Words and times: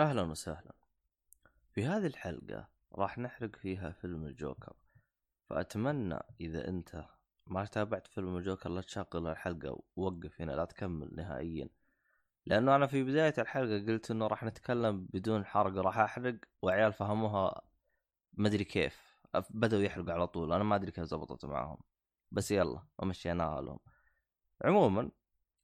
أهلا 0.00 0.22
وسهلا. 0.22 0.74
في 1.70 1.84
هذه 1.84 2.06
الحلقة 2.06 2.68
راح 2.94 3.18
نحرق 3.18 3.56
فيها 3.56 3.90
فيلم 3.90 4.24
الجوكر 4.26 4.72
فأتمنى 5.50 6.18
إذا 6.40 6.68
أنت 6.68 7.04
ما 7.46 7.64
تابعت 7.64 8.06
فيلم 8.06 8.36
الجوكر 8.36 8.70
لا 8.70 8.80
تشغل 8.80 9.26
الحلقة 9.26 9.82
ووقف 9.96 10.40
هنا 10.40 10.52
لا 10.52 10.64
تكمل 10.64 11.10
نهائيا. 11.16 11.68
لأنه 12.46 12.76
أنا 12.76 12.86
في 12.86 13.04
بداية 13.04 13.34
الحلقة 13.38 13.86
قلت 13.86 14.10
إنه 14.10 14.26
راح 14.26 14.44
نتكلم 14.44 15.06
بدون 15.12 15.44
حرق 15.44 15.72
راح 15.72 15.98
أحرق 15.98 16.36
وعيال 16.62 16.92
فهموها 16.92 17.62
مدري 18.32 18.64
كيف 18.64 19.16
بدأوا 19.50 19.82
يحرقوا 19.82 20.12
على 20.12 20.26
طول. 20.26 20.52
أنا 20.52 20.64
ما 20.64 20.76
أدري 20.76 20.90
كيف 20.90 21.04
زبطت 21.04 21.44
معاهم. 21.44 21.78
بس 22.30 22.50
يلا 22.50 22.82
ومشيناها 22.98 23.60
لهم 23.60 23.78
عموما 24.64 25.10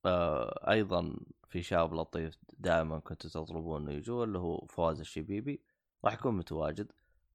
آه 0.07 0.71
أيضا 0.71 1.17
في 1.49 1.63
شاب 1.63 1.95
لطيف 1.95 2.39
دائما 2.59 2.99
كنتوا 2.99 3.31
تطلبون 3.31 3.83
انه 3.83 3.93
يجوا 3.93 4.25
اللي 4.25 4.39
هو 4.39 4.67
فواز 4.67 5.01
الشبيبي 5.01 5.63
راح 6.05 6.15
يكون 6.15 6.37
متواجد. 6.37 6.93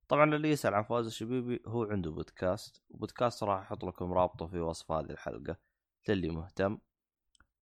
طبعا 0.08 0.36
اللي 0.36 0.50
يسأل 0.50 0.74
عن 0.74 0.84
فواز 0.84 1.06
الشبيبي 1.06 1.62
هو 1.68 1.84
عنده 1.84 2.12
podcast 2.12 2.82
و 2.90 2.96
podcast 2.97 3.44
راح 3.44 3.60
أحط 3.62 3.86
لكم 3.86 4.14
رابطه 4.14 4.48
في 4.48 4.60
وصف 4.60 4.92
هذه 4.92 5.10
الحلقة 5.12 5.58
للي 6.10 6.30
مهتم. 6.30 6.78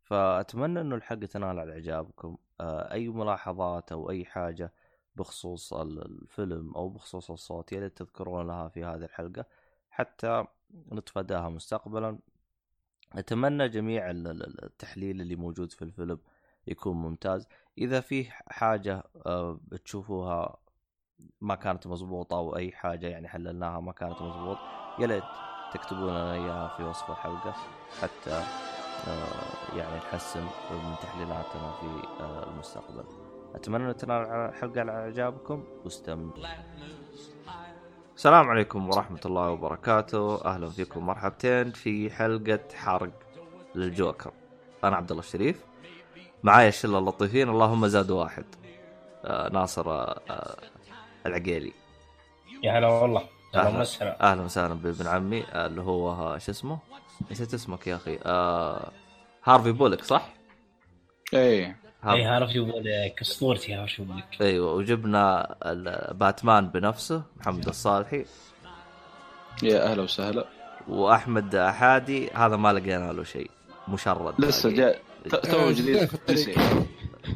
فأتمنى 0.04 0.82
إنه 0.82 0.96
الحلقة 0.96 1.26
تنال 1.26 1.60
على 1.60 1.74
إعجابكم. 1.74 2.38
آه 2.62 2.92
أي 2.92 3.08
ملاحظات 3.10 3.92
أو 3.92 4.10
أي 4.10 4.26
حاجة 4.26 4.74
بخصوص 5.16 5.74
الفيلم 5.74 6.74
أو 6.76 6.90
بخصوص 6.90 7.32
الصوت 7.32 7.72
يا 7.72 7.80
ريت 7.80 7.98
تذكرون 7.98 8.48
لها 8.48 8.70
في 8.70 8.84
هذه 8.84 9.04
الحلقة. 9.04 9.46
حتى 9.90 10.46
نتفاداها 10.92 11.50
مستقبلا. 11.50 12.20
أتمنى 13.16 13.70
جميع 13.70 14.10
التحليل 14.10 15.22
اللي 15.22 15.36
موجود 15.36 15.72
في 15.72 15.82
الفيلم 15.82 16.20
يكون 16.68 16.98
ممتاز. 16.98 17.48
إذا 17.78 18.02
في 18.02 18.28
حاجة 18.48 19.04
آه، 19.26 19.60
تشوفوها 19.86 20.58
ما 21.42 21.56
كانت 21.56 21.88
مضبوطة 21.88 22.38
أو 22.38 22.56
أي 22.56 22.72
حاجة 22.72 23.08
يعني 23.08 23.28
حللناها 23.28 23.80
ما 23.80 23.92
كانت 23.92 24.22
مضبوط 24.22 24.58
يا 25.00 25.08
ليت 25.08 25.24
تكتبون 25.74 26.10
لنا 26.10 26.34
إياها 26.34 26.78
في 26.78 26.84
وصف 26.84 27.12
الحلقة 27.12 27.56
حتى 28.02 28.44
آه، 29.08 29.78
يعني 29.78 29.96
نحسن 29.96 30.42
من 30.72 30.96
تحليلاتنا 31.02 31.72
في 31.72 32.08
آه، 32.20 32.50
المستقبل. 32.50 33.04
أتمنى 33.56 33.94
تنال 33.94 34.26
الحلقة 34.26 34.80
على 34.80 34.92
إعجابكم. 34.92 35.64
واستمتعوا 35.84 36.48
السلام 38.16 38.50
عليكم 38.50 38.90
ورحمة 38.90 39.20
الله 39.26 39.50
وبركاته، 39.50 40.46
أهلا 40.46 40.70
فيكم 40.70 41.06
مرحبتين 41.06 41.72
في 41.72 42.12
حلقة 42.12 42.60
حرق 42.76 43.12
للجوكر. 43.76 44.32
أنا 44.84 44.96
عبد 44.96 45.12
الله 45.12 45.24
الشريف. 45.24 45.64
معايا 46.44 46.68
الشلة 46.68 46.98
اللطيفين 46.98 47.50
اللهم 47.50 47.88
زاد 47.88 48.12
واحد. 48.12 48.46
آه 49.26 49.50
ناصر 49.50 49.92
آه 49.92 50.58
العقيلي. 51.26 51.74
يا 52.64 52.80
هلا 52.80 52.88
والله. 52.88 53.24
أهلا 53.56 53.80
وسهلا. 53.80 54.32
أهلا 54.32 54.42
وسهلا 54.42 54.74
بابن 54.74 55.08
عمي 55.08 55.44
آه، 55.44 55.66
اللي 55.66 55.82
هو 55.82 56.12
آه، 56.12 56.38
شو 56.38 56.52
اسمه؟ 56.52 56.80
نسيت 57.32 57.54
اسمك 57.54 57.88
يا 57.88 57.96
أخي. 57.96 58.20
آه 58.26 58.92
هارفي 59.44 59.72
بولك 59.72 60.04
صح؟ 60.04 60.30
إيه 61.34 61.78
اي 62.06 62.24
هارفي 62.24 62.60
بولك 62.60 63.22
أسطورتي 63.22 63.74
هارفي 63.74 64.02
بولك 64.04 64.42
أيوه 64.42 64.74
وجبنا 64.74 65.56
باتمان 66.12 66.68
بنفسه 66.68 67.24
محمد 67.40 67.68
الصالحي. 67.68 68.26
يا 69.64 69.92
أهلا 69.92 70.04
وسهلا. 70.04 70.46
وأحمد 70.88 71.56
أحادي 71.56 72.30
هذا 72.30 72.56
ما 72.56 72.74
لقينا 72.74 73.14
له 73.14 73.24
شيء 73.24 73.52
مشرد 73.88 74.42
لسه 74.42 74.70
جاء 74.70 75.02
تو 75.30 75.72
جديد. 75.72 76.10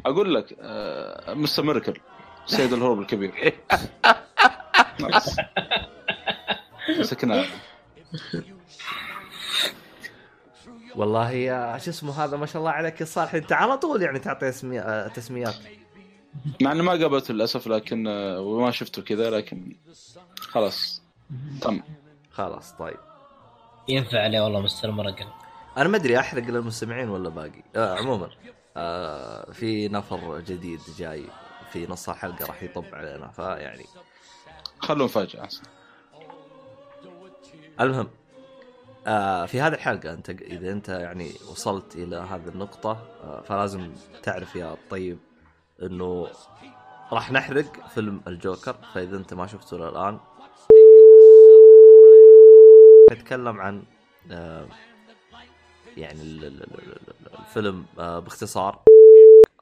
أقول 0.06 0.36
لك 0.36 0.56
آه 0.62 1.34
مستر 1.34 1.64
ميركل 1.64 2.00
سيد 2.46 2.74
الهروب 2.74 3.00
الكبير. 3.00 3.34
مسكنا 7.00 7.46
والله 10.98 11.32
يا 11.32 11.78
شو 11.78 11.90
اسمه 11.90 12.24
هذا 12.24 12.38
ما 12.38 12.46
شاء 12.46 12.60
الله 12.60 12.72
عليك 12.72 13.02
يا 13.02 13.06
صالح. 13.06 13.34
انت 13.34 13.52
على 13.52 13.78
طول 13.78 14.02
يعني 14.02 14.20
تعطي 14.20 14.50
اسمي... 14.50 14.80
آه، 14.80 15.08
تسميات. 15.08 15.56
مع 16.62 16.72
انه 16.72 16.84
ما 16.84 16.92
قابلته 16.92 17.34
للأسف 17.34 17.68
لكن 17.68 18.08
آه، 18.08 18.40
وما 18.42 18.72
شفته 18.72 19.02
كذا 19.02 19.30
لكن 19.30 19.76
خلاص. 20.40 21.02
تم. 21.62 21.82
خلاص 22.32 22.72
طيب. 22.72 22.98
ينفع 23.88 24.24
عليه 24.24 24.42
والله 24.42 24.62
مستر 24.62 24.92
مرقل. 24.92 25.28
أنا 25.78 25.90
ما 25.90 25.98
أدري 25.98 26.20
أحرق 26.20 26.44
للمستمعين 26.44 27.10
ولا 27.10 27.30
باقي. 27.30 27.64
آه 27.76 27.96
عموما 27.96 28.30
آه 28.78 29.52
في 29.52 29.88
نفر 29.88 30.40
جديد 30.40 30.80
جاي 30.98 31.24
في 31.72 31.88
نص 31.88 32.10
الحلقة 32.10 32.46
راح 32.46 32.64
يطب 32.64 32.86
علينا 32.94 33.28
فيعني. 33.28 33.86
خلوه 34.80 35.06
مفاجأة. 35.06 35.50
المهم 37.82 38.08
آه 39.08 39.46
في 39.46 39.62
هذه 39.62 39.74
الحلقة 39.74 40.14
أنت 40.14 40.30
إذا 40.30 40.72
أنت 40.72 40.90
يعني 40.90 41.32
وصلت 41.52 41.96
إلى 41.96 42.16
هذه 42.16 42.48
النقطة 42.48 42.92
آه 43.24 43.42
فلازم 43.42 43.92
تعرف 44.24 44.56
يا 44.56 44.78
طيب 44.90 45.18
أنه 45.84 46.28
راح 47.12 47.32
نحرق 47.32 47.88
فيلم 47.88 48.22
الجوكر. 48.28 48.74
فإذا 48.94 49.18
أنت 49.18 49.34
ما 49.34 49.48
شفته 49.48 49.78
للآن 49.78 50.20
نتكلم 53.12 53.62
عن 53.62 53.84
آه 54.32 54.68
يعني 55.98 56.22
الفيلم 56.22 57.86
آه 58.00 58.20
باختصار 58.20 58.82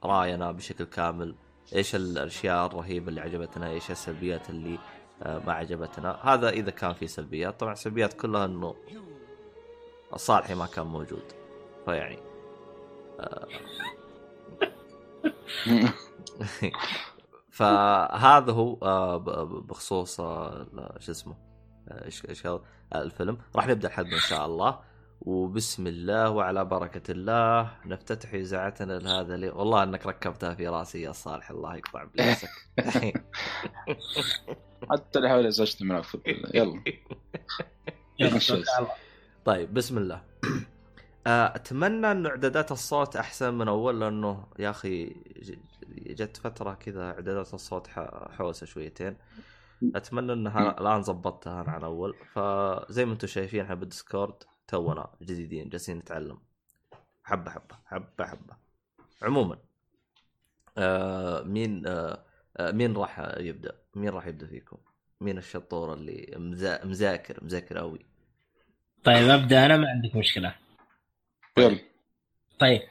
راينا 0.04 0.52
بشكل 0.52 0.84
كامل 0.84 1.36
إيش 1.76 1.96
الأشياء 1.96 2.66
الرهيبة 2.66 3.10
اللي 3.10 3.22
عجبتنا 3.22 3.70
إيش 3.70 3.92
السلبيات 3.92 4.50
اللي 4.50 4.80
آه، 5.24 5.40
ما 5.40 5.54
عجبتنا. 5.54 6.20
هذا 6.24 6.50
إذا 6.50 6.72
كان 6.72 6.94
في 6.94 7.08
سلبيات. 7.08 7.60
طبعا 7.60 7.74
السلبيات 7.74 8.14
كلها 8.14 8.46
إنه 8.46 8.76
الصالحي 10.14 10.56
ما 10.56 10.66
كان 10.66 10.86
موجود. 10.86 11.24
فيعني 11.86 12.20
آه. 13.20 13.48
فهذا 17.52 18.52
هو 18.52 18.78
آه، 18.84 19.18
بخصوص 19.44 20.20
آه، 20.20 20.98
شو 21.00 21.12
اسمه 21.12 21.36
إيش 21.92 22.26
إيش 22.30 22.48
الفيلم. 22.96 23.38
راح 23.56 23.68
نبدأ 23.68 23.88
الحلقة 23.88 24.14
إن 24.14 24.20
شاء 24.20 24.46
الله. 24.46 24.80
وبسم 25.22 25.88
الله 25.88 26.30
وعلى 26.30 26.66
بركة 26.66 27.12
الله 27.12 27.72
نفتتح 27.86 28.34
إذاعتنا 28.34 28.94
لهذا 29.00 29.38
لي... 29.38 29.50
والله 29.50 29.84
إنك 29.84 30.06
ركبتها 30.06 30.54
في 30.56 30.68
رأسي 30.68 31.02
يا 31.02 31.12
صالح 31.12 31.52
الله 31.52 31.76
يقطع 31.76 32.04
بليسك 32.04 32.50
حتى 34.92 35.20
اللي 35.20 35.30
حول 35.30 35.52
زوجتي 35.52 35.86
منافق 35.86 36.20
يلا. 36.54 36.84
يلا. 38.20 38.88
طيب 39.46 39.74
بسم 39.74 39.98
الله 39.98 40.22
آه، 41.28 41.56
أتمنى 41.56 42.12
انه 42.12 42.30
إعدادات 42.30 42.72
الصوت 42.72 43.16
أحسن 43.16 43.54
من 43.54 43.68
أول 43.68 44.00
لأنه 44.02 44.48
يا 44.60 44.70
أخي 44.70 45.16
جت 45.90 46.38
فترة 46.38 46.74
كذا 46.74 47.04
إعدادات 47.04 47.54
الصوت 47.54 47.88
حوسة 48.38 48.66
شويتين 48.66 49.18
أتمنى 49.96 50.34
إنها 50.34 50.82
الآن 50.82 51.02
ضبطتها 51.02 51.64
عن 51.68 51.84
أول 51.84 52.16
فزي 52.34 53.06
ما 53.06 53.14
أنتم 53.14 53.28
شايفين 53.28 53.62
إحنا 53.62 53.76
بالديسكورد 53.76 54.44
تونا 54.68 55.10
جديدين 55.22 55.70
جالسين 55.70 55.98
نتعلم 55.98 56.40
حبة 57.24 57.52
حبة 57.52 57.76
حبة 57.86 58.26
حبة 58.26 58.56
عموما 59.22 59.58
آه 60.78 61.42
مين 61.44 61.88
آه, 61.88 62.26
آه، 62.58 62.72
مين 62.72 62.98
راح 62.98 63.20
يبدأ؟ 63.38 63.76
مين 63.96 64.10
راح 64.10 64.28
يبدأ 64.28 64.48
فيكم؟ 64.48 64.78
مين 65.22 65.38
الشطور 65.38 65.94
اللي 65.94 66.34
مذاكر 66.84 67.44
مذاكر 67.44 67.78
قوي؟ 67.78 68.15
طيب 69.06 69.30
أبدأ 69.30 69.66
أنا 69.66 69.78
ما 69.78 69.90
عندك 69.90 70.16
مشكلة. 70.16 70.56
يلا. 71.58 71.80
طيب 72.60 72.82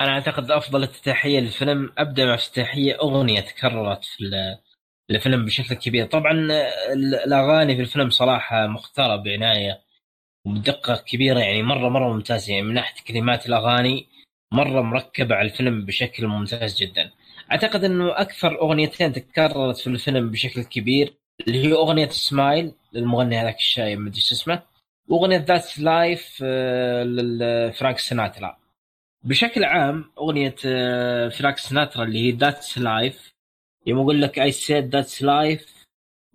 أنا 0.00 0.10
أعتقد 0.12 0.50
أفضل 0.50 0.84
افتتاحيه 0.84 1.40
للفيلم 1.40 1.92
أبدأ 1.98 2.26
مع 2.26 2.34
افتتاحيه 2.34 2.98
أغنية 3.00 3.40
تكررت 3.40 4.04
في 4.04 4.56
الفيلم 5.10 5.44
بشكل 5.44 5.74
كبير. 5.74 6.06
طبعا 6.06 6.32
الأغاني 7.26 7.76
في 7.76 7.82
الفيلم 7.82 8.10
صراحة 8.10 8.66
مختارة 8.66 9.16
بعناية 9.16 9.80
وبدقه 10.44 10.96
كبيرة 10.96 11.38
يعني 11.38 11.62
مرة 11.62 11.88
مرة 11.88 12.12
ممتازة. 12.12 12.52
يعني 12.52 12.66
من 12.66 12.74
ناحية 12.74 13.04
كلمات 13.04 13.46
الأغاني 13.46 14.08
مرة 14.52 14.82
مركبة 14.82 15.34
على 15.34 15.48
الفيلم 15.48 15.84
بشكل 15.84 16.26
ممتاز 16.26 16.76
جدا. 16.82 17.10
أعتقد 17.52 17.84
إنه 17.84 18.20
أكثر 18.20 18.60
أغنيتين 18.60 19.12
تكررت 19.12 19.76
في 19.76 19.86
الفيلم 19.86 20.30
بشكل 20.30 20.62
كبير 20.62 21.14
اللي 21.46 21.64
هي 21.68 21.72
أغنية 21.72 22.08
سمايل 22.08 22.72
للمغني 22.92 23.38
هذاك 23.38 23.56
الشايب 23.56 23.98
ما 23.98 24.08
أدري 24.08 24.18
اسمه. 24.18 24.75
واغنيه 25.08 25.36
That's 25.36 25.80
Life 25.80 26.42
لفرانك 26.42 27.98
سيناترا. 27.98 28.56
بشكل 29.24 29.64
عام 29.64 30.04
أغنية 30.18 30.54
فرانك 31.28 31.58
سيناترا 31.58 32.04
اللي 32.04 32.18
هي 32.18 32.30
That's 32.32 32.78
Life 32.78 33.32
يوم 33.86 33.98
أقول 33.98 34.22
لك 34.22 34.40
I 34.40 34.50
said 34.50 34.90
that's 34.90 35.20
life 35.20 35.66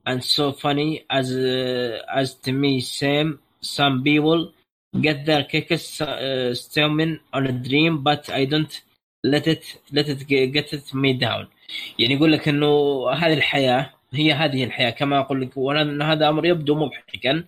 and 0.09 0.23
so 0.23 0.51
funny 0.51 1.05
as 1.09 1.27
uh, 1.31 2.21
as 2.21 2.35
to 2.43 2.51
me 2.51 2.81
same 2.81 3.39
some 3.61 4.03
people 4.03 4.51
get 5.07 5.25
their 5.25 5.43
kicks 5.43 6.01
uh, 6.01 6.53
on 7.33 7.43
a 7.47 7.51
dream 7.67 8.03
but 8.03 8.29
I 8.29 8.45
don't 8.45 8.73
let 9.33 9.45
it 9.53 9.63
let 9.97 10.07
it 10.13 10.21
get 10.27 10.73
it 10.73 10.93
me 10.93 11.13
down. 11.13 11.47
يعني 11.99 12.13
يقول 12.13 12.31
لك 12.31 12.47
إنه 12.47 13.09
هذه 13.09 13.33
الحياة 13.33 13.93
هي 14.13 14.33
هذه 14.33 14.63
الحياة. 14.63 14.89
كما 14.89 15.19
أقول 15.19 15.41
لك 15.41 15.57
وان 15.57 16.01
هذا 16.01 16.29
أمر 16.29 16.45
يبدو 16.45 16.75
مضحكا 16.75 17.43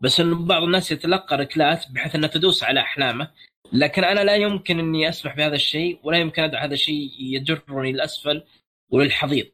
بس 0.00 0.20
إنه 0.20 0.46
بعض 0.46 0.62
الناس 0.62 0.92
يتلقى 0.92 1.36
ركلات 1.36 1.84
بحيث 1.90 2.14
إنها 2.14 2.28
تدوس 2.28 2.64
على 2.64 2.80
أحلامه. 2.80 3.30
لكن 3.72 4.04
أنا 4.04 4.20
لا 4.20 4.36
يمكن 4.36 4.78
إني 4.78 5.08
أسمح 5.08 5.36
بهذا 5.36 5.54
الشيء 5.54 5.98
ولا 6.02 6.18
يمكن 6.18 6.42
ادع 6.42 6.64
هذا 6.64 6.74
الشيء 6.74 7.10
يجرني 7.20 7.92
للأسفل 7.92 8.42
وللحضيض. 8.90 9.46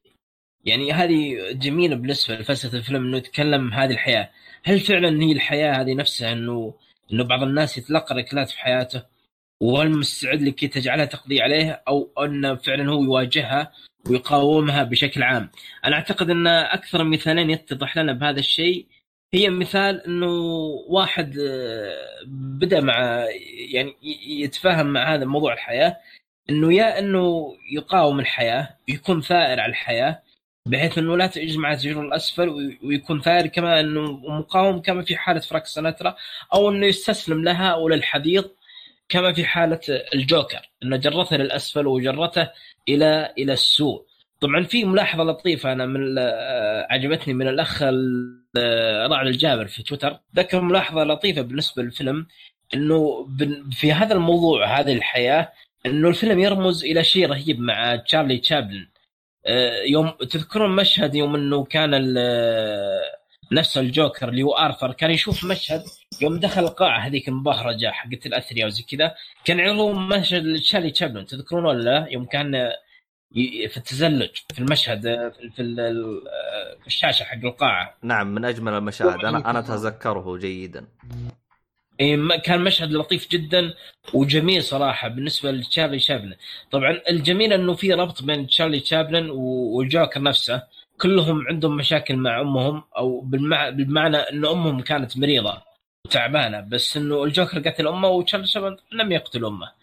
يعني 0.65 0.93
هذه 0.93 1.53
جميلة 1.53 1.97
بالنسبة 1.97 2.35
لفلسفة 2.35 2.79
الفيلم 2.79 3.05
إنه 3.07 3.17
يتكلم 3.17 3.73
هذه 3.73 3.91
الحياة. 3.91 4.31
هل 4.65 4.81
فعلا 4.81 5.23
هي 5.23 5.33
الحياة 5.33 5.73
هذه 5.83 5.95
نفسها 5.95 6.33
إنه 6.33 6.75
إنه 7.13 7.25
بعض 7.25 7.43
الناس 7.43 7.79
يتلقى 7.79 8.15
ركلات 8.15 8.51
في 8.51 8.59
حياته؟ 8.59 9.03
وهل 9.61 9.91
مستعد 9.99 10.43
لكي 10.43 10.69
تجعلها 10.69 11.05
تقضي 11.05 11.43
عليه 11.43 11.83
أو 11.89 12.13
انه 12.25 12.55
فعلا 12.55 12.91
هو 12.93 13.03
يواجهها 13.03 13.73
ويقاومها 14.11 14.83
بشكل 14.83 15.23
عام؟ 15.23 15.51
أنا 15.85 15.97
أعتقد 15.97 16.31
إن 16.31 16.47
أكثر 16.47 17.05
مثالين 17.05 17.51
يتضح 17.51 17.99
لنا 17.99 18.13
بهذا 18.13 18.41
الشيء 18.41 18.87
هي 19.35 19.51
مثال 19.51 20.07
إنه 20.07 20.27
واحد 20.89 21.39
آه، 21.39 21.93
بدأ 22.27 22.81
مع 22.81 23.27
يعني 23.73 23.97
يتفاهم 24.43 24.87
مع 24.87 25.15
هذا 25.15 25.25
موضوع 25.25 25.53
الحياة 25.53 25.97
إنه 26.51 26.75
يا 26.75 26.99
إنه 26.99 27.57
يقاوم 27.73 28.21
الحياة 28.21 28.77
يكون 28.89 29.21
ثائر 29.21 29.61
على 29.61 29.71
الحياة 29.71 30.23
بحيث 30.67 30.99
إنه 30.99 31.17
لا 31.17 31.27
تجمع 31.27 31.75
تجر 31.75 32.01
الأسفل 32.03 32.79
ويكون 32.83 33.21
ثائر 33.21 33.47
كما 33.47 33.81
إنه 33.81 34.13
مقاوم 34.13 34.83
كما 34.83 35.03
في 35.03 35.17
حالة 35.17 35.41
فراك 35.41 35.67
سنترا 35.67 36.17
أو 36.55 36.69
إنه 36.71 36.87
يستسلم 36.87 37.45
لها 37.45 37.69
أو 37.69 37.89
للحديض 37.89 38.51
كما 39.09 39.33
في 39.33 39.45
حالة 39.45 39.81
الجوكر 40.15 40.71
إنه 40.83 40.97
جرته 40.97 41.37
للأسفل 41.37 41.87
وجرته 41.87 42.51
إلى 42.89 43.35
إلى 43.39 43.53
السوء. 43.53 44.12
طبعا 44.43 44.63
في 44.65 44.85
ملاحظة 44.85 45.25
لطيفة 45.25 45.73
أنا 45.73 45.87
من 45.87 46.19
آه، 46.19 46.87
عجبتني 46.91 47.35
من 47.35 47.49
الأخ 47.49 47.83
رعد 49.11 49.27
الجابر 49.27 49.67
في 49.67 49.83
تويتر. 49.83 50.19
ذكر 50.37 50.61
ملاحظة 50.61 51.05
لطيفة 51.05 51.43
بالنسبة 51.43 51.83
للفيلم 51.83 52.27
إنه 52.75 53.29
في 53.73 53.93
هذا 53.93 54.15
الموضوع 54.15 54.81
هذه 54.81 54.93
الحياة 54.93 55.53
إنه 55.87 56.09
الفيلم 56.09 56.39
يرمز 56.39 56.85
إلى 56.85 57.05
شيء 57.05 57.27
رهيب 57.27 57.61
مع 57.61 57.97
تشارلي 57.97 58.39
تشابلن. 58.39 58.87
آه، 59.47 59.83
يوم 59.83 60.11
تذكرون 60.11 60.77
مشهد 60.77 61.15
يوم 61.15 61.35
إنه 61.35 61.65
كان 61.65 61.91
نفس 63.53 63.79
الجوكر 63.79 64.29
اللي 64.29 64.43
هو 64.43 64.53
آرثر 64.53 64.93
كان 64.93 65.11
يشوف 65.11 65.45
مشهد 65.45 65.83
يوم 66.23 66.39
دخل 66.41 66.65
القاعة 66.65 66.99
هذيك 67.01 67.29
المبهرجة 67.29 67.91
حقت 67.91 68.27
الأثرياء 68.27 68.67
وزي 68.67 68.83
كذا 68.83 69.15
كان 69.45 69.59
يعرضون 69.59 70.09
مشهد 70.09 70.45
لتشارلي 70.45 70.91
تشابلن 70.91 71.27
تذكرون 71.27 71.65
ولا 71.65 71.83
لا؟ 71.83 72.07
يوم 72.11 72.25
كان 72.25 72.73
في 73.69 73.77
التزلج 73.77 74.31
في 74.55 74.59
المشهد 74.59 75.33
في 75.57 75.63
في 76.81 76.87
الشاشة 76.87 77.25
حق 77.25 77.45
القاعة. 77.45 77.95
نعم 78.03 78.35
من 78.35 78.45
أجمل 78.45 78.73
المشاهد. 78.73 79.25
أنا 79.25 79.51
أنا 79.51 79.59
أتذكره 79.65 80.37
جيدا. 80.37 80.87
كان 82.45 82.65
مشهد 82.65 82.93
لطيف 82.93 83.31
جدا 83.31 83.75
وجميل 84.15 84.63
صراحة 84.63 85.09
بالنسبة 85.09 85.51
لتشارلي 85.51 85.99
شابلن. 85.99 86.35
طبعا 86.71 87.01
الجميل 87.11 87.53
إنه 87.53 87.75
في 87.75 87.93
ربط 87.93 88.23
بين 88.23 88.47
تشارلي 88.47 88.81
شابلن 88.81 89.31
والجوكر 89.31 90.23
نفسه. 90.23 90.63
كلهم 91.01 91.49
عندهم 91.49 91.77
مشاكل 91.77 92.17
مع 92.17 92.41
أمهم 92.41 92.83
أو 92.99 93.21
بالمعنى 93.21 94.17
إن 94.17 94.47
أمهم 94.47 94.81
كانت 94.81 95.19
مريضة 95.19 95.63
وتعبانة 96.07 96.61
بس 96.61 96.97
إنه 96.97 97.25
الجوكر 97.25 97.59
قتل 97.69 97.89
أمه 97.89 98.09
وتشارلي 98.09 98.47
شابلن 98.47 98.77
لم 98.93 99.13
يقتل 99.13 99.45
أمه. 99.45 99.82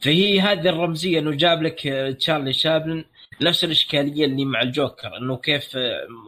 فهي 0.00 0.40
هذه 0.40 0.68
الرمزية 0.68 1.18
إنه 1.18 1.30
جاب 1.30 1.62
لك 1.62 1.80
تشارلي 2.18 2.52
شابلن 2.52 3.04
نفس 3.42 3.64
الإشكالية 3.64 4.24
اللي 4.24 4.44
مع 4.44 4.62
الجوكر 4.62 5.16
إنه 5.16 5.36
كيف 5.36 5.78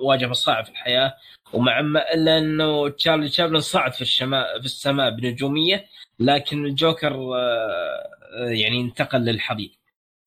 واجه 0.02 0.26
مصاعب 0.26 0.64
في 0.64 0.70
الحياة 0.70 1.14
ومع 1.52 1.80
ما 1.80 2.14
إلا 2.14 2.38
إنه 2.38 2.88
تشارلي 2.88 3.28
شابلن 3.28 3.60
صعد 3.60 3.92
في 3.92 4.02
السماء 4.02 4.60
في 4.60 4.64
السماء 4.64 5.10
بنجومية 5.10 5.86
لكن 6.20 6.64
الجوكر 6.66 7.14
آه، 7.36 8.50
يعني 8.50 8.80
انتقل 8.80 9.20
للحضيض. 9.20 9.70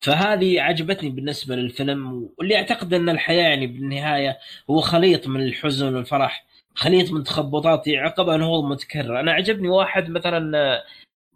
فهذه 0.02 0.62
عجبتني 0.62 1.10
بالنسبة 1.10 1.56
للفيلم 1.56 2.30
واللي 2.38 2.56
أعتقد 2.56 2.94
إن 2.94 3.10
الحياة 3.10 3.44
يعني 3.50 3.68
بالنهاية 3.68 4.40
هو 4.70 4.82
خليط 4.82 5.28
من 5.28 5.42
الحزن 5.42 5.96
والفرح 5.96 6.46
خليط 6.76 7.12
من 7.12 7.24
تخبطات 7.24 7.88
يعقبها 7.88 8.38
نهوض 8.38 8.64
متكرر. 8.64 9.20
أنا 9.20 9.32
عجبني 9.34 9.68
واحد 9.68 10.10
مثلا 10.10 10.84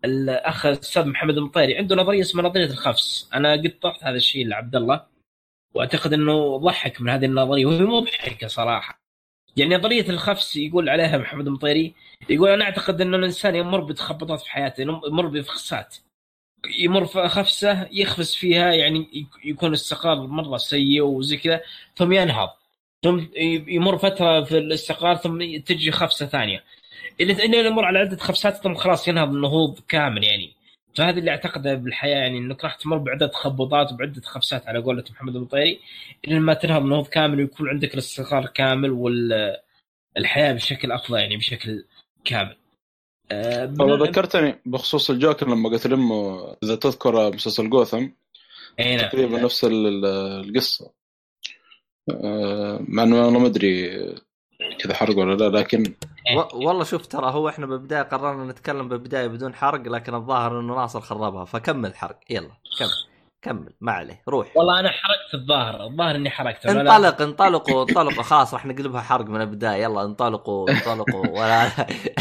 الأخ 0.05 0.65
الأستاذ 0.65 1.05
محمد 1.05 1.37
المطيري 1.37 1.77
عنده 1.77 1.95
نظرية 1.95 2.21
اسمها 2.21 2.49
نظرية 2.49 2.65
الخفس 2.65 3.29
أنا 3.33 3.53
قد 3.53 3.79
طرحت 3.81 4.03
هذا 4.03 4.15
الشيء 4.15 4.47
لعبد 4.47 4.75
الله 4.75 5.05
وأعتقد 5.73 6.13
إنه 6.13 6.57
ضحك 6.57 7.01
من 7.01 7.09
هذه 7.09 7.25
النظرية 7.25 7.65
وهي 7.65 7.79
مضحكه 7.79 8.47
صراحة. 8.47 8.99
يعني 9.57 9.75
نظرية 9.75 10.09
الخفس 10.09 10.55
يقول 10.55 10.89
عليها 10.89 11.17
محمد 11.17 11.47
المطيري 11.47 11.93
يقول 12.29 12.49
أنا 12.49 12.63
أعتقد 12.65 13.01
ان 13.01 13.15
الإنسان 13.15 13.55
يمر 13.55 13.81
بتخبطات 13.81 14.41
في 14.41 14.51
حياته 14.51 14.81
يمر 14.81 15.27
بفخسات 15.27 15.95
يمر 16.79 17.05
في 17.05 17.27
خفسه 17.27 17.87
يخفس 17.91 18.35
فيها 18.35 18.73
يعني 18.73 19.27
يكون 19.45 19.73
استقرار 19.73 20.27
مرة 20.27 20.57
سيء 20.57 21.01
وزي 21.01 21.37
كذا 21.37 21.61
ثم 21.95 22.11
ينهض. 22.11 22.49
ثم 23.03 23.25
يمر 23.67 23.97
فترة 23.97 24.43
في 24.43 24.57
الاستقرار 24.57 25.15
ثم 25.15 25.57
تجي 25.65 25.91
خفسه 25.91 26.25
ثانية. 26.25 26.63
اللي 27.21 27.67
يمر 27.67 27.85
على 27.85 27.99
عدة 27.99 28.17
خفسات 28.17 28.55
ثم 28.55 28.75
خلاص 28.75 29.07
ينهض 29.07 29.29
النهوض 29.29 29.79
كامل 29.87 30.23
يعني 30.23 30.53
فهذا 30.95 31.19
اللي 31.19 31.31
أعتقده 31.31 31.75
بالحياة 31.75 32.17
يعني 32.17 32.37
إنك 32.37 32.63
راح 32.63 32.75
تمر 32.75 32.97
بعدة 32.97 33.27
تخبطات 33.27 33.91
وبعدة 33.91 34.21
خفسات 34.21 34.67
على 34.67 34.79
قولة 34.79 35.03
محمد 35.11 35.35
المطيري 35.35 35.79
إلى 36.27 36.39
ما 36.39 36.53
تنهض 36.53 36.83
نهوض 36.83 37.07
كامل 37.07 37.39
ويكون 37.39 37.69
عندك 37.69 37.93
الاستقرار 37.93 38.45
كامل 38.45 38.91
والحياة 38.91 40.53
بشكل 40.53 40.91
أفضل 40.91 41.19
يعني 41.19 41.37
بشكل 41.37 41.85
كامل. 42.25 42.55
والله 43.79 44.07
ذكرتني 44.07 44.55
بخصوص 44.65 45.09
الجوكر 45.09 45.49
لما 45.49 45.69
قلت 45.69 45.87
لأمه 45.87 46.51
إذا 46.63 46.75
تذكر 46.75 47.35
مسلسل 47.35 47.69
جوثم 47.69 48.07
أي 48.79 48.95
نعم 48.95 49.09
تقريبا 49.09 49.35
نعم. 49.35 49.45
نفس 49.45 49.67
القصة 49.69 50.91
أه 52.09 52.79
مع 52.87 53.03
إنه 53.03 53.29
أنا 53.29 53.39
ما 53.39 53.47
أدري 53.47 53.89
كذا 54.79 54.93
حرق 54.93 55.17
ولا 55.17 55.35
لا 55.35 55.57
لكن 55.57 55.93
والله 56.53 56.83
شوف 56.83 57.07
ترى 57.07 57.31
هو 57.31 57.49
إحنا 57.49 57.65
بالبدايه 57.65 58.01
قررنا 58.01 58.51
نتكلم 58.51 58.89
بالبدايه 58.89 59.27
بدون 59.27 59.55
حرق 59.55 59.81
لكن 59.81 60.13
الظاهر 60.13 60.59
إنه 60.59 60.75
ناصر 60.75 61.01
خربها 61.01 61.45
فكمل 61.45 61.95
حرق 61.95 62.19
يلا 62.29 62.51
كمل 62.79 62.89
كمل 63.41 63.73
ما 63.81 63.91
عليه 63.91 64.21
روح. 64.27 64.57
والله 64.57 64.79
أنا 64.79 64.89
حرقت 64.89 65.33
الظاهر 65.33 65.83
الظاهر 65.83 66.15
إني 66.15 66.29
حرقت 66.29 66.65
انطلق 66.65 67.21
انطلقوا 67.21 67.81
انطلقوا 67.83 68.23
خلاص 68.23 68.53
راح 68.53 68.65
نقلبها 68.65 69.01
حرق 69.01 69.25
من 69.25 69.41
البداية 69.41 69.83
يلا 69.83 70.03
انطلقوا 70.03 70.69
انطلقوا 70.71 71.27
ولا 71.27 71.71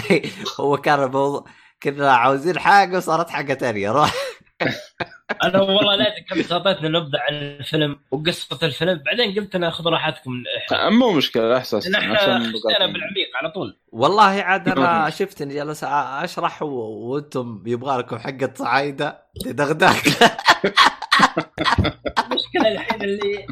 هو 0.60 0.76
كان 0.76 1.02
الموضوع 1.02 1.44
كنا 1.82 2.12
عاوزين 2.12 2.58
حاجة 2.58 2.96
وصارت 2.96 3.30
حاجة 3.30 3.54
ثانية 3.54 3.92
روح. 3.92 4.14
أنا 5.44 5.60
والله 5.60 5.94
لا 5.96 6.14
كم 6.30 6.42
خطيتنا 6.42 6.88
نبدأ 6.88 7.18
عن 7.20 7.34
الفيلم 7.34 7.98
وقصة 8.10 8.66
الفيلم 8.66 9.02
بعدين 9.06 9.34
قلت 9.34 9.54
أنا 9.54 9.70
خذوا 9.70 9.90
راحتكم. 9.90 10.42
مو 10.72 11.12
مشكلة 11.12 11.56
إحساس 11.56 11.94
إحنا 11.94 12.86
بالعميق 12.86 13.28
على 13.42 13.50
طول. 13.50 13.76
والله 13.92 14.22
عاد 14.22 14.68
أنا 14.68 15.10
شفت 15.10 15.42
إني 15.42 15.54
جالس 15.54 15.84
أشرح 15.84 16.62
وأنتم 16.62 17.62
يبغى 17.66 17.98
لكم 17.98 18.18
حقه 18.18 18.50
صعايده 18.54 19.22
تدغدغ 19.44 19.94
المشكلة 22.18 22.68
الحين 22.72 23.02
اللي 23.02 23.46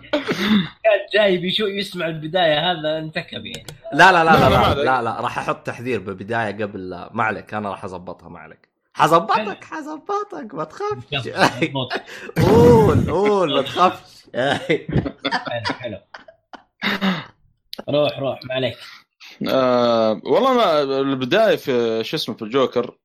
كان 0.84 1.00
جاي 1.14 1.36
بيشو 1.36 1.66
يسمع 1.66 2.06
البداية 2.06 2.72
هذا 2.72 2.98
انتكب 2.98 3.46
يعني. 3.46 3.66
لا 3.92 4.12
لا 4.12 4.24
لا 4.24 4.30
لا 4.30 4.50
لا, 4.50 4.74
لا, 4.74 4.82
لا, 4.82 5.02
لا 5.02 5.20
راح 5.20 5.38
أحط 5.38 5.66
تحذير 5.66 6.00
بالبداية 6.00 6.64
قبل 6.64 7.08
ما 7.10 7.24
عليك 7.24 7.54
أنا 7.54 7.70
راح 7.70 7.84
أظبطها 7.84 8.28
ما 8.28 8.38
عليك. 8.38 8.65
حظبطك 8.96 9.64
حظبطك 9.64 10.54
ما 10.54 10.64
تخافش. 10.64 11.28
قول 12.46 13.10
قول 13.10 13.54
ما 13.54 13.62
تخافش. 13.62 14.26
حلو 15.72 15.98
روح 17.88 18.18
روح 18.18 18.40
ما 18.44 18.54
عليك. 18.54 18.76
آه 19.48 20.20
والله 20.24 20.52
ما 20.54 20.82
البداية 20.82 21.56
في 21.56 22.04
شو 22.04 22.16
اسمه 22.16 22.34
في 22.34 22.42
الجوكر 22.42 22.98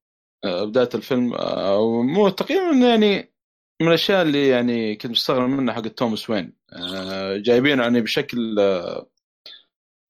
آه 0.46 0.64
بداية 0.64 0.90
الفيلم 0.96 1.34
آه 1.34 2.02
مو 2.02 2.30
تقريبا 2.30 2.88
يعني 2.88 3.34
من 3.82 3.88
الأشياء 3.88 4.22
اللي 4.22 4.48
يعني 4.48 4.96
كنت 4.96 5.12
مستغرب 5.12 5.50
منها 5.50 5.74
حق 5.74 5.88
توماس 5.88 6.30
وين. 6.30 6.54
آه 6.74 7.38
جايبين 7.38 7.80
يعني 7.80 8.02
بشكل 8.02 8.60
آه 8.60 9.10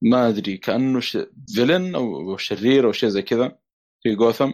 ما 0.04 0.30
أدري 0.30 0.58
كأنه 0.58 1.00
ش... 1.00 1.18
فيلن 1.56 1.96
أو 1.96 2.38
شرير 2.38 2.86
أو 2.88 2.92
شيء 2.92 3.10
زي 3.10 3.22
كذا 3.22 3.58
في 4.04 4.16
جوثم. 4.16 4.52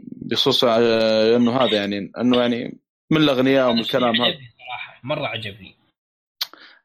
بخصوص 0.00 0.64
انه 0.64 1.56
هذا 1.56 1.76
يعني 1.76 2.12
أنه 2.18 2.40
يعني 2.40 2.78
من 3.10 3.16
الأغنياء 3.16 3.70
ومن 3.70 3.80
الكلام 3.80 4.14
هذا. 4.14 4.34
صراحة 4.58 5.00
مرة 5.02 5.26
عجبني. 5.26 5.76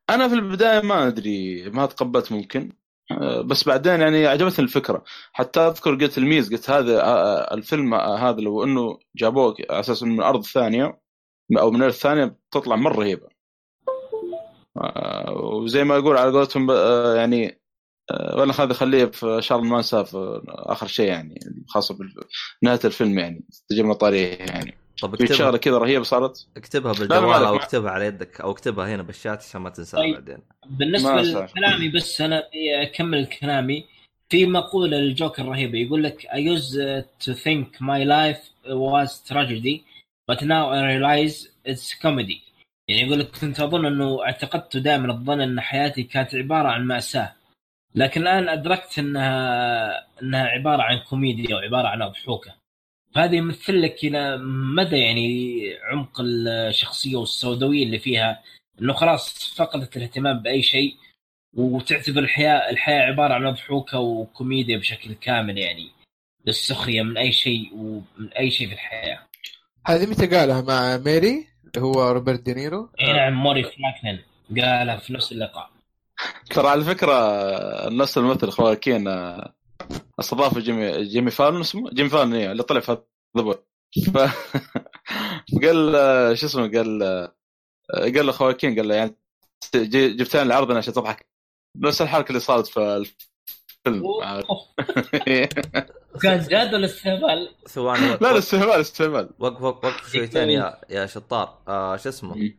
أنا 0.09 0.27
في 0.27 0.35
البداية 0.35 0.81
ما 0.81 1.07
أدري 1.07 1.69
ما 1.69 1.85
تقبلت 1.85 2.31
ممكن. 2.31 2.71
آه، 3.11 3.41
بس 3.41 3.63
بعدين 3.63 4.01
يعني 4.01 4.27
عجبتني 4.27 4.65
الفكرة. 4.65 5.03
حتى 5.33 5.59
أذكر 5.59 5.95
قلت 5.95 6.17
الميز 6.17 6.53
قلت 6.53 6.69
هذا 6.69 7.03
آه، 7.03 7.53
الفيلم 7.53 7.93
هذا 7.93 8.41
لو 8.41 8.63
إنه 8.63 8.99
جابوه 9.15 9.55
على 9.69 9.79
أساس 9.79 10.03
من 10.03 10.21
أرض 10.21 10.43
ثانية 10.45 11.01
أو 11.59 11.71
من 11.71 11.81
أرض 11.81 11.93
ثانية 11.93 12.35
تطلع 12.51 12.75
مرة 12.75 12.95
رهيبه 12.95 13.27
آه، 14.77 15.31
وزي 15.33 15.83
ما 15.83 15.97
أقول 15.97 16.17
على 16.17 16.31
قولتهم 16.31 16.71
آه، 16.71 17.15
يعني 17.15 17.47
آه، 17.47 17.60
ولا 18.35 18.61
هذا 18.61 18.73
خليه 18.73 19.05
في 19.05 19.37
شارل 19.41 19.63
مانسا 19.65 20.03
في 20.03 20.41
آخر 20.47 20.87
شيء 20.87 21.07
يعني 21.07 21.39
خاصة 21.67 21.97
بنهايه 22.61 22.79
الفيلم 22.85 23.19
يعني 23.19 23.43
تجيبنا 23.69 23.93
طارية 23.93 24.27
يعني. 24.27 24.77
طب 25.01 25.15
في 25.15 25.27
شغلة 25.27 25.39
اكتبها 25.49 25.57
كذا 25.57 25.77
رهيبة 25.77 26.03
صارت؟ 26.03 26.47
اكتبها 26.57 26.93
بالجوال 26.93 27.21
ما- 27.21 27.47
أو 27.47 27.55
ما- 27.55 27.63
اكتبها 27.63 27.91
على 27.91 28.05
يدك 28.05 28.41
أو 28.41 28.51
اكتبها 28.51 28.95
هنا 28.95 29.03
بالشات 29.03 29.43
عشان 29.43 29.61
ما 29.61 29.69
تنساها 29.69 30.01
طيب. 30.01 30.13
بعدين. 30.13 30.37
بالنسبة 30.65 31.13
ما. 31.15 31.21
لكلامي 31.21 31.89
بس 31.89 32.21
أنا 32.21 32.43
أكمل 32.81 33.25
كلامي 33.25 33.85
في 34.29 34.45
مقولة 34.45 34.97
للجوكر 34.97 35.45
رهيبة 35.45 35.77
يقول 35.77 36.03
لك 36.03 36.21
I 36.27 36.37
used 36.57 37.03
to 37.27 37.33
think 37.35 37.79
my 37.81 38.03
life 38.05 38.43
was 38.67 39.31
tragedy 39.31 39.81
but 40.31 40.39
now 40.41 40.63
I 40.69 40.79
realize 40.91 41.47
it's 41.67 41.93
comedy. 42.03 42.41
يعني 42.89 43.01
يقول 43.07 43.19
لك 43.19 43.31
كنت 43.41 43.59
أظن 43.59 43.85
أنه 43.85 44.23
اعتقدت 44.23 44.77
دائما 44.77 45.13
الظن 45.13 45.41
أن 45.41 45.61
حياتي 45.61 46.03
كانت 46.03 46.35
عبارة 46.35 46.67
عن 46.67 46.85
مأساة. 46.87 47.33
لكن 47.95 48.21
الآن 48.21 48.49
أدركت 48.49 48.99
انها 48.99 50.21
إنها 50.21 50.45
عبارة 50.45 50.81
عن 50.81 50.97
كوميديا 50.97 51.55
وعباره 51.55 51.87
عن 51.87 52.01
أضحوكة. 52.01 52.53
فهذا 53.15 53.35
يمثل 53.35 53.81
لك 53.81 54.03
إلى 54.03 54.37
مدى 54.75 54.97
يعني 54.97 55.61
عمق 55.83 56.21
الشخصية 56.21 57.15
والسوداوية 57.15 57.83
اللي 57.83 57.99
فيها. 57.99 58.41
إنه 58.81 58.93
خلاص 58.93 59.53
فقدت 59.55 59.97
الاهتمام 59.97 60.39
بأي 60.39 60.61
شيء 60.61 60.95
وتعتبر 61.53 62.19
الحياة 62.19 62.69
الحياة 62.69 63.01
عبارة 63.01 63.33
عن 63.33 63.45
أضحوكة 63.45 63.99
وكوميديا 63.99 64.77
بشكل 64.77 65.13
كامل 65.13 65.57
يعني. 65.57 65.91
للسخرية 66.45 67.01
من 67.01 67.17
أي 67.17 67.31
شيء 67.31 67.69
ومن 67.73 68.33
أي 68.39 68.51
شيء 68.51 68.67
في 68.67 68.73
الحياة. 68.73 69.19
هذه 69.87 70.05
متى 70.09 70.27
قالها؟ 70.27 70.61
مع 70.61 70.97
موري 70.97 71.47
اللي 71.65 71.87
هو 71.87 72.11
روبرت 72.11 72.39
دينيرو؟ 72.39 72.89
اي 73.01 73.13
نعم 73.13 73.33
موري 73.33 73.63
فرانكلين 73.63 74.19
قالها 74.61 74.97
في 74.97 75.13
نفس 75.13 75.31
اللقاء. 75.31 75.69
ترى 76.49 76.67
على 76.67 76.83
فكرة 76.83 77.13
نفس 77.89 78.17
الممثل 78.17 78.49
خواكين 78.49 79.07
آه، 79.07 79.53
استضاف 80.19 80.57
جيمي 80.57 81.03
جيمي 81.03 81.31
فالون 81.31 81.61
اسمه؟ 81.61 81.89
جيمي 81.89 82.09
فالون 82.09 82.33
إيه، 82.33 82.51
اللي 82.51 82.63
طلع 82.63 82.79
في 82.79 82.91
The 83.37 83.43
Boys. 83.43 83.55
ف 84.13 84.17
قال 85.63 85.95
آه، 85.95 86.33
شو 86.33 86.45
اسمه؟ 86.45 86.71
قال 86.71 87.03
آه، 87.03 87.33
قال 87.93 88.25
له 88.25 88.31
خواكين 88.31 88.75
قال 88.75 88.87
له 88.87 88.95
يعني 88.95 89.15
جي- 89.75 90.13
جبت 90.13 90.35
لنا 90.35 90.43
العرض 90.43 90.71
عشان 90.71 90.93
تضحك. 90.93 91.25
نفس 91.77 92.01
الحركة 92.01 92.27
اللي 92.29 92.39
صارت 92.39 92.67
في 92.67 92.79
الفيلم. 92.79 94.03
كان 96.21 96.39
جاد 96.47 96.73
ولا 96.73 96.85
استهبال؟ 96.85 97.55
ثواني 97.67 98.07
لا 98.07 98.17
لا 98.21 98.37
استهبال 98.37 98.69
استهبال 98.71 99.29
وقف 99.39 99.61
وقف 99.61 99.85
وقف 99.85 100.11
شويتين 100.11 100.49
يا 100.49 100.81
يا 100.89 101.05
شطار. 101.05 101.57
آه 101.67 101.97
شو 101.97 102.09
اسمه. 102.09 102.51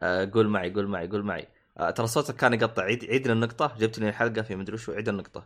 آه 0.00 0.30
قول 0.34 0.48
معي 0.48 0.70
قول 0.72 0.86
معي 0.86 1.08
قول 1.08 1.22
معي. 1.24 1.48
آه 1.78 1.90
ترى 1.90 2.06
صوتك 2.06 2.36
كان 2.36 2.52
يقطع. 2.54 2.82
عيد 2.82 3.04
عيد 3.04 3.30
النقطة 3.30 3.72
جبت 3.78 3.98
لي 3.98 4.08
الحلقة 4.08 4.42
في 4.42 4.56
مدري 4.56 4.78
شو 4.78 4.92
عيد 4.92 5.08
النقطة 5.08 5.44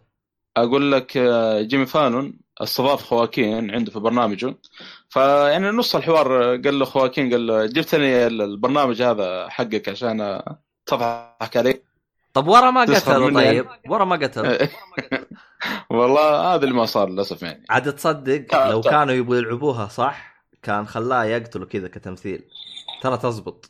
أقول 0.57 0.93
لك 0.93 1.17
آه، 1.17 1.63
جيمي 1.63 1.87
فالون 1.87 2.39
استضاف 2.59 3.03
خواكين 3.03 3.71
عنده 3.71 3.91
في 3.91 3.99
برنامجه. 3.99 4.55
فيعني 5.09 5.69
نص 5.71 5.97
الحوار 5.97 6.43
آه، 6.45 6.57
قال 6.57 6.79
له 6.79 6.85
خواكين 6.85 7.31
قال 7.33 7.47
له 7.47 7.67
جبت 7.67 7.95
لي 7.95 8.27
البرنامج 8.27 9.03
هذا 9.03 9.49
حقك 9.49 9.89
عشان 9.89 10.43
تضحك 10.87 11.57
علي 11.57 11.83
طب 12.35 12.49
ورا 12.49 12.71
ما 12.71 12.85
مني. 12.85 13.01
طيب. 13.31 13.67
ورا 13.89 14.05
ما 14.05 14.17
قتلوا 14.17 14.59
والله 15.91 16.55
هذا 16.55 16.65
اللي 16.65 16.75
ما 16.75 16.87
صار 16.87 17.09
للأسف 17.09 17.43
يعني. 17.43 17.65
عاد 17.71 17.97
تصدق 17.97 18.69
لو 18.71 18.81
كانوا 18.81 19.15
يبغوا 19.15 19.37
يلعبوها 19.37 19.89
صح 19.89 20.45
كان 20.63 20.87
خلاه 20.87 21.25
يقتلوا 21.25 21.67
كذا 21.67 21.89
كتمثيل. 21.89 22.45
ترى 23.03 23.17
تزبط. 23.17 23.67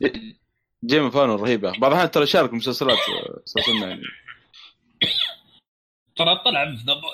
جيمي 0.85 1.11
فالون 1.11 1.39
رهيبه 1.41 1.71
بعض 1.71 1.91
الأحيان 1.91 2.11
ترى 2.11 2.25
شارك 2.25 2.53
مسلسلات 2.53 2.97
آه، 2.97 3.39
أساسا 3.47 3.71
يعني. 3.87 4.01
ترى 6.15 6.35
طلع 6.45 6.75
في 6.75 6.83
ذا 6.87 6.93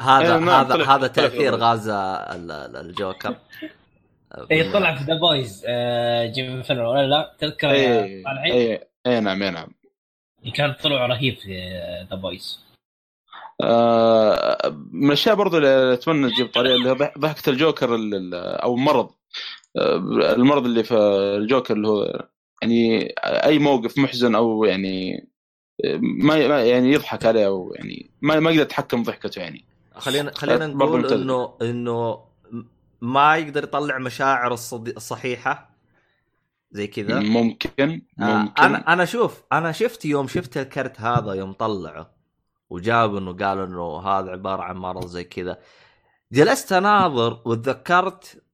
هذا 0.00 0.34
إيه، 0.34 0.38
نعم، 0.38 0.48
هذا 0.48 0.84
هذا 0.84 1.06
تأثير 1.06 1.54
غاز 1.54 1.88
ال- 1.88 2.50
ال- 2.50 2.76
الجوكر. 2.76 3.36
اي 4.52 4.72
طلع 4.72 4.94
في 4.94 5.04
ذا 5.04 5.14
بويز 5.14 5.66
جيمي 6.34 6.62
فيلر 6.62 6.82
ولا 6.82 7.06
لا؟ 7.06 7.36
تذكر 7.38 7.70
اي 7.70 8.22
اي 8.52 8.88
اي 9.06 9.20
نعم 9.20 9.42
اي 9.42 9.50
نعم. 9.50 9.68
كان 10.54 10.72
طلع 10.72 11.06
رهيب 11.06 11.38
في 11.38 11.70
The 12.10 12.16
Boys 12.16 12.66
آه، 13.62 14.58
من 14.92 15.06
الأشياء 15.08 15.34
برضو 15.34 15.56
اللي 15.56 15.92
أتمنى 15.92 16.30
تجيب 16.30 16.46
طريقه 16.46 16.74
اللي 16.76 17.12
ضحكه 17.18 17.50
الجوكر 17.50 17.94
ال- 17.94 18.14
ال- 18.14 18.34
أو 18.34 18.76
مرض 18.76 19.06
آه، 19.06 19.14
المرض 20.36 20.64
اللي 20.64 20.84
في 20.84 20.94
الجوكر 21.36 21.74
اللي 21.74 21.88
هو 21.88 22.28
يعني 22.62 23.14
أي 23.24 23.58
موقف 23.58 23.98
محزن 23.98 24.34
أو 24.34 24.64
يعني 24.64 25.26
ما 26.00 26.36
يعني 26.64 26.92
يضحك 26.92 27.26
عليه 27.26 27.46
أو 27.46 27.74
يعني 27.76 28.10
ما 28.22 28.40
ما 28.40 28.50
يقدر 28.50 28.62
يتحكم 28.62 29.02
ضحكته 29.02 29.40
يعني 29.40 29.64
خلينا 29.94 30.32
خلينا 30.34 30.66
برضو 30.66 30.98
نقول. 30.98 31.12
انه 31.12 31.54
إنه 31.62 32.24
ما 33.00 33.36
يقدر 33.36 33.64
يطلع 33.64 33.98
مشاعر. 33.98 34.52
الصحيحة 34.52 35.76
زي 36.70 36.86
كذا 36.86 37.20
ممكن 37.20 38.02
آه 38.20 38.24
ممكن 38.24 38.62
أنا 38.62 38.92
أنا 38.92 39.04
شوف 39.04 39.42
أنا 39.52 39.72
شفت 39.72 40.04
يوم 40.04 40.28
شفت 40.28 40.56
ال 40.56 40.65
card 40.65 41.00
هذا 41.00 41.32
يوم 41.32 41.52
طلعه 41.52 42.10
وجاب 42.70 43.16
إنه 43.16 43.32
قال 43.32 43.58
إنه 43.58 43.98
هذا 44.00 44.30
عبارة 44.30 44.62
عن 44.62 44.76
مرض 44.76 45.06
زي 45.06 45.24
كذا 45.24 45.58
جلست 46.32 46.72
أناظر 46.72 47.42
وتذكرت 47.44 48.24
آه، 48.36 48.45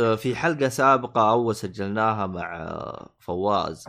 في 0.00 0.36
حلقة 0.36 0.68
سابقة 0.68 1.30
اول 1.30 1.56
سجلناها 1.56 2.26
مع 2.26 2.56
آه، 2.56 3.14
فواز. 3.18 3.84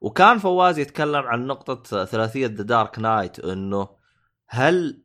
وكان 0.00 0.38
فواز 0.38 0.78
يتكلم 0.78 1.26
عن 1.26 1.46
نقطة 1.46 2.04
ثلاثية 2.04 2.46
The 2.46 2.62
Dark 2.62 2.98
Knight 2.98 3.38
إنه 3.40 3.88
هل 4.48 5.02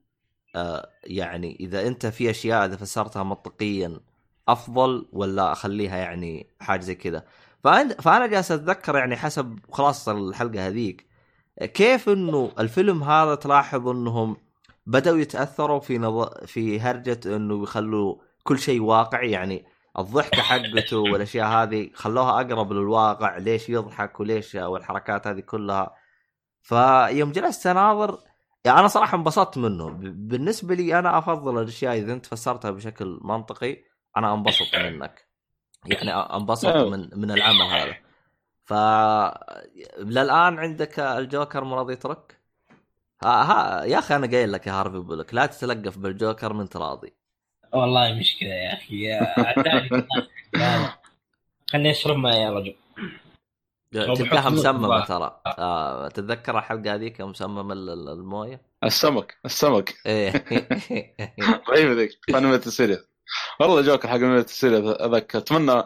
آه، 0.56 0.90
يعني 1.04 1.58
إذا 1.60 1.88
أنت 1.88 2.06
في 2.06 2.30
أشياء 2.30 2.66
إذا 2.66 2.75
فسرتها 2.75 3.24
منطقيا 3.24 4.00
أفضل 4.48 5.10
ولا 5.12 5.52
أخليها 5.52 5.98
يعني 5.98 6.50
حاجة 6.60 6.82
زي 6.82 6.96
كذا؟ 6.96 7.25
فأنا 8.00 8.28
جالس 8.28 8.52
أتذكر 8.52 8.96
يعني 8.96 9.16
حسب 9.16 9.60
خلاص 9.72 10.10
الحلقة 10.10 10.68
هذيك 10.68 11.08
كيف 11.62 12.10
إنه 12.10 12.52
الفيلم 12.60 13.04
هذا 13.04 13.36
تلاحظ 13.36 13.88
إنهم 13.88 14.38
بدأوا 14.86 15.18
يتأثروا 15.18 15.80
في 15.80 15.98
نظ... 15.98 16.28
في 16.46 16.80
هرجة 16.80 17.20
إنه 17.36 17.64
يخلوا 17.64 18.16
كل 18.44 18.60
شيء 18.60 18.82
واقعي 18.82 19.32
يعني 19.32 19.66
الضحكة 20.00 20.42
حقته 20.42 20.98
والاشياء 20.98 21.48
هذه 21.48 21.90
خلوها 21.94 22.42
أقرب 22.42 22.74
للواقع 22.74 23.38
ليش 23.38 23.70
يضحك 23.70 24.20
وليش 24.20 24.56
والحركات 24.56 25.28
هذه 25.28 25.40
كلها. 25.40 25.96
فيوم 26.62 27.32
جلست 27.32 27.68
أناظر 27.68 28.20
يعني 28.66 28.80
أنا 28.80 28.88
صراحة 28.88 29.18
انبسطت 29.18 29.58
منه. 29.58 29.90
بالنسبة 30.02 30.75
لي 30.75 31.00
أنا 31.00 31.18
أفضل 31.18 31.62
الأشياء 31.62 31.98
إذا 31.98 32.14
أنت 32.14 32.25
فسرتها 32.25 32.72
بشكل 32.72 33.20
منطقي 33.22 33.78
أنا 34.18 34.34
انبسط 34.34 34.75
منك. 34.75 35.28
يعني 35.86 36.12
انبسط. 36.14 36.75
من 36.75 37.10
من 37.14 37.32
العمل 37.32 37.62
هذا. 37.62 37.96
ف 38.66 38.74
للآن 40.00 40.60
عندك 40.60 41.00
الجوكر 41.00 41.64
مرض 41.64 41.92
يترك؟ 41.92 42.42
ها, 43.24 43.44
ها 43.44 43.84
يا 43.84 44.00
أخي 44.00 44.16
أنا 44.16 44.28
قايل 44.28 44.52
لك 44.52 44.68
يا 44.68 44.72
هارفي 44.72 45.00
بقول 45.00 45.20
لك 45.20 45.34
لا 45.34 45.46
تتلقف 45.46 45.98
بالجوكر 45.98 46.54
من 46.54 46.70
تراضي. 46.70 47.25
والله 47.74 48.14
مشكلة 48.14 48.50
يا 48.50 48.74
أخي. 48.74 49.20
خليني 51.72 51.92
أشرب 51.92 52.18
ماء 52.18 52.38
يا 52.38 52.50
رجل. 52.52 52.76
تلقاها 53.92 54.50
مسممة. 54.50 55.06
ترى. 55.06 55.42
آه 55.48 56.08
تتذكر 56.08 56.58
الحلقة 56.58 56.94
هذيك 56.96 57.22
ال- 57.90 58.10
الموية؟ 58.10 58.62
السمك 58.84 59.38
السمك. 59.46 59.94
إيه. 60.06 60.32
رهيبه 61.70 61.94
ذيك 62.02 62.12
animated 62.36 62.68
series 62.68 63.00
والله 63.60 63.82
جوكر 63.82 64.08
حق 64.08 64.16
animated 64.16 64.46
series 64.46 65.02
هذاك 65.02 65.36
أتمنى 65.36 65.84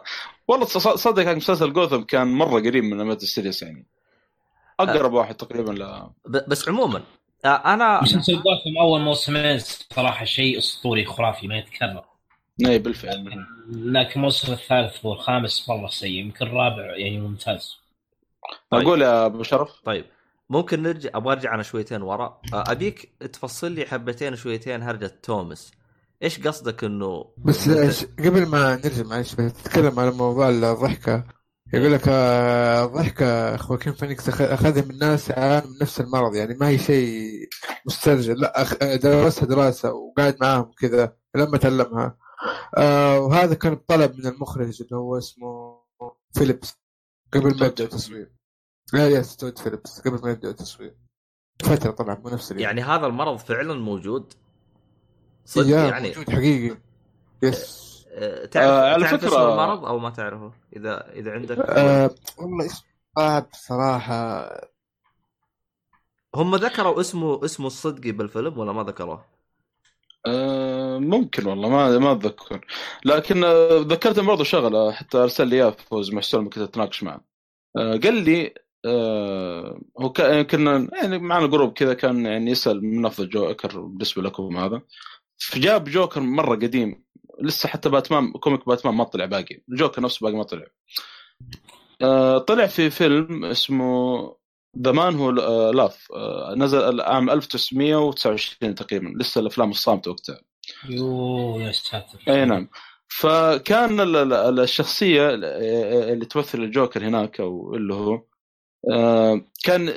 والله 0.48 0.66
صدق 0.96 1.22
حق 1.26 1.32
مسلسل 1.32 1.72
جوثم 1.72 2.02
كان 2.02 2.26
مرة 2.26 2.60
قريب 2.60 2.84
من 2.84 3.00
animated 3.00 3.22
series 3.22 3.62
يعني. 3.62 3.86
أقرب 4.80 5.12
واحد 5.12 5.34
تقريبا 5.34 5.72
ل 5.72 6.10
بس 6.48 6.68
عموما 6.68 6.98
آه 6.98 7.02
أنا 7.44 8.02
مسلسل 8.02 8.32
جوثم 8.32 8.78
أول 8.80 9.00
موسمين 9.00 9.58
صراحة 9.94 10.24
شيء 10.24 10.58
أسطوري 10.58 11.04
خرافي 11.04 11.48
ما 11.48 11.58
يتكرر. 11.58 12.04
اي 12.66 12.78
بالفعل. 12.78 13.46
لكن 13.68 14.12
الموسم 14.16 14.52
الثالث 14.52 15.04
والخامس 15.04 15.68
مرة 15.68 15.88
سيء 15.88 16.10
يمكن 16.10 16.46
الرابع 16.46 16.96
يعني 16.96 17.20
ممتاز. 17.20 17.76
طيب. 18.70 18.86
أقول 18.86 19.02
يا 19.02 19.26
أبو 19.26 19.42
شرف. 19.42 19.80
طيب. 19.84 20.04
ممكن 20.50 20.82
نرجع 20.82 21.10
أبغى 21.14 21.32
أرجع 21.32 21.54
أنا 21.54 21.62
شويتين 21.62 22.02
ورا. 22.02 22.40
آه، 22.52 22.64
أبيك 22.72 23.12
تفصل 23.32 23.72
لي 23.72 23.86
حبتين 23.86 24.36
شويتين 24.36 24.82
هرجة 24.82 25.18
توماس. 25.22 25.72
إيش 26.22 26.40
قصدك 26.40 26.84
إنه 26.84 27.24
بس 27.38 27.68
قبل 28.04 28.46
ما 28.46 28.80
نرجع 28.84 29.02
معلش 29.02 29.34
بتتكلم 29.34 30.00
على 30.00 30.10
موضوع 30.10 30.48
الضحكة. 30.48 31.24
يقول 31.72 31.92
لك 31.92 32.02
آه، 32.08 32.84
الضحكة 32.84 33.56
خواكين 33.56 33.92
فينيكس 33.92 34.28
أخذها 34.28 34.84
من 34.84 34.98
ناس 34.98 35.30
يعانوا 35.30 35.70
من 35.70 35.78
نفس 35.82 36.00
المرض؟ 36.00 36.34
يعني 36.34 36.54
ما 36.54 36.68
هي 36.68 36.78
شيء 36.78 37.48
مسترجل 37.86 38.40
لا 38.40 38.96
درسها 38.96 39.46
دراسة 39.46 39.92
وقاعد 39.92 40.36
معاهم 40.40 40.72
كذا 40.78 41.16
لما 41.34 41.58
تعلمها. 41.58 42.16
آه 42.76 43.20
وهذا 43.20 43.54
كان 43.54 43.74
بطلب 43.74 44.18
من 44.18 44.26
المخرج 44.26 44.82
اللي 44.82 44.96
هو 44.96 45.18
اسمه 45.18 45.80
فيليبس. 46.32 46.74
قبل 47.32 47.58
ما 47.60 47.66
يبدأ 47.66 47.84
التصوير. 47.84 48.32
لا 48.92 49.08
yes 49.08 49.36
تود 49.36 49.58
فيليبس 49.58 50.00
قبل 50.00 50.20
ما 50.22 50.30
يبدأ 50.30 50.50
التصوير. 50.50 50.96
فترة 51.62 51.90
طبعا 51.90 52.14
مو 52.14 52.30
نفس 52.30 52.52
اليوم. 52.52 52.62
يعني 52.62 52.82
هذا 52.82 53.06
المرض 53.06 53.36
فعلا 53.36 53.74
موجود؟ 53.74 54.32
صدق 55.44 55.66
يا 55.66 55.84
يعني؟ 55.84 56.08
موجود 56.08 56.30
حقيقي. 56.30 56.76
يس. 57.42 57.86
آه، 57.86 57.89
تعرف, 58.46 58.56
آه، 58.56 58.92
على 58.92 59.04
تعرف 59.04 59.20
فكرة- 59.24 59.26
اسم 59.26 59.36
المرض 59.42 59.84
أو 59.84 59.98
ما 59.98 60.10
تعرفه؟ 60.10 60.52
اذا 60.76 61.10
إذا 61.12 61.32
عندك 61.32 61.58
آه 61.58 62.10
والله 62.38 62.66
اسم 62.66 62.84
صعب 63.16 63.46
صراحة 63.52 64.50
هم 66.34 66.56
ذكروا 66.56 67.00
اسمه 67.00 67.44
اسمه 67.44 67.66
الصدقي 67.66 68.12
بالفيلم 68.12 68.58
ولا 68.58 68.72
ما 68.72 68.82
ذكروه؟ 68.82 69.24
آه، 70.26 70.98
ممكن 70.98 71.46
والله 71.46 71.68
ما 71.68 71.98
ما 71.98 72.12
أتذكر. 72.12 72.66
لكن 73.04 73.44
آه، 73.44 73.78
ذكرت 73.86 74.20
برضه 74.20 74.44
شغلة 74.44 74.92
حتى 74.92 75.18
أرسل 75.18 75.48
لي 75.48 75.56
اياه 75.56 75.70
فوز 75.70 76.14
محسون 76.14 76.40
لما 76.40 76.50
كنت 76.50 76.62
أتناقش 76.62 77.02
معه. 77.02 77.20
آه، 77.76 77.96
قال 77.96 78.14
لي 78.14 78.54
آه، 78.84 79.80
هو 80.00 80.12
كا- 80.12 80.42
كنا 80.42 80.88
يعني 81.02 81.18
معنا 81.18 81.46
group 81.46 81.72
كذا 81.72 81.94
كان 81.94 82.26
يعني 82.26 82.50
يسأل 82.50 82.84
من 82.84 83.06
أفضل 83.06 83.28
جوكر 83.28 83.80
بالنسبة 83.80 84.22
لكم 84.22 84.56
هذا. 84.56 84.82
فجاب 85.38 85.84
جوكر 85.84 86.20
مرة 86.20 86.54
قديم. 86.54 87.04
لسه 87.40 87.68
حتى 87.68 87.88
Batman 87.88 88.32
comic 88.32 88.66
Batman 88.66 88.94
ما 88.94 89.04
طلع 89.04 89.24
باقي. 89.24 89.60
الجوكر 89.68 90.02
نفسه 90.02 90.24
باقي 90.24 90.36
ما 90.36 90.42
طلع. 90.42 90.66
آه، 92.02 92.38
طلع 92.38 92.66
في 92.66 92.90
فيلم 92.90 93.44
اسمه 93.44 94.16
The 94.78 94.92
Man 94.92 95.14
Who 95.16 95.30
Laughs 95.70 96.08
نزل 96.56 97.00
عام 97.00 97.30
1929 97.30 98.74
تقريبا. 98.74 99.08
لسه 99.22 99.40
الأفلام 99.40 99.70
الصامتة 99.70 100.10
وقتها. 100.10 100.40
يو 100.88 101.60
يا 101.60 101.72
ساتر. 101.72 102.18
أي 102.28 102.44
نعم. 102.44 102.68
فكان 103.08 104.00
ال- 104.00 104.16
ال- 104.16 104.32
ال- 104.32 104.60
الشخصية 104.60 105.28
اللي 105.34 106.26
تمثل 106.26 106.58
الجوكر 106.62 107.04
هناك 107.04 107.40
أو 107.40 107.74
اللي 107.74 107.94
هو 107.94 108.22
آه، 108.92 109.40
كان 109.64 109.94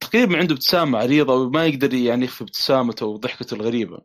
تقريبا 0.00 0.38
عنده 0.38 0.54
ابتسامة 0.54 0.98
عريضة 0.98 1.34
وما 1.34 1.66
يقدر 1.66 1.94
يعني 1.94 2.24
يخفي 2.24 2.44
ابتسامته 2.44 3.06
وضحكته 3.06 3.54
الغريبة. 3.54 3.98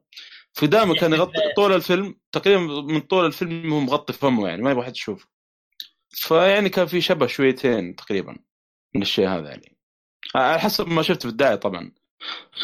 فدائما 0.59 0.93
كان 0.93 1.13
يغطي 1.13 1.53
طول 1.55 1.73
الفيلم 1.73 2.15
تقريبا 2.31 2.59
من 2.81 2.99
طول 2.99 3.25
الفيلم 3.25 3.73
هو 3.73 3.79
مغطي 3.79 4.13
فمه 4.13 4.47
يعني 4.47 4.61
ما 4.61 4.71
يبغى 4.71 4.85
حد 4.85 4.95
يشوفه 4.95 5.27
فيعني 6.09 6.69
كان 6.69 6.85
في 6.85 7.01
شبه 7.01 7.27
شويتين 7.27 7.95
تقريبا 7.95 8.37
من 8.95 9.01
الشيء 9.01 9.27
هذا 9.27 9.49
يعني. 9.49 9.77
على 10.35 10.59
حسب 10.59 10.87
ما 10.87 11.01
شفت 11.01 11.21
في 11.21 11.29
الداعي 11.29 11.57
طبعا. 11.57 11.91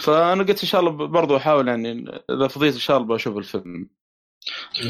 فأنا 0.03 0.43
قلت 0.43 0.61
إن 0.61 0.67
شاء 0.67 0.81
الله 0.81 0.91
برضو 0.91 1.37
أحاول 1.37 1.67
يعني 1.67 2.05
إذا 2.29 2.47
فضيت 2.47 2.73
إن 2.73 2.79
شاء 2.79 2.97
الله 2.97 3.15
بشوف 3.15 3.37
الفيلم. 3.37 3.89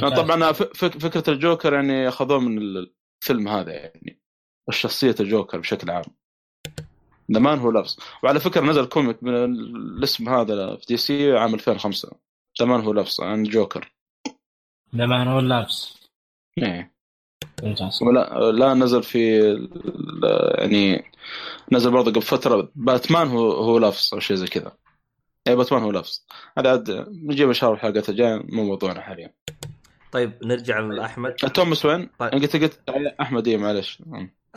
طبعا 0.02 0.52
فكرة 0.52 1.30
الجوكر 1.30 1.74
يعني 1.74 2.08
أخذوه 2.08 2.40
من 2.40 2.58
الفيلم 2.58 3.48
هذا 3.48 3.72
يعني 3.72 4.22
شخصيه 4.70 5.16
الجوكر 5.20 5.60
بشكل 5.60 5.92
عام. 5.92 6.04
The 7.32 7.40
Man 7.40 7.60
Who 7.60 7.72
Laughs 7.72 7.98
وعلى 8.24 8.40
فكرة 8.40 8.62
نزل 8.62 8.86
comic 8.86 9.24
من 9.24 9.34
الاسم 9.36 10.30
هذا 10.30 10.76
في 10.76 10.86
DC 10.88 11.38
عام 11.38 11.54
2005 11.54 12.25
The 12.60 12.66
Man 12.66 12.82
Who 12.82 12.94
Laughs 12.94 13.22
عن 13.22 13.44
جوكر. 13.44 13.94
The 14.96 15.06
Man 15.06 15.28
Who 15.28 15.40
Laughs 15.40 15.98
إيه. 16.58 16.96
ممتاز. 17.64 18.04
ولا 18.04 18.52
لا 18.52 18.74
نزل 18.74 19.04
في 19.04 19.40
ال- 19.52 20.56
يعني 20.58 21.12
نزل 21.72 21.92
برضه 21.92 22.12
قبل 22.12 22.22
فترة 22.22 22.72
Batman 22.76 23.28
Who 23.28 23.52
Who 23.52 23.78
Laughs 23.78 24.14
أو 24.14 24.20
شيء 24.20 24.38
زي 24.38 24.48
كذا. 24.48 24.72
اي 25.48 25.56
باتمان 25.56 25.84
هو 25.84 25.92
لفظ. 25.92 26.26
هذا 26.58 26.70
عاد 26.72 27.06
نجيب 27.10 27.48
ان 27.48 27.54
شاء 27.54 27.70
الله 27.70 27.80
الحلقات 27.82 28.10
الجايه 28.10 28.42
مو 28.50 28.64
موضوعنا 28.64 29.02
حاليا. 29.02 29.34
طيب 30.12 30.32
نرجع 30.44 30.80
لأحمد. 30.80 31.32
توماس 31.34 31.86
وين؟ 31.86 32.10
طيب. 32.20 32.32
أنا 32.32 32.42
قلت 32.42 32.56
قلت 32.56 32.80
أحمد 33.22 33.48
إيه 33.48 33.58
معلش. 33.58 34.04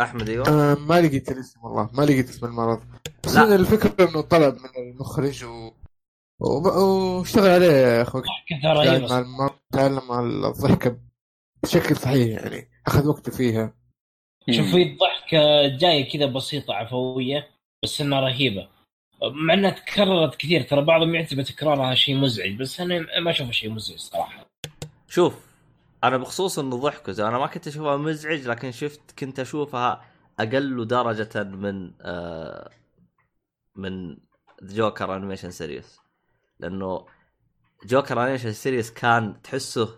أحمد 0.00 0.28
أيوه. 0.28 0.48
آه 0.48 0.74
ما 0.74 1.00
لقيت 1.00 1.30
الاسم 1.30 1.60
والله 1.64 1.90
ما 1.94 2.02
لقيت 2.02 2.28
اسم 2.28 2.46
المرض. 2.46 2.80
بس 3.24 3.34
لا. 3.36 3.54
الفكرة 3.54 4.08
إنه 4.08 4.20
طلب 4.20 4.54
من 4.54 4.90
المخرج 4.92 5.44
و... 5.44 5.70
واشتغل 6.40 7.50
عليه 7.50 7.72
يا 7.72 8.04
كذا 8.04 9.18
المرض 9.18 9.54
تعلم 9.72 10.08
مع 10.08 10.20
الضحكه 10.20 10.96
بشكل 11.62 11.96
صحيح 11.96 12.42
يعني 12.42 12.68
أخذ 12.86 13.08
وقته 13.08 13.32
فيها. 13.32 13.74
شوف 14.50 14.66
في 14.66 14.82
الضحكه 14.82 15.66
جاية 15.76 16.10
كذا 16.10 16.26
بسيطة 16.26 16.74
عفوية 16.74 17.48
بس 17.82 18.00
إنها 18.00 18.20
رهيبة. 18.20 18.68
مع 19.22 19.54
إنها 19.54 19.70
تكررت 19.70 20.34
كثير 20.34 20.62
ترى 20.62 20.84
بعضهم 20.84 21.14
يعتبر 21.14 21.42
تكرارها 21.42 21.94
شيء 21.94 22.16
مزعج 22.16 22.52
بس 22.52 22.80
أنا 22.80 23.20
ما 23.20 23.30
اشوفه 23.30 23.50
شيء 23.50 23.70
مزعج 23.70 23.98
صراحة. 23.98 24.46
شوف 25.08 25.34
أنا 26.04 26.16
بخصوص 26.16 26.58
إنه 26.58 26.76
ضحكته 26.76 27.28
أنا 27.28 27.38
ما 27.38 27.46
كنت 27.46 27.66
أشوفها 27.66 27.96
مزعج 27.96 28.46
لكن 28.48 28.72
شفت 28.72 29.18
كنت 29.18 29.40
أشوفها 29.40 30.04
أقل 30.40 30.86
درجة 30.86 31.42
من 31.42 31.92
آه 32.00 32.70
من 33.76 34.16
جوكر 34.62 35.16
animation 35.16 35.50
series 35.50 35.98
لأنه 36.60 37.06
جوكر 37.84 38.22
animation 38.22 38.52
series 38.52 38.90
كان 38.92 39.42
تحسه 39.42 39.94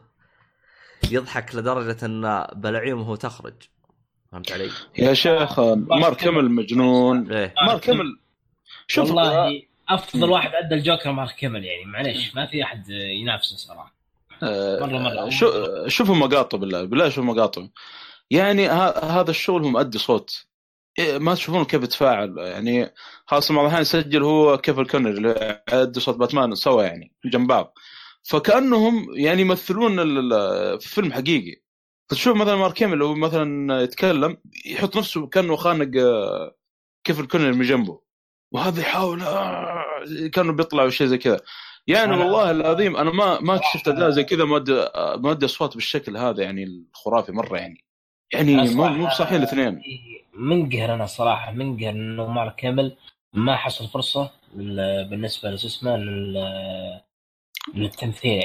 يضحك 1.11 1.55
لدرجة 1.55 2.07
أن 2.07 2.46
بلعيمه 2.53 3.16
تخرج. 3.16 3.55
فهمت 4.33 4.53
علي؟ 4.53 4.70
يا 4.99 5.14
شيخ 5.14 5.61
مارك 5.61 6.16
كمل 6.16 6.51
مجنون. 6.51 7.33
إيه. 7.33 7.55
مارك 7.66 7.81
كمل 7.81 8.18
شوف 8.87 9.09
والله 9.09 9.62
أفضل 9.88 10.31
واحد 10.31 10.51
أدى 10.55 10.75
الجوكر 10.75 11.12
مارك 11.12 11.35
كيمل 11.35 11.64
يعني 11.64 11.85
معليش 11.85 12.35
ما 12.35 12.46
في 12.46 12.62
أحد 12.62 12.88
ينافسه 12.90 13.57
صراحة. 13.57 13.94
آه، 14.42 14.81
مرة 14.81 14.99
مرة. 14.99 15.31
شو 15.31 15.53
شوفوا 15.88 16.14
مقاطع 16.14 16.59
بالله 16.59 16.85
بالله 16.85 17.09
شوفوا 17.09 17.35
مقاطع 17.35 17.66
يعني 18.31 18.68
هذا 18.68 19.31
الشغل 19.31 19.62
هو 19.62 19.68
مؤدي 19.68 19.99
صوت. 19.99 20.31
إيه، 20.31 20.49
ما 20.98 21.35
تشوفون 21.35 21.64
كيف 21.64 21.83
يتفاعل 21.83 22.35
يعني 22.38 22.94
خاصة 23.26 23.55
بعض 23.55 23.62
الأحيان 23.64 23.83
يسجل 23.83 24.22
هو 24.22 24.59
كيف 24.59 24.79
الكونر 24.79 25.11
اللي 25.11 25.92
صوت 25.98 26.16
باتمان 26.16 26.55
سوا 26.55 26.83
يعني 26.83 27.12
جنب 27.24 27.46
بعض. 27.48 27.74
فكأنهم 28.22 29.07
يعني 29.14 29.40
يمثلون 29.42 29.96
فيلم 30.79 31.12
حقيقي. 31.12 31.62
فتشوف 32.11 32.37
مثلا 32.37 32.57
مارك 32.57 32.83
هيمل 32.83 32.98
لو 32.98 33.14
مثلا 33.14 33.81
يتكلم 33.83 34.37
يحط 34.66 34.96
نفسه 34.96 35.26
كأنه 35.26 35.57
خانق 35.57 36.03
آه، 36.03 36.57
كيف 37.05 37.20
الكونر 37.20 37.53
من 37.53 37.62
جنبه. 37.62 38.00
وهذا 38.53 38.81
يحاول 38.81 39.22
آه، 39.22 39.85
كأنه 40.33 40.53
بيطلع 40.53 40.85
وشيء 40.85 41.07
زي 41.07 41.18
كذا. 41.18 41.40
يعني 41.87 42.16
أنا- 42.16 42.18
والله 42.18 42.50
العظيم 42.50 42.96
أنا 42.96 43.11
ما 43.11 43.40
ما 43.40 43.61
شفت 43.74 43.88
أداء 43.88 44.11
زي 44.11 44.24
كذا 44.24 44.44
مؤدي 44.44 44.87
مؤدي 44.96 45.46
أصوات 45.46 45.74
بالشكل 45.74 46.16
هذا 46.16 46.42
يعني 46.42 46.64
الخرافي 46.64 47.33
مرة 47.33 47.57
يعني. 47.59 47.85
يعني 48.32 48.74
مو 48.74 48.88
مو 48.88 49.06
بصحيح 49.06 49.32
الاثنين. 49.32 49.82
منقهر 50.34 50.94
أنا 50.94 51.06
صراحة 51.06 51.52
منقهر 51.52 51.90
إنه 51.90 52.26
مارك 52.26 52.54
كيمل 52.54 52.96
ما 53.32 53.56
حصل 53.56 53.88
فرصة 53.88 54.30
بالنسبة 54.54 55.50
لشو 55.50 55.66
اسمه 55.66 55.96
لل- 55.96 57.00
للتمثيل. 57.74 58.44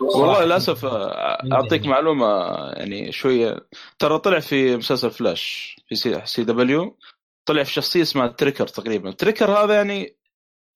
والله. 0.00 0.44
للأسف 0.44 0.84
آه، 0.84 1.42
أعطيك 1.52 1.86
معلومة 1.86 2.26
يعني 2.72 3.12
شوية. 3.12 3.66
ترى 3.98 4.18
طلع 4.18 4.40
في 4.40 4.76
مسلسل 4.76 5.10
فلاش 5.10 5.76
في 5.88 5.94
C, 5.94 6.44
CW 6.44 6.98
طلع 7.46 7.62
في 7.62 7.72
شخصية 7.72 8.02
اسمها 8.02 8.26
Trickster 8.26 8.66
تقريبا. 8.66 9.10
Trickster 9.10 9.50
هذا 9.50 9.74
يعني 9.74 10.16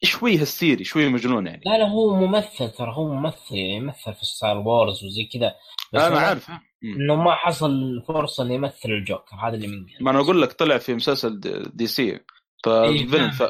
شوي 0.03 0.43
هستيري 0.43 0.85
شوي 0.85 1.09
مجنون 1.09 1.47
يعني. 1.47 1.63
لا 1.67 1.79
لا 1.79 1.89
هو 1.89 2.15
ممثل 2.15 2.71
ترى 2.71 2.93
هو 2.95 3.09
ممثل 3.15 3.55
يمثل 3.55 4.15
في 4.15 4.27
Star 4.27 4.59
Wars 4.59 5.05
وزي 5.05 5.25
كذا. 5.25 5.55
بس 5.93 6.03
أنا 6.03 6.19
عارف. 6.19 6.51
إنه 6.85 7.15
ما 7.17 7.35
حصل 7.35 8.03
فرصة 8.09 8.43
إنه 8.45 8.55
يمثل 8.55 8.89
الجوكر 8.91 9.37
هذا 9.37 9.55
اللي 9.55 9.67
منقهر 9.67 9.97
ما 10.01 10.11
أنا 10.11 10.21
أقول 10.21 10.43
لك 10.43 10.53
طلع 10.53 10.79
في 10.79 10.95
مسلسل 10.95 11.41
D- 11.41 11.63
DC 11.75 12.03
إيه، 12.03 12.25
ففيلم 12.65 13.31
ف... 13.31 13.43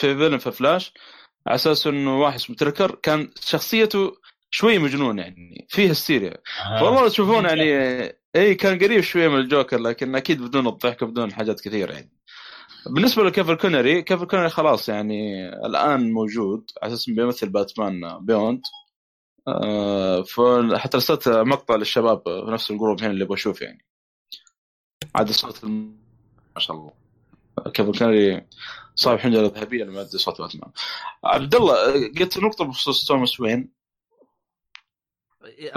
في 0.00 0.16
فيلم 0.16 0.38
في 0.38 0.50
فلاش 0.50 0.92
على 1.46 1.54
أساس 1.54 1.86
إنه 1.86 2.20
واحد 2.20 2.34
اسمه 2.34 2.56
Trickster 2.56 2.94
كان 2.94 3.30
شخصيته 3.40 4.12
شوي 4.50 4.78
مجنون 4.78 5.18
يعني 5.18 5.66
فيه 5.68 5.90
هستيريا 5.90 6.36
آه. 6.66 6.84
والله 6.84 7.08
تشوفون 7.08 7.44
يعني 7.44 7.64
اي 8.36 8.54
كان 8.54 8.78
قريب 8.78 9.00
شوية 9.00 9.28
من 9.28 9.38
الجوكر 9.38 9.78
لكن 9.78 10.14
أكيد 10.14 10.42
بدون 10.42 10.66
الضحك 10.66 11.02
وبدون 11.02 11.32
حاجات 11.32 11.60
كثيرة 11.60 11.92
يعني. 11.92 12.12
بالنسبة 12.86 13.22
لكيفن 13.24 13.54
كونروي 13.54 14.02
كيفن 14.02 14.24
كونروي 14.24 14.48
خلاص 14.48 14.88
يعني 14.88 15.48
الآن 15.48 16.12
موجود 16.12 16.70
على 16.82 16.92
أساس 16.92 17.10
بيمثل 17.10 17.48
Batman 17.48 18.18
Beyond 18.20 18.62
آه 19.48 20.22
فحتى 20.22 20.96
ارسلت 20.96 21.28
مقطع 21.28 21.74
للشباب 21.76 22.22
في 22.24 22.50
نفس 22.50 22.70
ال 22.70 22.75
group 22.75 23.00
هنا 23.02 23.10
اللي 23.10 23.24
بشوف 23.24 23.62
يعني. 23.62 23.84
عاد 25.14 25.30
صوت 25.30 25.64
الم- 25.64 25.96
ما 26.54 26.60
شاء 26.60 26.76
الله. 26.76 26.92
كيفر 27.72 27.98
كونري 27.98 28.46
صاحب 28.94 29.18
حنجره 29.18 29.46
ذهبية 29.46 29.84
لما 29.84 30.00
يؤدي 30.00 30.18
صوت 30.18 30.40
باتمان. 30.40 30.70
عبد 31.24 31.54
الله 31.54 31.74
قلت 32.08 32.38
نقطة 32.38 32.64
بخصوص 32.64 33.04
توماس 33.04 33.40
وين. 33.40 33.72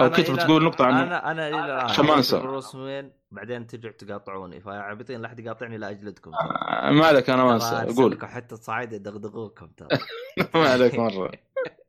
أو 0.00 0.06
أنا 0.06 0.16
كنت 0.16 0.30
بتقول 0.30 0.64
نقطة 0.64 0.84
عنه. 0.86 1.02
أنا 1.02 1.30
أنا 1.30 1.48
إلى 1.48 1.58
الان 1.64 2.06
ما 2.06 2.16
أنسى. 2.16 2.38
بروس 2.38 2.74
وين 2.74 3.12
بعدين 3.30 3.66
ترجع 3.66 3.90
تقاطعوني 3.90 4.60
فعبيطين 4.60 5.20
لا 5.20 5.26
أحد 5.26 5.40
يقاطعني 5.40 5.78
لا 5.78 5.90
أجلدكم 5.90 6.32
آه، 6.34 6.90
ما 6.90 7.06
عليك 7.06 7.30
أنا 7.30 7.44
ما 7.44 7.54
انسى 7.54 7.94
قول 8.02 8.18
حتى 8.26 8.56
صعيد 8.56 8.92
يدغدغوكم 8.92 9.66
ترى 9.66 9.88
ما 10.54 10.68
عليك 10.68 10.94
مرة 10.94 11.30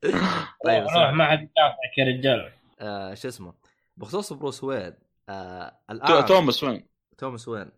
طيب 0.65 0.84
روح. 0.84 1.10
ما 1.13 1.26
حد 1.26 1.39
يدافعك 1.42 1.98
يا 1.98 2.06
رجال 2.06 2.52
آه 2.80 3.13
شو 3.13 3.28
اسمه 3.28 3.54
بخصوص 3.98 4.34
بروس 4.34 4.63
وين 4.63 4.94
آه 5.30 5.80
الان 5.89 6.26
توماس 6.26 6.63
وين 6.63 6.86
توماس 7.18 7.48
وين. 7.48 7.72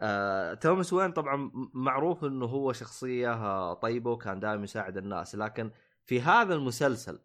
آه، 0.00 0.54
توماس 0.54 0.92
وين 0.92 1.12
طبعا 1.12 1.50
معروف 1.74 2.24
إنه 2.24 2.46
هو 2.46 2.72
شخصية 2.72 3.32
آه، 3.32 3.74
طيبة 3.74 4.10
وكان 4.10 4.40
دائما 4.40 4.64
يساعد 4.64 4.96
الناس 4.96 5.34
لكن 5.34 5.70
في 6.04 6.20
هذا 6.20 6.54
المسلسل 6.54 7.18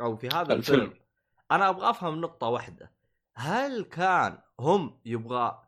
أو 0.00 0.16
في 0.16 0.28
هذا 0.28 0.52
الفيلم, 0.54 0.80
الفيلم. 0.82 1.00
أنا 1.50 1.68
أبغى 1.68 1.90
أفهم 1.90 2.20
نقطة 2.20 2.48
واحدة. 2.48 2.92
هل 3.34 3.82
كان 3.84 4.38
هم 4.60 5.00
يبغى 5.04 5.62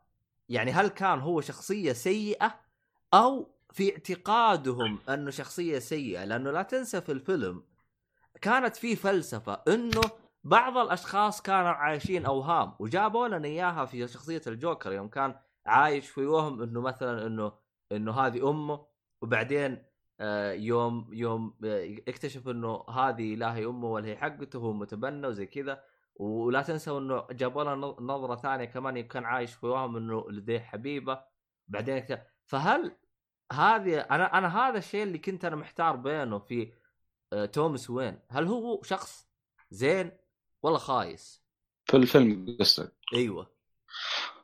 يعني 0.49 0.71
هل 0.71 0.87
كان 0.87 1.19
هو 1.19 1.41
شخصية 1.41 1.93
سيئة 1.93 2.59
أو 3.13 3.47
في 3.71 3.91
اعتقادهم 3.91 4.99
أنه 5.09 5.31
شخصية 5.31 5.79
سيئة؟ 5.79 6.25
لأنه 6.25 6.51
لا 6.51 6.61
تنسى 6.61 7.01
في 7.01 7.11
الفيلم 7.11 7.63
كانت 8.41 8.75
في 8.75 8.95
فلسفة 8.95 9.61
إنه 9.67 10.01
بعض 10.43 10.77
الأشخاص 10.77 11.41
كانوا 11.41 11.69
عايشين 11.69 12.25
أوهام 12.25 12.73
وجابوا 12.79 13.27
لنا 13.27 13.47
إياها 13.47 13.85
في 13.85 14.07
شخصية 14.07 14.41
الجوكر 14.47 14.91
يوم 14.93 15.07
كان 15.07 15.35
عايش 15.65 16.09
في 16.09 16.25
وهم 16.25 16.61
إنه 16.61 16.81
مثلا 16.81 17.27
إنه 17.27 17.53
إنه 17.91 18.11
هذه 18.11 18.49
أمه 18.49 18.85
وبعدين 19.21 19.83
يوم 20.53 21.09
يوم 21.13 21.53
آه، 21.65 21.95
اكتشف 22.07 22.47
إنه 22.47 22.83
هذه 22.89 23.35
لا 23.35 23.55
هي 23.55 23.65
أمه 23.65 23.87
ولا 23.91 24.07
هي 24.07 24.17
حقته 24.17 24.59
هو 24.59 24.73
متبنى 24.73 25.27
وزي 25.27 25.45
كذا. 25.45 25.83
ولا 26.15 26.61
تنسوا 26.61 26.99
إنه 26.99 27.27
جابوا 27.31 27.63
لنا 27.63 27.75
نظ- 27.75 28.01
نظرة 28.01 28.35
ثانية 28.35 28.65
كمان 28.65 29.01
كان 29.01 29.25
عايش 29.25 29.53
في 29.53 29.65
وهم 29.65 29.97
إنه 29.97 30.31
لديه 30.31 30.59
حبيبة. 30.59 31.21
بعدين 31.67 32.05
فهل 32.45 32.95
هذه 33.51 33.99
أنا 33.99 34.37
أنا 34.37 34.57
هذا 34.59 34.77
الشيء 34.77 35.03
اللي 35.03 35.17
كنت 35.17 35.45
أنا 35.45 35.55
محتار 35.55 35.95
بينه 35.95 36.39
في 36.39 36.73
آه، 37.33 37.45
توماس 37.45 37.89
وين؟ 37.89 38.19
هل 38.29 38.47
هو 38.47 38.81
شخص 38.83 39.27
زين 39.69 40.11
ولا 40.63 40.77
خايس؟ 40.77 41.41
في 41.85 41.97
الفيلم 41.97 42.57
قصدك؟ 42.59 42.93
أيوه. 43.13 43.51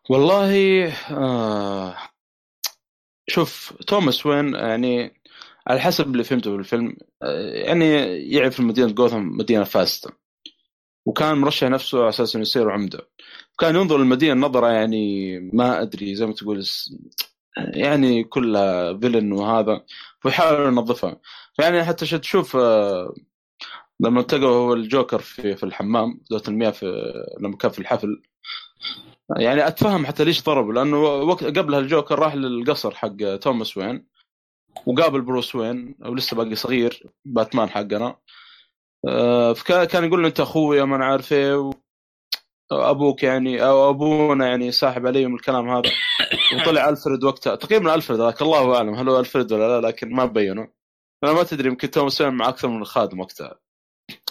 والله 0.09 0.87
آه 1.11 1.97
شوف 3.29 3.73
توماس 3.87 4.25
وين 4.25 4.55
يعني 4.55 5.16
على 5.67 5.79
حسب 5.79 6.07
اللي 6.07 6.23
فهمته 6.23 6.51
في 6.51 6.57
الفيلم 6.57 6.95
آه، 7.23 7.41
يعني 7.53 7.85
يعرف 8.31 8.59
مدينة 8.59 8.91
جوثام 8.91 9.37
مدينة 9.37 9.63
فاسدة. 9.63 10.11
وكان 11.05 11.37
مرشح 11.37 11.67
نفسه 11.67 11.99
على 11.99 12.09
أساس 12.09 12.35
إنه 12.35 12.41
يصير 12.41 12.71
عمدة. 12.71 13.09
كان 13.59 13.75
ينظر 13.75 13.97
للمدينة 13.97 14.47
نظرة 14.47 14.67
يعني 14.67 15.39
ما 15.53 15.81
أدري 15.81 16.15
زي 16.15 16.25
ما 16.25 16.33
تقول 16.33 16.63
يعني 17.57 18.23
كلها 18.23 18.93
فيلن 18.97 19.31
وهذا 19.31 19.85
ويحاول 20.25 20.67
ينظفها. 20.67 21.19
يعني 21.59 21.83
حتى 21.83 22.05
شو 22.05 22.17
تشوف 22.17 22.55
آه، 22.55 23.13
لما 23.99 24.19
التقوا 24.21 24.47
هو 24.49 24.73
الجوكر 24.73 25.19
في 25.19 25.55
في 25.55 25.63
الحمام 25.63 26.21
ذات 26.33 26.47
المياه 26.49 26.71
في 26.71 27.13
لما 27.41 27.57
كان 27.57 27.71
في 27.71 27.79
الحفل. 27.79 28.21
يعني 29.37 29.67
أتفهم 29.67 30.05
حتى 30.05 30.23
ليش 30.23 30.43
ضربه 30.43 30.73
لأنه 30.73 30.97
وقت 31.03 31.43
قبلها 31.43 31.79
الجوكر 31.79 32.19
راح 32.19 32.35
للقصر 32.35 32.95
حق 32.95 33.35
توماس 33.41 33.77
وين. 33.77 34.16
وقابل 34.85 35.21
بروس 35.21 35.55
وين 35.55 35.95
ولسه 36.05 36.37
باقي 36.37 36.55
صغير 36.55 37.03
باتمان 37.25 37.69
حقنا. 37.69 38.15
آه، 39.07 39.53
فكان 39.53 39.83
كان 39.83 40.03
يقول 40.03 40.21
له 40.21 40.27
أنت 40.27 40.39
اخويا 40.39 40.85
ما 40.85 40.95
أنا 40.95 41.05
عارف 41.05 41.33
إيه 41.33 41.69
أبوك 42.71 43.23
يعني 43.23 43.65
أو 43.65 43.89
أبونا 43.89 44.47
يعني 44.47 44.71
ساحب 44.71 45.07
علي 45.07 45.25
من 45.27 45.35
الكلام 45.35 45.69
هذا. 45.69 45.91
وطلع 46.55 46.89
ألفريد 46.89 47.23
وقتها. 47.23 47.55
تقريبا 47.55 47.95
ألفريد 47.95 48.19
ذاك 48.19 48.41
الله 48.41 48.75
أعلم 48.77 48.93
هل 48.93 49.09
هو 49.09 49.19
ألفريد 49.19 49.51
ولا 49.51 49.81
لا 49.81 49.87
لكن 49.87 50.13
ما 50.15 50.25
بينوا 50.25 50.67
أنا 51.23 51.33
ما 51.33 51.43
تدري 51.43 51.67
يمكن 51.69 51.91
توماس 51.91 52.21
مع 52.21 52.49
أكثر 52.49 52.67
من 52.67 52.85
خادم 52.85 53.19
وقتها. 53.19 53.59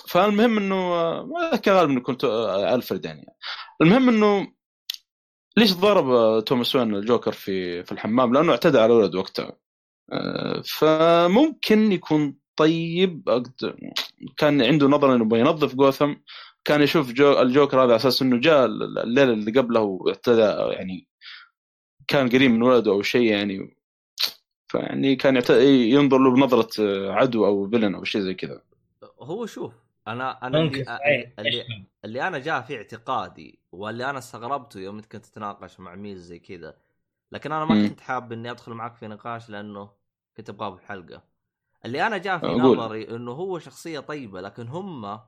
فالمهم 0.08 0.58
إنه 0.58 0.76
ما 1.22 1.60
غالبا 1.68 1.92
إنه 1.92 2.00
كنت 2.00 2.24
آه، 2.24 2.74
ألفريد 2.74 3.04
يعني. 3.04 3.26
المهم 3.82 4.08
إنه 4.08 4.52
ليش 5.56 5.74
ضرب 5.74 6.44
توماس 6.44 6.76
وين 6.76 6.94
الجوكر 6.94 7.32
في 7.32 7.84
في 7.84 7.92
الحمام؟ 7.92 8.34
لأنه 8.34 8.52
اعتدى 8.52 8.78
على 8.78 8.92
ولد 8.92 9.14
وقتها. 9.14 9.56
فممكن 10.64 11.92
يكون 11.92 12.36
طيب 12.56 13.44
كان 14.36 14.62
عنده 14.62 14.86
نظره 14.86 15.14
إنه 15.14 15.24
يبغى 15.24 15.40
ينظف 15.40 15.74
جوثم 15.74 16.14
كان 16.64 16.82
يشوف 16.82 17.12
جو 17.12 17.40
الجوكر 17.40 17.76
هذا 17.76 17.82
على 17.82 17.96
أساس 17.96 18.22
إنه 18.22 18.36
جاء 18.40 18.64
الليلة 18.64 19.32
اللي 19.32 19.60
قبله 19.60 19.80
واعتدى 19.80 20.74
يعني 20.74 21.06
كان 22.08 22.28
قريب 22.28 22.50
من 22.50 22.62
ولده 22.62 22.90
أو 22.90 23.02
شيء 23.02 23.22
يعني 23.22 23.76
فيعني 24.68 25.16
كان 25.16 25.42
ينظر 25.60 26.18
له 26.18 26.30
بنظرة 26.30 26.68
آه، 26.80 27.12
عدو 27.12 27.46
أو 27.46 27.70
فيلن 27.70 27.94
أو 27.94 28.04
شيء 28.04 28.20
زي 28.20 28.34
كذا. 28.34 28.62
هو 29.20 29.46
شوف 29.46 29.72
أنا 30.08 30.46
أنا 30.46 30.62
ممكن 30.62 30.80
اللي, 30.80 31.32
اللي. 31.38 31.64
اللي 32.04 32.28
أنا 32.28 32.38
جاء 32.38 32.60
في 32.60 32.76
اعتقادي 32.76 33.58
واللي 33.72 34.10
أنا 34.10 34.18
استغربته 34.18 34.80
يوم 34.80 35.00
كنت 35.00 35.26
أتناقش 35.26 35.80
مع 35.80 35.94
ميز 35.94 36.18
زي 36.18 36.38
كذا 36.38 36.76
لكن 37.32 37.52
أنا 37.52 37.64
ما. 37.64 37.88
كنت 37.88 38.00
حاب 38.00 38.32
إني 38.32 38.50
أدخل 38.50 38.72
معك 38.72 38.94
في 38.94 39.06
نقاش 39.08 39.50
لأنه 39.50 39.90
كنت 40.36 40.48
أبغاه 40.48 40.68
بالحلقة 40.68 41.22
اللي 41.84 42.06
أنا 42.06 42.18
جاء 42.18 42.38
في. 42.38 42.46
نظري 42.46 43.16
إنه 43.16 43.32
هو 43.32 43.58
شخصية 43.58 44.00
طيبة 44.00 44.40
لكن 44.40 44.68
هم 44.68 45.20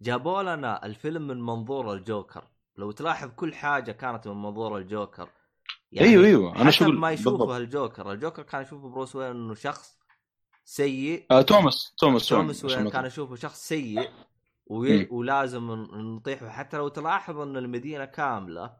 جابوا 0.00 0.42
لنا 0.42 0.86
الفيلم 0.86 1.26
من 1.26 1.40
منظور 1.42 1.92
الجوكر 1.92 2.44
لو 2.76 2.90
تلاحظ 2.90 3.30
كل 3.36 3.54
حاجة 3.54 3.92
كانت 3.92 4.28
من 4.28 4.42
منظور 4.42 4.78
الجوكر 4.78 5.28
أيوه 6.00 6.24
أيوه 6.24 6.56
أنا 6.56 6.70
شو 6.70 6.84
ما 6.88 7.10
يشوفه. 7.10 7.56
الجوكر 7.56 8.12
الجوكر 8.12 8.42
كان 8.42 8.62
يشوفه 8.62 8.88
بروس 8.88 9.16
وين 9.16 9.30
إنه 9.30 9.54
شخص 9.54 9.98
سيء 10.64 11.26
آه 11.30 11.42
توماس 11.42 11.94
توماس 11.98 12.28
توماس 12.28 12.64
وين 12.64 12.88
كان. 12.88 13.06
يشوفه 13.06 13.34
شخص 13.36 13.68
سيء 13.68 14.10
وي... 14.66 15.08
ولازم 15.10 15.70
نطيحه 15.92 16.48
حتى 16.48 16.76
لو 16.76 16.88
تلاحظ 16.88 17.38
إن 17.38 17.56
المدينة 17.56 18.04
كاملة 18.04 18.76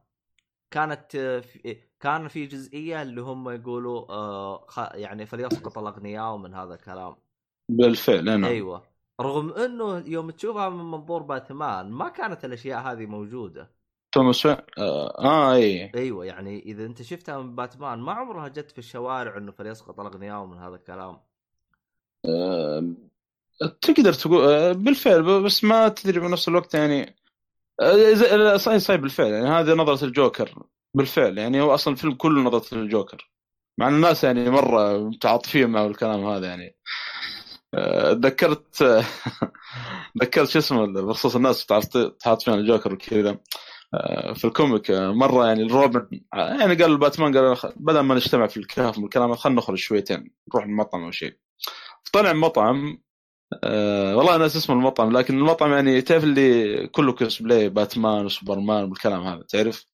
كانت 0.71 1.15
آه، 1.15 1.41
في... 1.41 1.77
كان 2.01 2.29
في 2.29 2.47
جزئية 2.47 3.03
اللي 3.03 3.21
هم 3.21 3.51
يقولوا 3.51 4.13
آه. 4.13 4.67
يعني 4.95 5.27
فليسقط 5.27 5.79
الأغنياء 5.79 6.35
ومن 6.35 6.55
هذا 6.55 6.75
الكلام. 6.75 7.17
بالفعل 7.69 8.25
نعم. 8.25 8.45
أيوه. 8.45 8.83
رغم 9.21 9.53
إنه 9.53 9.99
يوم 10.07 10.31
تشوفها 10.31 10.69
من 10.69 10.85
منظور 10.91 11.23
باتمان 11.23 11.91
ما 11.91 12.09
كانت 12.09 12.45
الأشياء 12.45 12.81
هذه 12.81 13.07
موجودة. 13.07 13.71
توماس 14.13 14.47
وين 14.47 14.57
آه, 14.79 15.19
آه 15.19 15.55
أي. 15.55 15.93
أيوه 15.95 16.25
يعني 16.25 16.63
إذا 16.63 16.87
أنت 16.87 17.03
شفتها 17.03 17.39
من 17.43 17.57
باتمان 17.57 17.99
ما 17.99 18.13
عمرها 18.13 18.49
جت 18.49 18.71
في 18.71 18.79
الشوارع 18.79 19.37
إنه 19.37 19.53
فليسقط 19.53 20.01
الأغنياء 20.01 20.43
ومن 20.43 20.59
هذا 20.59 20.75
الكلام. 20.75 21.21
آه، 22.27 22.95
تقدر 23.81 24.13
تقول 24.13 24.45
آه، 24.45 24.73
بالفعل 24.73 25.43
بس 25.43 25.65
ما 25.65 25.89
تدري 25.89 26.21
بنفس 26.21 26.49
الوقت 26.49 26.75
يعني. 26.75 27.03
آه، 27.03 27.20
صحيح 28.57 28.77
صحيح 28.79 29.01
بالفعل. 29.01 29.27
يعني 29.33 29.49
هذه 29.49 29.75
نظرة 29.75 30.05
الجوكر 30.05 30.55
بالفعل. 30.97 31.39
يعني 31.39 31.61
هو 31.61 31.75
أصلا 31.75 31.95
الفيلم 31.95 32.15
كله 32.15 32.41
نظرة 32.43 32.79
الجوكر. 32.79 33.31
مع 33.79 33.89
الناس 33.89 34.25
يعني 34.25 34.51
مرة 34.51 34.99
متعاطفين 34.99 35.71
مع 35.71 35.87
الكلام 35.87 36.25
هذا 36.27 36.47
يعني. 36.47 36.77
آه، 37.75 38.13
تذكرت 38.13 38.83
آه، 38.83 39.05
تذكرت 40.21 40.49
شو 40.49 40.59
اسمه 40.59 40.87
بخصوص 40.87 41.37
الناس 41.37 41.65
متعاطف- 41.65 41.97
متعاطفين 41.97 42.55
على 42.55 42.61
الجوكر 42.63 42.93
وكذا. 42.95 43.39
آه، 43.95 44.33
في 44.33 44.45
ال 44.45 44.52
comic 44.52 44.91
آه، 44.91 45.13
مرة 45.13 45.47
يعني 45.47 45.63
روبن 45.63 46.21
يعني 46.35 46.75
قال 46.75 46.99
باتمان 46.99 47.37
قال 47.39 47.57
بدل 47.77 48.01
ما 48.01 48.15
نجتمع 48.15 48.47
في 48.47 48.57
الكهف 48.57 48.99
من 48.99 49.05
الكلام 49.05 49.35
خلينا 49.35 49.59
نخرج 49.59 49.79
شويتين 49.79 50.31
نروح 50.49 50.65
المطعم 50.65 51.05
أو 51.05 51.11
شيء. 51.11 51.37
طلع 52.13 52.33
مطعم 52.33 52.99
آه 53.65 54.17
والله 54.17 54.35
أنا 54.35 54.43
ناسي 54.43 54.59
اسم 54.59 54.73
المطعم 54.73 55.13
لكن 55.13 55.39
المطعم 55.39 55.73
يعني 55.73 56.03
تعرف 56.03 56.25
اللي 56.25 56.87
كله 56.87 57.13
كوسبلاي 57.13 57.69
باتمان 57.69 58.25
وسوبرمان 58.25 58.85
والكلام 58.85 59.27
هذا 59.27 59.43
تعرف؟ 59.43 59.87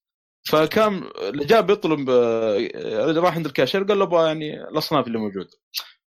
فكان 0.46 1.02
اللي 1.18 1.62
بيطلب 1.62 2.10
آه، 2.10 3.12
راح 3.20 3.34
عند 3.36 3.46
الكاشير 3.46 3.84
قال 3.84 3.98
له 3.98 4.04
أبغى 4.04 4.26
يعني 4.26 4.68
الأصناف 4.68 5.06
اللي 5.06 5.18
موجودة. 5.18 5.50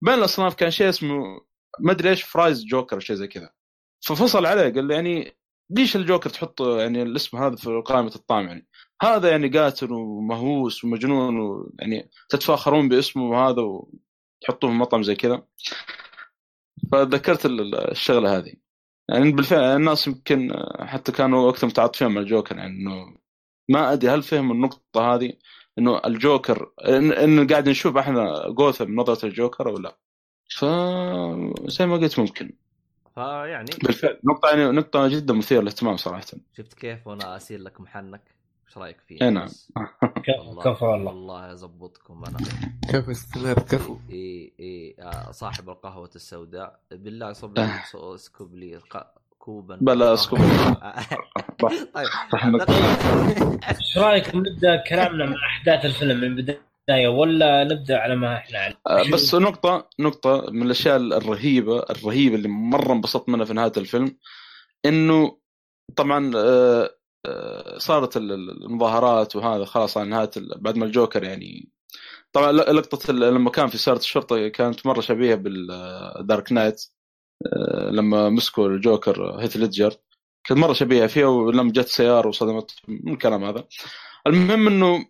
بين 0.02 0.14
الأصناف 0.14 0.56
كان 0.56 0.72
شيء 0.72 0.90
اسمه 0.90 1.42
ما 1.80 1.92
أدري 1.92 2.10
إيش 2.10 2.24
fries 2.24 2.66
Joker 2.66 3.00
شيء 3.00 3.16
زي 3.16 3.28
كذا. 3.28 3.50
ففصل 4.08 4.46
عليه 4.46 4.62
قال 4.74 4.88
له 4.88 4.96
يعني 4.96 5.38
ليش 5.70 5.96
الجوكر 5.96 6.30
تحط 6.30 6.62
يعني 6.62 7.04
الاسم 7.04 7.38
هذا 7.38 7.56
في 7.56 7.82
قائمة 7.86 8.12
الطعم 8.16 8.48
يعني؟ 8.48 8.68
هذا 9.02 9.30
يعني 9.30 9.48
قاتل 9.50 9.92
ومهووس 9.92 10.84
ومجنون 10.84 11.40
ويعني 11.40 12.10
تتفاخرون 12.30 12.90
باسمه 12.90 13.24
وهذا 13.30 13.62
وتحطوه 13.62 14.70
في 14.70 14.76
مطعم 14.76 15.04
زي 15.04 15.16
كذا. 15.16 15.44
ال- 17.46 17.92
الشغلة 17.92 18.38
هذه. 18.38 18.54
يعني 19.10 19.32
بالفعل 19.32 19.60
الناس 19.76 20.08
يمكن 20.08 20.54
حتى 20.80 21.12
كانوا 21.12 21.48
وقتها 21.48 21.68
متعاطفين 21.68 22.08
مع 22.08 22.22
الجوكر 22.22 22.58
يعني 22.58 22.72
إنه 22.72 23.18
ما 23.70 23.94
أدري 23.94 24.12
هل 24.12 24.24
فهموا 24.24 24.56
النقطة 24.56 25.16
هذه 25.16 25.34
إنه 25.78 26.02
الجوكر 26.06 26.72
ان, 26.88 27.12
إن 27.12 27.48
قاعد 27.48 27.70
نشوف 27.70 27.98
إحنا 27.98 28.50
جوثم 28.50 28.86
بنظره 28.86 29.26
الجوكر 29.26 29.70
أو 29.70 29.78
لا. 29.78 29.98
ف 30.50 30.66
زي 31.70 31.86
ما 31.86 31.96
قلت 31.96 32.20
ممكن. 32.20 32.54
فيعني 33.16 33.72
بالفعل 33.84 34.20
نقطة 34.24 34.50
يعني 34.50 34.72
نقطة 34.72 35.08
جدا 35.08 35.34
مثيرة 35.34 35.62
للاهتمام 35.62 35.98
صراحة. 35.98 36.26
شفت 36.58 36.74
كيف؟ 36.74 37.08
وأنا 37.08 37.38
أسير 37.38 37.60
لك 37.60 37.82
محنك. 37.82 38.35
إيش 38.76 38.82
رايك 38.84 38.98
فيه 39.08 39.22
اي 39.22 39.30
نعم 39.30 39.48
كفو 40.64 40.86
والله 40.86 41.08
والله 41.08 41.52
يزبطكم 41.52 42.24
أنا. 42.26 42.38
كيف 42.92 43.10
استمر 43.10 43.54
كفو. 43.54 43.98
إي 44.12 44.54
إي 44.60 44.96
آه، 45.00 45.32
صاحب 45.32 45.70
القهوة 45.70 46.10
السوداء. 46.16 46.80
بالله 46.92 47.34
صب 47.34 47.60
لي 47.60 47.70
صو- 47.92 48.16
اسكب 48.16 48.56
لي 48.56 48.80
كوبا. 49.40 49.76
بلا 49.82 50.16
سكوبا 50.16 50.44
طيب. 51.96 52.08
صح 52.32 52.46
إنك- 52.46 52.70
إيش 53.70 53.98
رايكم 53.98 54.40
نبدأ 54.40 54.84
كلامنا 54.90 55.26
مع 55.26 55.36
أحداث 55.46 55.86
الفيلم 55.86 56.18
من 56.22 56.24
البداية 56.24 57.08
ولا 57.08 57.64
نبدأ 57.64 57.98
على 58.00 58.16
ما 58.16 58.38
إحنا 58.38 58.60
عليه؟ 58.60 58.76
آه، 58.88 59.12
بس 59.14 59.36
نقطة 59.36 59.90
نقطة 60.00 60.46
من 60.52 60.62
الأشياء 60.62 60.96
الرهيبة 60.98 61.80
الرهيبة 61.90 62.36
اللي 62.36 62.48
مرة 62.48 62.94
انبسطت 62.94 63.30
منها 63.30 63.46
في 63.46 63.54
نهاية 63.54 63.72
الفيلم 63.78 64.18
إنه 64.86 65.38
طبعا 65.96 66.32
آه، 66.36 66.40
آه، 66.84 66.90
صارت 67.78 68.18
ال- 68.18 68.32
ال- 68.32 68.66
المظاهرات 68.66 69.36
وهذا 69.36 69.66
خلاص 69.66 69.98
على 69.98 70.10
نهاية 70.10 70.30
ال- 70.38 70.62
بعد 70.62 70.78
ما 70.78 70.86
الجوكر 70.86 71.24
يعني 71.24 71.70
طبعا 72.34 72.52
ل- 72.52 72.76
لقطة 72.76 73.12
ال- 73.12 73.20
لما 73.20 73.50
كان 73.50 73.68
في 73.68 73.78
سيارة 73.78 73.98
الشرطة 73.98 74.48
كانت 74.48 74.86
مرة 74.86 75.02
شبيهة 75.02 75.36
بال 75.36 75.75
Dark 75.75 76.52
Knight 76.52 76.82
لما 77.92 78.30
مسكوا 78.30 78.68
الجوكر 78.68 79.40
هيث 79.42 79.58
ليدجر 79.58 79.96
كانت 80.48 80.60
مرة 80.60 80.74
شبيهة 80.74 81.08
فيها 81.08 81.28
ولما 81.28 81.72
جت 81.72 81.88
سيارة 81.88 82.28
وصدمت 82.28 82.72
من 82.88 83.14
الكلام 83.14 83.44
هذا. 83.44 83.64
المهم 84.28 84.68
إنه 84.68 85.06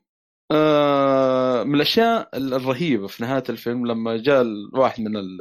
آه، 0.52 1.64
من 1.64 1.76
الأشياء 1.76 2.30
الرهيبة 2.38 3.08
في 3.08 3.24
نهاية 3.24 3.44
الفيلم 3.50 3.88
لما 3.88 4.18
جاء 4.18 4.46
واحد 4.74 5.02
من 5.02 5.18
ال- 5.18 5.40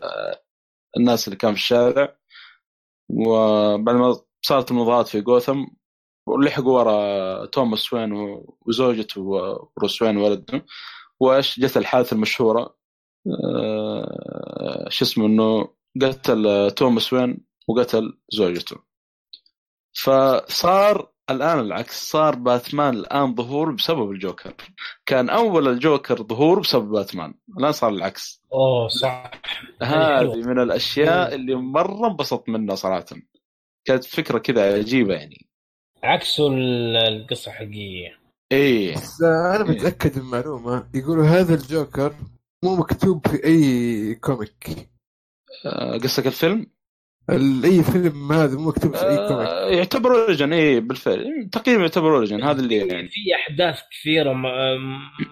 الناس 0.96 1.28
اللي 1.28 1.36
كان 1.36 1.50
في 1.54 1.58
الشارع 1.60 2.16
وبعد 3.08 3.94
ما 3.96 4.16
صارت 4.42 4.70
المظاهرات 4.70 5.08
في 5.08 5.20
جوثم 5.20 5.64
ولحقوا 6.26 6.78
ورا 6.78 7.46
توماس 7.46 7.92
وين 7.92 8.40
وزوجته 8.66 9.20
وبروس 9.20 10.02
وين 10.02 10.16
ولده. 10.16 10.64
وإيش 11.20 11.60
جت 11.60 11.76
الحادثة 11.76 12.14
المشهورة؟ 12.14 12.76
آه، 13.44 14.86
شو 14.88 15.04
اسمه 15.04 15.26
إنه 15.26 15.68
قتل 16.02 16.70
توماس 16.70 17.12
وين 17.12 17.44
وقتل 17.68 18.18
زوجته. 18.32 18.76
فصار 19.92 21.12
الآن 21.30 21.60
العكس 21.60 22.10
صار 22.10 22.34
باتمان 22.34 22.94
الآن 22.94 23.34
ظهور 23.34 23.70
بسبب 23.72 24.10
الجوكر. 24.10 24.54
كان 25.06 25.30
أول 25.30 25.68
الجوكر 25.68 26.22
ظهور 26.22 26.60
بسبب 26.60 26.90
باتمان 26.90 27.34
الآن 27.58 27.72
صار 27.72 27.90
العكس. 27.90 28.42
أوه 28.52 28.88
صح. 28.88 29.30
هذه 29.82 30.16
حلوة. 30.18 30.36
من 30.36 30.62
الأشياء 30.62 31.34
اللي 31.34 31.54
مرة 31.54 32.06
انبسطت 32.06 32.48
منها 32.48 32.74
صراحة. 32.74 33.04
كانت 33.84 34.04
فكرة 34.04 34.38
كذا 34.38 34.74
عجيبة 34.78 35.14
يعني. 35.14 35.46
عكسه 36.04 36.48
ال- 36.48 36.96
القصة 36.96 37.50
الحقيقية. 37.50 38.18
إيه. 38.52 38.94
بس 38.94 39.22
أنا 39.22 39.64
متأكد 39.64 40.18
من 40.18 40.24
معلومه 40.24 40.88
يقولوا 40.94 41.26
هذا 41.26 41.54
الجوكر 41.54 42.14
مو 42.64 42.76
مكتوب 42.76 43.26
في 43.26 43.44
أي 43.44 44.14
كوميك. 44.14 44.88
آه، 45.66 45.98
قصدك 45.98 46.26
الفيلم؟ 46.26 46.66
ال- 47.30 47.64
أي 47.64 47.82
فيلم 47.82 48.32
هذا 48.32 48.56
مو 48.58 48.68
مكتوب 48.68 48.96
في 48.96 49.08
أي 49.08 49.16
comic. 49.28 49.48
آه، 49.48 49.68
يعتبر 49.70 50.10
origin 50.22 50.52
إيه 50.52 50.80
بالفعل. 50.80 51.48
تقريبا 51.52 51.80
يعتبر 51.82 52.14
origin 52.14 52.42
هذا 52.42 52.60
اللي 52.60 52.76
يعني. 52.76 53.08
في 53.08 53.20
أحداث 53.34 53.80
كثيرة 53.90 54.32
ما- 54.32 54.76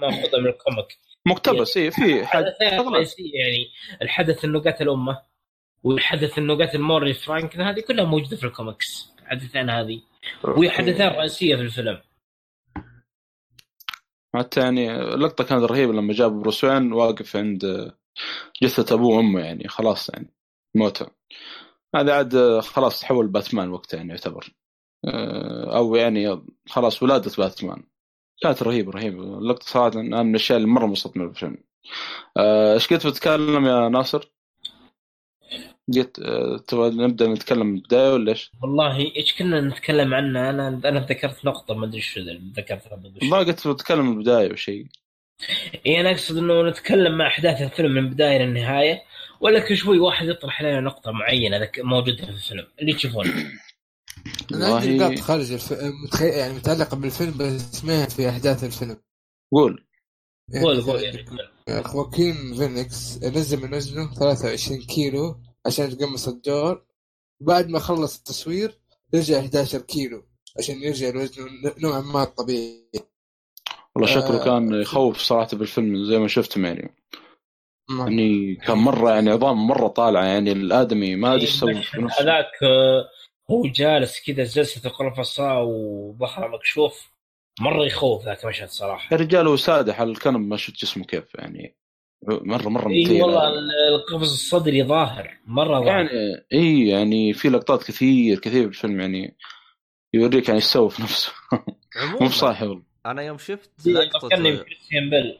مأخوذة 0.01 0.41
من 0.41 0.47
ال 0.47 0.52
comic. 0.52 0.87
مقتبس 1.27 1.77
إيه 1.77 1.91
في 1.91 2.27
حد 2.27 2.45
حدثين 2.45 2.79
شغلات. 2.79 2.93
رئيسيه 2.95 3.35
يعني 3.35 3.67
الحدث 4.03 4.45
انه 4.45 4.61
قتل 4.61 4.89
امه 4.89 5.19
والحدث 5.83 6.39
انه 6.39 6.55
قتل 6.67 6.79
موري 6.81 7.15
فرانك 7.15 7.57
هذه 7.57 7.81
كلها 7.81 8.05
موجودة 8.05 8.37
في 8.37 8.45
الكوميكس. 8.45 9.12
الحدثين 9.33 9.71
هذه. 9.71 10.03
وهي 10.45 10.71
حدثين 10.71 11.09
رئيسية 11.09 11.57
في 11.57 11.63
الفيلم. 11.63 12.01
حتى 14.35 14.61
يعني 14.61 14.93
اللقطة 15.15 15.45
كانت 15.45 15.63
رهيبة 15.63 15.93
لما 15.93 16.13
جاب 16.13 16.33
بروس 16.33 16.65
وين 16.65 16.93
واقف 16.93 17.37
عند 17.37 17.93
جثة 18.63 18.95
أبوه 18.95 19.17
وأمه 19.17 19.41
يعني 19.41 19.69
خلاص 19.69 20.09
يعني 20.09 20.35
موته. 20.75 21.07
هذا 21.95 22.15
عاد 22.15 22.61
خلاص 22.61 23.01
تحول 23.01 23.29
باتمان 23.29 23.69
وقتها 23.69 23.97
يعني 23.99 24.11
يعتبر. 24.11 24.55
آه، 25.05 25.77
أو 25.77 25.97
يعني 25.97 26.43
خلاص 26.69 27.03
ولادة 27.03 27.31
باتمان. 27.39 27.83
كانت 28.43 28.63
رهيبة 28.63 28.93
رهيبة. 28.93 29.39
اللقطة 29.39 29.67
صراحة 29.67 30.01
أنا 30.01 30.23
من 30.23 30.31
الأشياء 30.31 30.57
اللي 30.59 30.69
مرة 30.69 30.85
انبسطت 30.85 31.17
من 31.17 31.29
الفيلم. 31.29 31.59
آه، 32.37 32.75
إيش 32.75 32.89
كنت 32.89 33.07
بتتكلم 33.07 33.67
يا 33.67 33.89
ناصر؟ 33.89 34.33
قلت 35.97 36.19
آه، 36.19 36.57
تبغى 36.69 36.91
نبدأ 36.91 37.27
نتكلم 37.27 37.67
من 37.67 37.77
البدايه 37.77 38.13
ولا 38.13 38.31
إيش؟ 38.31 38.51
والله 38.63 39.17
إيش 39.17 39.35
كنا 39.39 39.61
نتكلم 39.61 40.15
عنه؟ 40.15 40.51
أنا 40.51 40.69
أنا 40.69 41.07
ذكرت 41.11 41.45
نقطة 41.45 41.75
ما 41.75 41.87
أدري 41.87 42.01
شو 42.01 42.21
ذكرتها. 42.57 43.03
ما 43.23 43.39
قلت 43.39 43.69
بتكلم 43.69 44.07
من 44.07 44.13
البدايه 44.19 44.53
وشيء 44.53 44.87
اي 45.87 46.01
أنا 46.01 46.11
أقصد 46.11 46.37
إنه 46.37 46.63
نتكلم 46.71 47.19
مع 47.19 47.27
أحداث 47.27 47.63
الفيلم 47.63 47.93
من 47.93 47.99
البدايه 47.99 48.39
للنهاية 48.39 49.03
ولا 49.41 49.61
كل 49.61 49.77
شوي 49.77 49.99
واحد 49.99 50.27
يطرح 50.29 50.63
لنا 50.63 50.81
نقطة 50.81 51.13
معينة 51.13 51.57
ذك- 51.59 51.81
موجودة 51.81 52.17
في 52.25 52.31
الفيلم 52.31 52.67
اللي 52.81 52.93
تشوفونه 52.93 53.33
أنا 54.55 54.75
عندي 54.75 54.97
نقاط 54.99 55.19
خارج 55.19 55.53
الف... 55.53 55.73
متخي... 56.05 56.29
يعني 56.29 56.55
متعلقة 56.55 56.97
بالفيلم 56.97 57.35
بس 57.39 57.85
ما 57.85 58.03
هي 58.03 58.07
في 58.11 58.29
أحداث 58.29 58.65
الفيلم. 58.65 58.97
قول. 59.53 59.85
قول 60.63 60.81
قول 60.81 61.03
يعني 61.69 61.83
خواكين 61.85 62.35
فينيكس 62.57 63.19
نزل 63.23 63.63
من 63.63 63.75
وزنه 63.75 64.15
23 64.15 64.81
كيلو. 64.83 65.41
عشان 65.67 65.85
يتقمص 65.85 66.29
الدور 66.29 66.85
بعد 67.41 67.69
ما 67.69 67.79
خلص 67.79 68.19
التصوير 68.19 68.79
رجع 69.15 69.39
11 69.39 69.79
كيلو 69.79 70.25
عشان 70.59 70.83
يرجع 70.83 71.09
لوزنه 71.09 71.49
نوعا 71.79 72.01
ما 72.01 72.23
الطبيعي 72.23 72.89
والله 73.95 74.11
شكله 74.11 74.41
آه، 74.41 74.45
كان 74.45 74.75
يخوف 74.75 75.19
صراحة 75.19 75.57
بالفيلم 75.57 76.05
زي 76.05 76.19
ما 76.19 76.29
شفتم 76.29 76.65
يعني. 76.65 76.95
يعني 77.99 78.57
كان 78.57 78.79
مرة 78.79 79.11
يعني 79.11 79.31
عظام 79.31 79.67
مرة 79.67 79.89
طالعة 79.89 80.25
يعني 80.25 80.53
الآدمي 80.53 81.17
ما 81.17 81.35
أدري 81.35 81.43
إيش 81.43 81.61
سوى 81.61 81.83
هذاك 82.21 82.63
آه، 82.63 83.09
هو 83.51 83.67
جالس 83.67 84.21
كذا 84.27 84.45
جلسه 84.45 84.89
القرفصاء 84.89 85.65
وظهره 85.65 86.49
مكشوف 86.49 87.13
مرة 87.61 87.85
يخوف 87.85 88.25
ذاك 88.25 88.45
المشهد 88.45 88.69
صراحة. 88.69 89.09
يا 89.13 89.17
رجال 89.17 89.47
هو 89.47 89.57
سادح 89.57 90.01
على 90.01 90.11
الكنب 90.11 90.41
ما 90.41 90.57
شفت 90.57 90.77
جسمه 90.77 91.05
كيف 91.05 91.35
يعني. 91.35 91.77
مره 92.29 92.69
مرة 92.69 92.89
اي 92.91 93.05
مثير 93.05 93.23
والله 93.23 93.49
ال- 93.49 93.95
القفز 93.95 94.33
الصدري 94.33 94.83
ظاهر. 94.85 95.39
مرة 95.47 95.81
ظاهر. 95.81 95.87
يعني 95.89 96.11
اي 96.53 96.89
يعني 96.89 97.33
في 97.33 97.49
لقطات 97.49 97.85
كثير 97.85 98.39
كثير 98.39 98.67
بالفيلم 98.67 99.01
يعني 99.01 99.37
يوريك 100.15 100.49
يعني 100.49 100.57
إيش 100.57 100.65
سوى 100.65 100.91
في 100.91 101.03
نفسه. 101.03 101.33
مو 102.21 102.27
بصاحي 102.27 102.67
والله. 102.67 102.83
أنا 103.07 103.23
يوم 103.23 103.39
شفت 103.39 103.71
فكرني 103.81 103.95
لقطة 103.95 104.29
بكريستيان 104.29 105.11
بيل. 105.11 105.39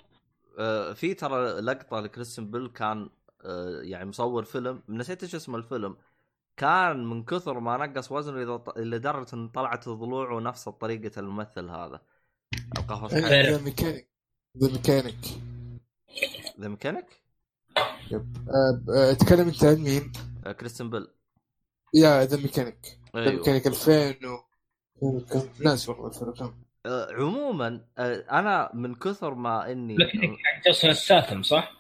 آه، 0.59 0.93
في 0.93 1.15
ترى 1.15 1.61
لقطة 1.61 2.01
لكريستن 2.01 2.51
بيل 2.51 2.69
كان 2.69 3.09
آه، 3.45 3.81
يعني 3.83 4.05
مصور 4.09 4.45
فيلم. 4.45 4.83
نسيت 4.89 5.23
إيش 5.23 5.35
اسم 5.35 5.55
الفيلم. 5.55 5.97
كان 6.57 7.05
من 7.07 7.25
كثر 7.25 7.61
ما 7.61 7.77
نقص 7.87 8.13
وزنه 8.13 8.61
لدرجة 8.77 9.35
إن 9.35 9.49
طلعت 9.49 9.89
ضلوعه 9.89 10.41
نفس 10.41 10.69
طريقة 10.69 11.21
الممثل 11.21 11.69
هذا. 11.69 12.01
القفص 12.79 13.11
فعلا. 13.15 13.43
ذا 13.51 13.63
ميكانيك. 13.65 14.09
ذا 14.59 14.73
ميكانيك. 14.73 15.17
ذا 16.61 16.69
ميكانيك؟ 16.69 17.07
يب. 18.11 18.37
آه، 18.49 18.83
آه، 18.97 19.13
تكلم 19.13 19.49
انت 19.49 19.65
عن 19.65 19.77
مين؟ 19.77 20.13
آه، 20.47 20.53
كريستن 20.53 20.91
بيل. 20.91 21.07
يا 21.95 22.25
ذا 22.25 22.37
ميكانيك. 22.37 22.99
ذا 23.17 23.21
أيوه. 23.21 23.33
ميكانيك 23.33 23.67
2000 23.67 24.17
و 25.01 25.21
كم 25.21 25.49
ناس 25.65 25.89
والله 25.89 26.07
2000 26.07 26.33
كم 26.33 26.55
آه، 26.87 27.13
عموما 27.13 27.85
آه، 27.99 28.25
أنا 28.31 28.71
من 28.75 28.95
كثر 28.95 29.35
ما 29.35 29.73
إني 29.73 29.97
ميكانيك 29.97 30.39
حق 30.43 30.65
جاسون 30.67 30.91
الساثم 30.91 31.43
صح؟ 31.43 31.73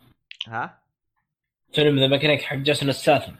ها؟ 0.46 0.78
فيلم 1.72 1.98
ذا 1.98 2.06
ميكانيك 2.06 2.42
حق 2.42 2.56
جاسون 2.56 2.88
الساثم. 2.88 3.32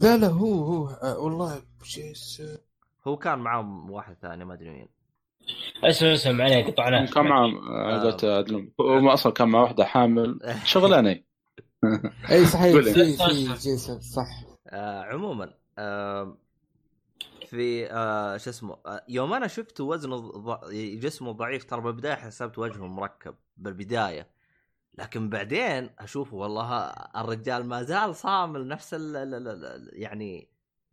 لا 0.00 0.16
لا 0.16 0.26
هو 0.26 0.64
هو 0.64 0.88
آه، 0.88 1.18
والله 1.18 1.62
جيس 1.84 2.42
هو 3.06 3.16
كان 3.16 3.38
معاهم 3.38 3.90
واحد 3.90 4.16
ثاني 4.22 4.44
ما 4.44 4.54
أدري 4.54 4.70
مين. 4.70 4.88
أسمع 5.84 6.12
أسمع 6.14 6.44
عليه 6.44 6.64
قطعناه 6.66 7.06
كان 7.06 7.24
مع 7.24 7.44
آه، 7.70 8.00
قلت 8.00 8.24
أدلم. 8.24 8.72
هو 8.80 9.10
أصلا 9.10 9.32
كان 9.32 9.48
مع 9.48 9.60
واحدة 9.62 9.84
حامل. 9.84 10.38
شغلانه 10.64 11.20
أي 12.30 12.46
صحيح. 12.46 12.76
في 12.76 13.54
في 13.56 13.76
صح. 14.00 14.26
آه 14.68 15.02
عموما 15.02 15.54
آه 15.78 16.36
في 17.46 17.86
آه 17.90 18.36
شو 18.36 18.50
اسمه 18.50 18.76
آه 18.86 19.04
يوم 19.08 19.32
أنا 19.34 19.46
شفته 19.46 19.84
وزنه 19.84 20.16
ض... 20.16 20.70
جسمه 21.00 21.32
ضعيف 21.32 21.64
ترى 21.64 21.80
بالبداية 21.80 22.14
حسبت 22.14 22.58
وجهه 22.58 22.86
مركب 22.86 23.34
بالبداية. 23.56 24.26
لكن 24.98 25.28
بعدين 25.30 25.90
اشوفه 25.98 26.36
والله 26.36 26.78
الرجال 27.16 27.66
ما 27.66 27.82
زال 27.82 28.14
صامل 28.14 28.68
نفس 28.68 28.94
ال 28.94 29.16
ال- 29.16 29.34
ال- 29.34 29.64
ال- 29.64 29.90
يعني 29.92 30.48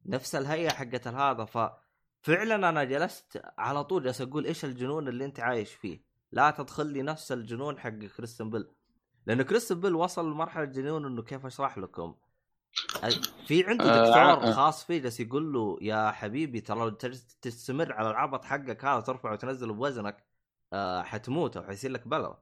نفس 0.06 0.36
الهيئة 0.36 0.70
حقت 0.70 1.08
هذا. 1.08 1.46
ففعلا 2.28 2.70
أنا 2.70 2.84
جلست 2.84 3.42
على 3.58 3.84
طول 3.84 4.04
جالس 4.04 4.22
أقول 4.22 4.46
إيش 4.46 4.66
الجنون 4.66 5.08
اللي 5.08 5.26
أنت 5.26 5.40
عايش 5.40 5.74
فيه؟ 5.74 6.02
لا 6.32 6.52
تدخل 6.52 6.86
لي 6.86 7.02
نفس 7.02 7.32
الجنون 7.32 7.80
حق 7.80 7.90
كريستن 7.90 8.50
بيل. 8.50 8.68
لأنه 9.26 9.44
كريستن 9.44 9.80
بيل 9.80 9.96
وصل 9.96 10.32
لمرحلة 10.32 10.66
جنون 10.66 11.06
إنه 11.06 11.22
كيف 11.22 11.46
أشرح 11.46 11.78
لكم؟ 11.78 12.16
في 13.48 13.66
عنده 13.66 13.86
آه، 13.86 14.08
دكتور 14.08 14.50
آه. 14.50 14.52
خاص 14.52 14.86
فيه 14.86 15.02
جالس 15.02 15.20
يقول 15.20 15.54
له 15.54 15.78
يا 15.82 16.12
حبيبي 16.12 16.62
ترى 16.62 16.80
لو 16.80 16.90
تستمر 17.42 17.94
على 17.94 18.10
العبط 18.10 18.46
حقك 18.46 18.86
هذا 18.86 19.00
ترفع 19.00 19.32
وتنزل 19.32 19.74
بوزنك 19.74 20.24
آه 20.74 21.02
حتموت 21.02 21.58
أو 21.58 21.64
حيصير 21.64 21.92
لك 21.92 22.08
بلا 22.08 22.38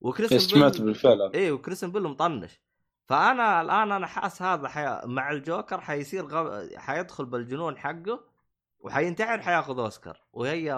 وكريستن 0.00 0.60
بيل 0.60 0.84
بالفعل. 0.84 1.30
إيه 1.34 1.52
وكريستن 1.52 1.92
بيل 1.92 2.02
مطنش. 2.02 2.60
فأنا 3.04 3.60
الآن 3.60 3.92
أنا 3.92 4.06
حاس 4.06 4.42
هذا 4.42 4.68
حي... 4.68 5.06
مع 5.06 5.30
الجوكر 5.30 5.80
حيصير 5.80 6.26
غ... 6.26 6.66
حيدخل 6.76 7.24
بالجنون 7.24 7.78
حقه 7.78 8.37
وحينتحر 8.80 9.42
حياخذ 9.42 9.78
أوسكار 9.78 10.20
وهي 10.32 10.72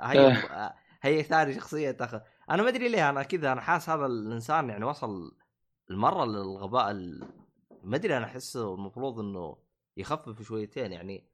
هي 0.00 0.42
هي 1.02 1.22
ثاني 1.22 1.54
شخصية 1.54 1.90
تاخذ. 1.90 2.20
أنا 2.50 2.62
ما 2.62 2.68
أدري 2.68 2.88
ليه 2.88 3.10
أنا 3.10 3.22
كذا 3.22 3.52
أنا 3.52 3.60
حاس 3.60 3.90
هذا 3.90 4.06
الإنسان 4.06 4.68
يعني 4.68 4.84
وصل 4.84 5.32
المرة 5.90 6.24
للغباء 6.24 6.90
ال... 6.90 7.24
ما 7.84 7.96
أدري 7.96 8.16
أنا 8.16 8.24
أحسه 8.24 8.74
المفروض 8.74 9.20
إنه 9.20 9.56
يخفف 9.96 10.42
شويتين 10.42 10.92
يعني. 10.92 11.24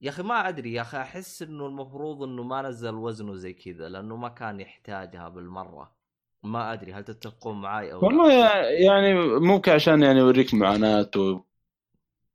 يا 0.00 0.10
أخي 0.10 0.22
ما 0.22 0.48
أدري 0.48 0.72
يا 0.72 0.82
أخي 0.82 0.98
أحس 0.98 1.42
إنه 1.42 1.66
المفروض 1.66 2.22
إنه 2.22 2.42
ما 2.42 2.62
نزل 2.62 2.94
وزنه 2.94 3.34
زي 3.34 3.52
كذا 3.52 3.88
لأنه 3.88 4.16
ما 4.16 4.28
كان 4.28 4.60
يحتاجها 4.60 5.28
بالمرة. 5.28 5.96
ما 6.42 6.72
أدري 6.72 6.92
هل 6.92 7.04
تتفقون 7.04 7.60
معي 7.60 7.92
أو 7.92 8.00
لا؟ 8.00 8.06
والله 8.06 8.32
يعني 8.70 9.14
ممكن 9.38 9.72
عشان 9.72 10.02
يعني 10.02 10.18
يوريك 10.18 10.54
معاناته 10.54 11.44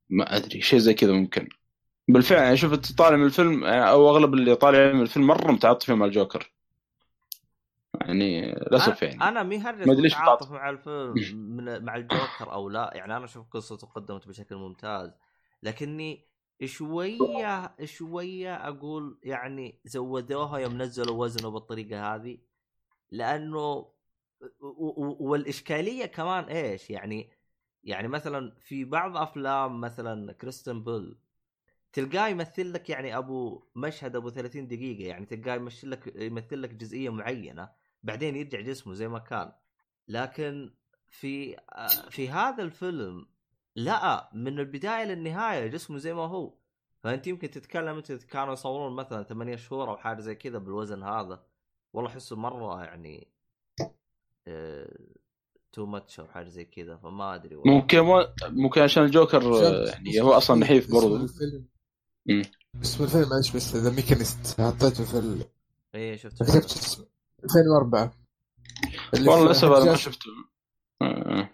ما 0.10 0.36
أدري 0.38 0.62
شيء 0.62 0.80
زي 0.80 0.94
كذا 0.94 1.12
ممكن. 1.12 1.50
بالفعل 2.13 2.43
يعني 2.43 2.58
شوف 2.58 2.74
انت 2.74 2.97
طالع 2.97 3.17
من 3.17 3.26
الفيلم 3.26 3.63
أو 3.63 4.10
أغلب 4.10 4.34
اللي 4.34 4.56
طالع 4.56 4.93
من 4.93 5.02
الفيلم 5.02 5.28
مرة 5.28 5.52
متعاطفين 5.52 5.95
مع 5.95 6.06
الجوكر. 6.06 6.52
يعني 8.02 8.52
للاسف 8.52 9.02
يعني. 9.02 9.24
أنا 9.24 9.43
ما 9.43 9.69
أدري 9.69 10.02
ليش 10.02 10.13
متعاطف 10.13 10.52
مع 10.52 10.69
الفيلم 10.69 11.13
من 11.38 11.86
مع 11.86 11.95
الجوكر 11.95 12.52
أو 12.52 12.69
لا. 12.69 12.91
يعني 12.95 13.17
أنا 13.17 13.26
أشوف 13.26 13.47
قصته 13.52 13.88
قدمت 13.88 14.28
بشكل 14.28 14.56
ممتاز. 14.56 15.12
لكني 15.63 16.28
شوية 16.65 17.76
شوية 17.84 18.56
أقول 18.67 19.19
يعني 19.24 19.80
زودوها 19.86 20.60
يوم 20.60 20.82
نزلوا 20.82 21.24
وزنه 21.24 21.50
بالطريقة 21.50 22.15
هذه. 22.15 22.38
لأنه 23.12 23.91
والإشكالية 25.19 26.06
كمان 26.06 26.43
إيش؟ 26.43 26.89
يعني 26.89 27.32
يعني 27.84 28.08
مثلا 28.08 28.56
في 28.60 28.86
بعض 28.86 29.17
أفلام 29.17 29.82
مثلا 29.82 30.34
كريستن 30.34 30.84
بيل 30.84 31.17
تلقاه 31.93 32.27
يمثل 32.27 32.73
لك 32.73 32.89
يعني 32.89 33.17
أبو 33.17 33.63
مشهد 33.75 34.15
أبو 34.15 34.30
30 34.30 34.67
دقيقة 34.67 35.08
يعني 35.08 35.25
تلقاه 35.25 35.56
يمثل 35.56 35.91
لك 35.91 36.13
يمثل 36.15 36.62
لك 36.62 36.73
جزئية 36.73 37.10
معينة 37.10 37.69
بعدين 38.04 38.36
يرجع 38.36 38.60
جسمه 38.62 38.93
زي 38.93 39.08
ما 39.08 39.19
كان. 39.19 39.51
لكن 40.08 40.73
في 41.08 41.58
آه، 41.58 41.88
في 42.10 42.30
هذا 42.30 42.63
الفيلم 42.63 43.25
لا 43.75 44.30
من 44.34 44.60
البداية 44.60 45.06
للنهاية 45.06 45.67
جسمه 45.67 45.97
زي 45.97 46.13
ما 46.13 46.21
هو. 46.21 46.54
فأنت 46.99 47.27
يمكن 47.27 47.49
تتكلم 47.51 47.95
أنت 47.95 48.12
كانوا 48.12 48.54
يصورون 48.54 48.95
مثلا 48.95 49.23
ثمانية 49.23 49.56
شهور 49.56 49.89
أو 49.89 49.97
حاجة 49.97 50.19
زي 50.21 50.36
كذا 50.36 50.58
بالوزن 50.58 51.04
هذا. 51.04 51.43
والله 51.93 52.10
أحسه 52.12 52.36
مرة 52.36 52.84
يعني 52.84 53.27
too 55.71 55.86
much 55.86 56.19
أو 56.19 56.27
حاجة 56.27 56.47
زي 56.49 56.65
كذا 56.65 56.97
فما 56.97 57.36
أدري 57.36 57.56
والله. 57.56 57.73
ممكن 57.73 57.99
ممكن 58.49 58.82
عشان 58.82 59.04
الجوكر 59.04 59.56
آه، 59.56 59.86
يعني 59.86 60.21
هو 60.21 60.32
أصلا 60.32 60.60
نحيف 60.60 60.84
اسم 60.86 60.93
برضه. 60.93 61.23
الفيلم. 61.23 61.65
مم. 62.25 62.41
اسم 62.81 63.03
الفيلم 63.03 63.29
معلش 63.29 63.51
بس 63.51 63.75
The 63.76 63.89
Machinist 63.89 64.62
حطيته 64.62 65.03
في 65.03 65.17
ال... 65.17 65.43
إيه 65.95 66.17
شفت 66.17 66.43
كتبت 66.43 66.65
اسمه. 66.65 67.05
2004 67.43 68.13
اللي 69.13 69.29
والله 69.29 69.51
لسه 69.51 69.69
بعد 69.69 69.84
ما 69.84 69.95
شفته. 69.95 70.29
آه. 71.01 71.49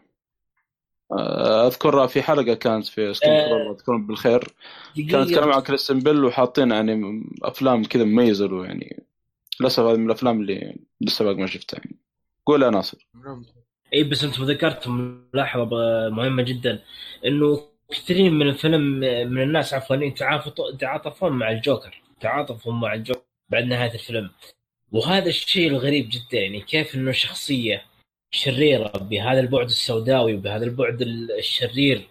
أذكر 1.67 2.07
في 2.07 2.21
حلقة 2.21 2.53
كانت 2.53 2.85
في. 2.85 3.13
كرول 3.13 3.75
اذكر 3.75 3.97
بالخير. 3.97 4.53
دقيقة. 4.95 5.21
يتكلموا 5.21 5.55
عن 5.55 5.61
كريستن 5.61 5.99
بيل 5.99 6.25
وحاطين 6.25 6.71
يعني 6.71 7.23
أفلام 7.43 7.83
كذا 7.83 8.03
مميزة 8.03 8.45
له 8.45 8.65
يعني. 8.65 9.03
للاسف 9.59 9.83
هذه 9.83 9.97
من 9.97 10.05
الأفلام 10.05 10.41
اللي 10.41 10.77
لسه 11.01 11.25
باقي 11.25 11.37
ما 11.37 11.47
شفتها 11.47 11.77
يعني. 11.77 11.95
قول 12.45 12.63
يا 12.63 12.69
ناصر. 12.69 13.07
اي 13.93 14.03
بس 14.03 14.23
انت 14.23 14.39
ذكرت 14.39 14.87
ملاحظه 14.87 15.65
مهمة 16.09 16.43
جدا 16.43 16.83
إنه 17.25 17.67
كثيرين 17.91 18.33
من 18.33 18.47
الفيلم 18.49 18.81
من 19.33 19.41
الناس 19.41 19.73
عفوا 19.73 19.95
يتعاطفون 20.73 21.31
مع 21.31 21.51
الجوكر 21.51 22.01
تعاطفوا 22.21 22.73
مع 22.73 22.93
الجوكر 22.93 23.21
بعد 23.49 23.63
نهاية 23.63 23.93
الفيلم. 23.93 24.29
وهذا 24.91 25.29
الشيء 25.29 25.67
الغريب 25.67 26.09
جدا 26.09 26.39
يعني 26.39 26.61
كيف 26.61 26.95
إنه 26.95 27.11
شخصية 27.11 27.85
شريرة 28.31 28.91
بهذا 28.97 29.39
البعد 29.39 29.65
السوداوي 29.65 30.33
وبهذا 30.35 30.65
البعد 30.65 31.01
الشرير 31.39 32.07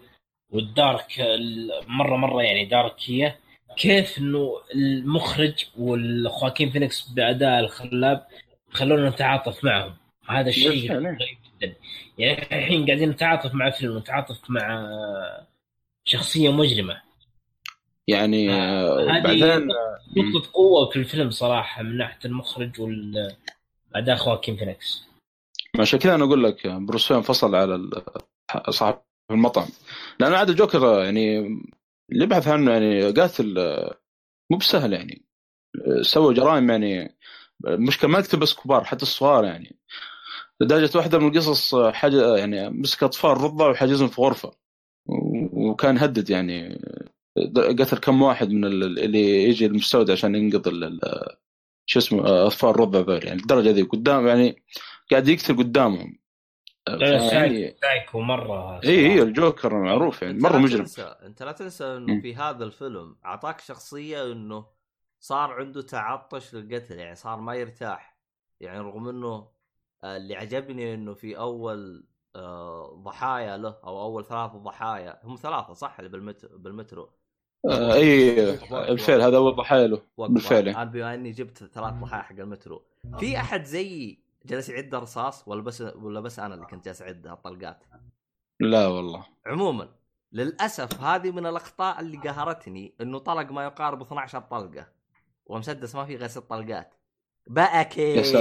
وال 0.50 0.74
dark 0.74 1.20
ال- 1.20 1.70
مرة 1.88 2.16
مرة 2.16 2.42
يعني 2.42 2.64
داركية 2.64 3.38
كيف 3.76 4.18
إنه 4.18 4.52
المخرج 4.74 5.64
والخواكين 5.78 6.70
فينيكس 6.70 7.08
بأداء 7.08 7.60
الخلاب 7.60 8.26
خلونا 8.70 9.10
نتعاطف 9.10 9.64
معهم؟ 9.64 9.94
هذا 10.28 10.48
الشيء 10.48 10.92
إيه. 10.92 10.98
غريب 10.98 11.18
جدا. 11.60 11.74
يعني 12.18 12.42
الحين 12.42 12.86
قاعدين 12.86 13.08
نتعاطف 13.08 13.54
مع 13.54 13.70
فيلم 13.70 13.98
نتعاطف 13.98 14.40
مع 14.50 14.88
شخصية 16.06 16.52
مجرمة. 16.52 17.02
يعني 18.08 18.50
آه، 18.50 19.10
هذه 19.10 19.22
بعدين 19.22 19.68
نقطه 20.16 20.50
قوة 20.52 20.90
في 20.90 20.96
الفيلم 20.96 21.30
صراحة 21.30 21.82
من 21.82 21.96
ناحية 21.96 22.18
المخرج 22.24 22.80
والاداء 22.80 24.16
خواكين 24.16 24.56
فينيكس. 24.56 25.06
عشان 25.80 25.98
كذا 25.98 26.14
أنا 26.14 26.24
أقول 26.24 26.44
لك 26.44 26.66
بروس 26.66 27.10
وين 27.10 27.18
انفصل 27.18 27.54
على 27.54 27.90
صاحب 28.70 28.98
المطعم. 29.30 29.68
لأن 30.20 30.34
عاد 30.34 30.50
الجوكر 30.50 31.04
يعني 31.04 31.38
اللي 32.12 32.24
يبحث 32.24 32.48
عنه 32.48 32.72
يعني 32.72 33.10
قاتل 33.10 33.58
آه، 33.58 34.00
مو 34.50 34.58
بسهل 34.58 34.92
يعني. 34.92 35.24
آه، 35.86 36.02
سوى 36.02 36.34
جرائم 36.34 36.70
يعني 36.70 37.16
المشكلة 37.66 38.10
ما 38.10 38.18
يكتب 38.18 38.38
بس 38.38 38.54
كبار 38.54 38.84
حتى 38.84 39.02
الصغار 39.02 39.44
يعني. 39.44 39.76
لدرجة 40.60 40.98
واحدة 40.98 41.18
من 41.18 41.28
القصص 41.28 41.74
آه، 41.74 41.92
حاجة 41.92 42.36
يعني 42.36 42.70
مسك 42.70 43.02
أطفال 43.02 43.30
رضع 43.30 43.70
وحاجزهم 43.70 44.08
في 44.08 44.20
غرفة. 44.20 44.65
وكان 45.08 45.98
هدد 45.98 46.30
يعني. 46.30 46.80
قتل 47.56 47.98
كم 47.98 48.22
واحد 48.22 48.50
من 48.50 48.64
ال- 48.64 48.98
اللي 48.98 49.44
يجي 49.44 49.66
المستودع 49.66 50.12
عشان 50.12 50.34
ينقذ 50.34 50.68
ال- 50.68 50.84
ال- 50.84 51.36
شو 51.86 51.98
اسمه 51.98 52.46
أطفال 52.46 52.70
الرضع 52.70 53.00
ذول 53.00 53.24
يعني. 53.24 53.40
الدرجة 53.40 53.70
ذي 53.70 53.82
قدام 53.82 54.26
يعني 54.26 54.62
قاعد 55.10 55.28
يقتل 55.28 55.56
قدامهم. 55.56 56.18
لا 56.88 57.32
يعني 57.32 57.76
سايكو 57.80 58.20
مرة 58.20 58.80
إي 58.84 59.06
إي 59.12 59.22
الجوكر 59.22 59.74
معروف 59.82 60.22
يعني 60.22 60.38
مرة 60.38 60.58
مجرم. 60.58 60.78
تنسى 60.80 61.02
أنت 61.02 61.42
لا 61.42 61.52
تنسى 61.52 61.84
إنه. 61.84 62.20
في 62.20 62.34
هذا 62.34 62.64
الفيلم 62.64 63.16
أعطاك 63.24 63.60
شخصية 63.60 64.32
إنه 64.32 64.66
صار 65.20 65.52
عنده 65.52 65.82
تعطش 65.82 66.54
للقتل 66.54 66.98
يعني 66.98 67.14
صار 67.14 67.40
ما 67.40 67.54
يرتاح. 67.54 68.18
يعني 68.60 68.78
رغم 68.78 69.08
إنه 69.08 69.48
آه، 70.04 70.16
اللي 70.16 70.36
عجبني 70.36 70.94
إنه 70.94 71.14
في 71.14 71.38
أول 71.38 72.06
ضحايا 72.94 73.56
له 73.56 73.76
أو 73.84 74.02
أول 74.02 74.24
ثلاث 74.24 74.50
ضحايا. 74.50 75.20
هم 75.24 75.36
ثلاثة 75.36 75.72
صح 75.72 75.98
اللي 75.98 76.10
بالمترو 76.10 76.58
بالمترو؟ 76.58 77.10
آه 77.70 77.94
اي 77.94 78.34
بالفعل 78.70 79.20
هذا 79.20 79.36
اول 79.36 79.56
ضحايا 79.56 79.86
له 79.86 80.02
بالفعل. 80.18 80.68
أنا 80.68 80.84
بما 80.84 81.14
إني 81.14 81.30
جبت 81.30 81.58
ثلاث 81.64 81.94
ضحايا 81.94 82.22
حق 82.22 82.36
المترو. 82.38 82.82
في 83.18 83.36
أحد 83.36 83.64
زيي 83.64 84.26
جالس 84.46 84.68
يعد 84.68 84.94
رصاص 84.94 85.48
ولا 85.48 85.62
بس 85.62 85.80
ولا 85.80 86.20
بس 86.20 86.38
أنا 86.38 86.54
اللي 86.54 86.66
كنت 86.66 86.84
جالس 86.84 87.02
أعد 87.02 87.26
الطلقات 87.26 87.84
لا 88.60 88.86
والله. 88.86 89.26
عموما 89.46 89.88
للأسف 90.32 91.00
هذه 91.00 91.30
من 91.30 91.46
الأخطاء 91.46 92.00
اللي 92.00 92.18
قهرتني 92.18 92.94
إنه 93.00 93.18
طلق 93.18 93.50
ما 93.52 93.64
يقارب 93.64 94.02
12 94.02 94.40
طلقة 94.40 94.86
ومسدس 95.46 95.94
ما 95.94 96.04
فيه 96.04 96.16
غير 96.16 96.28
ست 96.28 96.38
طلقات. 96.38 96.94
بقى 97.46 97.84
كيف؟ 97.84 98.36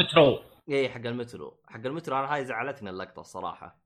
مترو 0.00 0.38
اي 0.68 0.88
حق 0.88 1.00
المترو. 1.06 1.56
حق 1.66 1.86
المترو 1.86 2.16
أنا 2.16 2.34
هاي 2.34 2.44
زعلتني 2.44 2.90
اللقطة 2.90 3.20
الصراحة. 3.20 3.76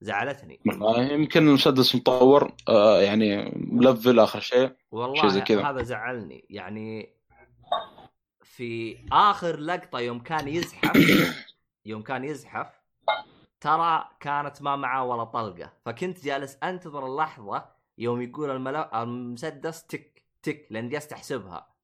زعلتني. 0.00 0.60
يمكن 0.96 1.48
المسدس 1.48 1.94
مطور 1.94 2.52
آه 2.68 3.00
يعني 3.00 3.52
ملفل 3.56 4.20
آخر 4.20 4.40
شيء 4.40 4.72
والله 4.90 5.20
شيء 5.20 5.30
زي 5.30 5.40
كذا. 5.40 5.70
هذا 5.70 5.82
زعلني. 5.82 6.44
يعني 6.50 7.14
في 8.42 8.98
آخر 9.12 9.56
لقطة 9.56 10.00
يوم 10.00 10.20
كان 10.20 10.48
يزحف 10.48 10.96
يوم 11.86 12.02
كان 12.02 12.24
يزحف 12.24 12.66
ترى 13.60 14.08
كانت 14.20 14.62
ما 14.62 14.76
معاه 14.76 15.04
ولا 15.04 15.24
طلقة. 15.24 15.72
فكنت 15.84 16.24
جالس 16.24 16.58
أنتظر 16.62 17.06
اللحظة 17.06 17.64
يوم 17.98 18.22
يقول 18.22 18.50
الملف 18.50 18.94
المسدس 18.94 19.86
تك 19.86 20.22
تك 20.42 20.66
لأن 20.70 20.88
جالس 20.88 21.12
أحسبها. 21.12 21.77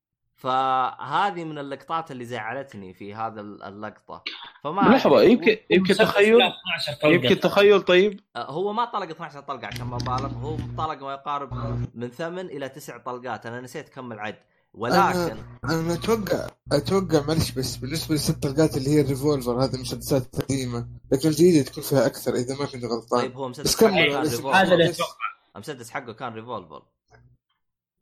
فهذه 0.44 1.44
من 1.44 1.58
اللقطات 1.58 2.10
اللي 2.10 2.24
زعلتني 2.24 2.94
في 2.94 3.14
هذا 3.14 3.40
اللقطة. 3.40 4.22
فما 4.64 4.80
لحظة. 4.80 5.22
يمكن 5.22 5.56
يمكن 5.70 5.94
تخيل 5.94 6.38
لا 6.38 6.48
12 6.48 7.00
طلقة. 7.02 7.14
يمكن 7.14 7.40
تخيل 7.40 7.82
طيب. 7.82 8.20
آه، 8.36 8.50
هو 8.50 8.72
ما 8.72 8.84
طلق 8.84 9.10
12 9.10 9.40
طلقة 9.40 9.66
عشان 9.66 9.86
ما 9.86 9.96
بالغ 9.96 10.32
هو 10.34 10.56
طلق 10.78 11.02
ما 11.02 11.12
يقارب 11.12 11.54
من 11.94 12.08
ثمان 12.10 12.46
إلى 12.46 12.68
تسع 12.68 12.98
طلقات. 12.98 13.46
أنا 13.46 13.60
نسيت 13.60 13.88
كم 13.88 14.12
العد. 14.12 14.36
ولكن 14.74 15.36
أنا 15.64 15.94
أتوقع 15.94 16.48
أتوقع 16.72 17.26
معلش 17.28 17.50
بس 17.50 17.76
بالنسبة 17.76 18.14
للست 18.14 18.42
طلقات 18.42 18.76
اللي 18.76 18.90
هي 18.90 19.00
ال 19.00 19.07
revolver 19.07 19.64
هذه 19.64 19.74
المسدسات 19.74 20.34
القديمه 20.34 20.86
لكن 21.12 21.28
الجديدة 21.28 21.64
تكون 21.70 21.82
فيها 21.84 22.06
أكثر 22.06 22.34
إذا 22.34 22.54
ما 22.56 22.66
كنت 22.66 22.84
غلطان. 22.84 23.20
طيب 23.20 23.36
هو 23.36 23.48
مسدس 23.48 23.76
حقه 23.76 23.90
كان 23.90 24.22
revolver. 24.22 24.50
هذا 24.50 24.72
اللي 24.74 24.88
بس- 24.88 24.94
أتوقع 24.94 25.16
المسدس 25.56 25.90
حقه 25.90 26.12
كان 26.12 26.32
revolver. 26.34 26.82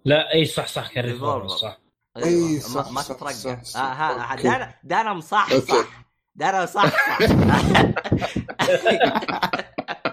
لا 0.05 0.35
إي 0.35 0.45
صح 0.45 0.67
صح 0.67 0.93
كان 0.93 1.05
revolver. 1.05 1.35
revolver. 1.35 1.57
صح. 1.57 1.79
أيوه 2.17 2.53
ما, 2.53 2.59
صح، 2.59 2.91
ما 2.91 3.03
صح، 3.03 3.15
تترقع 3.15 3.33
صح، 3.33 3.63
صح. 3.63 3.81
آه. 3.81 4.37
ده 4.43 4.57
أنا 4.57 4.75
ده 4.85 5.01
أنا 5.01 5.13
مصحصح. 5.13 5.53
أوكي. 5.75 5.89
ده 6.35 6.49
أنا 6.51 6.63
مصحصح. 6.63 7.19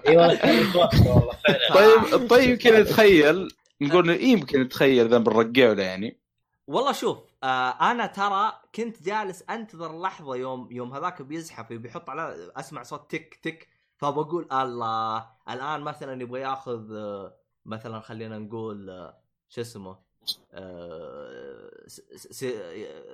والله 0.08 0.36
كانت 0.36 0.76
واقفة 0.76 1.10
والله. 1.16 1.34
طيب 1.74 2.28
طيب 2.30 2.50
يمكن 2.50 2.74
نتخيل 2.74 3.50
نقول 3.82 4.10
يمكن 4.10 4.62
نتخيل 4.62 5.06
إذا 5.06 5.18
بنرقع 5.18 5.74
له 5.74 5.84
يعني. 5.84 6.20
والله 6.68 6.92
شوف 6.92 7.18
آه 7.44 7.92
أنا 7.92 8.06
ترى 8.06 8.54
كنت 8.76 9.04
جالس 9.04 9.44
أنتظر 9.50 9.92
اللحظه 9.92 10.36
يوم 10.36 10.68
يوم 10.72 10.94
هذاك 10.94 11.22
بيزحف 11.22 11.74
بيحط 11.74 12.10
على 12.10 12.52
أسمع 12.56 12.84
صوت 12.84 13.12
تك 13.12 13.40
تك. 13.44 13.68
فبقول 13.98 14.48
الله 14.52 15.26
الآن 15.50 15.82
مثلا 15.82 16.22
يبغى 16.22 16.42
ياخذ 16.42 16.96
آه، 16.96 17.36
مثلا 17.66 18.00
خلينا 18.00 18.38
نقول 18.40 18.90
آه، 18.90 19.18
شو 19.50 19.62
اسمه 19.62 20.00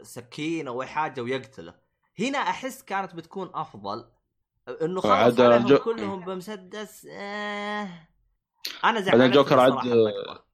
سكين 0.03 0.67
أو 0.67 0.83
حاجة 0.83 1.21
ويقتله 1.21 1.73
هنا 2.19 2.37
أحس 2.37 2.83
كانت 2.83 3.15
بتكون 3.15 3.51
أفضل 3.53 4.05
إنه 4.81 5.01
عليهم 5.05 5.65
الجو- 5.65 5.77
كلهم 5.83 6.25
بمسدس 6.25 7.07
آه 7.11 7.89
أنا 8.83 9.01
زعلان 9.01 9.19
بعدين 9.19 9.31
جوكر 9.31 9.59
عاد-. 9.59 10.45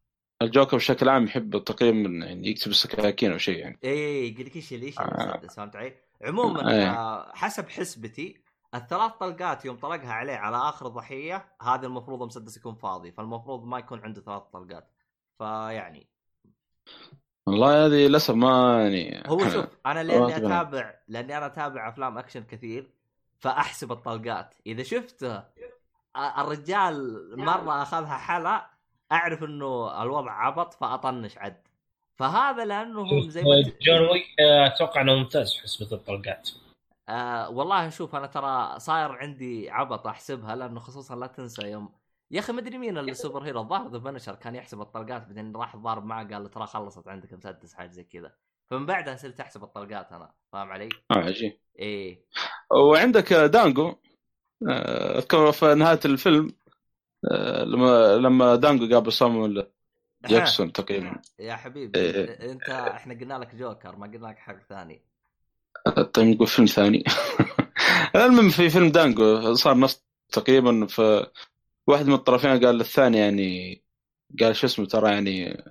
الجوكر 0.41 0.78
بشكل 0.78 1.09
عام 1.09 1.24
يحب 1.24 1.64
تقريبا 1.64 2.09
يعني 2.26 2.47
يكتب 2.47 2.72
السكاكين 2.72 3.32
أو 3.32 3.38
شيء 3.38 3.57
يعني 3.57 3.80
إيه 3.84 4.34
يقول 4.34 4.45
لك 4.45 4.55
إيش 4.55 4.74
ليش 4.74 4.99
آه. 4.99 5.03
المسدس 5.03 5.55
فهمت 5.55 5.76
علي؟ 5.76 5.95
عموما 6.22 6.72
إيه. 6.72 6.91
آه 6.91 7.32
حسب 7.36 7.70
حسبتي 7.70 8.41
الثلاث 8.76 9.12
طلقات 9.12 9.66
يوم 9.66 9.76
طلقها 9.78 10.14
عليه 10.14 10.34
على 10.36 10.57
آخر 10.57 10.88
ضحية 10.88 11.45
هذا 11.62 11.88
المفروض 11.88 12.22
المسدس 12.22 12.57
يكون 12.57 12.76
فاضي 12.76 13.12
فالمفروض 13.12 13.64
ما 13.66 13.80
يكون 13.80 13.99
عنده 13.99 14.22
ثلاث 14.22 14.41
طلقات 14.53 14.91
فيعني 15.38 16.07
والله 17.45 17.85
هذه 17.85 18.07
للأسف 18.07 18.33
ما 18.35 18.81
يعني 18.81 19.23
هو 19.27 19.39
شوف 19.49 19.65
أنا 19.85 20.03
لأني. 20.03 20.37
أتابع 20.37 20.95
لأني 21.07 21.37
أنا 21.37 21.45
أتابع 21.45 21.89
أفلام 21.89 22.17
أكشن 22.17 22.43
كثير 22.43 22.91
فأحسب 23.39 23.91
الطلقات. 23.91 24.55
إذا 24.67 24.83
شفت 24.83 25.23
آه، 25.23 26.41
الرجال 26.41 27.25
مرة 27.39 27.81
أخذها 27.81 28.17
حلا 28.17 28.69
أعرف 29.11 29.43
إنه 29.43 30.03
الوضع 30.03 30.31
عبط 30.31 30.73
فأطنش 30.73 31.37
عد. 31.37 31.61
فهذا 32.15 32.65
لانهم 32.65 33.29
زي 33.29 33.43
ما 33.43 33.71
جون 33.81 34.01
ويك 34.09 34.25
آه، 34.39 34.67
أتوقع 34.67 35.01
إنه 35.01 35.15
ممتاز 35.15 35.53
في 35.55 35.61
حسبة 35.61 35.91
الطلقات. 35.91 36.49
آه 37.09 37.49
والله 37.49 37.89
شوف 37.89 38.15
أنا 38.15 38.27
ترى 38.27 38.79
صاير 38.79 39.11
عندي 39.11 39.69
عبط 39.69 40.07
أحسبها 40.07 40.55
لأنه 40.55 40.79
خصوصا 40.79 41.15
لا 41.15 41.27
تنسى 41.27 41.61
يوم 41.67 41.89
يا 42.32 42.39
أخي 42.39 42.53
مدري 42.53 42.77
مين 42.77 42.97
ال 42.97 43.05
super 43.05 43.43
hero 43.43 43.61
الظاهر 43.61 43.91
The 43.91 43.97
Punisher 43.97 44.36
كان 44.36 44.55
يحسب 44.55 44.82
الطلقات 44.82 45.27
بعدين 45.27 45.55
راح 45.55 45.75
ضارب 45.75 46.05
معه 46.05 46.27
قال 46.27 46.43
له 46.43 46.49
ترى 46.49 46.67
خلصت 46.67 47.07
عندك 47.07 47.34
مسدس 47.34 47.73
حاجة 47.73 47.89
زي 47.89 48.03
كذا. 48.03 48.32
فمن 48.69 48.86
بعدها 48.86 49.15
صرت 49.15 49.39
أحسب 49.39 49.63
الطلقات 49.63 50.11
أنا 50.11 50.34
فاهم 50.51 50.71
علي؟ 50.71 50.89
آه 51.11 51.15
عجيب. 51.15 51.57
إيه. 51.79 52.25
وعندك 52.71 53.34
دانجو 53.34 53.95
آه، 54.69 55.17
أذكر 55.17 55.51
في 55.51 55.75
نهاية 55.75 55.99
الفيلم 56.05 56.51
آه، 57.32 57.63
لما 57.63 58.15
لما 58.15 58.55
دانجو 58.55 58.95
قابل 58.95 59.11
صامويل 59.11 59.67
جاكسون 60.25 60.71
تقريبا. 60.71 61.21
يا 61.39 61.55
حبيبي 61.55 61.99
إيه. 61.99 62.51
أنت 62.51 62.69
إحنا 62.69 63.13
قلنا 63.13 63.34
لك 63.34 63.55
جوكر 63.55 63.95
ما 63.95 64.07
قلنا 64.07 64.27
لك 64.27 64.38
حق 64.38 64.59
ثاني. 64.69 65.01
طيب 66.13 66.27
نقول 66.27 66.47
فيلم 66.47 66.67
ثاني. 66.67 67.03
المهم 68.15 68.49
في 68.49 68.69
فيلم 68.69 68.89
دانجو 68.89 69.53
صار 69.53 69.79
نفس 69.79 70.03
تقريبا 70.32 70.86
في 70.86 71.27
واحد 71.88 72.05
من 72.07 72.13
الطرفين 72.13 72.65
قال 72.65 72.75
للثاني 72.77 73.17
يعني 73.17 73.82
قال 74.41 74.55
شو 74.55 74.67
اسمه 74.67 74.86
ترى 74.86 75.11
يعني 75.11 75.63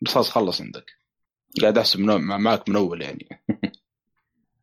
بس 0.00 0.14
خلص 0.18 0.60
عندك. 0.60 0.90
قاعد 1.62 1.78
أحسب 1.78 2.00
من 2.00 2.16
مع- 2.20 2.36
معك 2.38 2.68
من 2.68 2.76
اول 2.76 3.02
يعني. 3.02 3.28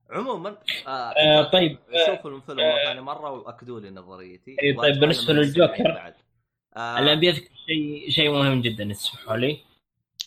عموما 0.09 0.57
آه 0.87 0.89
آه، 0.89 1.43
طيب 1.51 1.77
آه، 1.93 2.05
شوفوا 2.15 2.31
الفيلم 2.31 2.59
مرة 2.59 2.83
ثانية 2.85 3.01
مرة 3.01 3.31
وأكدوا 3.31 3.79
لي 3.79 3.89
نظريتي. 3.89 4.55
إيه، 4.61 4.77
طيب، 4.77 5.03
المستمعين 5.03 5.41
للجوكر، 5.41 5.83
بعد. 5.91 6.13
آه 6.77 6.97
أنا 6.97 7.13
أبي 7.13 7.29
أذكر 7.29 7.49
شيء 7.67 8.09
شيء 8.09 8.31
مهم 8.31 8.61
جدا 8.61 8.93
تسمحوا 8.93 9.37
لي. 9.37 9.57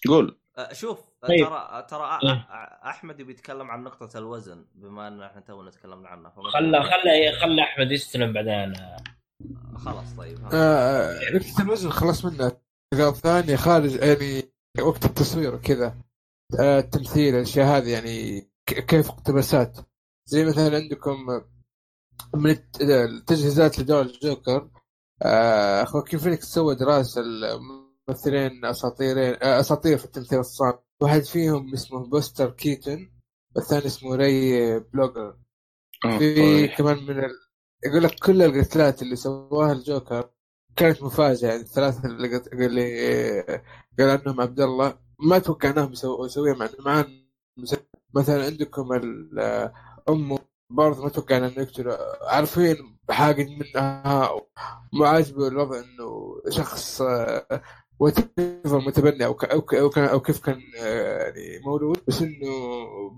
قول. 0.09 0.39
آه، 0.59 0.73
شوف 0.73 0.99
آه، 1.25 1.27
طيب. 1.27 1.47
ترى 1.47 1.87
ترى. 1.91 2.19
أ- 2.21 2.87
أحمد 2.87 3.23
بيتكلم 3.23 3.71
عن 3.71 3.85
نقطة 3.85 4.19
الوزن 4.19 4.64
بما 4.75 5.09
إن 5.09 5.23
إحنا 5.23 5.41
تونا 5.41 5.71
تكلمنا 5.71 6.09
عنها. 6.09 6.31
خلى 6.31 6.83
خلى 6.83 7.33
خلى 7.33 7.62
أحمد 7.62 7.93
يستلم 7.93 8.33
بعدين. 8.33 8.73
خلاص 9.76 10.16
طيب. 10.16 10.39
آه 10.53 11.18
نقطة 11.34 11.62
الوزن 11.62 11.91
خلاص 11.91 12.24
منها 12.24 12.61
النقاط 12.95 13.14
الثانية 13.14 13.57
خارج 13.57 13.95
يعني 13.95 14.53
وقت 14.82 15.05
التصوير 15.05 15.55
وكذا. 15.55 15.95
آه 16.61 16.78
التمثيل 16.78 17.34
الأشياء 17.34 17.66
هذه 17.66 17.89
يعني 17.93 18.49
كيف 18.66 19.09
اقتباسات. 19.09 19.78
زي 20.26 20.45
مثلا 20.45 20.76
عندكم 20.76 21.16
من 22.34 22.51
الت- 22.51 22.80
التجهيزات 22.82 23.78
لدور 23.78 24.01
الجوكر. 24.03 24.70
آه 25.22 25.84
خواكين 25.84 26.18
فينيكس 26.20 26.45
سوى 26.47 26.74
دراسة 26.74 27.20
الممثلين 27.20 28.64
أساطيرين 28.64 29.34
آه 29.43 29.61
أساطير 29.61 29.99
في 29.99 30.05
التمثيل 30.05 30.39
الصامت 30.39 30.80
واحد 31.03 31.22
فيهم 31.22 31.72
اسمه 31.72 32.07
بوستر 32.07 32.51
كيتن 32.51 33.11
والثاني 33.57 33.86
اسمه 33.86 34.14
ري 34.16 34.78
بلوجر. 34.80 35.36
آه، 36.05 36.18
في 36.18 36.34
طيب. 36.34 36.70
كمان 36.78 36.97
من 37.05 37.18
ال... 37.24 37.30
يقول 37.85 38.03
لك 38.03 38.14
كل 38.14 38.43
القتلات 38.43 39.03
اللي 39.03 39.16
سواها 39.16 39.72
الجوكر 39.72 40.31
كانت 40.76 41.03
مفاجأة 41.03 41.49
يعني 41.49 41.61
الثلاثه 41.62 42.09
اللي 42.09 42.37
قت... 42.37 42.53
اللي 42.53 43.62
قال 43.99 44.11
عنهم 44.11 44.41
عبد 44.41 44.61
الله 44.61 44.99
ما 45.18 45.39
توقعناهم 45.39 45.93
يسو- 45.93 46.24
يسويها 46.24 46.55
مع 46.55 46.68
مع 46.81 47.05
مثلا 48.14 48.45
عندكم 48.45 48.93
امه 50.09 50.39
برضه 50.70 51.03
ما 51.03 51.09
توقعنا 51.09 51.47
انه 51.47 51.62
يقتلوا 51.62 51.97
عارفين 52.35 52.99
حاجة 53.11 53.45
منها 53.45 54.31
مو 54.93 55.05
عاجبه 55.05 55.49
الوضع 55.49 55.79
إنه 55.81 56.37
شخص 56.51 57.03
وتفر 58.01 58.79
متبني 58.79 59.25
أو. 59.25 59.33
أو, 59.33 59.61
ك... 59.91 59.99
أو, 59.99 60.21
كيف 60.21 60.41
كان 60.41 60.61
آه، 60.81 61.23
يعني 61.23 61.59
مولود 61.65 62.05
بس 62.09 62.23
إنه 62.23 62.49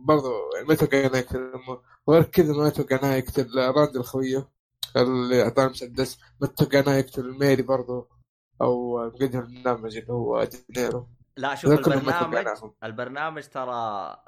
برضه 0.04 0.32
ما 0.68 0.74
توقعنا 0.74 1.18
يقتل 1.18 1.52
امه 1.54 1.80
وغير 2.06 2.22
كذا 2.22 2.52
ما 2.52 2.68
توقعناه 2.68 3.14
يقتل 3.14 3.58
راندال 3.58 3.96
خويه 3.96 4.48
اللي 4.96 5.42
اعطاه 5.42 5.66
المسدس 5.66 6.18
ما 6.40 6.46
توقعناه 6.46 6.94
يقتل 6.94 7.38
موري 7.38 7.62
برضه 7.62 8.08
أو 8.62 8.98
مقدم 9.06 9.38
البرنامج 9.38 9.96
اللي 9.96 10.12
هو 10.12 10.44
دينيرو 10.44 11.08
لا 11.36 11.54
شوف 11.54 11.72
البرنامج 11.72 12.46
البرنامج 12.84 13.42
ترى 13.42 13.72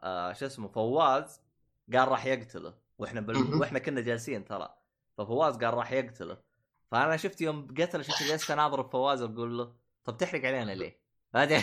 آه 0.03 0.33
شو 0.33 0.47
اسمه 0.47 0.69
فواز 0.69 1.41
قال 1.93 2.09
راح 2.09 2.27
يقتله. 2.27 2.75
وإحنا 2.99 3.21
بال... 3.21 3.55
وإحنا 3.61 3.79
كنا 3.79 4.01
جالسين 4.01 4.45
ترى 4.45 4.69
ففواز 5.19 5.57
قال 5.57 5.75
راح 5.75 5.93
يقتله. 5.93 6.39
فأنا 6.91 7.17
شفت 7.17 7.41
يوم 7.41 7.75
قتله 7.79 8.03
شفت 8.03 8.23
جالس 8.23 8.51
أناظر 8.51 8.83
بفواز 8.83 9.23
واقول 9.23 9.59
له 9.59 9.73
طب 10.05 10.17
تحرق 10.17 10.45
علينا 10.45 10.73
ليه؟ 10.73 11.03
هذا 11.37 11.63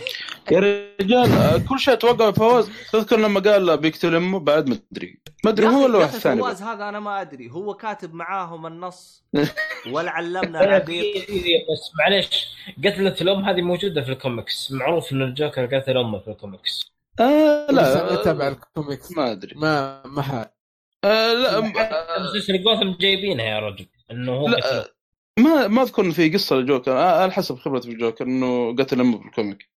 يا 0.51 0.59
رجال 1.01 1.65
كل 1.69 1.79
شيء 1.79 1.95
توقع 1.95 2.31
فواز. 2.31 2.69
تذكر 2.93 3.17
لما 3.19 3.39
قال 3.39 3.77
بيقتل 3.77 4.15
امه 4.15 4.39
بعد 4.39 4.69
ما 4.69 4.79
أدري. 4.91 5.21
ما 5.45 5.51
أدري 5.51 5.67
هو 5.67 5.83
ولا 5.83 5.97
واحد 5.97 6.17
ثاني 6.19 6.41
فواز 6.41 6.61
هذا 6.61 6.89
أنا 6.89 6.99
ما 6.99 7.21
أدري. 7.21 7.49
هو 7.51 7.73
كاتب 7.73 8.13
معاهم 8.13 8.67
النص 8.67 9.23
ولا 9.91 10.11
علمنا 10.11 10.63
العبيط 10.63 11.17
بس 11.71 11.91
معليش. 11.99 12.47
قتلة 12.77 13.15
الأم 13.21 13.45
هذه 13.45 13.61
موجودة 13.61 14.01
في 14.01 14.11
الكوميكس. 14.11 14.71
معروف 14.71 15.11
إن 15.11 15.21
الجوكر 15.21 15.65
قتل 15.75 15.97
أمه 15.97 16.19
في 16.19 16.27
الكوميكس. 16.31 16.91
آه 17.19 17.67
لا. 17.71 18.13
اتابع 18.13 18.47
الكوميكس؟ 18.47 19.11
ما 19.11 19.31
أدري. 19.31 19.55
ما 19.55 20.03
ما 20.05 20.21
حد. 20.21 20.51
آه 21.03 21.33
لا 21.33 21.61
مسلسل 22.19 22.63
جوثم 22.63 22.91
جايبينها 22.99 23.45
يا 23.45 23.59
رجل 23.59 23.87
إنه 24.11 24.31
هو 24.31 24.49
لا، 24.49 24.85
ما 25.39 25.67
ما 25.67 25.81
أذكر 25.81 26.11
في 26.11 26.29
قصة 26.29 26.55
للجوكر 26.55 26.91
آه، 26.91 27.21
على 27.21 27.31
حسب 27.31 27.55
خبرتي 27.55 27.87
في 27.87 27.93
الجوكر 27.93 28.25
إنه 28.25 28.75
قتل 28.75 28.99
أمه 28.99 29.19
في 29.19 29.25
ال 29.25 29.32
comic. 29.32 29.69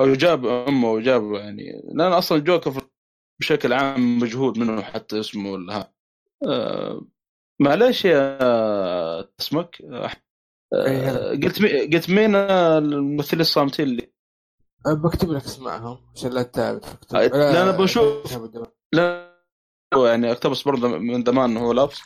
أو 0.00 0.14
جاب 0.14 0.46
أمه 0.46 0.90
وجاب 0.92 1.32
يعني. 1.32 1.82
لأن 1.94 2.12
أصلا 2.12 2.38
الجوكر 2.38 2.72
بشكل 3.40 3.72
عام 3.72 4.18
مجهول 4.18 4.58
منه 4.58 4.82
حتى 4.82 5.20
اسمه 5.20 5.72
ها. 5.72 5.92
آه 6.48 7.06
معليش 7.60 8.04
يا 8.04 8.38
اسمك. 9.40 9.76
قلت 11.44 11.62
مي... 11.62 11.86
قلت 11.86 12.10
مين 12.10 12.34
الممثلين 12.34 13.40
الصامتين 13.40 13.88
اللي؟ 13.88 14.12
بكتب 14.86 15.30
لك 15.30 15.44
اسمائهم 15.44 15.98
عشان 16.16 16.30
لا 16.30 16.42
تتابع 16.42 16.88
آه، 17.14 17.26
لا، 17.26 17.62
أنا 17.62 17.70
بشوف. 17.70 18.38
لا 18.92 19.30
يعني 19.96 20.32
أقتبس 20.32 20.62
برضه 20.62 20.88
من 20.88 21.24
زمان 21.24 21.56
هو 21.56 21.72
لابس. 21.72 22.00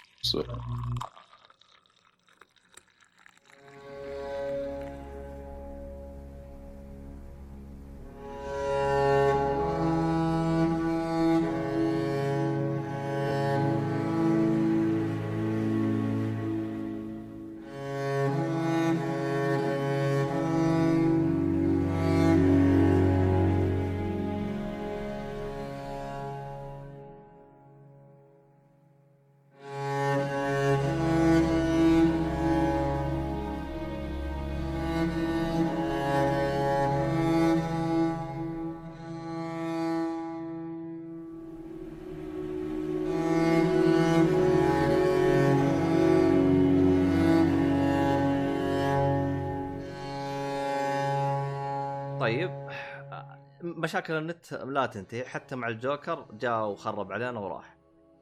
مشاكل 53.85 54.15
النت 54.15 54.53
لا 54.53 54.87
تنتهي 54.87 55.25
حتى 55.25 55.57
مع 55.57 55.69
الجوكر 55.69 56.27
جاء 56.41 56.67
وخرب 56.67 57.13
علينا 57.13 57.41
وراح. 57.41 57.77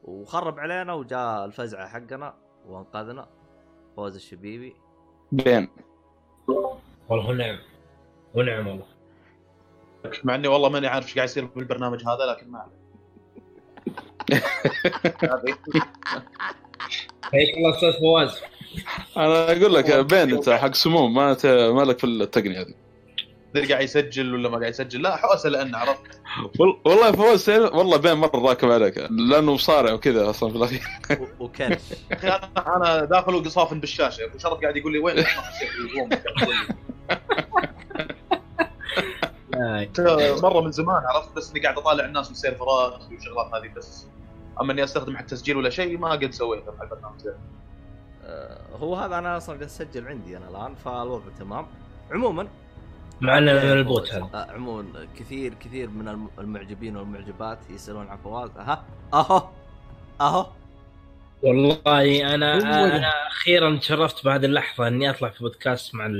وخرب 0.04 0.58
علينا 0.58 0.92
وجاء 0.92 1.44
الفزعة 1.44 1.88
حقنا 1.88 2.34
وانقذنا. 2.66 3.28
فوز 3.96 4.14
الشبيبي. 4.16 4.76
بين. 5.32 5.68
والله 7.08 7.32
نعم. 7.32 7.58
ونعم 8.34 8.66
والله. 8.68 8.86
مع 10.24 10.34
إني 10.34 10.48
والله 10.48 10.68
ماني 10.68 10.86
عارف 10.86 11.04
إيش 11.06 11.14
قاعد 11.14 11.28
يصير 11.28 11.44
بالبرنامج 11.44 12.02
هذا 12.08 12.26
لكن 12.26 12.50
ما 12.50 12.58
عليه 12.58 12.72
هذه. 15.22 15.56
حياك 17.22 17.56
الله 17.56 17.70
أستاذ 17.74 17.92
فواز. 18.00 18.40
أنا 19.16 19.52
أقول 19.52 19.74
لك 19.74 19.92
بين 20.06 20.34
أنت 20.34 20.50
حق 20.50 20.74
سموم 20.74 21.14
ما 21.14 21.34
ت- 21.34 21.46
ما 21.46 21.82
لك 21.82 21.98
في 21.98 22.04
التقنية 22.06 22.60
هذه. 22.60 22.74
قاعد 23.56 23.82
يسجل 23.82 24.34
ولا 24.34 24.48
ما 24.48 24.58
قاعد 24.58 24.70
يسجل؟ 24.70 25.02
لا 25.02 25.16
حوسه 25.16 25.48
لأنه 25.48 25.78
عرفت؟ 25.78 26.20
وال- 26.60 26.76
والله 26.84 27.12
فوز 27.12 27.50
والله 27.50 27.96
بين 27.96 28.12
مرة 28.14 28.48
راكب 28.48 28.70
عليك 28.70 28.98
لأنه 28.98 29.52
مصارع 29.54 29.92
وكذا 29.92 30.30
أصلا 30.30 30.50
في 30.50 30.56
الأخير. 30.56 30.82
وكنش. 31.40 31.78
يا 32.22 32.36
أخي 32.36 32.50
أنا 32.76 33.04
داخل 33.04 33.34
وقصافن 33.34 33.80
بالشاشة 33.80 34.24
أبو 34.24 34.38
شرف 34.38 34.60
قاعد 34.60 34.76
يقول 34.76 34.92
لي 34.92 34.98
وين. 34.98 35.16
لا 35.16 35.24
مرة 40.42 40.60
من 40.60 40.70
زمان 40.72 41.02
عرفت؟ 41.14 41.36
بس 41.36 41.50
إني 41.50 41.60
قاعد 41.60 41.78
أطالع 41.78 42.04
الناس 42.04 42.28
والسيرفرات 42.28 42.92
والشغلات 43.10 43.54
هذه 43.54 43.72
بس 43.76 44.06
أما 44.60 44.72
إني 44.72 44.84
أستخدم 44.84 45.16
حق 45.16 45.24
تسجيل 45.26 45.56
ولا 45.56 45.70
شيء 45.70 45.98
ما 45.98 46.10
قد 46.10 46.30
سويته 46.30 46.72
مع 46.78 46.82
البرنامج. 46.84 47.20
آه، 48.24 48.58
هو 48.76 48.94
هذا 48.96 49.18
أنا 49.18 49.36
أصلا 49.36 49.54
قاعد 49.54 49.66
أسجل 49.66 50.08
عندي 50.08 50.36
أنا 50.36 50.48
الآن 50.48 50.74
فالوضع 50.74 51.24
تمام. 51.38 51.66
عموما 52.12 52.48
معنا 53.20 53.64
من 53.64 53.72
البوت 53.72 54.12
هذا. 54.14 54.30
آه، 54.34 54.52
عموما 54.52 55.08
كثير 55.18 55.54
كثير 55.54 55.90
من 55.90 56.08
الم- 56.08 56.30
المعجبين 56.38 56.96
والمعجبات 56.96 57.58
يسألون 57.70 58.08
عن 58.08 58.16
فواز. 58.16 58.50
أها. 58.50 58.86
أهو. 59.14 59.48
أهو. 60.20 60.46
والله 61.42 62.34
أنا. 62.34 62.58
أنا 62.58 63.26
أخيرا 63.26 63.76
تشرفت 63.76 64.24
بهذه 64.24 64.44
اللحظة 64.44 64.88
إني 64.88 65.10
أطلع 65.10 65.28
في 65.28 65.38
بودكاست 65.38 65.94
مع 65.94 66.10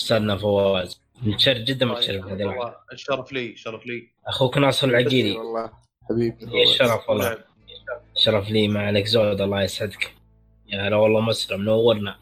أستاذنا 0.00 0.36
فواز. 0.36 1.00
متشرف 1.22 1.58
جدا 1.58 1.86
متشرف 1.86 2.24
بهذه 2.24 2.42
اللحظة. 2.42 2.58
والله 2.58 2.74
الشرف 2.92 3.32
لي 3.32 3.50
الشرف 3.52 3.86
لي. 3.86 4.08
أخوك 4.26 4.58
ناصر 4.58 4.86
العقيلي. 4.88 5.36
والله 5.36 5.70
حبيبي 6.08 6.62
الشرف 6.62 7.10
والله. 7.10 7.38
شرف 8.16 8.50
لي 8.50 8.68
مع 8.68 8.90
الاكزود 8.90 9.40
الله 9.40 9.62
يسعدك. 9.62 10.14
يا 10.68 10.88
هلا 10.88 10.96
والله 10.96 11.20
مسلم 11.20 11.62
نورنا. 11.62 12.16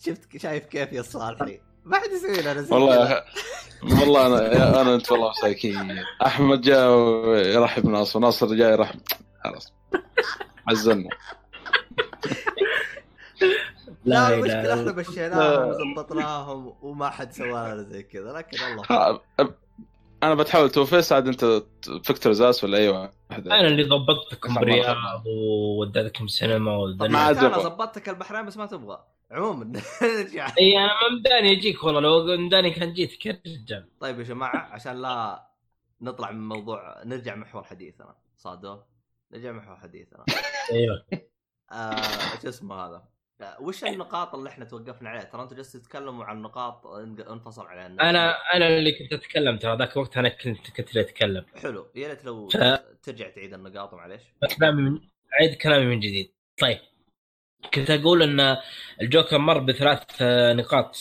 شفت 0.00 0.36
شايف 0.36 0.66
كيف 0.66 0.92
يا 0.92 1.02
صالحي. 1.02 1.60
ما 1.84 1.96
حد 1.98 2.10
يسوي 2.12 2.42
لنا 2.42 2.62
زي 2.62 2.74
والله 2.74 3.22
والله 4.00 4.26
أنا 4.26 4.80
أنا 4.82 4.94
أنت 4.94 5.12
والله 5.12 5.30
مساكين 5.30 6.04
أحمد 6.26 6.60
جاء 6.60 6.90
يرحب 7.36 7.86
ناصر. 7.88 8.18
ناصر 8.20 8.54
جاي 8.54 8.72
يرحب. 8.72 9.00
خلاص. 9.44 9.72
عزلنا 10.68 11.08
لا 14.04 14.28
لا 14.30 14.34
المشكلة 14.34 14.74
إحنا 14.74 14.92
مشيناهم 14.92 15.68
وظبطناهم 15.68 16.74
وما 16.82 17.10
حد 17.10 17.32
سوى 17.32 17.48
لنا 17.48 17.82
زي 17.82 18.02
كذا 18.02 18.32
لكن 18.32 18.56
الله. 18.64 18.82
أب- 19.40 19.46
أنا 20.22 20.34
بتحاول 20.34 20.70
Two-Face 20.70 21.12
عاد 21.12 21.28
أنت 21.28 21.62
Victor 22.04 22.32
Zsasz 22.32 22.64
ولا 22.64 22.78
أي 22.78 22.88
واحد؟ 22.88 23.12
أنا 23.48 23.66
اللي 23.66 23.82
ضبطتكم 23.82 24.52
يخليك. 24.52 24.86
ووديتكم 25.26 26.26
سينما 26.26 26.58
ما 26.58 26.76
ودنا 26.76 27.18
عاد. 27.18 27.36
ظبطتك 27.60 28.08
البحرين 28.08 28.46
بس 28.46 28.56
ما 28.56 28.66
تبغى. 28.66 29.04
عموما. 29.32 29.64
نرجع 30.02 30.52
إي 30.60 30.78
أنا 30.78 30.86
ما 30.86 31.18
مداني 31.20 31.52
أجيك 31.52 31.84
والله 31.84 32.00
لو 32.00 32.36
مداني 32.46 32.70
كان 32.70 32.92
جيتك 32.92 33.26
يا 33.26 33.40
رجال 33.46 33.98
طيب 34.00 34.18
يا 34.18 34.24
جماعة 34.24 34.56
عشان 34.72 35.02
لا 35.02 35.46
نطلع 36.00 36.30
من 36.30 36.48
موضوع 36.48 37.02
نرجع 37.04 37.34
محور 37.34 37.64
حديثنا 37.64 38.14
صادو 38.36 38.80
نرجع 39.32 39.52
محور 39.52 39.76
حديثنا 39.76 40.24
أيوه. 40.72 41.04
آه 41.72 42.40
شو 42.42 42.48
اسمه 42.48 42.74
هذا؟ 42.74 43.08
وش 43.60 43.84
النقاط 43.84 44.34
اللي 44.34 44.48
إحنا 44.48 44.64
توقفنا 44.64 45.08
عليها؟ 45.10 45.24
ترى 45.24 45.42
أنتوا 45.42 45.56
جالسين 45.56 45.82
تتكلموا 45.82 46.24
عن 46.24 46.42
نقاط 46.42 46.86
انفصل 47.30 47.66
عليها. 47.66 47.86
أنا 47.86 48.36
أنا 48.54 48.68
اللي 48.68 48.92
كنت 48.92 49.12
أتكلم 49.12 49.58
ترى 49.58 49.76
ذاك 49.76 49.92
الوقت 49.96 50.16
أنا 50.16 50.28
كنت 50.28 50.70
كنت 50.70 50.90
اللي 50.90 51.00
أتكلم. 51.00 51.44
حلو. 51.62 51.86
يا 51.94 52.08
ريت 52.08 52.24
لو 52.24 52.48
ف- 52.48 52.56
ترجع 53.02 53.28
تعيد 53.30 53.54
النقاط 53.54 53.94
معليش 53.94 54.22
كلامي 54.58 54.82
من 54.82 55.00
عيد 55.40 55.54
كلامي 55.54 55.86
من 55.86 56.00
جديد. 56.00 56.32
طيب. 56.60 56.78
كنت 57.74 57.90
أقول 57.90 58.22
إن 58.22 58.56
الجوكر 59.02 59.38
مر 59.38 59.58
بثلاث 59.58 60.02
نقاط 60.56 60.96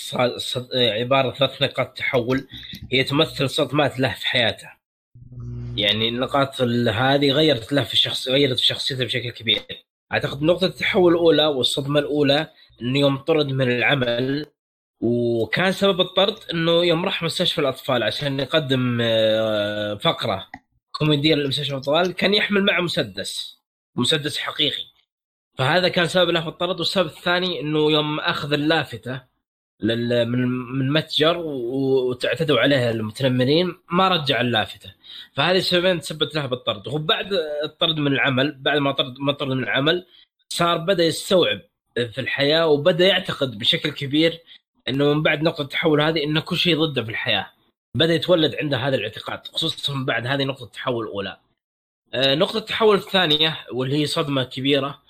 عبارة 0.75 1.31
ثلاث 1.31 1.61
نقاط 1.61 1.97
تحول 1.97 2.47
هي 2.91 3.03
تمثل 3.03 3.49
صدمات 3.49 3.99
له 3.99 4.13
في 4.13 4.27
حياته. 4.27 4.69
يعني 5.75 6.09
النقاط 6.09 6.61
ال- 6.61 6.89
هذه 6.89 7.31
غيرت 7.31 7.73
له 7.73 7.83
في 7.83 7.93
الشخص 7.93 8.27
غيرت 8.27 8.59
في 8.59 8.65
شخصيته 8.65 9.05
بشكل 9.05 9.29
كبير. 9.29 9.61
أعتقد 10.13 10.41
نقطة 10.41 10.65
التحول 10.65 11.13
الأولى 11.13 11.45
والصدمة 11.45 11.99
الأولى 11.99 12.47
إنه 12.81 12.99
يوم 12.99 13.17
طرد 13.17 13.47
من 13.47 13.71
العمل 13.71 14.45
وكان 15.03 15.71
سبب 15.71 16.01
الطرد 16.01 16.35
إنه 16.53 16.71
يوم 16.85 17.05
راح 17.05 17.23
مستشفى 17.23 17.61
الأطفال 17.61 18.03
عشان 18.03 18.39
يقدم 18.39 18.97
آه، 19.01 19.95
فقرة 19.95 20.47
كوميدية 20.91 21.35
لمستشفى 21.35 21.71
الأطفال 21.73 22.11
كان 22.13 22.33
يحمل 22.33 22.63
معه 22.63 22.81
مسدس 22.81 23.61
مسدس 23.97 24.37
حقيقي. 24.37 24.90
فهذا 25.57 25.87
كان 25.89 26.07
سبب 26.07 26.29
له 26.29 26.41
في 26.41 26.47
الطرد 26.47 26.79
والسبب 26.79 27.05
الثاني 27.07 27.59
إنه 27.59 27.91
يوم 27.91 28.19
أخذ 28.19 28.53
اللافتة 28.53 29.21
لل 29.79 30.25
من 30.29 30.47
من 30.47 30.91
متجر 30.93 31.37
و- 31.37 32.09
وتعتدوا 32.09 32.59
عليه 32.59 32.91
المتنمرين 32.91 33.75
ما 33.91 34.07
رجع 34.07 34.41
اللافتة. 34.41 34.93
فهذه 35.33 35.57
السببين 35.57 35.99
تسببت 35.99 36.35
له 36.35 36.45
بالطرد. 36.45 36.87
وهو 36.87 36.97
بعد 36.97 37.33
الطرد 37.63 37.97
من 37.97 38.11
العمل 38.13 38.57
بعد 38.59 38.77
ما 38.77 38.91
طرد 38.91 39.19
ما 39.19 39.31
طرد 39.31 39.49
من 39.51 39.63
العمل 39.63 40.05
صار 40.53 40.77
بدأ 40.77 41.03
يستوعب 41.03 41.61
في 41.95 42.21
الحياة 42.21 42.67
وبدأ 42.67 43.07
يعتقد 43.07 43.57
بشكل 43.59 43.89
كبير 43.89 44.39
إنه 44.87 45.13
من 45.13 45.23
بعد 45.23 45.41
نقطة 45.43 45.61
التحول 45.61 46.01
هذه 46.01 46.23
إنه 46.23 46.41
كل 46.41 46.57
شيء 46.57 46.79
ضده 46.85 47.03
في 47.03 47.09
الحياة. 47.11 47.51
بدأ 47.97 48.13
يتولد 48.13 48.55
عنده 48.55 48.77
هذا 48.77 48.95
الاعتقاد 48.95 49.47
خصوصا 49.47 49.93
بعد 50.07 50.27
هذه 50.27 50.43
نقطة 50.43 50.63
التحول 50.63 51.05
الأولى. 51.05 51.37
آه، 52.13 52.35
نقطة 52.35 52.57
التحول 52.57 52.95
الثانية 52.97 53.57
واللي 53.73 53.95
هي 54.01 54.05
صدمة 54.05 54.43
كبيرة 54.43 55.01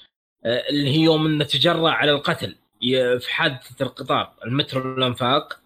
اللي 0.45 0.89
هي 0.89 0.99
يوم 0.99 1.25
انه 1.25 1.43
تجرأ 1.43 1.89
على 1.89 2.11
القتل. 2.11 2.55
في 3.19 3.27
حادثة 3.29 3.85
القطار 3.85 4.33
المترو 4.45 4.97
الأنفاق 4.97 5.59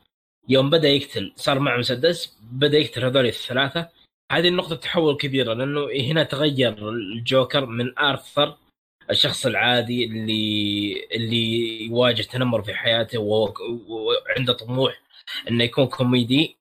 يوم 0.49 0.69
بدأ 0.69 0.89
يقتل 0.89 1.33
صار 1.35 1.59
معه 1.59 1.77
مسدس 1.77 2.37
بدأ 2.51 2.77
يقتل 2.77 3.05
هذول 3.05 3.25
الثلاثة. 3.25 3.89
هذه 4.31 4.47
النقطة 4.47 4.75
تحول 4.75 5.17
كبيرة 5.17 5.53
لأنه 5.53 5.87
هنا 6.11 6.23
تغير 6.23 6.89
الجوكر 6.89 7.65
من 7.65 7.99
آرثر 7.99 8.57
الشخص 9.09 9.45
العادي 9.45 10.05
اللي 10.05 11.07
اللي 11.11 11.85
يواجه 11.85 12.21
تنمر 12.21 12.61
في 12.63 12.73
حياته 12.73 13.19
وعنده 13.19 14.53
طموح 14.53 15.01
إنه 15.49 15.63
يكون 15.63 15.85
كوميدي. 15.85 16.57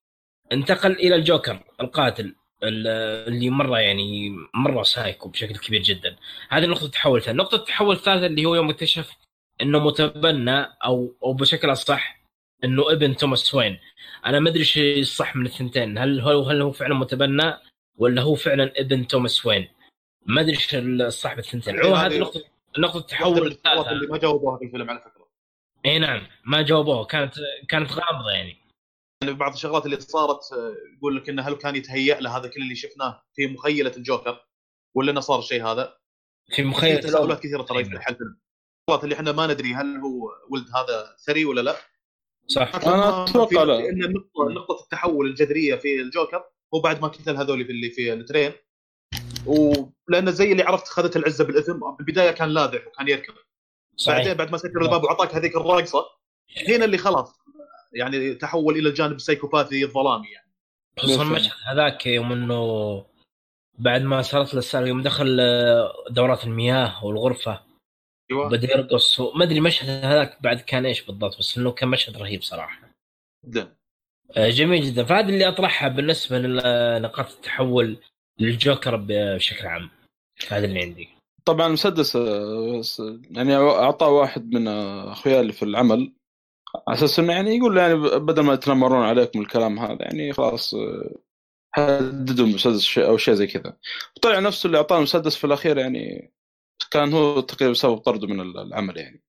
انتقل 0.53 0.93
إلى 0.93 1.15
الجوكر 1.15 1.61
القاتل. 1.81 2.25
ال- 2.25 2.35
اللي 2.65 3.51
مرة 3.51 3.79
يعني 3.79 4.37
مرة 4.55 4.83
سايكو 4.83 5.29
بشكل 5.29 5.57
كبير 5.57 5.83
جدا. 5.83 6.17
هذه 6.49 6.67
نقطه 6.67 6.85
التحول 6.85 7.19
الثانية 7.19 7.43
نقطه 7.43 7.57
التحول 7.57 7.97
الثالثة 7.97 8.27
اللي 8.27 8.45
هو 8.45 8.55
يوم 8.55 8.71
اكتشف 8.71 9.13
إنه 9.61 9.79
متبنى 9.79 10.61
أو 10.61 11.17
أو 11.23 11.33
بشكل 11.33 11.73
أصح 11.73 12.21
إنه 12.65 12.93
ابن 12.93 13.17
توماس 13.17 13.55
وين. 13.55 13.79
أنا 14.27 14.41
ما 14.41 14.51
أدري 14.51 14.61
إيش 14.61 14.79
الصح 14.79 15.37
من 15.37 15.47
الثنتين. 15.47 15.99
هل 15.99 16.21
هو 16.21 16.43
هل 16.43 16.63
هو 16.63 16.73
فعلا 16.73 16.95
متبنى 16.95 17.55
ولا 17.97 18.23
هو 18.23 18.35
فعلا 18.35 18.73
ابن 18.77 19.07
توماس 19.07 19.47
وين؟ 19.47 19.69
ما 20.27 20.41
أدري 20.41 20.53
إيش 20.53 20.75
الصح 20.75 21.35
بالثنتين 21.35 21.81
عموما 21.81 22.07
هذه 22.07 22.19
نقطه 22.19 22.45
نقطه 22.79 22.99
التحول 22.99 23.47
الثالثه 23.47 23.91
اللي 23.91 24.07
ما 24.07 24.19
جاوبوها 24.19 24.59
في 24.59 24.65
الفيلم 24.65 24.91
على 24.91 24.99
فكرة. 24.99 25.29
إي 25.87 25.99
نعم 25.99 26.27
ما 26.45 26.63
جاوبوه 26.63 27.05
كانت 27.05 27.35
كانت 27.69 27.93
غامضة 27.93 28.31
يعني. 28.31 28.64
يعني 29.25 29.39
بعض 29.39 29.53
الشغلات 29.53 29.87
اللي 29.87 30.01
صارت 30.01 30.53
آه، 30.53 30.75
يقول 30.97 31.17
لك 31.17 31.29
إنه 31.29 31.43
هل 31.43 31.55
كان 31.55 31.77
يتهيأ 31.77 32.21
له 32.21 32.37
هذا 32.37 32.49
كل 32.49 32.63
اللي 32.63 32.75
شفناه 32.75 33.23
في 33.35 33.47
مخيلة 33.47 33.93
الجوكر؟ 33.97 34.47
ولا 34.95 35.11
إنه 35.11 35.21
صار 35.21 35.39
الشيء 35.39 35.67
هذا؟ 35.67 35.97
في 36.57 36.63
مخيلة 36.63 37.01
تساؤلات 37.01 37.39
كثيرة 37.39 37.63
ترى 37.63 37.79
أيوة. 37.79 37.91
يفتح 37.91 38.09
الفيلم 38.09 38.39
الشغلات 38.89 39.05
اللي 39.05 39.15
إحنا 39.15 39.33
ما 39.33 39.47
ندري 39.47 39.75
هل 39.75 39.97
هو 39.97 40.31
ولد 40.51 40.65
هذا 40.75 41.17
ثري 41.27 41.45
ولا 41.45 41.61
لا. 41.61 41.77
صح. 42.47 42.75
أنا 42.75 43.25
أتوقع 43.25 43.63
لا. 43.63 43.73
لأن 43.73 44.05
النقطه 44.05 44.49
نقطة 44.51 44.83
التحول 44.83 45.27
الجذرية 45.27 45.75
في 45.75 46.01
الجوكر 46.01 46.45
هو 46.75 46.81
بعد 46.81 47.03
ما 47.03 47.09
قتل 47.09 47.37
هذول 47.37 47.65
في 47.65 47.73
اللي 47.73 47.91
في 47.91 48.13
الترين. 48.13 48.53
ولأنه 49.47 50.31
زي 50.31 50.53
اللي 50.53 50.63
عرفت 50.63 50.89
خذت 50.89 51.17
العزة 51.17 51.45
بالإثم 51.45 51.81
بالبدايه 51.99 52.31
كان 52.31 52.49
لاذع 52.49 52.87
وكان 52.87 53.09
يركض. 53.09 53.35
بعدين 53.35 54.25
صحيح 54.25 54.33
بعد 54.33 54.51
ما 54.51 54.59
سكر 54.59 54.83
الباب 54.83 55.05
واعطاك 55.05 55.35
هذيك 55.35 55.57
الراقصة 55.57 56.05
هنا 56.69 56.85
اللي 56.85 56.99
خلاص. 56.99 57.44
يعني 57.95 58.35
تحول 58.35 58.77
إلى 58.77 58.89
الجانب 58.89 59.17
السيكوباثي 59.17 59.85
الظلامي 59.85 60.29
يعني. 60.29 60.51
خصوصا. 60.99 61.23
المشهد 61.23 61.53
هذاك 61.67 62.07
يوم 62.07 62.33
إنه 62.33 63.05
بعد 63.79 64.03
ما 64.03 64.23
صارت 64.23 64.55
له 64.55 64.59
السالفه 64.59 64.89
يوم 64.89 65.03
دخل 65.03 65.39
آه، 65.41 65.93
دورات 66.11 66.45
المياه 66.45 67.05
والغرفة. 67.05 67.61
أيوه. 68.31 68.49
بدأ 68.49 68.73
يرقص. 68.73 69.21
ما 69.21 69.45
أدري 69.45 69.59
المشهد 69.59 69.89
هذاك 69.89 70.43
بعد 70.43 70.61
كان 70.61 70.87
إيش 70.87 71.03
بالضبط 71.03 71.39
بس 71.39 71.59
إنه 71.59 71.71
كان 71.71 71.89
مشهد 71.89 72.17
رهيب 72.17 72.43
صراحة. 72.43 72.81
جدا 73.45 73.75
آه، 74.37 74.49
جميل 74.49 74.85
جدا. 74.85 75.05
فهذا 75.05 75.29
اللي 75.29 75.49
أطرحها 75.49 75.89
بالنسبة 75.89 76.39
لنقاط 76.39 77.31
التحول 77.31 77.97
للجوكر 78.39 78.97
بشكل 79.09 79.67
عام. 79.67 79.91
هذا 80.49 80.65
اللي 80.65 80.83
عندي. 80.83 81.09
طبعا 81.45 81.69
مسدس 81.69 82.17
آه، 82.17 82.83
يعني 83.31 83.57
اعطاه 83.57 84.11
واحد 84.11 84.53
من 84.55 84.69
اخوياي 84.69 85.41
اللي 85.41 85.53
في 85.53 85.63
العمل 85.63 86.13
على 86.89 86.99
أساس 86.99 87.19
إنه 87.19 87.33
يعني 87.33 87.57
يقول 87.57 87.77
يعني 87.79 87.95
بدل 88.19 88.43
ما 88.43 88.55
يتنمرون 88.55 89.07
عليكم 89.07 89.41
الكلام 89.41 89.79
هذا 89.79 89.99
يعني 90.01 90.33
خلاص 90.33 90.75
آه، 90.75 91.15
حددوا 91.73 92.47
المسدس 92.47 92.99
أو 92.99 93.17
شيء 93.17 93.35
زي 93.35 93.47
كذا. 93.47 93.77
طلع 94.23 94.39
نفسه 94.39 94.67
اللي 94.67 94.79
أعطاه 94.79 94.97
المسدس 94.97 95.37
في 95.37 95.45
الأخير 95.45 95.79
يعني 95.79 96.33
كان 96.91 97.13
هو 97.13 97.41
تقريبا 97.41 97.75
سبب 97.75 97.97
طرده 97.97 98.27
من 98.27 98.41
العمل 98.41 98.97
يعني. 98.97 99.23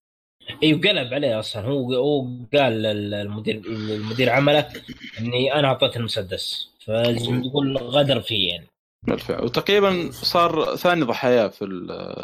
أيوه 0.63 0.79
قلب 0.79 1.13
عليه 1.13 1.39
أصلا. 1.39 1.65
هو 1.65 1.93
هو 1.93 2.27
قال 2.53 2.73
للمدير 2.81 3.55
المدير 3.65 4.29
عمله 4.29 4.73
إني 5.19 5.53
أنا 5.53 5.67
أعطيت 5.67 5.97
المسدس. 5.97 6.75
فتقول 6.79 7.77
غدر 7.77 8.21
فيه 8.21 8.49
يعني. 8.49 8.67
بالفعل. 9.03 9.43
وتقريبا 9.43 10.11
صار 10.11 10.75
ثاني 10.75 11.01
ضحاياه 11.01 11.47
في 11.47 11.65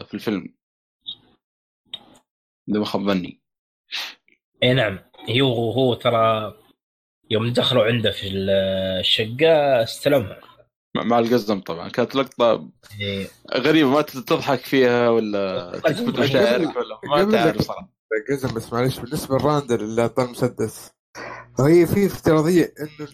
في 0.08 0.14
الفيلم. 0.14 0.56
اذا 2.70 2.80
ما 2.80 2.86
خاب 2.86 3.02
ظني. 3.02 3.42
إي 4.64 4.74
نعم. 4.74 5.00
هو 5.30 5.72
هو 5.72 5.94
ترى 5.94 6.54
يوم 7.32 7.54
دخلوا 7.54 7.84
عنده 7.84 8.12
في 8.12 8.28
الشقة 8.28 9.84
استلمها. 9.84 10.40
مع- 10.96 11.20
القزم 11.20 11.60
طبعا. 11.62 11.90
كانت 11.90 12.16
لقطة 12.16 12.70
إيه. 13.02 13.28
غريبة. 13.58 13.90
ما 13.90 14.02
تضحك 14.02 14.60
فيها 14.60 15.10
ولا 15.10 15.72
تثبت 15.86 16.20
مشاعرك 16.20 16.76
ولا 16.76 17.00
ما 17.04 17.32
تعرف 17.32 17.62
صراحة. 17.62 17.90
قزم 18.30 18.54
بس 18.56 18.74
معلش 18.74 19.00
بالنسبة 19.00 19.38
لراندل 19.38 19.82
اللي 19.82 20.02
أعطاه 20.02 20.24
المسدس 20.26 20.92
فهي 21.58 21.88
في 21.88 22.06
افتراضية 22.06 22.74
إنه 22.80 23.08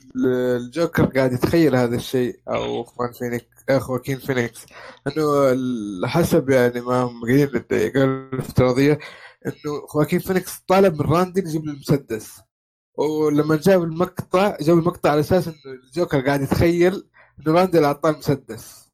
الجوكر 0.55 1.05
قاعد 1.05 1.33
يتخيل 1.33 1.75
هذا 1.75 1.95
الشيء 1.95 2.39
أو 2.47 2.83
خوان 2.83 3.11
فينيكس 3.11 3.45
خواكين 3.79 4.17
فينيكس 4.19 4.65
إنه 5.07 6.07
حسب 6.07 6.49
يعني 6.49 6.81
ما 6.81 7.01
هم 7.01 7.21
قايلين 7.25 7.47
قالوا 7.95 8.29
الافتراضيه 8.33 8.99
إنه 9.45 9.87
خواكين 9.87 10.19
فينيكس 10.19 10.59
طالب 10.59 11.01
من 11.01 11.11
راندل 11.11 11.47
يجيب 11.47 11.65
له 11.65 11.73
المسدس. 11.73 12.41
ولما 12.95 13.55
جاب 13.55 13.83
المقطع 13.83 14.57
جاب 14.61 14.77
المقطع 14.77 15.11
على 15.11 15.19
أساس 15.19 15.47
إنه 15.47 15.55
الجوكر 15.65 16.25
قاعد 16.25 16.41
يتخيل 16.41 17.09
إنه 17.39 17.53
راندل 17.59 17.83
أعطاه 17.83 18.09
المسدس. 18.09 18.91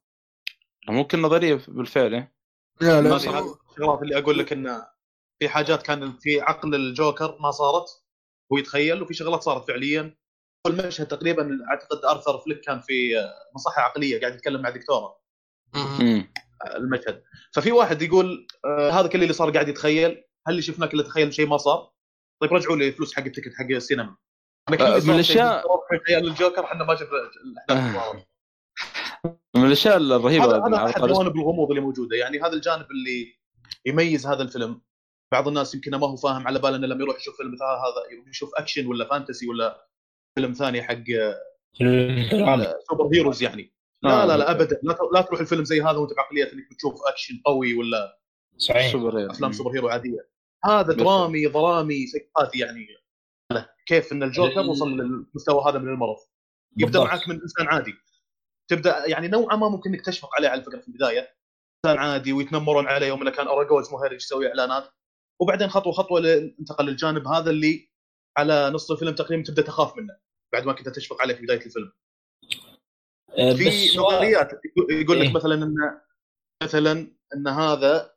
ممكن 0.88 1.22
نظريه 1.22 1.60
بالفعل 1.68 2.14
إيه. 2.14 2.34
لا 2.80 3.02
لا 3.02 3.16
الشغلات 3.16 4.02
اللي 4.02 4.18
أقول 4.18 4.38
لك 4.38 4.52
إن 4.52 4.82
في 5.38 5.48
حاجات 5.48 5.82
كان 5.82 6.12
في 6.20 6.40
عقل 6.40 6.74
الجوكر 6.74 7.38
ما 7.40 7.50
صارت 7.50 7.84
هو 8.52 8.58
يتخيل 8.58 9.02
وفي 9.02 9.14
شغلات 9.14 9.42
صارت 9.42 9.68
فعليا. 9.68 10.16
المشهد 10.66 11.06
تقريبا 11.06 11.58
أعتقد 11.70 12.04
أرثر 12.04 12.38
فليك 12.38 12.60
كان 12.60 12.80
في 12.80 13.14
مصحة 13.54 13.82
عقلية 13.82 14.20
قاعد 14.20 14.34
يتكلم 14.34 14.62
مع 14.62 14.70
دكتورة. 14.70 15.16
المشهد. 16.76 17.22
ففي 17.52 17.72
واحد 17.72 18.02
يقول 18.02 18.46
آه 18.64 18.90
هذا 18.90 19.08
كل 19.08 19.22
اللي 19.22 19.32
صار 19.32 19.50
قاعد 19.50 19.68
يتخيل. 19.68 20.24
هل 20.46 20.50
اللي 20.50 20.62
شفناه 20.62 20.86
كله 20.86 21.02
تخيل 21.02 21.34
شيء 21.34 21.46
ما 21.46 21.56
صار؟ 21.56 21.90
طيب 22.42 22.52
رجعوا 22.52 22.76
لي 22.76 22.92
فلوس 22.92 23.14
حق 23.14 23.24
التكت 23.24 23.54
حق 23.54 23.64
السينما. 23.70 24.16
آه، 24.68 24.72
من 24.72 25.22
شيء. 25.22 25.42
الأشياء- 25.42 25.62
في 25.90 25.98
خيال 26.06 26.28
الجوكر 26.28 26.64
إحنا 26.64 26.84
ما 26.84 26.94
شفنا 26.94 27.18
الأحداث 27.44 28.04
صارت. 28.04 28.26
من 29.56 29.66
الاشياء 29.66 29.96
الرهيبة 29.96 30.44
هذا 30.44 30.66
هذا 30.66 30.84
أحد 30.90 31.02
جوانب 31.02 31.36
الغموض 31.36 31.68
اللي 31.68 31.80
موجودة. 31.80 32.16
يعني 32.16 32.40
هذا 32.40 32.52
الجانب 32.52 32.86
اللي 32.90 33.38
يميز 33.86 34.26
هذا 34.26 34.42
الفيلم. 34.42 34.82
بعض 35.32 35.48
الناس 35.48 35.74
يمكن 35.74 35.90
ما 35.90 36.06
هو 36.06 36.16
فاهم 36.16 36.46
على 36.46 36.58
باله 36.58 36.76
إنه 36.76 36.86
لما 36.86 37.02
يروح 37.04 37.16
يشوف 37.16 37.36
فيلم 37.36 37.52
مثل 37.52 37.64
هذا 37.64 38.30
يشوف 38.30 38.54
أكشن 38.54 38.86
ولا 38.86 39.04
fantasy 39.08 39.48
ولا 39.48 39.88
فيلم 40.38 40.52
ثاني 40.52 40.82
حق 40.82 41.04
الدراما. 41.80 42.74
superheroes 42.90 43.42
يعني. 43.42 43.74
لا 44.02 44.26
لا 44.26 44.36
لا 44.36 44.50
ابدا. 44.50 44.80
لا 44.82 44.98
لا 45.14 45.20
تروح 45.20 45.40
الفيلم 45.40 45.64
زي 45.64 45.82
هذا 45.82 45.96
وأنت 45.96 46.12
بعقلية 46.16 46.52
إنك 46.52 46.70
بتشوف 46.70 46.94
أكشن 47.06 47.40
قوي 47.44 47.74
ولا 47.74 48.18
صحيح. 48.56 48.92
superhero. 48.92 49.30
أفلام 49.30 49.52
superhero 49.52 49.88
عادية. 49.88 50.33
هذا. 50.66 50.92
درامي 50.92 51.48
ظلامي 51.48 52.06
سيكوباتي 52.06 52.58
يعني. 52.58 52.86
كيف 53.86 54.12
إن 54.12 54.22
الجوكر 54.22 54.60
ال- 54.60 54.68
وصل 54.68 54.90
للمستوى 54.90 55.64
هذا 55.70 55.78
من 55.78 55.88
المرض 55.88 56.16
يبدأ. 56.76 57.04
معك 57.04 57.28
من 57.28 57.40
إنسان 57.40 57.66
عادي 57.66 57.94
تبدأ 58.70 59.06
يعني 59.06 59.28
نوعا 59.28 59.56
ما 59.56 59.68
ممكن 59.68 59.90
إنك 59.90 60.04
تشفق 60.04 60.28
عليه 60.38 60.48
على 60.48 60.62
فكرة 60.62 60.80
في 60.80 60.88
البداية 60.88 61.36
إنسان 61.86 61.98
عادي 61.98 62.32
ويتنمرون 62.32 62.86
عليه 62.86 63.06
يوم 63.06 63.20
إنه 63.22 63.30
كان 63.30 63.48
اراجوز 63.48 63.92
مهرج 63.92 64.16
يسوي 64.16 64.48
إعلانات 64.48 64.90
وبعدين 65.40 65.68
خطوة 65.68 65.92
خطوة 65.92 66.20
انتقل 66.58 66.86
للجانب 66.86 67.28
هذا 67.28 67.50
اللي 67.50 67.90
على 68.38 68.70
نص 68.70 68.90
الفيلم 68.90 69.14
تقريبا 69.14 69.42
تبدأ 69.42 69.62
تخاف 69.62 69.96
منه 69.96 70.16
بعد 70.52 70.64
ما 70.66 70.72
كنت 70.72 70.88
تشفق 70.88 71.22
عليه 71.22 71.34
في 71.34 71.42
بداية 71.42 71.66
الفيلم 71.66 71.92
آه، 73.38 73.52
في 73.54 73.98
نظريات 73.98 74.50
يقول 74.90 75.20
لك 75.20 75.26
إيه. 75.26 75.32
مثلا 75.34 75.54
ان 75.54 76.00
مثلا 76.62 77.16
إن 77.34 77.48
هذا 77.48 78.13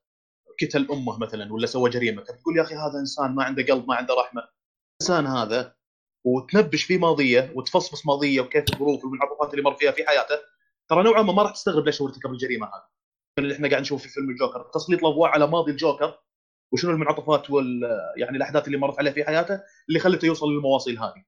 قتل 0.62 0.88
أمه 0.92 1.20
مثلا 1.20 1.54
ولا 1.54 1.66
سوى 1.66 1.90
جريمة 1.90 2.24
تقول 2.24 2.58
يا 2.58 2.62
أخي 2.62 2.76
هذا 2.76 3.00
إنسان 3.00 3.36
ما 3.36 3.44
عنده 3.44 3.64
قلب 3.64 3.88
ما 3.88 3.96
عنده 3.96 4.14
رحمة. 4.14 4.48
الإنسان 5.02 5.28
هذا 5.28 5.76
وتنبش 6.26 6.84
فيه 6.84 6.98
ماضية 6.98 7.52
وتفصفص 7.56 8.06
ماضية 8.06 8.42
وكيف 8.42 8.64
الظروف 8.74 9.04
والمنعطفات 9.04 9.54
اللي 9.54 9.62
مر 9.64 9.74
فيها 9.74 9.92
في 9.92 10.08
حياته 10.08 10.36
ترى 10.90 11.04
نوعا 11.04 11.22
ما 11.22 11.34
ما 11.34 11.44
راح 11.44 11.52
تستغرب 11.52 11.86
ليش 11.86 12.02
هو 12.02 12.08
ارتكب 12.08 12.32
الجريمة 12.32 12.68
هذه. 12.68 12.88
اللي 13.40 13.54
إحنا 13.56 13.70
قاعد 13.70 13.82
نشوفه 13.82 14.04
في 14.04 14.10
فيلم 14.10 14.30
الجوكر 14.30 14.72
تسليط 14.74 15.00
الأضواء 15.00 15.32
على 15.32 15.48
ماضي 15.48 15.72
الجوكر 15.72 16.20
وشنو 16.74 16.92
المنعطفات 16.92 17.50
وال 17.50 17.82
يعني 18.18 18.38
الأحداث 18.38 18.68
اللي 18.68 18.78
مرت 18.78 19.00
عليه 19.00 19.12
في 19.12 19.24
حياته 19.24 19.62
اللي 19.90 20.00
خلته 20.00 20.26
يوصل 20.26 20.48
للمواصيل 20.52 21.00
هذه. 21.00 21.24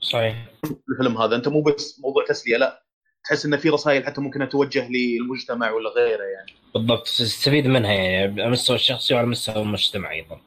صحيح. 0.00 0.52
الفيلم 0.90 1.18
هذا 1.18 1.36
أنت 1.36 1.48
مو 1.48 1.62
بس 1.62 2.00
موضوع 2.00 2.24
تسلية 2.28 2.56
لا. 2.56 2.84
تحس 3.24 3.46
إن 3.46 3.56
في 3.56 3.68
رسائل 3.68 4.06
حتى 4.06 4.20
ممكن 4.20 4.48
توجه 4.48 4.88
للمجتمع 4.88 5.70
ولا 5.70 5.90
غيره 5.90 6.22
يعني. 6.24 6.52
بالضبط. 6.74 7.02
تستفيد 7.06 7.66
منها 7.66 7.92
يعني 7.92 8.16
على 8.40 8.46
المستوى 8.46 8.76
الشخصي 8.76 9.14
وعلى 9.14 9.24
المستوى 9.24 9.62
المجتمعي 9.62 10.16
أيضا. 10.16 10.40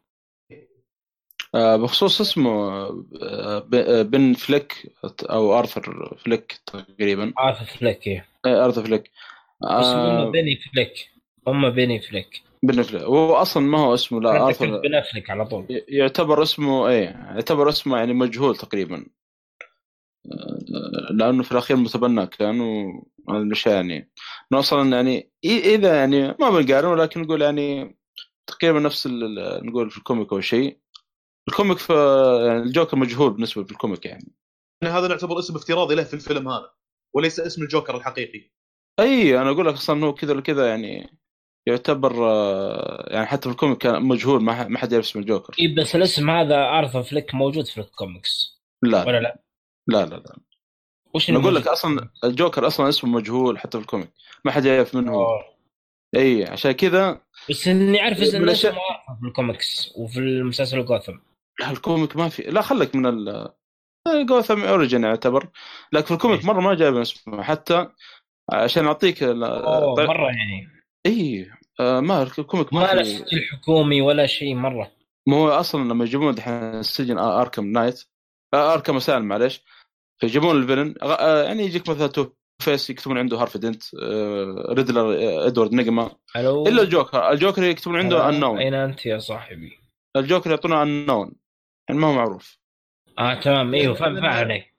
آه، 1.55 1.75
بخصوص 1.75 2.21
اسمه 2.21 2.51
آه، 2.51 3.59
ب- 3.59 3.75
آه، 3.75 4.01
بن 4.01 4.33
فليك 4.33 4.91
أو 5.23 5.59
آرثر 5.59 6.15
فليك 6.25 6.59
تقريبا. 6.65 7.33
عارف 7.37 7.77
فليك 7.77 8.07
إيه. 8.07 8.25
آه، 8.45 8.65
آرثر 8.65 8.83
فليك. 8.85 9.11
اسمه 9.63 9.93
آه، 9.93 10.29
بيني 10.29 10.55
فليك. 10.55 11.09
هم 11.47 11.69
بيني 11.69 11.99
فليك. 11.99 12.41
بن 12.63 12.81
فليك. 12.81 13.01
هو 13.01 13.33
أصلا 13.35 13.63
ما 13.63 13.77
هو 13.79 13.93
اسمه 13.93 14.21
لا 14.21 14.45
آرثر. 14.47 14.79
بن 14.79 14.95
افليك 14.95 15.29
على 15.29 15.45
طول. 15.45 15.65
يعتبر 15.87 16.43
اسمه 16.43 16.87
إيه 16.87 17.03
يعتبر 17.35 17.69
اسمه 17.69 17.97
يعني 17.97 18.13
مجهول 18.13 18.55
تقريبا. 18.55 19.05
لأنه 21.11 21.43
في 21.43 21.51
الأخير 21.51 21.77
متبنى 21.77 22.27
كان 22.27 22.61
الاشياء 23.29 23.75
يعني. 23.75 24.11
إنه 24.51 24.59
أصلا 24.59 24.95
يعني 24.95 25.31
إذا 25.45 25.95
يعني 25.95 26.27
ما 26.27 26.49
بنقارن 26.49 26.87
ولكن 26.87 27.21
نقول 27.21 27.41
يعني 27.41 27.97
تقريبا 28.49 28.79
نفس 28.79 29.05
ال- 29.05 29.39
ال- 29.39 29.65
نقول 29.65 29.89
في 29.89 29.97
ال 29.97 30.03
comic 30.03 30.33
أو 30.33 30.41
شيء. 30.41 30.79
ال 31.49 31.54
comic 31.54 31.77
في 31.77 31.93
يعني 32.47 32.59
الجوكر 32.63 32.97
مجهول 32.97 33.33
بالنسبة 33.33 33.61
لل 33.61 33.74
comic 33.74 34.05
يعني. 34.05 34.33
يعني 34.81 34.95
هذا 34.95 35.07
نعتبر 35.07 35.39
اسم 35.39 35.55
افتراضي 35.55 35.95
له 35.95 36.03
في 36.03 36.13
الفيلم 36.13 36.49
هذا 36.49 36.69
وليس 37.15 37.39
اسم 37.39 37.63
الجوكر 37.63 37.97
الحقيقي. 37.97 38.51
أي 38.99 39.41
أنا 39.41 39.49
أقول 39.49 39.67
لك 39.67 39.73
أصلا 39.73 40.05
هو 40.05 40.13
كذا 40.13 40.41
كذا 40.41 40.67
يعني 40.67 41.19
يعتبر 41.67 42.13
يعني 43.07 43.25
حتى 43.25 43.41
في 43.41 43.49
ال 43.49 43.54
comic 43.54 43.77
كان 43.77 44.03
مجهول 44.03 44.43
ما 44.43 44.77
حد 44.77 44.91
يعرف 44.91 45.05
اسم 45.05 45.19
الجوكر. 45.19 45.55
إيه 45.59 45.75
بس 45.75 45.95
الاسم 45.95 46.29
هذا 46.29 46.55
أرثر 46.55 47.03
فليك 47.03 47.35
موجود 47.35 47.65
في 47.65 47.77
الكوميكس. 47.81 48.61
لا. 48.83 49.07
ولا 49.07 49.19
لا؟ 49.19 49.43
لا 49.87 50.05
لا 50.05 50.15
لا. 50.15 50.37
وش 51.15 51.29
أقول 51.31 51.55
لك؟ 51.55 51.67
أصلا 51.67 52.09
الجوكر 52.23 52.67
أصلا 52.67 52.89
اسمه 52.89 53.09
مجهول 53.09 53.59
حتى 53.59 53.77
في 53.77 53.81
ال 53.81 53.85
comic. 53.85 54.09
ما 54.45 54.51
حد 54.51 54.65
يعرف 54.65 54.95
منه. 54.95 55.11
هو. 55.11 55.25
أوه. 55.25 55.53
إي 56.15 56.45
عشان 56.45 56.71
كذا 56.71 57.21
بس 57.49 57.67
إني 57.67 58.01
أعرف 58.01 58.17
الأشياء- 58.17 58.21
اسمه 58.21 58.39
ارثر 58.49 58.73
في 59.21 59.27
الكوميكس 59.27 59.93
وفي 59.97 60.19
المسلسل 60.19 60.85
جوثم 60.85 61.13
لا 61.59 61.71
ال 61.71 61.78
comic 61.78 62.15
ما 62.17 62.29
في. 62.29 62.41
لا 62.41 62.61
خلك 62.61 62.95
من 62.95 63.05
ال 63.05 63.49
جوثم 64.29 64.63
origin 64.63 65.03
يعتبر. 65.03 65.47
لكن 65.93 66.05
في 66.05 66.13
ال 66.13 66.17
comic 66.17 66.39
إيه. 66.39 66.45
مرة 66.47 66.61
ما 66.61 66.73
جايب 66.75 66.97
اسمه. 66.97 67.43
حتى 67.43 67.87
عشان 68.53 68.85
أعطيك 68.85 69.23
ال- 69.23 69.43
أوه 69.43 69.95
طيب- 69.95 70.07
مرة 70.09 70.25
يعني. 70.27 70.67
إي 71.05 71.51
آه، 71.79 71.99
ما 71.99 72.23
ال 72.23 72.32
comic 72.32 72.73
ما 72.73 72.81
ما 72.81 72.93
له 72.93 73.03
سجل 73.03 73.41
حكومي 73.51 74.01
ولا 74.01 74.25
شيء 74.27 74.55
مرة. 74.55 74.91
ما 75.27 75.37
هو 75.37 75.49
أصلا 75.49 75.83
لما 75.89 76.03
يجيبون 76.05 76.35
دحين 76.35 76.53
السجن 76.53 77.17
آه، 77.17 77.41
Arkham 77.41 77.65
Knight 77.65 78.03
آه، 78.53 78.73
Arkham 78.73 78.95
Asylum 78.95 79.25
معلش 79.25 79.61
فيجيبون 80.21 80.55
ال 80.55 80.60
villain. 80.60 80.95
آه، 81.01 81.43
يعني 81.43 81.63
يجيك 81.63 81.89
مثلا 81.89 82.07
Two-Face 82.07 82.89
يكتبون 82.89 83.17
عنده 83.17 83.37
Harvey 83.37 83.57
Dent 83.57 83.83
آه، 84.03 84.65
Riddler 84.69 85.13
آه، 85.13 85.47
Edward 85.47 85.73
Nygma 85.73 86.11
إلا 86.35 86.81
الجوكر. 86.81 87.31
الجوكر 87.31 87.63
يكتبون 87.63 87.97
عنده 87.97 88.17
هلا، 88.17 88.37
انون 88.37 88.57
أين 88.57 88.73
أنت 88.73 89.05
يا 89.05 89.19
صاحبي؟ 89.19 89.79
الجوكر 90.17 90.49
يعطونه 90.49 90.83
انون 90.83 91.31
يعني 91.89 92.01
ما 92.01 92.07
هو 92.07 92.13
معروف. 92.13 92.57
آه 93.19 93.41
تمام. 93.41 93.73
أيوه 93.73 93.93
فاهم 93.93 94.25
عليك. 94.25 94.73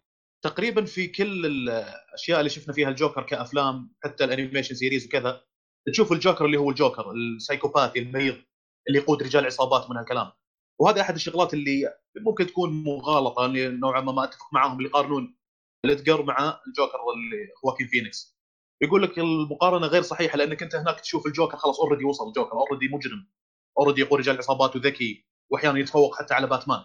تقريبا 0.45 0.85
في 0.85 1.07
كل 1.07 1.47
الأشياء 1.47 2.39
اللي 2.39 2.51
شفنا 2.51 2.75
فيها 2.75 2.89
الجوكر 2.89 3.23
كأفلام 3.23 3.95
حتى 4.05 4.25
ال 4.25 4.30
animation 4.30 4.75
series 4.75 5.07
وكذا 5.07 5.43
تشوف 5.93 6.13
الجوكر 6.13 6.45
اللي 6.45 6.57
هو 6.57 6.71
الجوكر 6.71 7.13
ال 7.13 7.20
psychopathy 7.20 7.99
المريض 7.99 8.37
اللي 8.89 8.99
يقود 8.99 9.23
رجال 9.23 9.47
عصابات 9.47 9.91
من 9.91 9.97
هالكلام. 9.97 10.31
وهذا 10.81 11.01
أحد 11.01 11.15
الشغلات 11.15 11.55
اللي 11.55 11.95
ممكن 12.17 12.47
تكون 12.47 12.85
مغالطة 12.85 13.47
اللي 13.47 13.69
نوعا 13.69 14.01
ما 14.01 14.13
ما 14.13 14.25
أتفق 14.25 14.47
معاهم 14.53 14.79
اللي 14.79 14.89
يقارنون 14.89 15.37
ليدجر 15.85 16.23
مع 16.23 16.61
الجوكر 16.67 16.99
اللي 17.15 17.49
خواكين 17.63 17.87
فينيكس. 17.87 18.35
يقول 18.83 19.03
لك 19.03 19.19
المقارنة 19.19 19.87
غير 19.87 20.03
صحيحة 20.03 20.39
لأنك 20.39 20.63
أنت 20.63 20.75
هناك 20.75 21.01
تشوف 21.01 21.27
الجوكر 21.27 21.57
خلاص 21.57 21.81
already 21.81 22.05
وصل 22.05 22.29
الجوكر 22.29 22.53
already 22.53 22.89
مجرم 22.89 23.27
already 23.79 24.01
يقود 24.01 24.21
رجال 24.21 24.39
عصابات 24.39 24.77
وذكي 24.77 25.27
واحيانا 25.51 25.79
يتفوق 25.79 26.19
حتى 26.19 26.35
على 26.35 26.47
باتمان. 26.47 26.85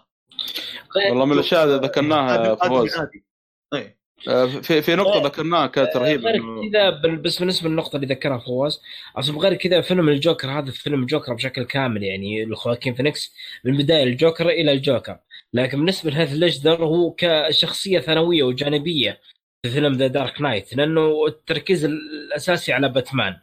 والله 1.10 1.24
من 1.24 1.32
الأشياء 1.32 1.64
اللي 1.64 1.76
ذكرناها 1.76 2.52
آدمي 2.52 3.99
آه، 4.28 4.46
في 4.46 4.82
في 4.82 4.94
نقطة 4.96 5.26
ذكرناها 5.26 5.66
كانت 5.66 5.96
غير 5.96 6.20
إنه- 6.20 6.70
كذا 6.72 6.90
بس 6.90 7.38
بالنسبة 7.38 7.68
للنقطة 7.68 7.96
اللي 7.96 8.06
ذكرها 8.06 8.38
فواز 8.38 8.80
أصلا 9.16 9.38
غير 9.38 9.54
كذا 9.54 9.80
فيلم 9.80 10.08
الجوكر 10.08 10.50
هذا 10.50 10.70
فيلم 10.70 11.02
الجوكر 11.02 11.34
بشكل 11.34 11.62
كامل 11.64 12.02
يعني 12.02 12.44
لخواكين 12.44 12.94
فينيكس 12.94 13.34
من 13.64 13.76
بداية 13.76 14.02
الجوكر 14.02 14.48
إلى 14.48 14.72
الجوكر. 14.72 15.18
لكن 15.54 15.78
بالنسبة 15.78 16.10
لهيث 16.10 16.32
ليجدر 16.32 16.84
هو 16.84 17.14
كشخصية 17.18 17.98
ثانوية 18.00 18.42
وجانبية 18.42 19.20
في 19.62 19.70
فيلم 19.70 19.92
The 19.92 20.06
Dark 20.06 20.40
Knight 20.40 20.76
لأنه 20.76 21.26
التركيز 21.26 21.84
الأساسي 21.84 22.72
على 22.72 22.88
باتمان. 22.88 23.36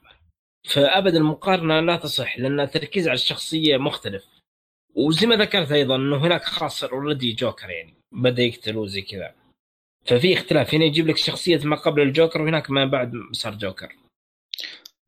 فابدا 0.70 1.18
المقارنة 1.18 1.80
لا 1.80 1.96
تصح 1.96 2.40
لأن 2.40 2.60
التركيز 2.60 3.08
على 3.08 3.16
الشخصية 3.16 3.78
مختلف. 3.78 4.26
وزي 4.96 5.28
ما 5.28 5.36
ذكرت 5.36 5.72
أيضا 5.72 5.96
إنه 5.96 6.18
هناك 6.18 6.44
خلاص 6.44 6.84
already 6.84 7.34
جوكر 7.34 7.70
يعني 7.70 7.94
بدأ 8.12 8.44
يقتل 8.44 8.78
وزي 8.78 9.02
كذا. 9.02 9.34
ففي 10.08 10.34
اختلاف. 10.34 10.74
هنا 10.74 10.86
يجيب 10.86 11.08
لك 11.08 11.18
شخصية 11.18 11.60
ما 11.64 11.76
قبل 11.76 12.02
الجوكر 12.02 12.42
وهناك 12.42 12.72
ما 12.72 12.86
بعد 12.86 13.12
صار 13.32 13.54
جوكر. 13.56 13.96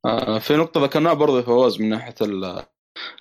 آه، 0.06 0.39
في 0.39 0.56
نقطة 0.56 0.84
ذكرناها 0.84 1.14
برضه 1.14 1.38
يا 1.38 1.41
فواز 1.41 1.82
من 1.82 1.89
ناحية 1.89 2.16
ال 2.22 2.64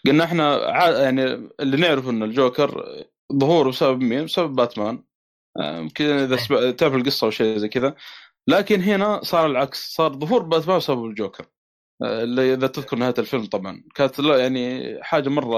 قلنا 0.06 0.24
إحنا 0.24 0.54
ع- 0.54 0.90
يعني 0.90 1.22
اللي 1.60 1.76
نعرف 1.76 2.08
إن 2.08 2.22
الجوكر 2.22 2.84
ظهوره 3.32 3.68
بسبب 3.70 4.00
مين؟ 4.00 4.24
بسبب 4.24 4.54
باتمان. 4.56 5.04
آه، 5.60 5.78
يمكن 5.78 6.04
إذا 6.04 6.36
سب- 6.36 6.76
تعرف 6.76 6.94
القصة 6.94 7.24
أو 7.24 7.30
شيء 7.30 7.58
زي 7.58 7.68
كذا. 7.68 7.94
لكن 8.48 8.80
هنا 8.82 9.20
صار 9.24 9.46
العكس. 9.46 9.94
صار 9.94 10.12
ظهور 10.12 10.42
باتمان 10.42 10.76
بسبب 10.78 11.04
الجوكر. 11.06 11.46
آه، 12.02 12.22
اللي 12.22 12.54
إذا 12.54 12.66
تذكر 12.66 12.96
نهاية 12.96 13.14
الفيلم 13.18 13.46
طبعا. 13.46 13.84
كانت 13.94 14.18
يعني 14.18 14.98
حاجة 15.02 15.28
مرة 15.28 15.56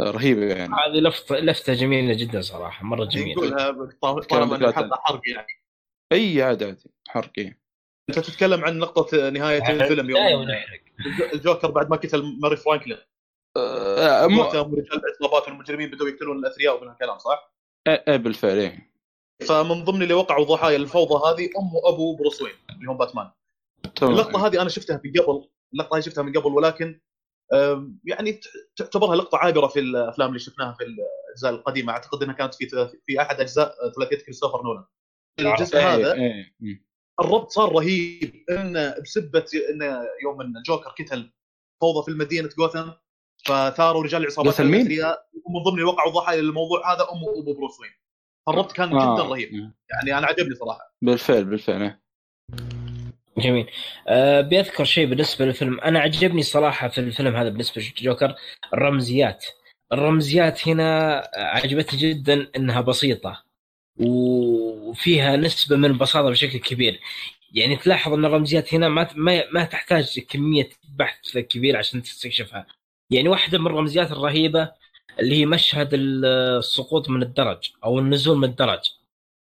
رهيبة 0.00 0.46
يعني 0.46 0.74
هذه 0.74 1.00
لفته 1.00 1.36
لفتة 1.38 1.74
جميلة 1.74 2.14
جدا 2.14 2.40
صراحة 2.40 2.84
مرة 2.84 3.04
جميلة 3.04 3.30
يقولها 3.30 4.20
طالما 4.20 4.96
حرق 4.96 5.20
يعني 5.28 5.46
أي 6.12 6.42
عادي 6.42 6.64
عادي 6.64 6.90
حرق 7.08 7.32
إيه. 7.38 7.60
أنت 8.10 8.18
تتكلم 8.18 8.64
عن 8.64 8.78
نقطة 8.78 9.30
نهاية 9.30 9.70
الفيلم 9.70 10.10
يوم 10.10 10.48
الجوكر 11.32 11.70
بعد 11.70 11.90
ما 11.90 11.96
قتل 11.96 12.22
ماري 12.42 12.56
فرانكلين 12.56 12.98
آه، 13.56 14.26
مو- 14.26 14.42
ورجال 14.42 15.00
العصابات 15.20 15.48
والمجرمين 15.48 15.90
بدأوا 15.90 16.08
يقتلون 16.08 16.38
الأثرياء 16.38 16.78
ومن 16.80 16.88
هالكلام 16.88 17.18
صح؟ 17.18 17.52
إيه 17.88 18.04
إيه 18.08 18.16
بالفعل 18.16 18.58
إيه 18.58 18.92
فمن 19.48 19.84
ضمن 19.84 20.02
اللي 20.02 20.14
وقعوا 20.14 20.44
ضحايا 20.44 20.76
الفوضى 20.76 21.14
هذه 21.28 21.50
أم 21.58 21.74
وأبو 21.74 22.16
بروس 22.16 22.42
وين 22.42 22.52
اللي 22.70 22.90
هم 22.90 22.96
باتمان. 22.98 23.30
تمام. 23.96 24.12
اللقطة 24.12 24.46
هذه 24.46 24.60
أنا 24.62 24.68
شفتها 24.68 25.00
من 25.04 25.12
قبل، 25.22 25.48
اللقطة 25.72 25.96
هذه 25.96 26.00
شفتها 26.02 26.22
من 26.22 26.32
قبل 26.32 26.46
ولكن 26.52 27.00
يعني 28.04 28.40
تعتبرها 28.76 29.16
لقطة 29.16 29.38
عابرة 29.38 29.66
في 29.66 29.80
الأفلام 29.80 30.28
اللي 30.28 30.38
شفناها 30.38 30.72
في 30.72 30.84
الأجزاء 30.84 31.50
القديمة 31.52 31.92
أعتقد 31.92 32.22
إنها 32.22 32.34
كانت 32.34 32.54
في 32.54 32.68
في 33.06 33.20
أحد 33.20 33.40
أجزاء 33.40 33.74
ثلاثيه 33.96 34.16
كريستوفر 34.16 34.62
نولان. 34.62 34.84
الجزء 35.40 35.76
إيه، 35.76 35.94
هذا 35.94 36.14
إيه، 36.14 36.54
إيه. 36.62 36.88
الربط 37.20 37.50
صار 37.50 37.72
رهيب 37.72 38.44
إن 38.50 38.94
بسبة 39.02 39.44
إن 39.70 40.06
يوم 40.22 40.40
إن 40.40 40.56
الجوكر 40.56 40.90
قتل 40.90 41.32
فوضى 41.80 42.04
في 42.04 42.18
مدينة 42.18 42.48
جوثام 42.58 42.94
فثاروا 43.44 44.02
رجال 44.02 44.22
العصابات 44.22 44.60
ومن 44.60 45.62
ضمن 45.64 45.74
اللي 45.74 45.84
وقعوا 45.84 46.12
ضحايا 46.12 46.42
للموضوع 46.42 46.94
هذا 46.94 47.02
ام 47.12 47.22
وأبو 47.22 47.54
بروس 47.54 47.80
وين 47.80 47.90
الربط 48.48 48.72
كان 48.72 48.92
آه، 48.92 49.14
جدا 49.14 49.28
رهيب. 49.28 49.52
يعني 49.90 50.18
أنا 50.18 50.26
عجبني 50.26 50.54
صراحة 50.54 50.94
بالفعل 51.02 51.44
بالفعل. 51.44 51.98
جميل. 53.38 53.66
أه 54.08 54.40
بيذكر 54.40 54.84
شيء 54.84 55.06
بالنسبة 55.06 55.44
للفيلم. 55.44 55.80
أنا 55.80 56.00
عجبني 56.00 56.42
صراحة 56.42 56.88
في 56.88 56.98
الفيلم 56.98 57.36
هذا 57.36 57.48
بالنسبة 57.48 57.82
للجوكر 57.82 58.34
الرمزيات. 58.74 59.44
الرمزيات 59.92 60.68
هنا 60.68 61.22
عجبتني 61.36 62.00
جدا 62.00 62.50
إنها 62.56 62.80
بسيطة 62.80 63.42
وفيها 64.00 65.36
نسبة 65.36 65.76
من 65.76 65.84
البساطة 65.84 66.30
بشكل 66.30 66.58
كبير. 66.58 67.00
يعني 67.54 67.76
تلاحظ 67.76 68.12
إن 68.12 68.24
الرمزيات 68.24 68.74
هنا 68.74 68.88
ما 68.88 69.08
ما, 69.52 69.64
تحتاج 69.64 70.20
كمية 70.20 70.68
بحث 70.96 71.38
كبير 71.38 71.76
عشان 71.76 72.02
تستكشفها. 72.02 72.66
يعني 73.10 73.28
واحدة 73.28 73.58
من 73.58 73.66
الرمزيات 73.66 74.12
الرهيبة 74.12 74.72
اللي 75.20 75.36
هي 75.36 75.46
مشهد 75.46 75.88
السقوط 75.94 77.10
من 77.10 77.22
الدرج 77.22 77.70
أو 77.84 77.98
النزول 77.98 78.38
من 78.38 78.44
الدرج. 78.44 78.80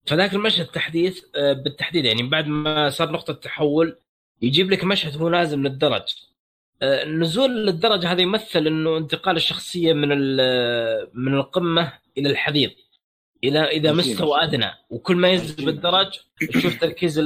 فذاك 0.09 0.34
المشهد 0.34 0.66
التحديث 0.66 1.24
آه، 1.36 1.52
بالتحديد 1.52 2.04
يعني 2.04 2.22
بعد 2.22 2.46
ما 2.46 2.88
صار 2.90 3.11
نقطة 3.12 3.32
تحول 3.32 3.96
يجيب 4.42 4.70
لك 4.70 4.84
مشهد 4.84 5.16
هو 5.16 5.28
نازل 5.28 5.56
من 5.59 5.66
الدرج 5.66 6.02
آه، 6.82 7.02
النزول 7.02 7.66
للدرجة 7.66 8.12
هذا 8.12 8.20
يمثل 8.22 8.66
إنه 8.66 8.96
انتقال 8.96 9.36
الشخصية 9.36 9.92
من 9.92 10.09
ال- 10.12 11.09
من 11.14 11.34
القمة 11.34 11.92
إلى 12.18 12.30
الحضيض 12.30 12.70
إلى 13.44 13.92
ماشي، 13.92 14.11
مستوى. 14.12 14.42
أدنى. 14.42 14.70
وكل 14.90 15.16
ما 15.16 15.28
ينزل 15.28 15.64
بالدرج 15.64 16.18
تشوف 16.52 16.80
تركيز 16.80 17.18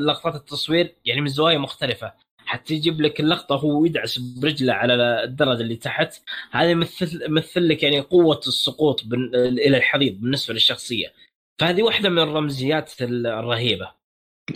لقطات 0.00 0.34
التصوير 0.34 0.94
يعني 1.04 1.20
من 1.20 1.28
زوايا 1.28 1.58
مختلفة. 1.58 2.12
حتى 2.38 2.74
يجيب 2.74 3.00
لك 3.00 3.20
اللقطة 3.20 3.56
هو 3.56 3.84
يدعس 3.84 4.18
برجله 4.18 4.72
على 4.72 5.24
الدرج 5.24 5.60
اللي 5.60 5.76
تحت 5.76 6.14
هذا 6.50 6.70
يمثل 6.70 7.22
يمثل 7.28 7.68
لك 7.68 7.82
يعني 7.82 8.00
قوة 8.00 8.38
السقوط 8.46 9.02
إلى 9.34 9.76
الحضيض 9.76 10.20
بالنسبة 10.20 10.54
للشخصية. 10.54 11.12
فهذه 11.58 11.82
واحدة 11.82 12.08
من 12.08 12.18
الرمزيات 12.18 13.02
الرهيبة. 13.02 13.90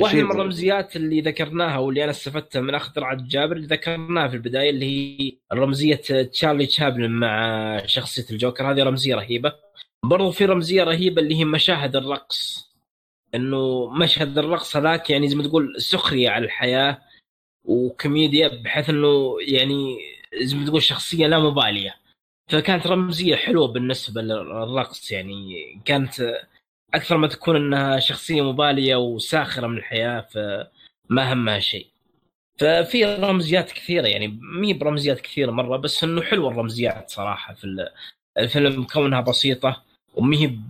واحدة 0.00 0.18
شيء 0.18 0.24
من 0.24 0.30
الرمزيات 0.30 0.96
اللي 0.96 1.20
ذكرناها 1.20 1.78
واللي 1.78 2.02
أنا 2.04 2.10
استفدتها 2.10 2.60
من 2.60 2.74
أخ 2.74 2.92
درعة 2.92 3.18
جابر 3.20 3.56
اللي 3.56 3.66
ذكرناها 3.66 4.28
في 4.28 4.34
البداية 4.34 4.70
اللي 4.70 4.86
هي 4.86 5.32
رمزية 5.52 5.94
تشارلي 6.32 6.66
تشابلن 6.66 7.10
مع 7.10 7.86
شخصية 7.86 8.24
الجوكر. 8.30 8.70
هذه 8.70 8.82
رمزية 8.82 9.14
رهيبة. 9.14 9.52
برضو 10.04 10.30
في 10.30 10.44
رمزية 10.44 10.84
رهيبة 10.84 11.22
اللي 11.22 11.34
هي 11.34 11.44
مشاهد 11.44 11.96
الرقص. 11.96 12.72
إنه 13.34 13.90
مشهد 13.90 14.38
الرقص 14.38 14.76
هذاك 14.76 15.10
يعني 15.10 15.28
زي 15.28 15.36
ما 15.36 15.42
تقول 15.42 15.74
سخرية 15.78 16.30
على 16.30 16.44
الحياة 16.44 16.98
وكوميديا 17.64 18.48
بحيث 18.48 18.90
إنه 18.90 19.36
يعني 19.40 19.98
زي 20.42 20.56
ما 20.56 20.66
تقول 20.66 20.82
شخصية 20.82 21.26
لا 21.26 21.38
مبالية. 21.38 21.94
فكانت 22.50 22.86
رمزية 22.86 23.36
حلوة 23.36 23.68
بالنسبة 23.68 24.22
للرقص 24.22 25.12
يعني. 25.12 25.80
كانت 25.84 26.34
أكثر 26.94 27.16
ما 27.16 27.28
تكون 27.28 27.56
إنها 27.56 27.98
شخصية 27.98 28.42
مبالية 28.42 28.96
وساخرة 28.96 29.66
من 29.66 29.76
الحياة 29.76 30.20
فما 30.20 31.32
همها 31.32 31.58
شيء. 31.58 31.86
ففي 32.58 33.04
رمزيات 33.04 33.72
كثيرة 33.72 34.06
يعني 34.06 34.38
مي 34.60 34.72
برمزيات 34.74 35.20
كثيرة 35.20 35.50
مرة 35.50 35.76
بس 35.76 36.04
إنه 36.04 36.22
حلوة 36.22 36.50
الرمزيات 36.50 37.10
صراحة 37.10 37.54
في 37.54 37.64
ال- 37.64 37.88
الفيلم 38.38 38.84
كونها 38.84 39.20
بسيطة 39.20 39.82
ومي 40.14 40.60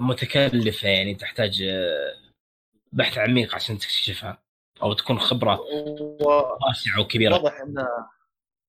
متكلفه 0.00 0.88
يعني 0.88 1.14
تحتاج 1.14 1.64
بحث 2.92 3.18
عميق 3.18 3.54
عشان 3.54 3.78
تكتشفها 3.78 4.38
أو 4.82 4.92
تكون 4.92 5.18
خبرة 5.18 5.60
واسعة 6.20 7.00
وكبيرة. 7.00 7.34
واضح 7.34 7.60
إن 7.60 7.86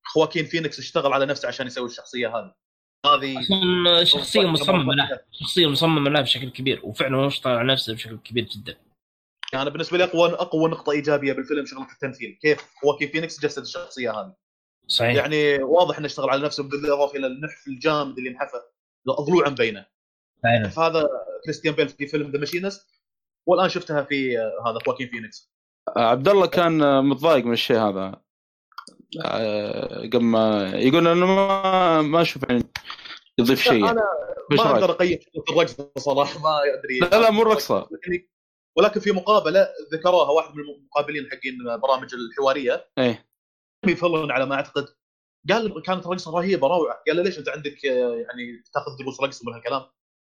خواكين 0.04 0.46
فينيكس 0.46 0.80
اشتغل 0.80 1.14
على 1.14 1.26
نفسه 1.26 1.48
عشان 1.48 1.68
يسوي 1.68 1.86
الشخصية 1.86 2.28
هذه 2.28 2.54
هذه 3.06 3.40
أصلا 3.40 4.04
شخصية 4.04 4.46
مصممة 4.46 4.94
لها. 4.94 5.20
شخصية 5.32 5.68
مصممة 5.68 6.10
لها 6.10 6.22
بشكل 6.22 6.50
كبير 6.50 6.82
وفعلا 6.84 7.18
هو 7.18 7.28
اشتغل 7.28 7.58
على 7.58 7.74
نفسه 7.74 7.94
بشكل 7.94 8.18
كبير 8.18 8.44
جدا. 8.44 8.78
يعني 9.54 9.62
أنا 9.62 9.70
بالنسبة 9.70 9.98
لي 9.98 10.04
أقوى 10.04 10.30
أقوى 10.30 10.70
نقطة 10.70 10.92
إيجابية 10.92 11.34
بالفيلم 11.34 11.66
شغلة 11.66 11.92
التمثيل. 11.92 12.40
كيف؟ 12.42 12.62
خواكين 12.82 13.10
فينيكس 13.10 13.40
جسد 13.40 13.62
الشخصية 13.62 14.12
هذه. 14.12 14.34
صحيح. 14.88 15.16
يعني 15.16 15.64
واضح 15.64 15.98
إنه 15.98 16.06
اشتغل 16.06 16.30
على 16.30 16.46
نفسه 16.46 16.64
بالاضافه 16.64 17.18
إلى 17.18 17.28
النحف 17.28 17.68
الجامد 17.68 18.18
اللي 18.18 18.30
انحفى 18.30 18.58
ضلوع 19.08 19.50
مبينه 19.50 19.86
فعلا. 20.44 20.70
فهذا 20.70 21.10
كريستيان 21.46 21.76
بيل 21.76 21.90
في 21.90 22.08
فيلم 22.08 22.32
ذا 22.32 22.40
ماشينست 22.40 22.88
والآن 23.46 23.70
شفتها 23.70 24.04
في 24.04 24.40
آه، 24.40 24.70
هذا 24.70 24.80
خواكين 24.86 25.08
فينيكس 25.08 25.52
عبد 25.98 26.28
الله 26.28 26.46
كان 26.48 26.84
آه، 26.84 27.02
متضايق 27.02 27.46
من 27.46 27.54
الشيء 27.54 27.78
هذا. 27.78 28.22
قبل 30.14 30.24
ما 30.24 30.72
يقول 30.76 31.08
إنه 31.08 31.26
ما 31.26 32.02
ما 32.02 32.22
أشوف 32.22 32.44
يعني 32.50 32.64
يضيف 33.40 33.62
شيء 33.62 33.74
يعني. 33.74 33.90
أنا 33.90 34.04
ما؟ 34.52 34.72
أقدر 34.72 34.92
اقيم 34.92 35.20
الرقصه 35.50 35.92
صراحة 35.98 36.40
ما 36.40 36.60
أدري. 36.80 37.00
لا 37.00 37.22
لا 37.22 37.32
مو 37.32 37.44
رقصه 37.44 37.80
لكن- 37.92 38.28
ولكن 38.78 39.00
في 39.00 39.12
مقابلة 39.12 39.68
ذكروها 39.94 40.32
واحد 40.32 40.56
من 40.56 40.64
المقابلين 40.64 41.30
حقين 41.32 41.58
برامج 41.82 42.14
الحوارية. 42.14 42.88
إيه. 42.98 43.30
فلون 43.96 44.32
على 44.32 44.46
ما 44.46 44.56
أعتقد. 44.56 44.86
قال 45.50 45.82
كانت 45.82 46.08
رقصه 46.08 46.32
رهيبة 46.38 46.68
روعة. 46.68 47.04
قال 47.08 47.18
له 47.18 47.24
ليش 47.24 47.40
أنت 47.40 47.50
عندك 47.50 47.84
يعني 47.84 48.64
تأخذ 48.74 48.98
دروس 49.00 49.22
رقص 49.22 49.46
من 49.46 49.54
هالكلام؟ 49.54 49.82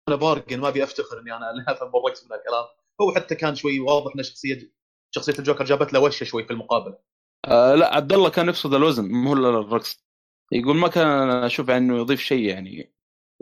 أنا 0.08 0.16
بارقن 0.16 0.60
ما 0.60 0.68
أبي 0.68 0.84
أفتخر 0.84 1.20
إني 1.20 1.36
أنا 1.36 1.66
أفهم 1.68 1.92
بالرقص 1.92 2.24
من 2.24 2.32
هالكلام. 2.32 2.66
هو 3.02 3.12
حتى 3.16 3.36
كان 3.36 3.56
شوي 3.56 3.80
واضح 3.80 4.12
ان 4.18 4.24
شخصيه 4.24 4.72
شخصية 5.16 5.34
الجوكر 5.40 5.64
جابت 5.66 5.94
له 5.94 6.00
وشة 6.00 6.24
شوي 6.24 6.44
في 6.44 6.52
المقابلة. 6.52 6.98
آه 7.46 7.76
لا 7.76 7.96
عبد 7.96 8.14
الله 8.14 8.30
كان 8.30 8.48
يقصد 8.48 8.74
الوزن 8.74 9.12
مو 9.12 9.34
الرقص. 9.34 10.06
يقول 10.52 10.76
ما 10.76 10.88
كان 10.88 11.30
أشوف 11.30 11.70
إنه 11.70 11.98
يضيف 11.98 12.20
شيء 12.22 12.44
يعني 12.44 12.94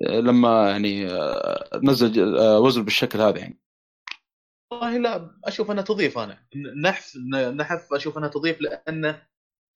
آه، 0.07 0.19
لما 0.19 0.69
يعني 0.69 1.07
آه، 1.07 1.69
نزل 1.83 2.37
آه، 2.37 2.59
وزن 2.59 2.83
بالشكل 2.83 3.21
هذا 3.21 3.39
يعني. 3.39 3.59
والله 4.71 4.97
لا 4.97 5.31
أشوف 5.45 5.71
أنها 5.71 5.83
تضيف 5.83 6.17
أنا. 6.17 6.47
نحف 6.83 7.17
نحف 7.55 7.93
أشوف 7.93 8.17
أنها 8.17 8.29
تضيف 8.29 8.61
لأن 8.61 9.21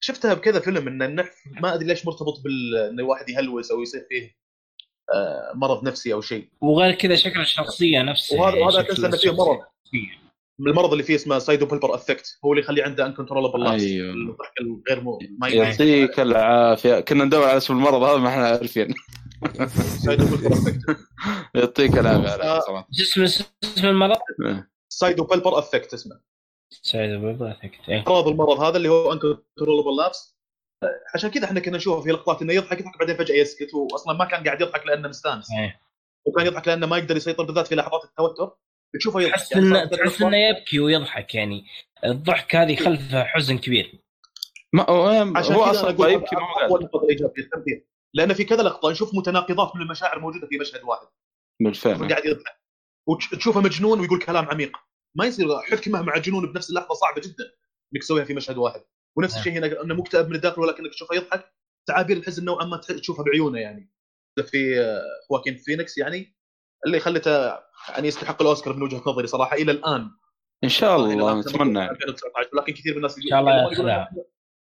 شفتها 0.00 0.34
بكذا 0.34 0.60
فيلم 0.60 0.88
إن 0.88 1.02
النحف 1.02 1.34
ما 1.46 1.74
أدري 1.74 1.86
ليش 1.86 2.06
مرتبط 2.06 2.40
بال 2.44 2.76
إن 2.76 3.00
الواحد 3.00 3.28
يهلوس 3.28 3.70
أو 3.70 3.82
يصير 3.82 4.06
فيه 4.08 4.38
مرض 5.54 5.84
نفسي 5.84 6.12
أو 6.12 6.20
شيء. 6.20 6.48
وغير 6.60 6.94
كذا 6.94 7.16
شكل 7.16 7.40
الشخصية 7.40 8.02
نفسها 8.02 8.40
وهذا 8.40 8.58
يعني 8.58 8.72
شكل 8.72 9.02
تنسى 9.02 9.06
انه 9.06 9.16
فيه. 9.16 9.30
مرض 9.30 9.60
المرض 10.60 10.92
اللي 10.92 11.02
فيه 11.02 11.14
اسمه 11.14 11.38
سايدو 11.38 11.66
بلبر 11.66 11.94
افكت 11.94 12.38
هو 12.44 12.52
اللي 12.52 12.62
يخليه 12.62 12.84
عنده 12.84 13.06
انكنترولبل 13.06 13.64
لاس 13.64 13.82
أيوه. 13.82 14.14
الضحك 14.14 14.52
الغير 14.60 15.04
مو 15.04 15.18
ما 15.38 15.48
يعطيك 15.48 16.20
العافية 16.20 17.00
كنا 17.00 17.24
ندور 17.24 17.44
على 17.44 17.56
اسم 17.56 17.74
المرض 17.74 18.02
هذا 18.02 18.16
ما 18.16 18.28
إحنا 18.28 18.46
عارفين 18.46 18.94
سايدو 20.04 20.24
بلبر 20.26 20.52
افكت 20.52 20.80
يعطيك 21.54 21.98
العافية 21.98 22.30
على 22.30 22.44
آه. 22.44 22.86
شو 22.92 23.24
اسم 23.24 23.86
المرض؟ 23.86 24.18
سايدو 24.88 25.24
بلبر 25.24 25.58
افكت 25.58 25.94
اسمه 25.94 26.20
سعيد 26.70 27.20
بابا 27.20 27.52
افكت 27.52 27.88
إيه. 27.88 28.04
اعراض 28.08 28.28
المرض 28.28 28.60
هذا 28.60 28.76
اللي 28.76 28.88
هو 28.88 29.12
انكنترولبل 29.12 29.96
لابس 29.96 30.38
عشان 31.14 31.30
كذا 31.30 31.44
إحنا 31.44 31.60
كنا 31.60 31.76
نشوفه 31.76 32.02
في 32.02 32.10
لقطات 32.10 32.42
إنه 32.42 32.52
يضحك 32.52 32.80
يضحك 32.80 32.98
بعدين 32.98 33.16
فجأة 33.16 33.34
يسكت 33.34 33.74
واصلا 33.74 34.14
ما 34.14 34.24
كان 34.24 34.44
قاعد 34.44 34.60
يضحك 34.60 34.86
لأنه 34.86 35.08
مستانس 35.08 35.46
إيه. 35.58 35.80
وكان 36.26 36.46
يضحك 36.46 36.68
لأنه 36.68 36.86
ما 36.86 36.98
يقدر 36.98 37.16
يسيطر 37.16 37.44
بالذات 37.44 37.66
في 37.66 37.74
لحظات 37.74 38.04
التوتر 38.04 38.56
تشوفه 38.94 39.20
يضحك 39.20 39.34
تحس 39.34 39.52
يعني 39.52 39.66
انه 39.66 39.84
تحس 39.84 40.22
إنه 40.22 40.36
يبكي 40.36 40.80
ويضحك 40.80 41.34
يعني. 41.34 41.64
الضحك 42.04 42.56
هذه 42.56 42.76
خلفه 42.76 43.24
حزن 43.24 43.58
كبير. 43.58 43.98
ما 44.72 44.90
هو 44.90 45.06
عشان 45.36 45.54
هو 45.54 45.64
كذا 45.64 45.70
أصلا 45.70 45.90
أنا 45.90 45.96
أقول 45.96 46.12
يبكي 46.12 46.36
ما 46.36 46.42
هو 46.42 46.60
اول 46.60 46.82
نقطة 46.82 47.08
إيجابية 47.10 47.42
التمثيل 47.42 47.84
لأن 48.14 48.34
في 48.34 48.44
كذا 48.44 48.62
لقطة 48.62 48.90
نشوف 48.90 49.14
متناقضات 49.14 49.76
من 49.76 49.82
المشاعر 49.82 50.18
موجودة 50.18 50.46
في 50.46 50.58
مشهد 50.58 50.82
واحد. 50.82 51.06
بالفعل. 51.60 52.08
قاعد 52.08 52.24
يضحك. 52.24 52.58
وتشوفه 53.08 53.60
مجنون 53.60 54.00
ويقول 54.00 54.18
كلام 54.18 54.44
عميق. 54.44 54.76
ما 55.14 55.26
يصير 55.26 55.58
حكمه 55.58 56.02
مع 56.02 56.18
جنون 56.18 56.52
بنفس 56.52 56.70
اللحظة 56.70 56.94
صعبة 56.94 57.20
جدا 57.20 57.44
إنك 57.94 58.02
تسويها 58.02 58.24
في 58.24 58.34
مشهد 58.34 58.56
واحد. 58.56 58.82
ونفس 59.16 59.32
نعم. 59.32 59.40
الشيء 59.40 59.52
هنا 59.52 59.82
إنه 59.82 59.94
مكتئب 59.94 60.28
من 60.28 60.34
الداخل 60.34 60.60
ولكنك 60.60 60.90
تشوفه 60.90 61.14
يضحك. 61.14 61.52
تعابير 61.88 62.16
الحزن 62.16 62.44
نوعا 62.44 62.64
ما 62.64 62.76
تشوفها 62.76 63.24
بعيونة 63.24 63.58
يعني. 63.58 63.90
في 64.46 64.80
آه، 64.80 65.02
خواكين 65.28 65.56
فينيكس 65.56 65.98
يعني. 65.98 66.37
اللي 66.86 67.00
خلته 67.00 67.30
يعني 67.88 68.08
يستحق 68.08 68.42
الأوسكار 68.42 68.74
من 68.74 68.82
وجهة 68.82 69.02
نظري 69.06 69.26
صراحة 69.26 69.56
إلى 69.56 69.72
الآن 69.72 70.10
إن 70.64 70.68
شاء 70.68 70.96
الله 70.96 71.40
نتمنى 71.40 71.78
يعني. 71.78 71.90
2019 71.90 72.48
ولكن 72.52 72.72
كثير 72.72 72.92
من 72.92 72.96
الناس 72.96 73.16
إن 73.16 73.22
شاء 73.30 73.40
الله 73.40 73.52
ياخذها. 73.52 74.08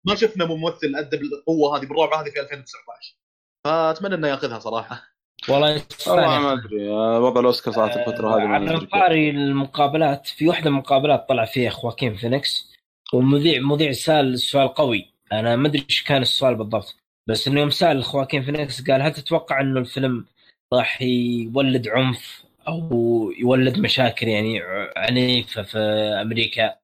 ما 0.07 0.15
شفنا 0.15 0.45
ممثل 0.45 0.93
أدى 0.97 1.17
بالقوة 1.17 1.79
هذه 1.79 1.87
بالرعب 1.87 2.13
هذه 2.13 2.31
في 2.31 2.41
2019 2.41 3.17
فأتمنى 3.65 4.15
إنه 4.15 4.29
ياخذها 4.29 4.59
صراحة 4.59 5.03
والله 5.49 5.83
والله 6.07 6.39
ما 6.39 6.53
أدري 6.53 6.91
آه، 6.91 7.21
وضع 7.21 7.41
الأوسكار 7.41 7.75
صارت 7.75 7.97
الفترة 7.97 8.37
هذه 8.37 8.49
على. 8.49 8.87
طاري 8.87 9.31
المقابلات 9.31 10.27
في 10.27 10.49
واحدة 10.49 10.71
من 10.71 10.77
المقابلات 10.77 11.29
طلع 11.29 11.45
فيها 11.45 11.71
خواكين 11.71 12.17
فينيكس 12.17 12.75
والمذيع 13.13 13.61
مذيع 13.61 13.93
سأل 13.93 14.39
سؤال 14.39 14.69
قوي 14.69 15.15
أنا 15.33 15.57
ما 15.57 15.69
أدري 15.69 15.85
إيش 15.91 16.03
كان 16.03 16.23
السؤال 16.23 16.55
بالضبط 16.55 16.97
بس 17.27 17.49
إنه 17.49 17.61
يوم 17.61 17.71
سأل 17.71 18.05
خواكين 18.05 18.43
فينيكس 18.43 18.91
قال 18.91 19.03
هل 19.03 19.13
تتوقع 19.13 19.61
إنه 19.61 19.81
الفيلم 19.81 20.27
راح 20.73 21.03
يولد 21.03 21.89
عنف 21.89 22.45
أو 22.69 23.33
يولد 23.39 23.79
مشاكل 23.79 24.29
يعني 24.29 24.61
عنيفة 24.97 25.63
في 25.63 25.79
أمريكا 26.23 26.75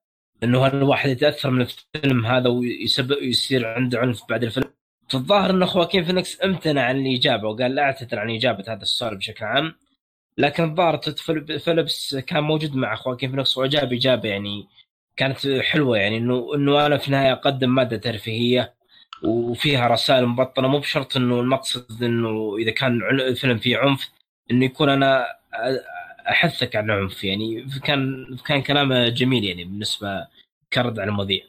انه 0.43 0.67
الواحد 0.67 1.09
يتأثر 1.09 1.49
من 1.49 1.61
الفيلم 1.61 2.25
هذا 2.25 2.49
ويسبب 2.49 3.17
يصير 3.21 3.67
عنده 3.67 3.99
عنف 3.99 4.23
بعد 4.29 4.43
الفيلم. 4.43 4.73
فالظاهر 5.09 5.49
ان 5.51 5.65
خواكين 5.65 6.03
فينيكس 6.03 6.41
امتنع 6.43 6.81
عن 6.81 7.05
الإجابة 7.05 7.47
وقال 7.47 7.75
لا 7.75 7.81
أعتذر 7.81 8.19
عن 8.19 8.29
إجابة 8.29 8.63
هذا 8.67 8.81
السؤال 8.81 9.17
بشكل 9.17 9.45
عام. 9.45 9.75
لكن 10.37 10.63
الظاهر 10.63 11.01
فيلبس 11.59 12.15
كان 12.15 12.43
موجود 12.43 12.75
مع 12.75 12.95
خواكين 12.95 13.29
فينيكس 13.29 13.57
واجاب 13.57 13.93
إجابة 13.93 14.29
يعني 14.29 14.67
كانت 15.17 15.47
حلوة 15.47 15.97
يعني 15.97 16.17
إنه 16.17 16.55
إنه 16.55 16.85
أنا 16.85 16.97
في 16.97 17.07
النهايه 17.07 17.31
اقدم 17.33 17.75
مادة 17.75 17.97
ترفيهية. 17.97 18.73
وفيها 19.23 19.87
رسائل 19.87 20.25
مبطنة 20.25 20.67
مو 20.67 20.79
بشرط 20.79 21.17
إنه 21.17 21.39
المقصد 21.39 22.03
إنه 22.03 22.57
إذا 22.57 22.71
كان 22.71 23.01
الفيلم 23.11 23.57
فيه 23.57 23.77
عنف 23.77 24.09
إنه 24.51 24.65
يكون 24.65 24.89
أنا 24.89 25.25
أحثك 26.29 26.75
على 26.75 26.85
العنف 26.85 27.23
يعني. 27.23 27.65
كان 27.83 28.25
كان 28.45 28.61
كلامه 28.61 29.09
جميل 29.09 29.43
يعني 29.43 29.63
بالنسبة 29.63 30.27
كرد 30.73 30.99
على 30.99 31.09
المذيع. 31.09 31.43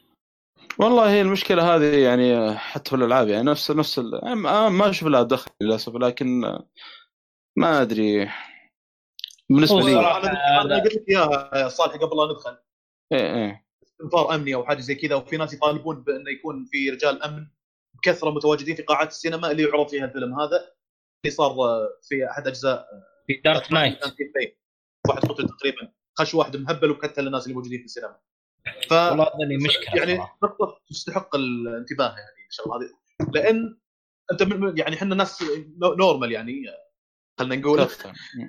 والله 0.79 1.11
هي 1.11 1.21
المشكلة 1.21 1.75
هذه 1.75 2.03
يعني 2.03 2.57
حتى 2.57 2.89
في 2.89 2.95
الألعاب 2.95 3.27
يعني 3.27 3.43
نفس 3.43 3.71
نفس 3.71 3.99
ما 4.23 4.69
ما 4.69 4.89
أشوف 4.89 5.07
لها 5.07 5.23
دخل 5.23 5.51
للأسف 5.61 5.95
لكن 5.95 6.39
ما 7.57 7.81
أدري. 7.81 8.29
بالنسبة 9.49 9.81
لي 9.81 9.99
أنا. 9.99 10.79
قلت 10.79 10.95
لك 10.95 11.09
إياها 11.09 11.67
صالح 11.69 11.93
قبل 11.93 12.17
لا 12.17 12.33
ندخل. 12.33 12.57
إيه 13.13 13.35
إيه. 13.35 13.62
استنفار 14.03 14.35
امني 14.35 14.55
أو 14.55 14.63
حاجة 14.65 14.79
زي 14.81 14.95
كذا 14.95 15.15
وفي 15.15 15.37
ناس 15.37 15.53
يطالبون 15.53 16.03
بانه 16.03 16.31
يكون 16.31 16.65
في 16.71 16.89
رجال 16.89 17.23
أمن 17.23 17.47
بكثرة 17.93 18.29
متواجدين 18.31 18.75
في 18.75 18.81
قاعات 18.81 19.07
السينما 19.11 19.51
اللي 19.51 19.63
يعرض 19.63 19.87
فيها 19.87 20.05
الفيلم 20.05 20.39
هذا 20.39 20.57
اللي 21.25 21.35
صار 21.35 21.55
في 22.01 22.29
أحد 22.29 22.47
أجزاء 22.47 22.87
في 23.27 23.41
دارك 23.45 23.71
نايت. 23.71 23.99
واحد 25.07 25.21
قتل 25.21 25.47
تقريبا 25.49 25.91
خش 26.19 26.35
واحد 26.35 26.57
مهبل 26.57 26.91
وقتل 26.91 27.27
الناس 27.27 27.43
اللي 27.43 27.55
موجودين 27.55 27.79
في 27.79 27.85
السينما 27.85 28.15
ف 28.89 28.91
والله 28.91 29.23
هذه 29.23 29.65
مشكلة 29.65 29.95
يعني. 29.95 30.17
نقطة 30.43 30.79
تستحق 30.89 31.35
الانتباه 31.35 32.07
يعني 32.09 32.47
الشغله 32.49 32.75
هذه 32.77 32.89
لأن 33.33 33.79
أنت 34.31 34.43
من- 34.43 34.77
يعني 34.77 34.95
إحنا 34.95 35.15
ناس 35.15 35.43
نو- 35.77 35.93
نورمال 35.93 36.31
يعني 36.31 36.63
خلينا 37.39 37.55
نقول. 37.55 37.79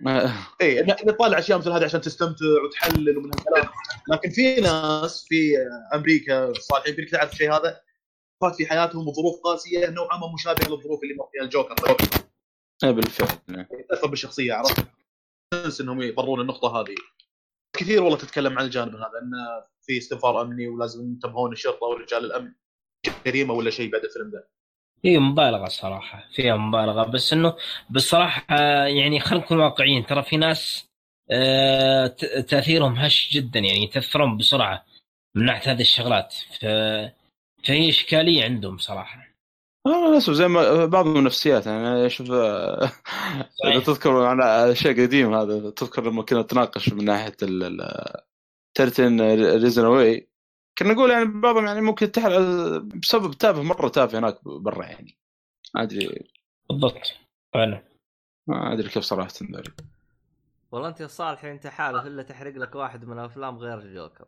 آه، 0.06 0.32
اي 0.62 0.82
نطالع 1.06 1.38
أشياء 1.38 1.58
مثل 1.58 1.70
هذه 1.70 1.84
عشان 1.84 2.00
تستمتع 2.00 2.44
وتحلل 2.64 3.18
ومن 3.18 3.30
هالكلام 3.38 3.68
لكن 4.12 4.30
في 4.30 4.60
ناس 4.60 5.24
في 5.28 5.56
أمريكا 5.94 6.52
صالحين 6.52 6.94
فيك 6.94 7.10
تعرف 7.10 7.32
الشيء 7.32 7.52
هذا 7.52 7.80
فات 8.40 8.54
في 8.54 8.66
حياتهم 8.66 9.08
وظروف 9.08 9.40
قاسية 9.44 9.90
نوعا 9.90 10.18
ما 10.18 10.32
مشابهة 10.34 10.68
للظروف 10.68 11.02
اللي 11.02 11.14
مر 11.14 11.28
فيها 11.32 11.42
الجوكر. 11.42 11.74
إيه 12.84 12.90
بالفعل. 12.90 13.66
يتأثر 13.80 14.06
بالشخصية 14.06 14.54
عرفت؟ 14.54 14.86
إنهم 15.80 16.02
يبرون 16.02 16.40
النقطة 16.40 16.80
هذه. 16.80 16.94
كثير 17.76 18.02
والله 18.02 18.18
تتكلم 18.18 18.58
عن 18.58 18.64
الجانب 18.64 18.94
هذا 18.94 19.18
انه 19.22 19.64
في 19.86 19.98
استنفار 19.98 20.42
أمني 20.42 20.68
ولازم 20.68 21.04
ينتبهون 21.04 21.52
الشرطة 21.52 21.86
ورجال 21.86 22.24
الأمن. 22.24 22.52
جريمه 23.26 23.54
ولا 23.54 23.70
شيء 23.70 23.92
بعد 23.92 24.04
الفيلم 24.04 24.30
ذا 24.30 24.44
هي 25.04 25.18
مبالغة 25.18 25.68
صراحة 25.68 26.28
فيها 26.34 26.56
مبالغة. 26.56 27.04
بس 27.04 27.32
إنه 27.32 27.56
بصراحه 27.90 28.44
يعني 28.86 29.20
خلينا 29.20 29.44
نكون 29.44 29.58
واقعيين 29.58 30.06
ترى 30.06 30.22
في 30.22 30.36
ناس 30.36 30.88
تأثيرهم 32.48 32.92
هش 32.92 33.32
جدا 33.32 33.60
يعني 33.60 33.84
يتأثرون 33.84 34.36
بسرعة 34.36 34.84
من 35.34 35.44
ناحية 35.44 35.72
هذه 35.72 35.80
الشغلات. 35.80 36.34
ف... 36.60 36.64
فهي 37.66 37.88
إشكالية 37.88 38.44
عندهم 38.44 38.78
صراحة. 38.78 39.34
آه 39.86 40.08
للاسف 40.08 40.32
زي 40.32 40.48
ما 40.48 40.86
بعضهم 40.86 41.24
نفسيات 41.24 41.66
يعني 41.66 42.06
أشوف 42.06 42.30
آه، 42.30 42.92
إذا 43.64 43.80
تذكر 43.80 44.24
على 44.24 44.74
شيء 44.74 45.02
قديم 45.02 45.34
هذا 45.34 45.70
تذكر 45.70 46.04
لما 46.04 46.22
كنا 46.22 46.40
نتناقش 46.40 46.92
من 46.92 47.04
ناحية 47.04 47.36
ترتن 48.74 49.20
ريزن 49.62 49.84
اواي 49.84 50.28
كنا 50.78 50.92
نقول 50.92 51.10
يعني 51.10 51.24
بعضهم 51.24 51.66
يعني 51.66 51.80
ممكن 51.80 52.12
تحرق 52.12 52.38
بسبب 52.78 53.34
تافه 53.34 53.62
مرة 53.62 53.88
تافه 53.88 54.18
هناك 54.18 54.44
برا 54.44 54.84
يعني. 54.84 55.18
ما 55.74 55.82
أدري. 55.82 56.28
بالضبط. 56.70 57.12
فعلا. 57.54 57.82
ما 58.46 58.72
أدري 58.72 58.88
كيف 58.88 59.02
صراحة 59.02 59.32
ذلك 59.52 59.93
والله 60.74 60.88
انت 60.88 61.00
يا 61.00 61.06
صالح 61.06 61.44
انت 61.44 61.66
حالف 61.66 62.06
إلا 62.06 62.22
تحرق 62.22 62.54
لك 62.54 62.74
واحد 62.74 63.04
من 63.04 63.18
الأفلام 63.18 63.58
غير 63.58 63.78
الجوكر. 63.78 64.24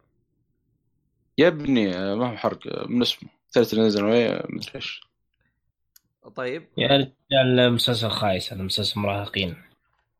يا 1.39 1.49
ابني 1.49 1.97
آه، 1.97 2.15
ما 2.15 2.31
هو 2.33 2.37
حرق 2.37 2.59
آه، 2.67 2.87
من 2.87 3.03
اسمه 3.03 3.29
ريزن 3.57 4.05
اواي 4.05 4.43
مدري 4.49 4.71
إيش. 4.75 5.01
طيب. 6.37 6.69
يا 6.77 6.89
رجال 6.89 7.73
مسلسل 7.73 8.11
خايس 8.11 8.53
هذا 8.53 8.63
مسلسل 8.63 9.01
مراهقين. 9.01 9.63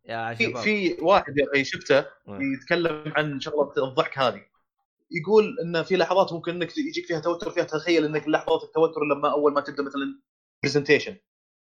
يا 0.09 0.35
في 0.35 0.45
شباب. 0.45 0.63
في 0.63 0.97
واحد 1.01 1.39
يا 1.39 1.47
أخي 1.53 1.65
شفته 1.65 2.07
مم. 2.27 2.55
يتكلم 2.55 3.13
عن 3.17 3.41
شغلة 3.41 3.73
الضحك 3.89 4.19
هذه. 4.19 4.43
يقول 5.11 5.57
إن 5.65 5.83
في 5.83 5.97
لحظات 5.97 6.33
ممكن 6.33 6.55
إنك 6.55 6.79
يجيك 6.79 7.07
فيها 7.07 7.21
توتر 7.21 7.51
فيها 7.51 7.65
تخيل 7.65 8.05
إنك 8.05 8.29
لحظات 8.29 8.63
التوتر 8.63 9.01
لما 9.05 9.31
أول 9.33 9.53
ما 9.53 9.61
تبدأ 9.61 9.83
مثلا 9.83 10.19
برزنتيشن 10.63 11.17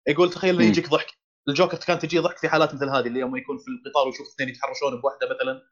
يقول 0.06 0.30
تخيل 0.30 0.54
انه. 0.54 0.64
يجيك 0.64 0.88
ضحك. 0.88 1.21
الجوكر 1.48 1.76
كان 1.76 1.98
تجي 1.98 2.18
ضحك 2.18 2.38
في 2.38 2.48
حالات 2.48 2.74
مثل 2.74 2.88
هذه 2.88 3.06
اللي 3.06 3.20
يوم 3.20 3.36
يكون 3.36 3.58
في 3.58 3.68
القطار 3.68 4.06
ويشوف 4.06 4.26
اثنين 4.26 4.48
يتحرشون 4.48 5.00
بواحده 5.00 5.28
مثلا 5.34 5.62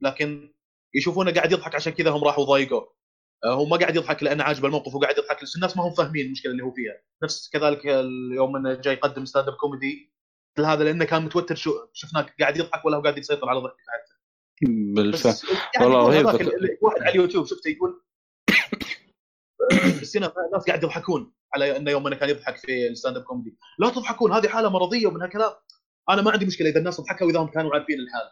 لكن 0.00 0.54
يشوفونه 0.94 1.32
قاعد 1.32 1.52
يضحك 1.52 1.74
عشان 1.74 1.92
كذا 1.92 2.10
هم 2.10 2.24
راحوا 2.24 2.44
ضايقوه. 2.44 2.94
آه، 3.44 3.54
هو 3.54 3.66
ما 3.66 3.76
قاعد 3.76 3.96
يضحك 3.96 4.22
لأنه 4.22 4.44
عاجبه 4.44 4.66
الموقف 4.66 4.94
وقاعد 4.94 5.18
يضحك 5.18 5.42
بس 5.42 5.56
الناس 5.56 5.76
ما 5.76 5.82
هم 5.82 5.94
فاهمين 5.94 6.26
المشكلة 6.26 6.52
اللي 6.52 6.64
هو 6.64 6.70
فيها. 6.70 7.02
نفس 7.22 7.50
كذلك 7.52 7.86
اليوم 7.86 8.56
إنه 8.56 8.74
جاي 8.74 8.94
يقدم 8.94 9.24
ستاند 9.24 9.48
اب 9.48 9.54
كوميدي 9.54 10.12
مثل 10.58 10.68
هذا 10.68 10.84
لأنه 10.84 11.04
كان 11.04 11.24
متوتر. 11.24 11.54
شو 11.54 11.72
شفناه 11.92 12.26
قاعد 12.40 12.56
يضحك 12.56 12.84
ولا 12.84 12.96
هو 12.96 13.02
قاعد 13.02 13.18
يسيطر 13.18 13.48
على 13.48 13.60
ضحكة 13.60 13.76
حتى. 13.88 14.14
بالفعل. 14.94 15.34
يعني 15.74 15.86
والله 15.86 16.08
رهيب 16.08 16.26
واحد 16.82 17.02
على 17.02 17.10
اليوتيوب 17.10 17.46
شفته 17.46 17.68
يقول 17.68 18.02
في 19.96 20.02
السينما 20.02 20.32
الناس 20.46 20.66
قاعد 20.66 20.82
يضحكون. 20.82 21.32
على 21.54 21.76
انه 21.76 21.90
يوم 21.90 22.06
انه 22.06 22.16
كان 22.16 22.28
يضحك 22.28 22.56
في 22.56 22.88
الستاند 22.88 23.16
أب 23.16 23.22
كوميدي. 23.22 23.58
لا 23.78 23.90
تضحكون 23.90 24.32
هذه 24.32 24.48
حالة 24.48 24.68
مرضية 24.68 25.06
ومن 25.06 25.22
هالكلام. 25.22 25.52
أنا 26.10 26.22
ما 26.22 26.30
عندي 26.30 26.46
مشكلة 26.46 26.68
إذا 26.68 26.78
الناس 26.78 27.00
ضحكوا 27.00 27.26
وإذا 27.26 27.38
هم 27.38 27.46
كانوا 27.46 27.74
عارفين 27.74 28.00
الحاله 28.00 28.30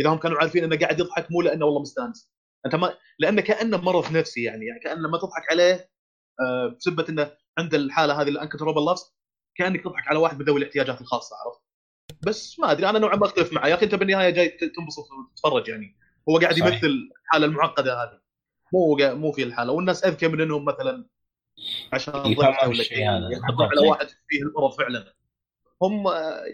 إذا 0.00 0.10
هم 0.10 0.18
كانوا 0.18 0.38
عارفين 0.38 0.64
أنه 0.64 0.76
قاعد 0.78 1.00
يضحك 1.00 1.32
مو 1.32 1.42
لأنه 1.42 1.64
والله 1.64 1.80
مستانس. 1.80 2.30
أنت 2.66 2.74
ما 2.74 2.94
لأنه 3.18 3.42
كأنه 3.42 3.76
مرض 3.76 4.12
نفسي 4.16 4.42
يعني 4.42 4.66
يعني 4.66 4.80
كأنه 4.80 5.08
ما 5.08 5.18
تضحك 5.18 5.50
عليه 5.50 5.90
آه، 6.40 6.76
بسبة 6.80 7.06
إنه 7.08 7.30
عنده 7.58 7.78
الحالة 7.78 8.22
هذه 8.22 8.28
الانكنترول 8.28 8.86
لافز 8.86 9.14
كأنك 9.56 9.84
تضحك 9.84 10.08
على 10.08 10.18
واحد 10.18 10.38
من 10.38 10.44
ذوي 10.44 10.60
الاحتياجات 10.60 11.00
الخاصة 11.00 11.36
عرفت؟ 11.36 11.60
بس 12.26 12.58
ما 12.58 12.72
أدري 12.72 12.90
أنا 12.90 12.98
نوعا 12.98 13.16
ما 13.16 13.26
أختلف 13.26 13.52
معه 13.52 13.66
يا 13.66 13.74
أخي 13.74 13.84
أنت 13.84 13.94
بالنهاية 13.94 14.30
جاي 14.30 14.48
تنبسط 14.48 15.04
وتتفرج 15.10 15.68
يعني. 15.68 15.96
هو 16.28 16.38
قاعد. 16.38 16.58
يمثل 16.58 17.10
الحالة 17.22 17.46
المعقدة 17.46 18.02
هذه. 18.02 18.20
مو 18.72 18.96
مو 18.98 19.32
في 19.32 19.42
الحالة. 19.42 19.72
والناس 19.72 20.04
أذكى 20.04 20.28
من 20.28 20.40
إنهم 20.40 20.64
مثلا 20.64 21.08
عشان 21.92 22.14
ولا 22.14 22.70
الشيء 22.70 22.84
شيء 22.84 23.10
هذا. 23.10 23.28
يضحكون 23.32 23.56
بالضبط. 23.56 23.78
على 23.78 23.88
واحد 23.88 24.06
فيه 24.28 24.42
المرض 24.42 24.72
فعلا 24.72 25.14
هم 25.82 26.04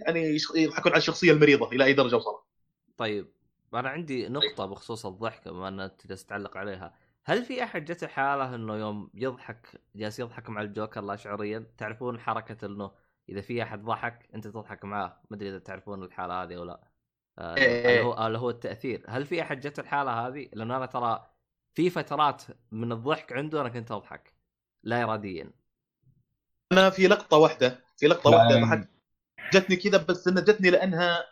يعني 0.06 0.20
يش- 0.20 0.52
يضحكون 0.56 0.92
على 0.92 0.98
الشخصية 0.98 1.32
المريضة 1.32 1.72
إلى 1.72 1.84
أي 1.84 1.92
درجة 1.92 2.16
وصلوا 2.16 2.38
طيب 2.96 3.32
أنا 3.74 3.88
عندي 3.88 4.28
نقطة 4.28 4.66
بخصوص 4.66 5.06
الضحك 5.06 5.48
بما 5.48 5.68
أن 5.68 5.80
أنت 5.80 6.06
جالس 6.06 6.24
تعلق 6.24 6.56
عليها، 6.56 6.94
هل 7.24 7.44
في 7.44 7.62
أحد 7.64 7.84
جته 7.84 8.06
حالة 8.06 8.54
إنه 8.54 8.76
يوم 8.76 9.10
يضحك 9.14 9.80
جالس 9.96 10.18
يضحك 10.20 10.50
مع 10.50 10.60
الجوكر 10.60 11.00
لا 11.00 11.16
شعوريا؟ 11.16 11.66
تعرفون 11.78 12.20
حركة 12.20 12.66
إنه 12.66 12.90
إذا 13.28 13.40
في 13.40 13.62
أحد 13.62 13.82
ضحك 13.84 14.28
أنت 14.34 14.46
تضحك 14.48 14.84
معاه، 14.84 15.20
ما 15.30 15.36
أدري 15.36 15.48
إذا 15.48 15.58
تعرفون 15.58 16.02
الحالة 16.02 16.42
هذه 16.42 16.56
ولا 16.56 16.80
آه 17.38 17.56
إيه. 17.56 17.88
اللي 17.90 18.00
هو 18.00 18.26
اللي 18.26 18.38
هو 18.38 18.50
التأثير، 18.50 19.04
هل 19.08 19.26
في 19.26 19.42
أحد 19.42 19.60
جته 19.60 19.80
الحالة 19.80 20.10
هذه؟ 20.26 20.48
لأنه 20.52 20.76
أنا 20.76 20.86
ترى 20.86 21.30
في 21.74 21.90
فترات 21.90 22.42
من 22.72 22.92
الضحك 22.92 23.32
عنده 23.32 23.60
أنا 23.60 23.68
كنت 23.68 23.92
أضحك 23.92 24.34
لا 24.82 25.04
اراديا. 25.04 25.50
أنا 26.72 26.90
في 26.90 27.06
لقطة 27.06 27.36
واحدة 27.36 27.84
في 27.96 28.06
لقطة 28.06 28.30
لا، 28.30 28.36
واحدة 28.36 28.60
ضحكت 28.60 28.88
جتني 29.52 29.76
كذا 29.76 29.98
بس 29.98 30.28
إنها 30.28 30.42
جتني 30.42 30.70
لأنها 30.70 31.24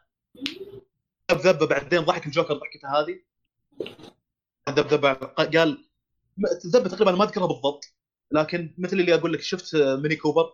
ذبذبه 1.31 1.67
بعدين 1.67 2.01
ضحك 2.01 2.27
الجوكر 2.27 2.55
ضحكته 2.55 2.89
هذه. 2.89 3.21
ذبذبه 4.69 5.13
قال 5.13 5.85
ذبه 6.67 6.89
تقريبا 6.89 7.13
ما 7.13 7.25
أذكرها 7.25 7.47
بالضبط 7.47 7.85
لكن 8.31 8.75
مثل 8.79 9.01
اللي 9.01 9.15
أقول 9.15 9.33
لك 9.33 9.41
شفت 9.41 9.77
ميني 9.77 10.17
كوبر؟ 10.17 10.53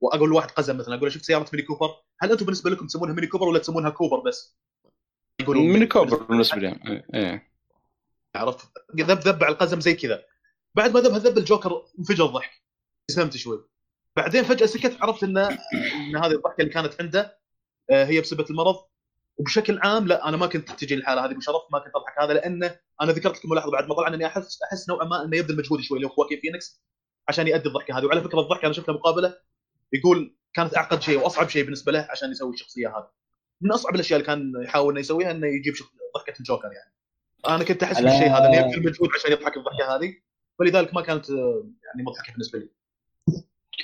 وأقول 0.00 0.28
لواحد 0.28 0.50
قزم 0.50 0.76
مثلا 0.78 0.94
أقول 0.94 1.08
له 1.08 1.14
شفت 1.14 1.24
سيارة 1.24 1.46
ميني 1.52 1.66
كوبر؟ 1.66 1.88
هل 2.20 2.30
أنتم 2.30 2.44
بالنسبة 2.44 2.70
لكم 2.70 2.86
تسمونها 2.86 3.14
ميني 3.14 3.26
كوبر 3.26 3.48
ولا 3.48 3.58
تسمونها 3.58 3.90
كوبر 3.90 4.20
بس؟ 4.20 4.56
يقولون 5.40 5.62
ميني 5.62 5.86
كوبر 5.86 6.22
بالنسبة 6.22 6.58
لي 6.58 7.02
إيه. 7.14 7.52
عرفت؟ 8.34 8.68
ذب 8.96 9.18
ذب 9.18 9.44
على 9.44 9.52
القزم 9.52 9.80
زي 9.80 9.94
كذا. 9.94 10.24
بعد 10.74 10.90
ما 10.90 11.00
ذبها 11.00 11.18
ذب 11.18 11.38
الجوكر 11.38 11.86
انفجر 11.98 12.26
ضحك 12.26 12.62
سلمت 13.10 13.36
شوي. 13.36 13.68
بعدين 14.16 14.44
فجأة 14.44 14.66
سكت 14.66 14.96
عرفت 15.00 15.22
ان 15.24 15.38
إن 15.38 16.16
هذه 16.16 16.32
الضحكة 16.32 16.60
اللي 16.60 16.72
كانت 16.72 17.00
عنده 17.00 17.38
آه، 17.90 18.04
هي 18.04 18.20
بسبب 18.20 18.50
المرض. 18.50 18.76
وبشكل 19.36 19.78
عام 19.78 20.06
لا 20.06 20.28
أنا 20.28 20.36
ما 20.36 20.46
كنت 20.46 20.70
تجي 20.70 20.94
الحالة 20.94 21.24
هذه 21.24 21.32
بشرف 21.34 21.62
ما 21.72 21.78
كنت 21.78 21.96
أضحك 21.96 22.20
هذا 22.20 22.32
لأنه 22.32 22.76
أنا 23.02 23.12
ذكرت 23.12 23.38
لك 23.38 23.46
ملاحظه 23.46 23.70
بعد 23.70 23.88
ما 23.88 23.94
طلع 23.94 24.08
إني 24.08 24.26
احس 24.26 24.58
أحس 24.62 24.88
نوعا 24.88 25.04
ما 25.04 25.24
إنه 25.24 25.36
يبذل 25.36 25.56
مجهود 25.56 25.80
شوي 25.80 25.96
اللي 25.96 26.08
هو 26.08 26.12
خواكين 26.12 26.40
فينيكس 26.40 26.82
عشان 27.28 27.48
يؤدي 27.48 27.68
الضحكة 27.68 27.98
هذه. 27.98 28.06
وعلى 28.06 28.20
فكرة 28.20 28.40
الضحكة 28.40 28.66
أنا 28.66 28.72
شفت 28.72 28.88
له 28.88 28.94
مقابلة 28.94 29.38
يقول 29.92 30.36
كانت 30.54 30.76
أعقد 30.76 31.02
شيء 31.02 31.18
وأصعب 31.18 31.48
شيء 31.48 31.64
بالنسبة 31.64 31.92
له 31.92 32.06
عشان 32.10 32.30
يسوي 32.30 32.52
الشخصية 32.54 32.88
هذه. 32.88 33.10
من 33.60 33.72
أصعب 33.72 33.94
الأشياء 33.94 34.20
اللي 34.20 34.26
كان 34.26 34.52
يحاول 34.64 34.92
إنه 34.92 35.00
يسويها 35.00 35.30
إنه 35.30 35.46
يجيب 35.46 35.74
ضحكة 36.16 36.38
الجوكر 36.38 36.68
يعني. 36.72 36.94
أنا 37.48 37.64
كنت 37.64 37.82
أحس. 37.82 38.00
بالشيء 38.00 38.30
هذا 38.30 38.46
إنه 38.48 38.56
يبذل 38.56 38.86
مجهود 38.90 39.08
عشان 39.14 39.32
يضحك 39.32 39.56
الضحكة 39.56 39.96
هذه. 39.96 40.14
فلذلك 40.58 40.94
ما 40.94 41.00
كانت 41.00 41.30
آه، 41.30 41.64
يعني 41.84 42.02
مضحكه 42.02 42.32
بالنسبة 42.32 42.58
لي. 42.58 42.68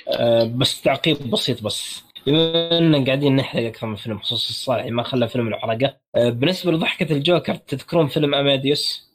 آه، 0.07 0.43
بس 0.43 0.81
تعقيب 0.81 1.29
بسيط 1.29 1.63
بس. 1.63 2.03
بما 2.27 2.77
إن 2.77 3.05
قاعدين 3.05 3.35
نحرق 3.35 3.65
أكثر 3.65 3.87
من 3.87 3.95
فيلم 3.95 4.19
خصوص 4.19 4.49
الصالحي 4.49 4.91
ما 4.91 5.03
خلى 5.03 5.27
فيلم 5.27 5.47
الحرقة. 5.47 5.97
آه، 6.15 6.29
بالنسبة 6.29 6.71
لضحكة 6.71 7.13
الجوكر 7.13 7.55
تذكرون 7.55 8.07
فيلم 8.07 8.35
أماديوس؟ 8.35 9.09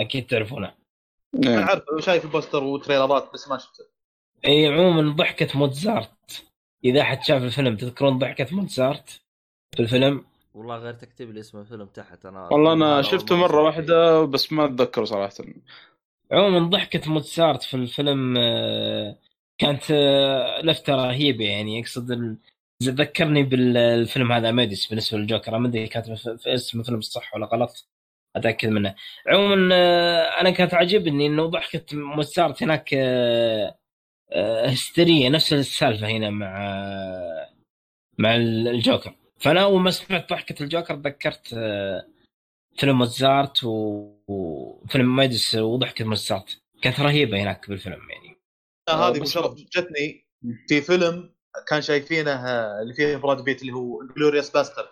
أكيد 0.00 0.26
تعرفونه. 0.26 0.74
أنا 1.34 1.58
إيه. 1.58 1.64
عارف 1.64 1.82
شايف 1.98 2.24
البوستر 2.24 2.64
وتريلرات 2.64 3.30
بس 3.34 3.48
ما 3.48 3.58
شفته. 3.58 3.84
إي 4.44 4.66
عموما 4.66 5.16
ضحكة 5.16 5.58
موتزارت. 5.58 6.44
إذا 6.84 7.00
أحد 7.00 7.22
شاف 7.22 7.42
الفيلم 7.42 7.76
تذكرون 7.76 8.18
ضحكة 8.18 8.56
موتزارت 8.56 9.20
في 9.76 9.82
الفيلم؟ 9.82 10.24
والله 10.54 10.76
غير 10.76 10.92
تكتب 10.92 11.30
لي 11.30 11.40
اسم 11.40 11.58
الفيلم 11.58 11.86
تحت 11.86 12.26
أنا 12.26 12.48
والله 12.48 12.72
أنا 12.72 13.02
شفته 13.02 13.36
مرة 13.36 13.52
مره 13.52 13.62
واحدة 13.62 14.24
بس 14.24 14.52
ما 14.52 14.64
أتذكره 14.64 15.04
صراحة. 15.04 15.32
عموما 16.30 16.68
ضحكة 16.68 17.10
موتزارت 17.10 17.62
في 17.62 17.74
الفيلم 17.74 18.34
آه، 18.38 19.18
كانت 19.58 19.82
آه، 19.90 20.60
لفتة 20.62 20.94
رهيبة 20.94 21.44
يعني. 21.44 21.80
اقصد 21.80 22.36
ذكرني 22.82 23.42
بالفيلم 23.42 24.32
هذا 24.32 24.48
اماديوس 24.48 24.86
بالنسبة 24.86 25.18
للجوكر. 25.18 25.58
ما 25.58 25.68
أدري 25.68 25.86
كاتب 25.86 26.14
في 26.14 26.54
اسم 26.54 26.80
الفيلم 26.80 27.00
صح 27.00 27.34
ولا 27.34 27.46
غلط 27.46 27.88
أتأكد 28.36 28.68
منه. 28.68 28.94
عموما 29.26 29.74
آه، 29.74 30.40
أنا 30.40 30.50
كانت 30.50 30.74
عجبني 30.74 31.26
إنه 31.26 31.46
ضحكة 31.46 31.96
موتزارت 31.96 32.62
هناك 32.62 32.94
هستيرية 34.64 35.28
نفس 35.28 35.52
السالفة 35.52 36.06
هنا 36.08 36.30
مع 36.30 36.58
مع 38.18 38.36
الجوكر. 38.36 39.14
فأنا 39.40 39.62
أول 39.62 39.80
ما 39.80 39.90
سمعت 39.90 40.30
ضحكة 40.30 40.62
الجوكر 40.62 40.94
تذكرت 40.96 41.54
فيلم 42.78 42.98
موتزارت 42.98 43.64
و- 43.64 44.16
وفيلم 44.28 45.16
مايدس 45.16 45.54
وضحكه 45.54 46.04
موتزارت. 46.04 46.62
كانت 46.82 47.00
رهيبة 47.00 47.42
هناك 47.42 47.68
بالفيلم 47.68 48.10
يعني. 48.10 48.40
آه، 48.88 49.08
هذه 49.08 49.20
مشرف 49.20 49.54
جتني 49.54 50.28
في 50.68 50.80
فيلم 50.80 51.34
كان 51.68 51.82
شايفينه 51.82 52.30
آه، 52.30 52.82
اللي 52.82 52.94
فيه 52.94 53.16
براد 53.16 53.44
بيت 53.44 53.62
اللي 53.62 53.72
هو 53.72 54.02
جلوريوس 54.16 54.50
باستر 54.50 54.88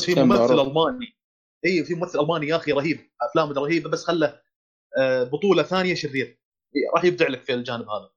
بس 0.00 0.04
في 0.06 0.14
ممثل. 0.22 0.60
ألماني. 0.60 1.16
إي 1.66 1.84
في 1.84 1.94
ممثل 1.94 2.20
ألماني 2.20 2.46
يا 2.46 2.56
أخي 2.56 2.72
رهيب. 2.72 3.10
أفلامه 3.22 3.52
رهيبة 3.52 3.90
بس 3.90 4.04
خله 4.04 4.40
آه، 4.98 5.22
بطولة 5.24 5.62
ثانية 5.62 5.94
شرير. 5.94 6.38
راح 6.94 7.04
يبدع 7.04 7.28
لك 7.28 7.44
في 7.44 7.54
الجانب 7.54 7.88
هذا. 7.88 8.10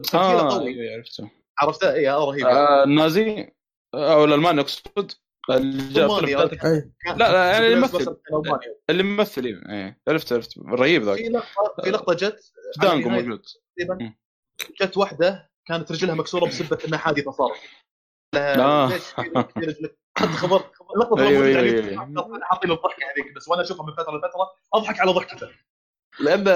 بس 0.00 0.10
تمثيله 0.10 0.40
آه 0.40 0.58
قوي 0.58 0.94
عرفته. 0.94 1.30
عرفته؟ 1.58 1.92
إي 1.94 2.10
آه، 2.10 2.24
رهيب. 2.24 2.46
آه 2.46 2.84
النازي 2.84 3.52
أو 3.94 4.24
الألماني 4.24 4.60
أقصد. 4.60 5.12
اللي 5.50 6.48
كان- 6.56 6.92
لا، 7.16 7.32
لا، 7.32 7.50
يعني 7.52 7.68
جلوريوس 7.68 7.94
يمثل. 7.94 8.16
اللي 8.90 9.02
ممثل 9.02 9.44
إيه 9.44 9.60
إيه. 9.72 10.00
عرفت 10.08 10.32
عرفت. 10.32 10.58
رهيب 10.58 11.02
ذاك. 11.02 11.16
في 11.16 11.28
لقطة 11.28 11.82
في 11.84 11.90
لقطة 11.90 12.14
جت 12.14 12.52
دانجو 12.82 13.08
موجود. 13.08 13.42
تقريبا. 13.76 14.14
جت 14.80 14.96
واحدة 14.96 15.50
كانت 15.66 15.92
رجلها 15.92 16.14
مكسورة 16.14 16.46
بسبة 16.46 16.78
إنها 16.88 16.98
حادثة 16.98 17.30
صارت. 17.30 17.60
لها 18.34 18.64
آه. 18.64 18.88
ليش؟ 18.88 19.02
رجلك 19.56 19.98
خبر 20.18 20.64
اللقطه 20.94 21.22
أيوة، 21.26 21.46
أيوة، 21.46 21.58
على 21.58 21.80
أيوة. 21.90 22.40
حاطين 22.42 22.70
الضحكة 22.70 23.02
هذيك 23.16 23.34
بس 23.36 23.48
وأنا 23.48 23.62
أشوفها 23.62 23.86
من 23.86 23.92
فترة 23.92 24.16
لفترة 24.16 24.50
أضحك 24.74 25.00
على 25.00 25.10
ضحكته 25.12 25.48
لأن 26.20 26.48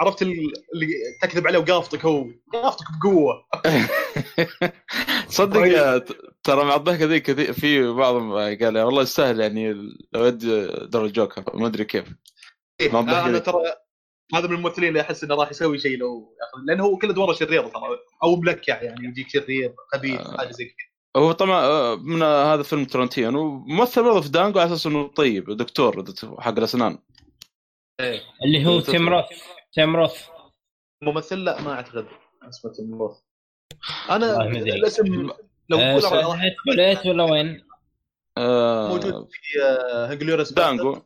عرفت 0.00 0.22
ال- 0.22 0.52
اللي 0.74 0.86
تكذب 1.22 1.46
عليه 1.46 1.58
وقافطك 1.58 2.04
هو 2.04 2.26
قافطك 2.52 2.84
بقوة. 3.02 3.46
آه، 5.78 5.98
ت- 5.98 6.16
ترى 6.42 6.64
مع 6.64 6.74
الضحكة 6.76 7.04
ذي 7.04 7.20
كثير 7.20 7.52
في 7.52 7.92
بعضهم 7.92 8.32
قال 8.32 8.78
والله 8.78 9.02
يستاهل 9.02 9.40
يعني 9.40 9.72
لو 10.12 10.24
يدي 10.26 10.66
دور 10.66 11.04
الجوكر 11.04 11.44
ما 11.54 11.66
أدري 11.66 11.84
كيف 11.84 12.04
إيه، 12.80 13.00
أنا. 13.00 13.38
ترى 13.38 13.62
هذا 14.34 14.46
من 14.46 14.54
الممثلين 14.54 14.88
اللي 14.88 15.00
أحس 15.00 15.24
إنه 15.24 15.34
راح 15.34 15.50
يسوي 15.50 15.78
شيء 15.78 15.98
لو 15.98 16.36
لأنه 16.66 16.84
هو 16.84 16.98
كل 16.98 17.10
ادواره 17.10 17.32
شريره 17.32 17.68
ترى 17.68 17.82
أو 18.22 18.36
ملكع 18.36 18.82
يعني 18.82 19.08
يجيك 19.08 19.28
شرير 19.28 19.74
خبيث 19.92 20.20
آه. 20.20 20.36
حاجة 20.36 20.50
زي 20.50 20.64
كذا 20.64 21.22
هو 21.22 21.32
طبعا 21.32 21.60
آه، 21.64 21.96
من 21.96 22.22
هذا 22.22 22.62
فيلم 22.62 22.84
ترنتينو 22.84 23.64
ممثل 23.66 24.02
برضه 24.02 24.20
في 24.20 24.28
دانجو 24.28 24.58
على 24.58 24.72
أساس 24.72 24.86
إنه 24.86 25.06
طيب 25.08 25.50
دكتور 25.56 26.04
حق 26.38 26.58
الأسنان 26.58 26.98
اللي 28.00 28.66
هو. 28.66 28.80
تيم 28.80 29.08
روث. 29.08 29.24
تيم 29.72 29.96
روث. 29.96 30.26
ممثل 31.02 31.44
لا 31.44 31.60
ما 31.62 31.72
أعتقد 31.72 32.06
اسمه 32.48 32.72
تيم 32.72 32.94
روث. 32.94 33.16
أنا. 34.10 34.42
الاسم 34.46 35.30
لو 35.68 35.78
آه، 35.78 35.98
سعودية 35.98 36.56
ولاية 36.68 37.00
ولا 37.06 37.24
وين؟ 37.24 37.66
آه 38.38 38.88
موجود 38.88 39.28
في 39.30 39.62
آه، 39.62 40.06
هنجلوريوس 40.12 40.52
دانجو. 40.52 41.02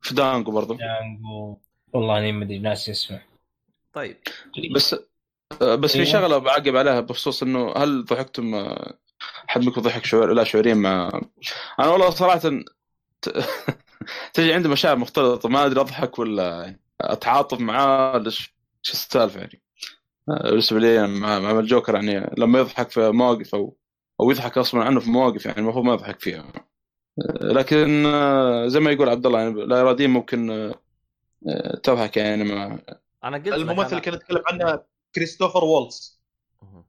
في 0.00 0.14
دانجو 0.14 0.52
برضه 0.52 0.76
جانجو 0.76 1.56
والله 1.92 2.18
أني 2.18 2.32
ما 2.32 2.44
أدري 2.44 2.58
ناسي 2.58 2.90
اسمه 2.90 3.22
طيب. 3.92 4.16
بس 4.74 4.96
آه، 5.62 5.74
بس 5.74 5.92
في 5.92 5.98
إيه. 5.98 6.04
شغلة 6.04 6.38
بعقب 6.38 6.76
عليها 6.76 7.00
بخصوص 7.00 7.42
إنه 7.42 7.72
هل 7.76 8.04
ضحكتم 8.04 8.54
آه، 8.54 8.98
حد 9.46 9.64
منكم 9.64 9.80
ضحك 9.80 10.04
شعور 10.04 10.32
لا 10.32 10.44
شعوريا 10.44 10.74
مع 10.74 11.20
أنا 11.80 11.88
والله 11.88 12.10
صراحة. 12.10 12.50
تجي 14.34 14.52
عندي 14.54 14.68
مشاعر 14.68 14.96
مختلطة 14.96 15.48
ما 15.48 15.66
أدري 15.66 15.80
أضحك 15.80 16.18
ولا 16.18 16.76
أتعاطف 17.00 17.60
معاه 17.60 18.14
ولا 18.14 18.26
إيش 18.26 18.54
السالفة 18.90 19.40
يعني. 19.40 19.62
آه، 20.28 20.50
بالنسبة 20.50 20.78
لي 20.78 21.06
مع, 21.06 21.38
مع 21.38 21.50
الجوكر 21.50 21.94
يعني 21.94 22.30
لما 22.38 22.58
يضحك 22.58 22.90
في 22.90 23.10
مواقف 23.10 23.54
أو 23.54 23.76
أو 24.20 24.30
يضحك 24.30 24.58
غصبا 24.58 24.84
عنه 24.84 25.00
في 25.00 25.10
مواقف 25.10 25.46
يعني 25.46 25.58
المفروض 25.58 25.84
ما 25.84 25.92
يضحك 25.92 26.20
فيها. 26.20 26.44
آه، 27.18 27.44
لكن 27.44 28.06
آه، 28.06 28.66
زي 28.66 28.80
ما 28.80 28.90
يقول 28.90 29.08
عبد 29.08 29.26
الله 29.26 29.40
يعني 29.40 29.64
لا 29.66 29.80
اراديا 29.80 30.06
ممكن 30.06 30.72
تضحك 31.82 32.16
يعني 32.16 32.44
مع 32.44 32.78
أنا 33.24 33.36
قلت 33.36 33.48
لك 33.48 33.54
الممثل 33.54 33.88
اللي 33.90 34.00
كنا 34.00 34.16
نتكلم 34.16 34.42
عنه 34.46 34.82
كريستوفر 35.14 35.64
وولتز 35.64 36.22
مهم. 36.62 36.84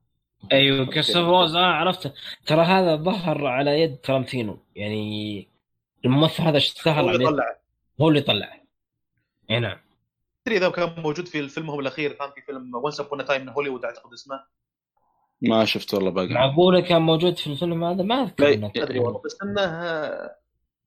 أيوه 0.52 0.86
كريستوفر 0.86 1.28
روز 1.28 1.54
آه 1.54 1.64
عرفته. 1.64 2.12
ترى 2.46 2.62
هذا 2.62 2.96
ظهر 2.96 3.46
على 3.46 3.80
يد 3.80 3.96
ترنتينو. 3.96 4.58
يعني 4.76 5.48
الممثل 6.04 6.42
هذا 6.42 6.56
اشتهر 6.56 7.04
هو 7.04 7.10
اللي 7.10 7.24
عليه؟ 7.24 7.36
طلعه. 7.36 7.60
هو 8.00 8.08
اللي 8.08 8.20
طلعه. 8.20 8.60
اي 9.50 9.60
نعم. 9.60 9.78
تدري 10.44 10.58
إذا 10.58 10.68
كان 10.70 11.02
موجود 11.02 11.28
في 11.28 11.40
الفيلم 11.40 11.70
هو 11.70 11.80
الأخير 11.80 12.12
كان 12.12 12.30
في 12.34 12.40
فيلم 12.46 12.74
Once 12.74 13.00
Upon 13.00 13.24
a 13.24 13.28
Time 13.28 13.42
in 13.42 13.48
Hollywood 13.48 13.84
أعتقد 13.84 14.12
اسمه. 14.12 14.44
ما 15.42 15.64
شفت 15.64 15.94
والله 15.94 16.10
باقي. 16.10 16.28
معقولة 16.28 16.80
كان 16.80 17.02
موجود 17.02 17.36
في 17.36 17.46
الفيلم 17.46 17.84
هذا؟ 17.84 18.02
ما 18.02 18.22
أذكر 18.22 18.56
ما. 18.58 18.72
ادري 18.76 18.98
والله 18.98 19.22
بس 19.24 19.38
إنه 19.42 19.66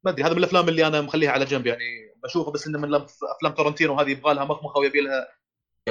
ما 0.04 0.12
أدري 0.12 0.24
هذا 0.24 0.32
من 0.32 0.38
الأفلام 0.38 0.70
اللي 0.70 0.88
أنا 0.88 1.02
مخليها 1.02 1.32
على 1.32 1.46
جنب 1.46 1.68
يعني 1.68 2.14
بشوفه 2.24 2.52
بس 2.52 2.68
إنه 2.68 2.80
من 2.80 2.96
أفلام 2.96 3.54
تورنتينو 3.58 4.00
هذه 4.00 4.10
يبغى 4.10 4.34
لها 4.34 4.46
مخمخة 4.46 4.80
ويبي 4.80 5.02
لها 5.02 5.28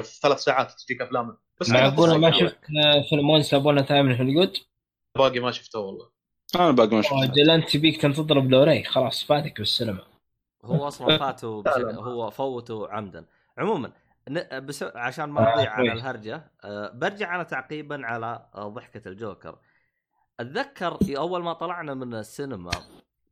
في 0.02 0.20
ثلاث 0.20 0.38
ساعات 0.38 0.72
تجيك 0.72 1.02
أفلام. 1.02 1.38
بس 1.60 1.70
معقولة 1.70 2.18
ما 2.18 2.30
شفت 2.30 2.58
فيلم 3.10 3.30
Once 3.30 3.54
Upon 3.54 3.82
a 3.82 3.87
Time 3.87 4.06
in 4.06 4.16
Hollywood 4.16 4.56
باقي 5.18 5.40
ما 5.40 5.50
شفته 5.50 5.78
والله. 5.78 6.11
أنا 6.54 6.70
باقي 6.70 6.96
ما 6.96 7.02
شفت 7.02 7.12
أجل 7.12 7.50
انت 7.50 7.76
بيك 7.76 8.02
تنتظر 8.02 8.38
بلوري 8.38 8.84
خلاص 8.84 9.24
فاتك 9.24 9.58
بالسينما. 9.58 10.02
هو 10.64 10.88
أصلا 10.88 11.18
فاته 11.18 11.46
هو 12.00 12.30
فوته 12.30 12.88
عمدا. 12.88 13.24
عموما 13.58 13.92
ن- 14.28 14.66
بس 14.66 14.82
عشان 14.82 15.24
ما 15.30 15.48
آه، 15.48 15.52
نضيع 15.56 15.70
على 15.72 15.88
كويس. 15.90 16.02
الهرجة 16.02 16.50
أه 16.64 16.90
برجع 16.94 17.34
أنا 17.34 17.42
تعقيبا 17.42 18.06
على 18.06 18.46
آه، 18.54 18.68
ضحكة 18.68 19.08
الجوكر. 19.08 19.58
أتذكر 20.40 20.98
أول 21.18 21.42
ما 21.42 21.52
طلعنا 21.52 21.94
من 21.94 22.14
السينما 22.14 22.70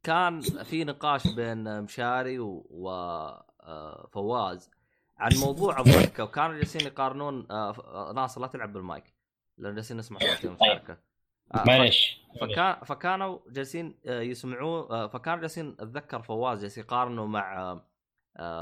كان 0.02 0.40
في 0.40 0.84
نقاش 0.84 1.26
بين 1.26 1.82
مشاري 1.82 2.38
وفواز 3.60 4.70
عن 5.18 5.30
موضوع 5.36 5.80
الضحكة 5.80 6.24
وكانوا 6.24 6.56
جالسين 6.56 6.80
يقارنون 6.86 7.46
آه، 7.50 7.70
آه، 7.70 8.12
ناصر 8.12 8.40
لا 8.40 8.46
تلعب 8.46 8.72
بالمايك 8.72 9.14
لأن 9.58 9.74
جالسين 9.74 9.96
نسمع 9.96 10.18
صوت 10.18 10.44
المشاركه 10.44 11.09
آه، 11.54 11.64
معليش 11.66 12.20
فكان 12.40 12.84
فكانوا 12.84 13.38
جالسين 13.48 13.98
آه، 14.06 14.20
يسمعون 14.20 14.92
آه، 14.92 15.06
فكانوا 15.08 15.40
جالسين 15.40 15.76
أتذكر 15.80 16.22
فواز 16.22 16.60
جالس 16.60 16.78
يقارنوا 16.78 17.26
مع 17.26 17.80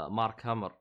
مارك 0.09 0.45
هامر 0.45 0.73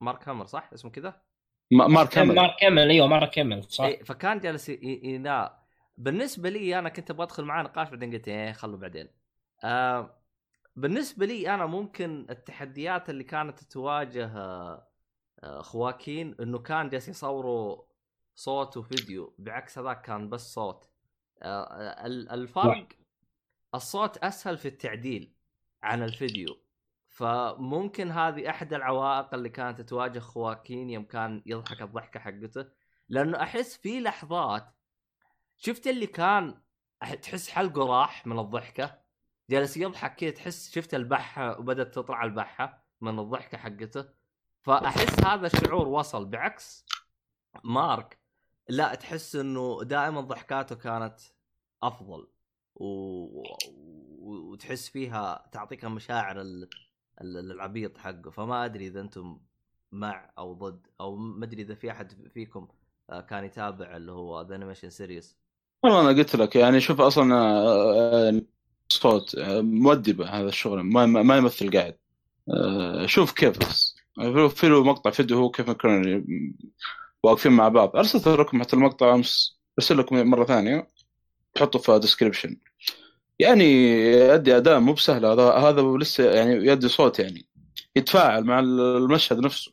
مارك 0.00 0.28
هامر 0.28 0.46
صح 0.46 0.70
اسمه 0.74 0.90
كذا؟ 0.90 1.22
ما- 1.70 1.86
مارك 1.86 2.18
هامل 2.18 2.34
مارك 2.34 2.54
كمل 2.60 2.90
إيوه 2.90 3.06
مارك 3.06 3.30
كمل 3.30 3.64
صح 3.64 3.84
إيه 3.84 4.02
فكان 4.04 4.40
جالس 4.40 4.68
ينا 4.68 5.58
بالنسبة 5.96 6.48
لي 6.50 6.78
أنا 6.78 6.88
كنت 6.88 7.10
أبغى 7.10 7.24
أدخل 7.26 7.44
معاه 7.44 7.62
نقاش 7.62 7.88
بعدين 7.88 8.12
قلت 8.12 8.28
إيه 8.28 8.52
خلوا 8.52 8.78
بعدين. 8.78 9.08
بالنسبة 10.76 11.26
لي 11.26 11.54
أنا 11.54 11.66
ممكن 11.66 12.26
التحديات 12.30 13.10
اللي 13.10 13.24
كانت 13.24 13.58
تواجه 13.64 14.30
خواكين 15.60 16.34
إنه 16.40 16.58
كان 16.58 16.88
جالس 16.88 17.08
يصوروا 17.08 17.82
صوت 18.34 18.76
وفيديو 18.76 19.34
بعكس 19.38 19.78
هذاك 19.78 20.02
كان 20.02 20.28
بس 20.28 20.54
صوت. 20.54 20.91
آه، 21.42 22.06
ال- 22.06 22.30
الفرق 22.30 22.88
الصوت 23.74 24.16
أسهل 24.18 24.58
في 24.58 24.68
التعديل 24.68 25.32
عن 25.82 26.02
الفيديو. 26.02 26.62
فممكن 27.08 28.10
هذه 28.10 28.50
أحد 28.50 28.74
العوائق 28.74 29.34
اللي 29.34 29.48
كانت 29.48 29.80
تواجه 29.80 30.18
خواكين 30.18 30.90
يوم 30.90 31.04
كان 31.04 31.42
يضحك 31.46 31.82
الضحكة 31.82 32.20
حقته 32.20 32.66
لأنه 33.08 33.42
أحس 33.42 33.76
في 33.76 34.00
لحظات 34.00 34.74
شفت 35.56 35.86
اللي 35.86 36.06
كان 36.06 36.60
تحس 37.22 37.50
حلقه 37.50 37.86
راح 37.86 38.26
من 38.26 38.38
الضحكة 38.38 38.98
جالس 39.50 39.76
يضحك 39.76 40.14
كذا 40.16 40.30
تحس 40.30 40.70
شفت 40.74 40.94
البحة 40.94 41.58
وبدأت 41.58 41.94
تطلع 41.94 42.24
البحة 42.24 42.84
من 43.00 43.18
الضحكة 43.18 43.58
حقته. 43.58 44.08
فأحس 44.62 45.24
هذا 45.24 45.46
الشعور 45.46 45.88
وصل 45.88 46.24
بعكس 46.24 46.86
مارك 47.64 48.18
لا 48.68 48.94
تحس 48.94 49.36
إنه 49.36 49.82
دائما 49.82 50.20
ضحكاته 50.20 50.74
كانت 50.76 51.20
أفضل 51.82 52.28
و... 52.74 52.86
و... 52.86 53.42
وتحس 54.52 54.88
فيها 54.88 55.48
تعطيك 55.52 55.84
المشاعر 55.84 56.40
ال... 56.40 56.68
ال- 57.20 57.50
العبيط 57.50 57.98
حقه. 57.98 58.30
فما 58.30 58.64
أدري 58.64 58.86
إذا 58.86 59.00
أنتم 59.00 59.40
مع 59.92 60.32
أو 60.38 60.54
ضد 60.54 60.86
أو 61.00 61.16
ما 61.16 61.44
أدري 61.44 61.62
إذا 61.62 61.74
في 61.74 61.90
أحد 61.90 62.28
فيكم 62.34 62.68
آه، 63.10 63.20
كان 63.20 63.44
يتابع 63.44 63.96
اللي 63.96 64.12
هو 64.12 64.42
The 64.42 64.54
Animation 64.54 64.90
Series 64.90 65.38
والله 65.82 66.00
أنا 66.00 66.18
قلت 66.18 66.36
لك 66.36 66.56
يعني 66.56 66.80
شوف 66.80 67.00
أصلا 67.00 67.34
آه، 67.34 68.28
آه، 68.28 68.42
صوت 68.88 69.36
مؤدبة 69.60 70.28
هذا 70.28 70.48
الشغل 70.48 70.80
ما, 70.80 71.06
ما 71.06 71.36
يمثل 71.36 71.70
قاعد. 71.70 71.98
شوف 73.06 73.32
كيف 73.32 73.58
في 74.54 74.68
له 74.68 74.84
مقطع 74.84 75.10
فيديو 75.10 75.38
هو 75.38 75.50
كيف 75.50 75.70
كانوا 75.70 76.22
واقفين 77.22 77.52
مع 77.52 77.68
بعض. 77.68 77.96
أرسلت 77.96 78.28
لكم 78.28 78.62
حتى 78.62 78.76
المقطع 78.76 79.14
أمس. 79.14 79.60
أرسل 79.78 79.98
لكم 79.98 80.26
مرة 80.26 80.44
ثانية. 80.44 80.88
تحطه 81.54 81.78
في 81.78 81.98
description 81.98 82.56
يعني 83.38 83.64
يؤدي 84.12 84.56
اداء 84.56 84.80
مو 84.80 84.92
بسهل 84.92 85.26
هذا 85.26 85.52
هذا 85.52 85.82
لسه 85.82 86.30
يعني 86.30 86.52
يؤدي 86.52 86.88
صوت 86.88 87.18
يعني. 87.18 87.46
يتفاعل 87.96 88.44
مع 88.44 88.58
المشهد 88.58 89.38
نفسه. 89.38 89.72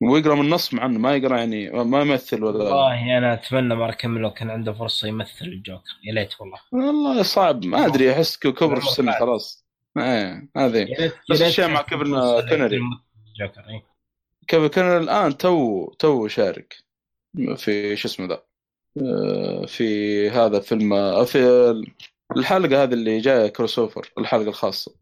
ويقرأ 0.00 0.34
من 0.34 0.40
النص 0.40 0.74
مع 0.74 0.86
إنه 0.86 0.98
ما 0.98 1.16
يقرأ 1.16 1.38
يعني 1.38 1.70
ما 1.70 2.00
يمثل 2.00 2.44
ولا 2.44 2.58
والله 2.58 3.18
أنا 3.18 3.34
أتمنى 3.34 3.74
مارك 3.74 3.96
كمل 3.96 4.20
لو 4.20 4.30
كان 4.30 4.50
عنده 4.50 4.72
فرصة 4.72 5.08
يمثل 5.08 5.44
الجوكر. 5.44 5.90
يا 6.04 6.12
ليت 6.12 6.40
والله. 6.40 6.58
والله 6.72 7.22
صعب. 7.22 7.64
ما 7.64 7.86
أدري. 7.86 8.12
أحس 8.12 8.36
كبر 8.36 8.80
في 8.80 8.86
السن. 8.86 9.12
خلاص. 9.12 9.66
إيه 9.98 10.48
هذه. 10.56 10.86
ريت 11.30 11.42
الشيء 11.42 11.68
مع 11.68 11.82
فرصة 11.82 12.48
كونري. 12.48 12.80
الجوكر 13.28 13.64
إيه. 13.68 13.95
كيف 14.48 14.66
كان 14.66 15.02
الآن 15.02 15.36
تو 15.36 15.86
تو 15.98 16.28
شارك 16.28 16.76
في 17.56 17.96
شو 17.96 18.08
اسمه 18.08 18.26
ذا 18.26 18.42
آه، 19.02 19.66
في 19.66 20.30
هذا 20.30 20.60
فيلم 20.60 20.92
آه، 20.92 21.24
في 21.24 21.38
الحلقة 22.36 22.82
هذه 22.82 22.92
اللي 22.92 23.18
جاية 23.18 23.48
كروس 23.48 23.78
أوفر 23.78 24.12
الحلقة 24.18 24.48
الخاصة 24.48 24.94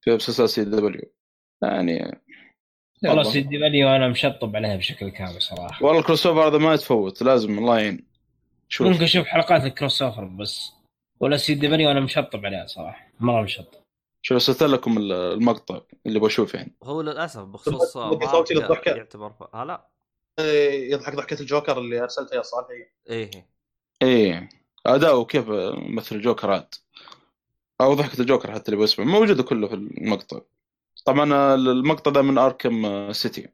في 0.00 0.14
مسلسل 0.14 0.48
CW. 0.48 1.12
يعني 1.62 2.20
والله 3.04 3.22
يلا. 3.22 3.22
سيدي 3.22 3.58
W 3.58 3.88
أنا 3.88 4.08
مشطب 4.08 4.56
عليها 4.56 4.76
بشكل 4.76 5.08
كامل 5.08 5.42
صراحة. 5.42 5.84
والله 5.84 6.00
ال 6.00 6.26
crossover 6.26 6.48
هذا 6.48 6.58
ما 6.58 6.74
يتفوت 6.74 7.22
لازم 7.22 7.58
الله 7.58 7.78
يعين. 7.78 8.06
شوف. 8.68 8.86
ممكن 8.86 9.04
أشوف 9.04 9.26
حلقات 9.26 9.64
ال 9.64 10.02
crossover 10.02 10.24
بس 10.24 10.72
ولا 11.20 11.36
CW 11.36 11.90
أنا 11.90 12.00
مشطب 12.00 12.46
عليها 12.46 12.66
صراحة 12.66 13.06
مرة 13.20 13.42
مشطب. 13.42 13.80
شوف 14.22 14.34
ارسلت 14.34 14.62
لكم 14.62 14.98
المقطع 14.98 15.80
اللي 16.06 16.20
بشوف 16.20 16.54
يعني. 16.54 16.76
هو 16.82 17.00
للأسف 17.02 17.40
بخصوص 17.40 17.92
صوتي 18.30 18.54
للضحكة. 18.54 18.90
يعتبر 18.90 19.30
ف... 19.30 19.42
آه 19.54 19.64
لا. 19.64 19.86
إيه، 20.38 20.92
يضحك 20.92 21.14
ضحكة 21.14 21.40
الجوكر 21.40 21.78
اللي 21.78 22.02
ارسلتها 22.02 22.36
يا 22.36 22.42
صالح 22.42 22.66
إيه 23.10 23.30
إيه. 24.02 24.48
اداؤه 24.86 25.24
كيف 25.24 25.44
مثل 25.76 26.16
الجوكر 26.16 26.50
عاد. 26.50 26.74
أو 27.80 27.94
ضحكة 27.94 28.20
الجوكر 28.20 28.52
حتى 28.52 28.72
اللي 28.72 28.82
بسمع 28.82 29.04
موجودة 29.04 29.42
كله 29.42 29.68
في 29.68 29.74
المقطع. 29.74 30.40
طبعا 31.04 31.54
المقطع 31.54 32.10
ده 32.10 32.22
من 32.22 32.38
Arkham 32.38 33.12
City. 33.12 33.48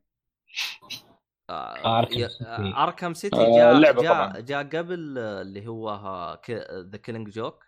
آه 1.50 1.98
Arkham 1.98 2.18
يا- 2.18 2.28
City. 2.28 2.44
آه، 2.44 2.82
Arkham 2.84 3.14
City 3.14 3.36
جاء 3.36 4.02
جاء. 4.02 4.40
جاء 4.40 4.62
قبل 4.62 5.18
اللي 5.18 5.66
هو 5.66 6.38
The 6.72 6.98
Killing 6.98 7.28
Joke 7.28 7.65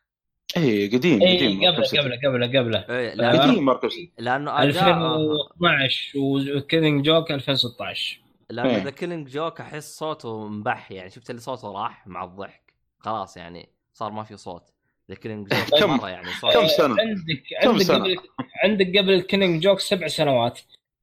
إيه 0.56 0.90
قديم 0.96 1.22
اي 1.22 1.36
قديم 1.36 1.64
قبله. 1.66 1.86
قبله 2.02 2.16
قبله. 2.46 2.58
قبله 2.58 2.78
آه، 2.88 3.14
لأنه 3.14 3.42
قديم 3.42 3.78
City. 3.90 4.10
لأنه 4.18 4.50
أداء. 4.62 4.62
2012 4.66 6.18
و 6.56 6.62
Killing 6.62 7.04
Joke 7.04 7.32
2016 7.32 8.20
لأنه 8.50 8.70
إيه. 8.76 8.82
The 8.84 8.90
Killing 8.90 9.28
Joke 9.28 9.60
أحس 9.60 9.98
صوته 9.98 10.46
مبح 10.48 10.92
يعني 10.92 11.10
شفت 11.10 11.30
اللي 11.30 11.40
صوته 11.40 11.72
راح 11.72 12.06
مع 12.06 12.24
الضحك. 12.24 12.72
خلاص 12.98 13.36
يعني 13.36 13.68
صار 13.94 14.10
ما 14.12 14.22
في 14.24 14.36
صوت. 14.36 14.62
The 15.10 15.14
Killing 15.16 15.48
Joke 15.48 15.80
كم- 15.80 15.90
مرة 15.96 16.08
يعني 16.08 16.26
صوت. 16.40 16.54
كم 16.54 16.66
سنة؟ 16.66 16.96
عندك 17.00 17.42
عندك 17.64 17.82
سنة؟ 17.82 17.98
قبل 17.98 18.16
عندك 18.64 18.98
قبل 18.98 19.20
Killing 19.20 19.62
Joke 19.62 19.80
سبع 19.80 20.06
سنوات. 20.06 20.58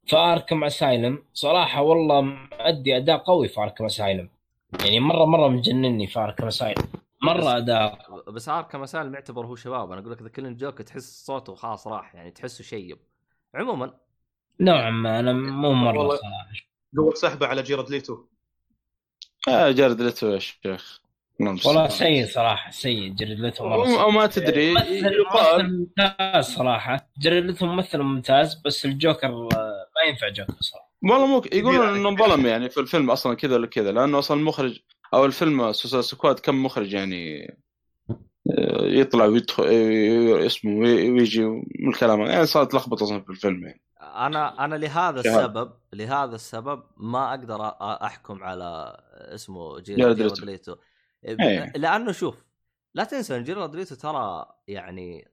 في 0.05 0.15
Arkham 0.15 0.63
Asylum. 0.63 1.23
صراحة 1.33 1.81
والله 1.81 2.21
مؤدي 2.21 2.97
أداء 2.97 3.17
قوي 3.17 3.47
في 3.47 3.59
Arkham 3.61 3.85
Asylum. 3.85 4.29
يعني 4.83 4.99
مرة 4.99 5.25
مرة 5.25 5.47
مجنني 5.47 6.07
في 6.07 6.19
Arkham 6.19 6.47
Asylum. 6.47 6.83
مرة 7.25 7.57
أداء. 7.57 8.23
بس 8.31 8.49
Arkham 8.49 8.83
Asylum 8.83 9.13
يعتبر 9.13 9.45
هو 9.45 9.55
شباب 9.55 9.91
أنا 9.91 10.01
أقول 10.01 10.11
لك 10.11 10.21
The 10.21 10.29
Killing 10.29 10.59
Joke 10.59 10.81
تحس 10.81 11.25
صوته 11.25 11.55
خلاص 11.55 11.87
راح 11.87 12.15
يعني 12.15 12.31
تحسه 12.31 12.63
شيب. 12.63 12.97
عموما. 13.55 13.93
نوعا 14.59 14.89
ما 14.89 15.19
أنا 15.19 15.33
مو 15.33 15.73
مرة 15.73 15.99
والله. 15.99 16.15
صراحة. 16.15 16.47
قوة 16.97 17.13
سحبه 17.13 17.47
على 17.47 17.63
جاريد 17.63 17.89
ليتو. 17.89 18.25
آه 19.47 19.71
جاريد 19.71 20.01
ليتو 20.01 20.27
يا 20.27 20.39
شيخ. 20.39 21.01
صل 21.39 21.69
والله 21.69 21.87
سيء 21.87 22.27
صراحة 22.27 22.71
سيء. 22.71 23.13
جاريد 23.13 23.39
ليتو 23.39 23.65
النبي. 23.65 23.97
مرة 23.97 24.09
ما 24.09 24.27
تدري. 24.27 24.73
ممثل 24.73 25.13
يقال 25.13 25.63
ممثل 25.63 25.77
ممتاز 25.77 26.45
صراحة. 26.45 27.09
جاريد 27.17 27.41
ليتو 27.41 27.65
ممثل 27.65 27.99
ممتاز 28.01 28.61
بس 28.65 28.85
الجوكر 28.85 29.27
آه، 29.27 29.47
ما 29.95 30.09
ينفع 30.09 30.29
جوكر 30.29 30.55
صراحة. 30.59 30.91
والله 31.03 31.25
مو 31.25 31.41
يقولون 31.53 31.87
إنه. 31.87 32.09
انظلم 32.09 32.45
يعني 32.45 32.69
في 32.69 32.79
الفيلم 32.79 33.11
أصلا 33.11 33.35
كذا 33.35 33.55
ولا 33.55 33.67
كذا 33.67 33.91
لأنه 33.91 34.19
أصلا 34.19 34.39
المخرج 34.39 34.79
أو 35.13 35.25
الفيلم 35.25 35.71
Suicide 35.73 36.03
Squad 36.03 36.39
كم 36.39 36.63
مخرج 36.63 36.93
يعني 36.93 37.45
آه، 38.59 38.81
يطلع 38.85 39.25
ويدخل 39.25 39.63
آه، 39.63 40.45
اسمه 40.45 40.79
وي- 40.79 41.11
ويجي 41.11 41.45
من 41.79 41.89
الكلام 41.89 42.21
يعني 42.21 42.45
صارت 42.45 42.73
لخبطة 42.73 43.03
أصلا 43.03 43.21
في 43.21 43.29
الفيلم 43.29 43.63
يعني 43.65 43.81
أنا 44.01 44.65
أنا 44.65 44.75
لهذا. 44.75 45.19
السبب 45.19 45.73
لهذا 45.93 46.35
السبب 46.35 46.83
ما 46.97 47.29
أقدر 47.29 47.65
أحكم 47.81 48.43
على 48.43 48.97
اسمه 49.11 49.79
جير- 49.79 49.95
جاريد 49.97 50.19
ليتو. 50.21 50.45
ليتو 50.45 50.75
إيه. 51.25 51.71
لأنه 51.75 52.11
شوف 52.11 52.45
لا 52.93 53.03
تنسى 53.03 53.37
إن 53.37 53.43
جاريد 53.43 53.75
ليتو 53.75 53.95
ترى 53.95 54.45
يعني 54.67 55.31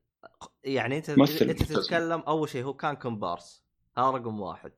يعني 0.65 0.97
أنت 0.97 1.11
ممثل 1.11 1.44
أنت. 1.44 1.62
تتكلم 1.62 2.20
أول 2.20 2.49
شيء 2.49 2.65
هو 2.65 2.74
كان 2.74 2.94
كومبارس 2.97 3.65
هذا 3.99 4.07
رقم 4.11 4.40
واحد 4.40 4.73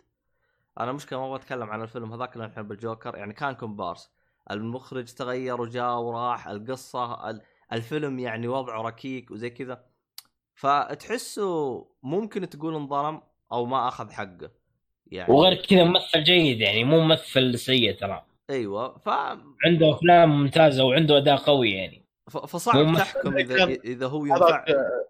أنا 0.80 0.92
مشكلة 0.92 1.18
ما 1.18 1.26
أبغى 1.26 1.36
أتكلم 1.36 1.70
عن 1.70 1.82
الفيلم 1.82 2.12
هذاك 2.12 2.36
لأن 2.36 2.48
نحب 2.48 2.72
الجوكر 2.72 3.16
يعني 3.16 3.32
كان 3.32 3.52
كومبارس 3.54 4.10
المخرج 4.50 5.04
تغير 5.04 5.60
وجاء 5.60 5.98
وراح 5.98 6.48
القصة 6.48 7.30
ال- 7.30 7.42
الفيلم 7.72 8.18
يعني 8.18 8.48
وضعه 8.48 8.82
ركيك 8.82 9.30
وزي 9.30 9.50
كذا. 9.50 9.84
فتحسه 10.54 11.86
ممكن 12.02 12.48
تقول 12.48 12.74
انظلم 12.74 13.22
أو 13.52 13.66
ما 13.66 13.88
أخذ 13.88 14.10
حقه. 14.10 14.50
يعني 15.06 15.32
وغير 15.32 15.54
كذا 15.54 15.84
ممثل 15.84 16.22
جيد 16.24 16.60
يعني 16.60 16.84
مو 16.84 17.00
ممثل 17.00 17.58
سيء 17.58 17.98
ترى. 17.98 18.24
أيوه 18.50 18.98
ف... 18.98 19.08
عنده 19.66 19.90
أفلام 19.94 20.30
ممتازة 20.40 20.84
وعنده 20.84 21.16
أداء 21.16 21.36
قوي 21.36 21.70
يعني. 21.70 22.04
ف... 22.30 22.36
فصعب 22.36 22.96
تحكم 22.96 23.36
إذا 23.36 23.64
إذا 23.64 24.06
هو 24.06 24.26
ينفع. 24.26 24.64
آه، 24.68 25.06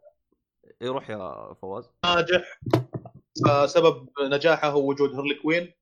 يروح 0.81 1.11
يا 1.11 1.55
فواز. 1.55 1.90
ناجح. 2.05 2.61
فسبب 3.47 4.09
نجاحه 4.23 4.69
هو 4.69 4.89
وجود 4.89 5.15
هارلي 5.14 5.34
كوين 5.35 5.73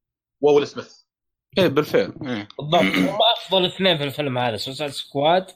وويل 0.40 0.66
سميث. 0.66 1.01
إيه 1.58 1.68
بالفعل 1.68 2.12
إيه. 2.22 2.48
بالضبط 2.58 2.82
هم 3.10 3.18
أفضل 3.36 3.66
اثنين 3.66 3.98
في 3.98 4.04
الفيلم 4.04 4.38
هذا 4.38 4.56
Suicide 4.56 4.90
Squad 4.90 5.46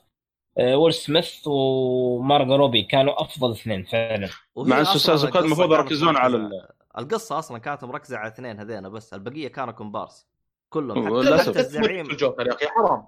آه، 0.58 0.76
ويل 0.76 0.94
سميث 0.94 1.34
ومارجو 1.46 2.56
روبي 2.56 2.82
كانوا 2.82 3.22
أفضل 3.22 3.52
اثنين 3.52 3.84
فعلا 3.84 4.28
مع 4.56 4.80
أصلاً 4.80 4.80
السوسايد 4.80 5.18
سكواد 5.18 5.34
القصة 5.36 5.46
المفروض 5.46 5.74
كانت 5.76 5.90
يركزون 5.90 6.16
على 6.16 6.48
مركزة- 6.48 6.98
القصة 6.98 7.38
أصلا 7.38 7.58
كانت 7.58 7.84
مركزة 7.84 8.16
على 8.16 8.28
اثنين 8.28 8.60
هذين 8.60 8.88
بس 8.88 9.14
البقية 9.14 9.48
كانوا 9.48 9.72
كومبارس 9.72 10.26
كلهم 10.68 11.22
حتى. 11.38 11.50
حتى 11.50 11.60
الزعيم 11.60 12.10
الجوكر 12.10 12.46
يا 12.46 12.52
أخي 12.54 12.66
حرام؟ 12.66 13.06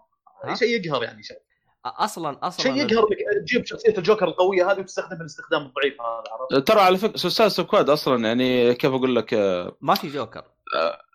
شيء 0.55 0.69
يقهر 0.81 1.03
يعني 1.03 1.23
شيء 1.23 1.39
أصلا 1.87 2.39
أصلا 2.43 2.63
شيء 2.63 2.77
يقهر 2.77 3.07
لك 3.11 3.19
تجيب 3.43 3.67
شخصية 3.67 3.99
الجوكر 3.99 4.29
القوية 4.29 4.73
هذه 4.73 4.81
وتستخدم 4.81 5.21
الاستخدام 5.21 5.63
الضعيف 5.67 6.01
هذا 6.01 6.25
عرفت؟ 6.55 6.69
ترى 6.69 6.81
على 6.81 6.99
فكرة 6.99 7.17
Suicide 7.17 7.51
Squad 7.51 7.91
أصلا 7.91 8.29
يعني 8.29 8.75
كيف 8.75 8.91
أقول 8.93 9.17
لك 9.17 9.35
آه، 9.35 9.77
ما 9.81 9.95
في 9.95 10.09
جوكر 10.09 10.45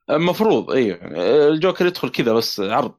المفروض 0.10 0.72
أيوه 0.72 1.00
الجوكر 1.48 1.86
يدخل 1.86 2.10
كذا 2.10 2.34
بس 2.34 2.60
عرض. 2.60 2.96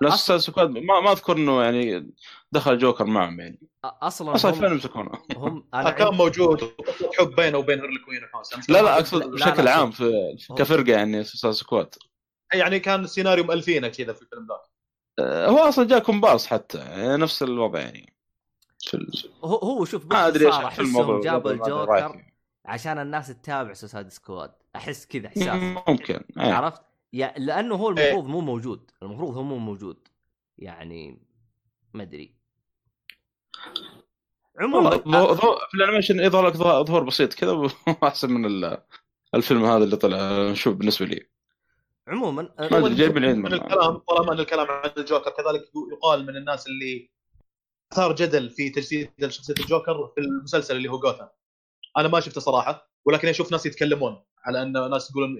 لا 0.00 0.14
أص... 0.14 0.32
Squad 0.32 0.70
ما, 0.70 1.00
ما 1.00 1.12
أذكر 1.12 1.36
إنه 1.36 1.62
يعني 1.62 2.14
دخل 2.52 2.78
جوكر 2.78 3.04
معهم 3.04 3.40
يعني. 3.40 3.60
أصلا 3.84 4.34
أصلا 4.34 4.50
هم, 4.50 4.54
فين 4.54 4.70
يمسكونه 4.70 5.10
هم 5.36 5.68
أنا 5.74 5.90
كان. 5.90 6.14
موجود 6.14 6.72
حب 7.18 7.34
بينه 7.34 7.58
وبين 7.58 7.80
هارلي 7.80 7.98
كوين 7.98 8.24
وحوسه 8.24 8.60
لا 8.68 8.82
لا 8.82 8.94
أقصد 8.98 9.30
بشكل. 9.30 9.68
عام 9.68 9.90
في 9.90 10.36
كفرقة 10.58 10.92
يعني 10.92 11.24
Suicide 11.24 11.54
Squad. 11.54 11.94
يعني 12.54 12.80
كان 12.80 13.04
السيناريو 13.04 13.44
مألفينه 13.44 13.88
كذا 13.88 14.12
في 14.12 14.22
الفيلم 14.22 14.46
ذاك. 14.48 14.60
آه، 15.18 15.48
هو 15.48 15.58
أصلا 15.58 15.84
جاء 15.88 15.98
كومبارس 15.98 16.46
حتى 16.46 16.78
يعني 16.78 17.16
نفس 17.16 17.42
الوضع 17.42 17.80
يعني. 17.80 18.12
هو 19.44 19.56
هو 19.56 19.84
شوف 19.84 20.06
ما 20.06 20.26
أدري 20.26 20.46
إيش 20.46 20.80
جابوا 21.24 21.50
الجوكر. 21.50 22.31
عشان 22.64 22.98
الناس 22.98 23.28
تتابع 23.28 23.72
Suicide 23.72 24.08
Squad. 24.08 24.52
أحس 24.76 25.06
كذا 25.06 25.26
إحساس. 25.26 25.48
ممكن 25.88 26.20
إيه. 26.40 26.52
عرفت؟ 26.52 26.82
يا 27.12 27.34
لأنه 27.36 27.74
هو 27.74 27.88
المفروض 27.88 28.26
مو 28.26 28.40
موجود. 28.40 28.90
المفروض 29.02 29.36
هو 29.36 29.42
مو 29.42 29.58
موجود. 29.58 30.08
يعني 30.58 31.22
ما 31.94 32.02
أدري. 32.02 32.34
عموما 34.60 34.90
في 35.70 35.74
الأنيميشن 35.74 36.20
يظهر 36.20 36.46
لك 36.46 36.56
ظهور 36.56 37.04
بسيط 37.04 37.34
كذا 37.34 37.70
أحسن 38.08 38.30
من 38.30 38.46
ال- 38.46 38.82
الفيلم 39.34 39.64
هذا 39.64 39.84
اللي 39.84 39.96
طلع 39.96 40.50
نشوف 40.50 40.74
بالنسبة 40.76 41.06
لي. 41.06 41.26
عموما 42.08 42.48
جايب 42.70 43.16
العيد 43.16 43.36
من 43.36 43.42
من- 43.42 43.52
الكلام 43.52 43.96
طالما 43.96 44.32
إن 44.32 44.40
الكلام 44.40 44.66
عن 44.70 44.90
الجوكر 44.96 45.30
كذلك 45.30 45.64
يقال 45.92 46.26
من 46.26 46.36
الناس 46.36 46.66
اللي 46.66 47.10
أثار 47.92 48.14
جدل 48.14 48.50
في 48.50 48.70
تجسيد 48.70 49.10
شخصية 49.28 49.54
الجوكر 49.60 50.12
في 50.14 50.20
المسلسل 50.20 50.76
اللي 50.76 50.88
هو 50.88 50.98
جوثام 50.98 51.28
أنا 51.96 52.08
ما 52.08 52.20
شفته 52.20 52.40
صراحة 52.40 52.90
ولكن 53.04 53.28
أشوف 53.28 53.52
ناس 53.52 53.66
يتكلمون 53.66 54.22
على 54.44 54.62
أن 54.62 54.72
ناس 54.90 55.10
يقولون 55.10 55.36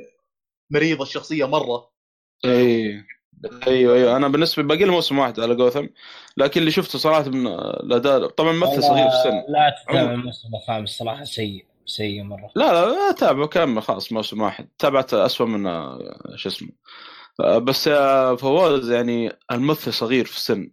مريض 0.71 1.01
الشخصية 1.01 1.45
مرة. 1.45 1.91
اي 2.45 3.05
أيوه 3.67 3.95
أيوه 3.95 4.17
أنا 4.17 4.29
بالنسبة 4.29 4.63
باقي 4.63 4.85
له 4.85 4.93
موسم 4.93 5.19
واحد 5.19 5.41
على 5.41 5.55
جوثم 5.55 5.87
لكن 6.37 6.61
اللي 6.61 6.71
شفته 6.71 6.99
صراحة 6.99 7.29
من 7.29 7.47
الاداء 7.47 8.29
طبعا 8.29 8.53
ممثل 8.53 8.83
صغير 8.83 9.09
في 9.11 9.17
السن. 9.17 9.45
لا 9.49 9.77
تتابع. 9.83 10.13
الموسم 10.13 10.49
الخامس 10.55 10.91
صراحة 10.91 11.25
سيء 11.25 11.67
سيء 11.87 12.23
مرة. 12.23 12.51
لا 12.57 12.73
لا 12.73 12.91
لا 12.91 13.13
تابعه 13.13 13.47
كامل 13.47 13.83
خلاص 13.83 14.13
موسم 14.13 14.41
واحد. 14.41 14.69
تابعت 14.79 15.15
اسوء 15.15 15.47
من 15.47 15.67
آه، 15.67 15.99
شو 16.37 16.49
اسمه. 16.49 16.69
آه، 17.41 17.59
بس 17.59 17.87
يا 17.87 18.37
فواز 18.37 18.91
يعني 18.91 19.33
الممثل 19.53 19.93
صغير 19.93 20.25
في 20.25 20.37
السن. 20.37 20.71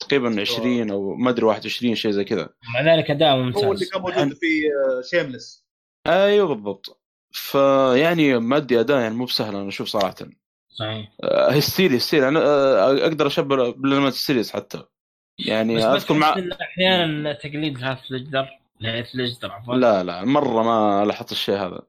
تقريبا 0.00 0.40
20 0.40 0.90
أو 0.90 1.14
ما 1.14 1.30
أدري 1.30 1.46
21 1.46 1.94
شيء 1.94 2.10
زي 2.10 2.24
كذا. 2.24 2.48
مع 2.74 2.94
ذلك 2.94 3.10
أداء 3.10 3.28
هو 3.28 3.36
اللي 3.36 3.46
ممتاز 3.46 3.90
كان 3.90 4.02
موجود 4.02 4.34
في 4.34 4.46
Shameless 5.10 5.64
أيوه 6.06 6.46
بالضبط. 6.46 7.00
فيعني 7.30 8.38
مادي 8.38 8.80
أداء 8.80 9.00
يعني 9.00 9.14
مو 9.14 9.24
بسهل 9.24 9.56
أنا 9.56 9.68
أشوف 9.68 9.88
صراحة. 9.88 10.14
صحيح. 10.68 11.12
آه، 11.24 11.50
هستيري 11.50 11.96
هستيري 11.96 12.28
أنا 12.28 12.40
آه، 12.40 13.06
أقدر 13.06 13.26
أشبه 13.26 13.70
بالانميات 13.70 14.12
ال 14.12 14.17
series 14.17 14.50
حتى. 14.50 14.82
يعني 15.38 15.76
بس 15.76 15.82
أذكر 15.82 16.14
مع 16.14 16.36
أحيانا 16.60 17.32
تقليد 17.32 17.78
ليدجر 19.14 19.52
عفوا. 19.52 19.74
لا 19.74 20.04
لا 20.04 20.24
مرة 20.24 20.62
ما 20.62 21.04
لاحظت 21.04 21.32
الشيء 21.32 21.54
هذا. 21.54 21.80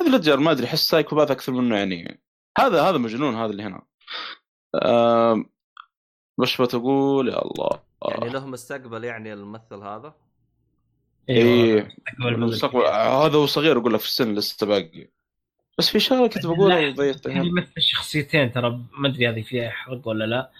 هذا 0.00 0.16
ليدجر 0.16 0.36
ما 0.36 0.50
أدري 0.50 0.66
أحس 0.66 0.84
psychopath 0.84 1.30
أكثر 1.30 1.52
منه 1.52 1.76
يعني. 1.76 2.20
هذا 2.58 2.82
هذا 2.82 2.98
مجنون 2.98 3.34
هذا 3.34 3.50
اللي 3.50 3.62
هنا. 3.62 3.82
آه 4.74 5.44
وش 6.40 6.62
بتقول؟ 6.62 7.28
يا 7.28 7.42
الله. 7.42 7.80
يعني 8.08 8.28
له 8.28 8.46
مستقبل 8.46 9.04
يعني 9.04 9.32
الممثل 9.32 9.82
هذا؟ 9.82 10.14
إيه. 11.28 11.82
مستقبل 11.82 12.28
المستقبل 12.28 12.78
مدري. 12.78 12.90
هذا 12.90 13.36
هو 13.36 13.46
صغير 13.46 13.78
أقول 13.78 13.94
لك 13.94 14.00
في 14.00 14.06
السن 14.06 14.34
لسه 14.34 14.66
باقي. 14.66 15.08
بس 15.78 15.90
في 15.90 16.00
شغلة 16.00 16.28
كنت 16.28 16.46
بقولها 16.46 16.80
لا، 16.80 16.88
وضيعتها 16.88 17.32
كان 17.34 17.46
يمثل 17.46 17.80
شخصيتين 17.80 18.52
ترى 18.52 18.80
ما 18.92 19.08
أدري 19.08 19.28
هذه 19.28 19.42
فيها 19.42 19.70
حرق 19.70 20.08
ولا 20.08 20.24
لا 20.24 20.50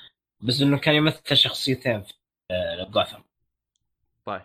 بس 0.40 0.61
إنه 0.61 0.78
كان 0.78 0.94
يمثل 0.94 1.36
شخصيتين 1.36 2.02
في 2.02 2.12
آه، 2.51 2.85
جوثام 2.90 3.24
طيب. 4.24 4.43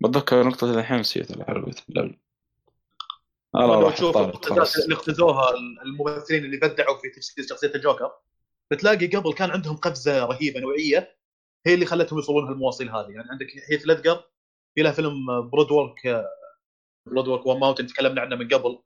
بتذكر 0.00 0.46
نقطة 0.46 0.78
الحين 0.78 0.98
نسيت 0.98 1.30
الحلوة 1.30 1.74
راح 3.54 4.00
طارت 4.00 4.44
خلاص. 4.46 4.76
اللي 4.76 4.94
اقتزوها 4.94 5.50
الممثلين 5.84 6.44
اللي 6.44 6.56
بدعوا 6.56 6.98
في 6.98 7.08
تجسيد 7.08 7.48
شخصية 7.48 7.72
الجوكر. 7.74 8.12
بتلاقي 8.72 9.06
قبل 9.06 9.32
كان 9.32 9.50
عندهم 9.50 9.76
قفزة 9.76 10.24
رهيبة 10.24 10.60
نوعية 10.60 11.16
هي 11.66 11.74
اللي 11.74 11.86
خلتهم 11.86 12.18
يوصلون 12.18 12.48
هالمواصيل 12.48 12.90
هذه. 12.90 13.10
يعني 13.10 13.30
عندك 13.30 13.46
هيث 13.70 13.86
ليدجر 13.86 14.24
في 14.74 14.82
لها 14.82 14.92
فيلم 14.92 15.50
Brokeback 15.50 16.26
Brokeback 17.08 17.46
Mountain 17.46 17.86
تكلمنا 17.86 18.20
عنه 18.20 18.36
من 18.36 18.48
قبل. 18.48 18.78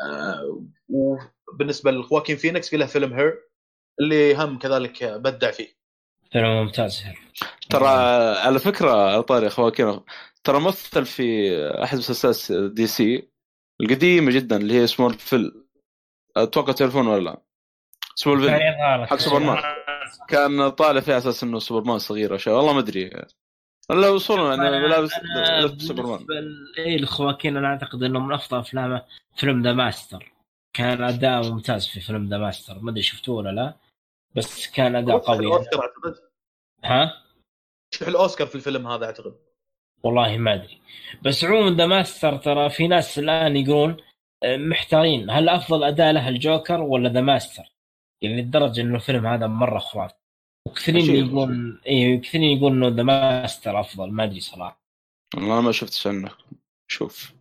آه، 0.00 0.66
وبالنسبه 0.88 1.90
لخواكين 1.90 2.36
فينيكس 2.36 2.68
في 2.70 2.76
له 2.76 2.86
فيلم 2.86 3.12
Her 3.12 3.48
اللي 4.00 4.34
هم 4.34 4.58
كذلك 4.58 5.04
بدع 5.04 5.50
فيه. 5.50 5.76
فيلم 6.32 6.46
ممتاز. 6.46 7.02
ترى 7.70 7.88
على 8.38 8.58
فكرة 8.58 8.90
على 8.90 9.22
طاري 9.22 9.46
أخوك 9.46 9.82
ترى 10.44 10.60
مثل 10.60 11.06
في 11.06 11.52
أحد 11.84 11.98
مسلسلات 11.98 12.70
DC 12.72 13.30
القديمة 13.80 14.32
جدا 14.32 14.56
اللي 14.56 14.74
هي 14.74 14.86
Smallville 14.86 15.66
أتوقع 16.36 16.72
تعرفون 16.72 17.06
ولا 17.06 17.20
لا؟ 17.20 17.42
Small 18.20 18.46
كان 18.46 18.58
ville 18.58 18.66
يظهر 18.66 19.06
حق 19.06 19.16
سوبرمان. 19.16 19.58
كان 20.28 20.68
طالع 20.68 21.00
فيه 21.00 21.12
على 21.12 21.18
أساس 21.18 21.42
إنه 21.42 21.58
سوبرمان 21.58 21.98
صغير 21.98 22.34
اشياء 22.34 22.56
والله 22.56 22.72
ما 22.72 22.80
أدري. 22.80 23.10
ولا 23.90 24.08
وصولا 24.08 24.64
يعني 24.64 24.88
لابس 24.88 25.14
أنا 25.14 25.60
لابس 25.60 25.82
سوبرمان 25.82 26.26
اي 26.78 26.96
الخواكين 26.96 27.56
أنا 27.56 27.68
أعتقد 27.68 28.02
إنه 28.02 28.18
من 28.18 28.34
أفضل 28.34 28.58
افلامه 28.58 29.02
فيلم 29.36 29.62
The 29.62 29.72
Master. 29.72 30.32
كان 30.72 31.02
أداء 31.02 31.50
ممتاز 31.50 31.86
في 31.86 32.00
فيلم 32.00 32.28
The 32.28 32.38
Master. 32.38 32.78
ما 32.78 32.90
أدري 32.90 33.02
شفتوه 33.02 33.36
ولا 33.36 33.50
لا؟ 33.50 33.74
بس 34.34 34.70
كان 34.70 34.96
أداء 34.96 35.18
قوي. 35.18 35.46
الاوسكار 35.46 35.80
أعتقد. 35.80 36.14
ها؟ 36.84 37.12
شوف 37.90 38.08
الأوسكار 38.08 38.46
في 38.46 38.54
الفيلم 38.54 38.86
هذا 38.86 39.06
أعتقد. 39.06 39.34
والله 40.02 40.38
ما 40.38 40.54
أدري. 40.54 40.80
بس 41.22 41.44
عموما 41.44 41.76
The 41.76 41.86
Master 41.86 42.36
ترى 42.36 42.70
في 42.70 42.88
ناس 42.88 43.18
الآن 43.18 43.56
يقولون 43.56 43.96
آه، 44.42 44.56
محتارين. 44.56 45.30
هل 45.30 45.48
أفضل 45.48 45.84
أداء 45.84 46.12
له 46.12 46.28
الجوكر 46.28 46.80
ولا 46.80 47.08
The 47.08 47.20
Master؟ 47.20 47.62
يعني 48.22 48.42
لدرجة 48.42 48.80
إنه 48.80 48.96
الفيلم 48.96 49.26
هذا 49.26 49.46
مرة 49.46 49.78
خرافي. 49.78 50.14
وكثيرين. 50.68 51.26
يقولون 51.26 51.80
اي 51.86 52.18
كثيرين 52.18 52.58
يقولون 52.58 52.84
إنه 52.84 52.96
The 52.96 53.02
Master 53.02 53.80
أفضل 53.80 54.10
ما 54.12 54.24
أدري 54.24 54.40
صراحة. 54.40 54.82
والله 55.36 55.60
ما 55.60 55.72
شفتش 55.72 56.06
عنه 56.06 56.30
شوف. 56.90 57.32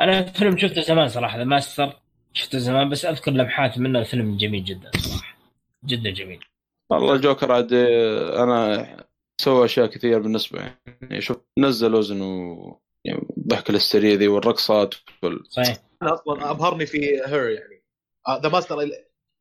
أنا 0.00 0.22
فيلم 0.22 0.58
شفته 0.58 0.80
زمان 0.80 1.08
صراحة 1.08 1.38
The 1.38 1.44
Master 1.44 2.00
شفته 2.32 2.58
زمان 2.58 2.88
بس 2.88 3.04
أذكر 3.04 3.30
لمحات 3.30 3.78
منه 3.78 3.98
الفيلم 3.98 4.36
جميل 4.36 4.64
جدا 4.64 4.90
صراحة. 4.96 5.36
جدا 5.84 6.10
جميل. 6.10 6.40
والله 6.90 7.16
جوكر 7.16 7.52
عاد 7.52 7.72
آه، 7.72 8.44
أنا 8.44 8.86
سوى 9.40 9.64
أشياء 9.64 9.86
كثير 9.86 10.18
بالنسبة 10.18 10.60
يعني 10.60 11.20
شوف 11.20 11.36
نزل 11.58 11.94
وزن 11.94 12.22
و 12.22 12.80
يعني 13.04 13.28
الضحكه 13.38 13.70
الهستيريه 13.70 14.14
ذي 14.14 14.28
والرقصات 14.28 14.94
وال... 15.22 15.46
صحيح. 15.48 15.76
أنا 16.02 16.14
أصلا 16.14 16.50
أبهرني 16.50 16.86
في 16.86 16.98
Her 17.26 17.48
يعني. 17.48 17.82
The 18.42 18.48
Master 18.48 18.76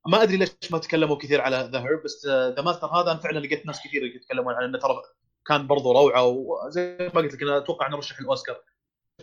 ما 0.07 0.23
أدري 0.23 0.37
ليش 0.37 0.49
ما 0.71 0.77
تكلموا 0.77 1.15
كثير 1.15 1.41
على 1.41 1.69
ذا 1.73 1.79
Her 1.79 2.01
بس 2.05 2.25
The 2.27 2.61
Master 2.61 2.87
هذا 2.87 3.11
أنا 3.11 3.19
فعلا 3.19 3.39
لقيت 3.39 3.65
ناس 3.65 3.79
كثير 3.87 4.03
يتكلمون 4.03 4.53
عن 4.53 4.63
إنه 4.63 4.79
ترى 4.79 5.01
كان 5.47 5.67
برضو 5.67 5.91
روعة 5.91 6.25
وزي 6.25 6.97
ما 6.99 7.21
قلت 7.21 7.33
لك 7.33 7.41
أنا 7.41 7.57
أتوقع 7.57 7.87
إنه 7.87 7.97
رشح 7.97 8.19
الأوسكار. 8.19 8.61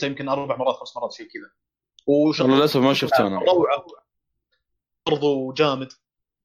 يمكن 0.02 0.28
أربع 0.28 0.56
مرات 0.56 0.74
خمس 0.74 0.96
مرات 0.96 1.12
شيء 1.12 1.26
كذا. 1.26 1.50
وشغل 2.06 2.44
والله 2.46 2.58
للأسف 2.58 2.80
ما 2.80 2.94
شفته 2.94 3.26
أنا. 3.26 3.38
روعة 3.38 3.86
برضو 5.06 5.52
جامد. 5.52 5.92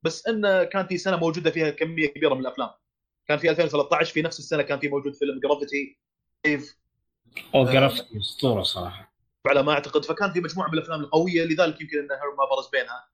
بس 0.04 0.28
إنه 0.28 0.64
كان 0.64 0.88
في 0.88 0.98
سنة 0.98 1.18
موجودة 1.18 1.52
فيها 1.52 1.70
كمية 1.70 2.08
كبيرة 2.08 2.34
من 2.34 2.42
الأفلام. 2.42 2.70
كان 3.28 3.38
في 3.38 3.50
2013 3.50 4.14
في 4.14 4.22
نفس 4.22 4.40
السنة 4.40 4.62
كان 4.64 4.80
في 4.80 4.88
موجود 4.88 5.16
فيلم 5.16 5.40
Gravity 5.40 6.00
كيف 6.44 6.78
أو 7.56 7.66
Gravity 7.66 8.08
أسطورة 8.16 8.64
صراحة. 8.64 9.14
على 9.48 9.64
ما 9.64 9.74
أعتقد. 9.74 10.06
فكان 10.06 10.34
في 10.34 10.40
مجموعة 10.40 10.68
من 10.68 10.74
الأفلام 10.74 11.02
القوية 11.02 11.44
لذلك 11.44 11.82
يمكن 11.82 11.98
إن 12.00 12.12
Her 12.12 12.38
ما 12.38 12.46
برز 12.56 12.70
بينها. 12.72 13.13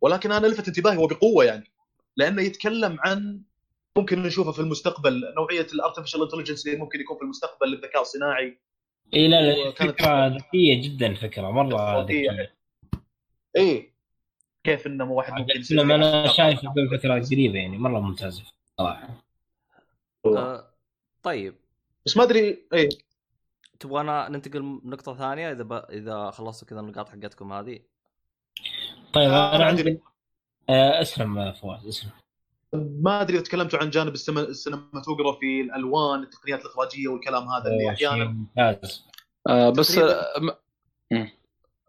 ولكن 0.00 0.32
أنا 0.32 0.46
لفت 0.46 0.68
انتباهي 0.68 0.96
وبقوة 0.96 1.44
يعني 1.44 1.70
لأنه 2.16 2.42
يتكلم 2.42 2.96
عن 3.00 3.42
ممكن 3.96 4.22
نشوفه 4.22 4.52
في 4.52 4.58
المستقبل 4.58 5.34
نوعية 5.36 5.66
ال 5.74 5.78
artificial 5.78 6.22
intelligence 6.22 6.66
اللي 6.66 6.78
ممكن 6.78 7.00
يكون 7.00 7.16
في 7.16 7.22
المستقبل 7.22 7.74
الذكاء 7.74 8.02
الصناعي. 8.02 8.58
إي 9.14 9.28
لا 9.28 9.42
لا 9.42 9.70
فكرة 9.70 10.26
ذكية 10.26 10.82
جدا 10.82 11.14
فكرة 11.14 11.50
مرة. 11.50 12.02
ذكية. 12.02 12.54
إيه 13.56 13.90
كيف 14.64 14.86
إنه 14.86 15.12
واحد 15.12 15.32
ممكن 15.32 15.52
الفيلم 15.52 15.92
أنا 15.92 16.28
شايفه 16.28 16.68
قبل 16.68 16.98
فتره 16.98 17.20
قريبة 17.20 17.58
يعني 17.58 17.78
مرة 17.78 18.00
ممتاز 18.00 18.42
صراحة. 18.78 19.24
آه 20.26 20.70
طيب. 21.22 21.54
بس 22.06 22.16
ما 22.16 22.22
أدري 22.22 22.66
إيه 22.72 22.88
تبغانا 23.80 24.28
ننتقل 24.28 24.80
نقطة 24.84 25.14
ثانية 25.14 25.52
إذا 25.52 25.62
ب... 25.62 25.72
إذا 25.72 26.30
خلصتوا 26.30 26.68
كذا 26.68 26.80
النقاط 26.80 27.08
حقتكم 27.08 27.52
هذه؟ 27.52 27.80
طيب 29.12 29.30
آه، 29.30 29.56
أنا 29.56 29.64
عندي- 29.64 30.00
آه، 30.68 31.00
اسلم 31.02 31.38
آه، 31.38 31.52
فواز 31.52 31.86
اسلم. 31.86 32.10
ما 33.02 33.20
أدري 33.22 33.36
إذا 33.36 33.44
تكلمتوا 33.44 33.78
عن 33.78 33.90
جانب 33.90 34.14
السم- 34.14 34.38
ال 34.38 34.46
cinematography 34.46 35.60
الألوان 35.60 36.22
التقنيات 36.22 36.60
الإخراجية 36.60 37.08
والكلام 37.08 37.48
هذا 37.48 37.66
اللي 37.70 37.90
أحيانا 37.90 38.24
ممتاز. 38.24 39.04
آه 39.48 39.70
بس. 39.70 39.98
آه 39.98 40.22
م- 41.12 41.26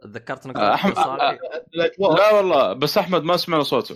تذكرت 0.03 0.45
آه، 0.45 0.49
نقطة 0.49 0.75
أحمد- 0.75 0.95
صالحي؟ 0.95 1.37
الاجواء 1.75 2.15
لا 2.17 2.33
والله 2.33 2.73
بس 2.73 2.97
أحمد 2.97 3.23
ما 3.23 3.37
سمعنا 3.37 3.63
صوته. 3.63 3.95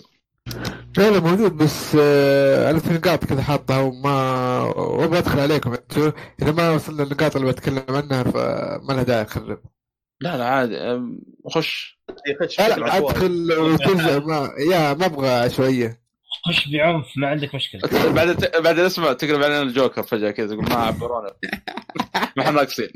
لا 0.97 1.09
لا 1.11 1.19
موجود 1.19 1.57
بس 1.57 1.95
آه 1.99 2.71
أنا 2.71 2.79
في 2.79 2.93
نقاط 2.93 3.25
كذا 3.25 3.41
حاطها 3.41 3.79
وما 3.81 4.61
وأبغى 4.61 5.17
أدخل 5.19 5.39
عليكم 5.39 5.73
أنتوا 5.73 6.11
إذا 6.41 6.51
ما 6.51 6.71
وصلنا 6.71 7.03
النقاط 7.03 7.35
اللي 7.35 7.51
بتكلم 7.51 7.83
عنها 7.89 8.23
فما 8.23 8.93
لها 8.93 9.03
داعي 9.03 9.21
اخرب 9.21 9.59
لا 10.21 10.37
لا 10.37 10.45
عادي 10.45 10.77
آم، 10.77 11.19
خش. 11.49 11.99
يخش 12.27 12.59
لا. 12.59 12.97
أدخل 12.97 13.51
وترجع 13.59 14.19
ما 14.27 14.49
يا 14.71 14.93
ما 14.93 15.05
أبغى 15.05 15.29
عشوائيه 15.29 16.01
خش 16.47 16.67
بعنف 16.67 17.05
ما 17.17 17.27
عندك 17.27 17.55
مشكلة. 17.55 17.81
بعدين 18.15 18.35
بعدين 18.63 18.85
اسمع 18.85 19.13
تقلب 19.13 19.43
علينا 19.43 19.61
الجوكر 19.61 20.03
فجأة 20.03 20.31
كذا 20.31 20.47
تقول 20.47 20.63
ما 20.69 20.75
عبرونا 20.75 21.31
ما 22.37 22.43
إحنا 22.43 22.51
ناقصين 22.51 22.89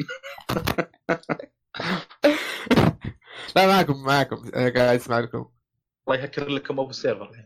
لا 3.55 3.67
معكم 3.67 4.03
معكم. 4.03 4.51
أنا 4.55 4.69
قاعد 4.69 4.95
أسمع 4.99 5.19
لكم. 5.19 5.45
الله 6.07 6.19
يهكر 6.21 6.47
لكم 6.49 6.79
أبو 6.79 6.89
السيرفر 6.89 7.31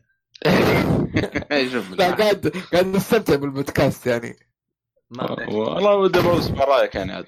إيه، 1.51 1.63
لا 1.97 2.11
قاعد 2.11 2.47
قاعد 2.73 2.85
نستمتع 2.87 3.35
بالبودكاست 3.35 4.07
يعني. 4.07 4.35
والله 5.51 5.95
ودي 5.95 6.19
أسمع 6.19 6.63
رأيك 6.63 6.95
يعني 6.95 7.13
عاد. 7.13 7.27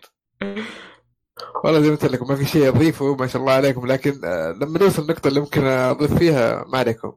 والله 1.63 1.79
زي 1.81 1.89
ما 1.89 1.95
قلت 1.95 2.05
لكم 2.05 2.27
ما 2.27 2.35
في 2.35 2.45
شيء 2.45 2.67
اضيفه 2.67 3.15
ما 3.15 3.27
شاء 3.27 3.41
الله 3.41 3.53
عليكم. 3.53 3.87
لكن 3.87 4.25
آه، 4.25 4.51
لما 4.51 4.79
نوصل 4.79 5.01
النقطه 5.01 5.27
اللي 5.27 5.39
ممكن 5.39 5.63
أضيف 5.63 6.17
فيها 6.17 6.65
ما 6.67 6.77
عليكم. 6.77 7.13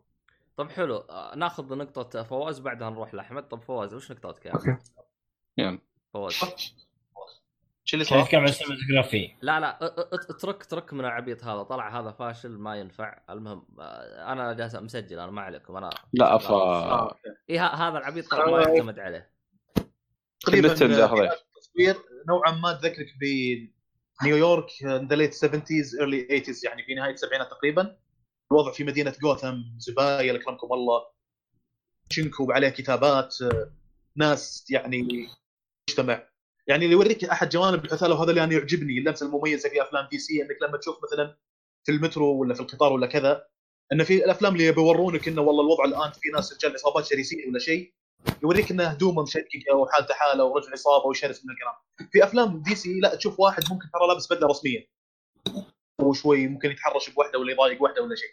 طب 0.57 0.71
حلو 0.71 0.97
آه، 0.97 1.37
ناخذ 1.37 1.77
نقطة 1.77 2.23
فواز 2.23 2.59
بعدها 2.59 2.91
نروح 2.91 3.15
لأحمد. 3.15 3.49
طب 3.49 3.63
فواز 3.63 3.95
وش 3.95 4.13
نقطتك 4.13 4.47
يا 4.47 4.53
أوكي. 4.53 4.77
يلا. 5.59 5.79
فواز. 6.15 6.33
شو 7.85 7.97
اللي 7.97 8.05
صار؟ 8.05 8.29
لا 9.43 9.61
لا 9.61 9.79
اترك 10.15 10.63
اترك 10.63 10.93
من 10.93 11.01
العبيط 11.01 11.45
هذا. 11.45 11.63
طلع 11.63 12.01
هذا 12.01 12.11
فاشل 12.11 12.59
ما 12.59 12.77
ينفع. 12.77 13.21
المهم 13.31 13.67
آه، 13.81 14.33
أنا 14.33 14.53
جالس 14.53 14.75
مسجل 14.75 15.19
أنا 15.19 15.31
ما 15.31 15.43
عليكم. 15.43 15.77
أنا 15.77 15.91
لا 16.13 16.37
أفا. 16.37 17.15
اي 17.51 17.59
هذا 17.59 17.99
العبيط 17.99 18.31
طلع 18.31 18.51
ما 18.51 18.63
يعتمد 18.63 18.99
عليه. 18.99 19.31
تقريبا. 20.41 20.73
التصوير 20.73 21.97
نوعا 22.29 22.51
ما 22.51 22.73
تذكرك 22.73 23.07
بنيويورك 24.23 24.71
the 24.85 25.17
late 25.17 25.35
70s 25.35 25.99
early 26.01 26.27
80s 26.45 26.65
يعني 26.65 26.83
في 26.83 26.95
نهاية 26.95 27.13
السبعينات 27.13 27.51
تقريبا. 27.51 27.97
الوضع 28.53 28.73
في 28.73 28.85
مدينة 28.85 29.15
جوثام 29.23 29.65
زبايل 29.79 30.37
اكرمكم 30.37 30.73
الله. 30.73 31.01
شنكو 32.11 32.53
عليه 32.53 32.69
كتابات 32.69 33.37
ناس 34.17 34.67
يعني 34.71 35.29
مجتمع 35.91 36.29
يعني 36.67 36.85
اللي 36.85 36.93
يوريك 36.97 37.25
أحد 37.25 37.49
جوانب 37.49 37.85
الحثاله 37.85 38.15
وهذا 38.15 38.31
اللي 38.31 38.45
أنا 38.45 38.53
يعجبني 38.53 38.99
اللمسة 38.99 39.27
المميزة 39.27 39.69
في 39.69 39.83
أفلام 39.83 40.09
DC 40.11 40.43
إنك 40.43 40.57
لما 40.63 40.79
تشوف 40.79 40.99
مثلا 41.05 41.37
في 41.85 41.93
المترو 41.93 42.41
ولا 42.41 42.55
في 42.55 42.61
القطار 42.61 42.93
ولا 42.93 43.07
كذا 43.07 43.47
إن 43.93 44.05
في 44.05 44.25
الأفلام 44.25 44.53
اللي 44.55 44.73
بيورونك 44.73 45.29
إنه 45.29 45.43
والله 45.43 45.63
الوضع 45.65 45.85
الآن 45.85 46.13
في 46.13 46.29
ناس 46.35 46.53
رجال 46.53 46.73
عصابات 46.73 47.05
شرسين 47.07 47.49
ولا 47.49 47.59
شيء 47.59 47.95
يوريك 48.43 48.71
إنه 48.71 48.85
هدومه 48.85 49.23
مشققه 49.23 49.75
وحالته 49.75 50.15
حالة 50.15 50.45
ورجل 50.45 50.73
عصابه 50.73 51.07
وشرس 51.07 51.45
من 51.45 51.51
الكلام. 51.51 51.75
في 52.13 52.25
أفلام 52.25 52.63
DC 52.63 53.01
لا 53.01 53.15
تشوف 53.15 53.41
واحد 53.41 53.63
ممكن 53.71 53.89
ترى 53.93 54.09
لابس 54.09 54.33
بدلة 54.33 54.49
رسمية. 54.49 54.87
وشوي 56.01 56.49
ممكن 56.49 56.71
يتحرش 56.71 57.11
بوحدة 57.11 57.39
ولا 57.39 57.53
يضايق 57.53 57.83
وحدة 57.83 58.03
ولا 58.03 58.17
شيء. 58.17 58.31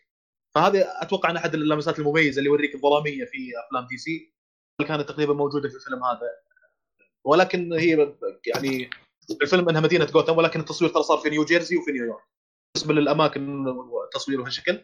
فهذه 0.56 1.02
أتوقع 1.02 1.30
أن 1.30 1.38
أحد 1.38 1.54
اللمسات 1.54 2.00
المميزة 2.00 2.40
اللي 2.40 2.50
يوريك 2.50 2.76
الظلامية 2.76 3.26
في 3.26 3.52
أفلام 3.68 3.88
DC 3.88 4.34
كانت 4.88 5.10
تقريبا 5.10 5.34
موجودة 5.34 5.70
في 5.70 5.76
الفيلم 5.76 6.04
هذا؟ 6.04 6.30
ولكن 7.26 7.74
هي 7.74 8.16
يعني 8.46 8.90
الفيلم 9.42 9.70
إنها 9.70 9.82
مدينة 9.82 10.06
جوثام 10.06 10.38
ولكن 10.38 10.60
التصوير 10.60 10.92
ترى 10.92 11.04
صار 11.04 11.18
في 11.18 11.30
نيو 11.30 11.46
جيرسي 11.46 11.78
وفي 11.78 11.92
نيويورك. 11.92 12.24
بالنسبة 12.76 12.94
للأماكن 12.94 13.68
والتصوير 13.68 14.42
وهالشكل. 14.42 14.84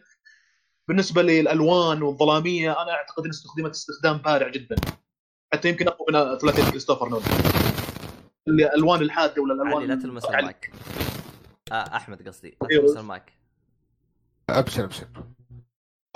بالنسبة 0.88 1.22
للألوان 1.22 2.02
والظلامية 2.02 2.82
أنا 2.82 2.92
أعتقد 2.92 3.24
إن 3.24 3.30
استخدمت 3.30 3.70
استخدام 3.70 4.16
بارع 4.16 4.48
جدا. 4.48 4.76
حتى 5.54 5.68
يمكن 5.68 5.88
أقوى 5.88 6.06
من 6.10 6.38
ثلاثيه 6.38 6.70
كريستوفر 6.70 7.08
نولان. 7.08 7.28
الألوان 8.48 9.02
الحادة 9.02 9.42
ولا 9.42 9.54
الألوان 9.54 9.88
لا 9.88 9.94
تلمس 9.94 10.24
المايك. 10.24 10.72
آه 11.72 11.96
أحمد 11.96 12.28
قصدي 12.28 12.56
لا 12.62 12.68
أيوه. 12.70 12.86
تلمس 12.86 12.96
المايك. 12.96 13.32
أبشر 14.50 14.84
أبشر. 14.84 15.06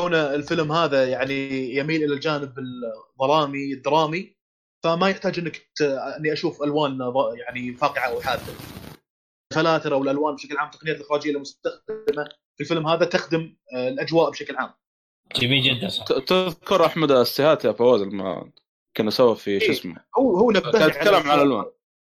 كون 0.00 0.14
الفيلم 0.14 0.72
هذا 0.72 1.08
يعني 1.08 1.74
يميل 1.74 2.04
إلى 2.04 2.14
الجانب 2.14 2.54
الظلامي 2.58 3.72
الدرامي 3.72 4.36
فما 4.84 5.08
يحتاج 5.08 5.38
إنك 5.38 5.56
ت... 5.56 5.82
إني 5.82 6.32
أشوف 6.32 6.62
ألوان 6.62 6.98
يعني 7.34 7.74
فاقعة 7.74 8.08
أو 8.08 8.20
حادة. 8.20 8.42
الفلاتر 9.52 9.94
أو 9.94 10.02
الألوان 10.02 10.34
بشكل 10.34 10.56
عام 10.56 10.66
التقنيات 10.66 10.96
الاخراجيه 10.96 11.30
المستخدمه 11.30 12.28
الفيلم 12.60 12.86
هذا 12.86 13.04
تخدم 13.04 13.56
آه، 13.74 13.88
الأجواء 13.88 14.30
بشكل 14.30 14.56
عام. 14.56 14.70
جميل 15.36 15.62
جدا 15.62 15.88
صح. 15.88 16.04
تذكر 16.04 16.86
أحمد 16.86 17.10
السيهات 17.10 17.64
يا 17.64 17.72
فواز 17.72 18.02
لما 18.02 18.52
كنا 18.96 19.10
سوا 19.10 19.34
في 19.34 19.60
شو 19.60 19.66
إيه. 19.66 19.72
اسمه؟ 19.72 19.96
هو 20.18 20.36
هو 20.36 20.50
نبهني 20.50 20.72
كان 20.72 20.88
يتكلم 20.88 21.14
على 21.14 21.30
عن 21.30 21.38
الألوان. 21.38 21.64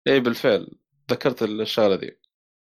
اي 0.07 0.19
بالفعل. 0.19 0.67
تذكرت 1.07 1.43
الشغلة 1.43 1.95
ذي 1.95 2.17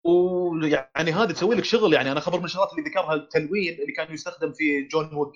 ويعني 0.03 1.11
هذا 1.11 1.33
تسوي 1.33 1.55
لك 1.55 1.63
شغل 1.63 1.93
يعني 1.93 2.11
أنا 2.11 2.19
خبر 2.19 2.39
من 2.39 2.45
الشغلات 2.45 2.71
اللي 2.71 2.89
ذكرها 2.89 3.13
التلوين 3.13 3.73
اللي 3.81 3.91
كان 3.91 4.13
يستخدم 4.13 4.53
في 4.53 4.87
جون 4.87 5.09
ويك. 5.13 5.33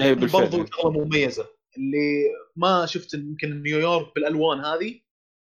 اي 0.00 0.14
برضو 0.14 0.56
بالفعل. 0.58 0.68
شغلة 0.82 0.90
مميزة. 0.90 1.46
اللي 1.76 2.30
ما 2.56 2.86
شفت 2.86 3.14
يمكن 3.14 3.62
نيويورك 3.62 4.14
بالألوان 4.14 4.64
هذه 4.64 5.00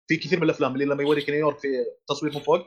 في 0.08 0.16
كثير 0.16 0.38
من 0.38 0.44
الأفلام 0.44 0.74
اللي 0.74 0.84
لما 0.84 1.02
يوريك 1.02 1.30
نيويورك 1.30 1.58
في 1.58 1.68
تصوير 2.08 2.34
من 2.34 2.40
فوق 2.40 2.66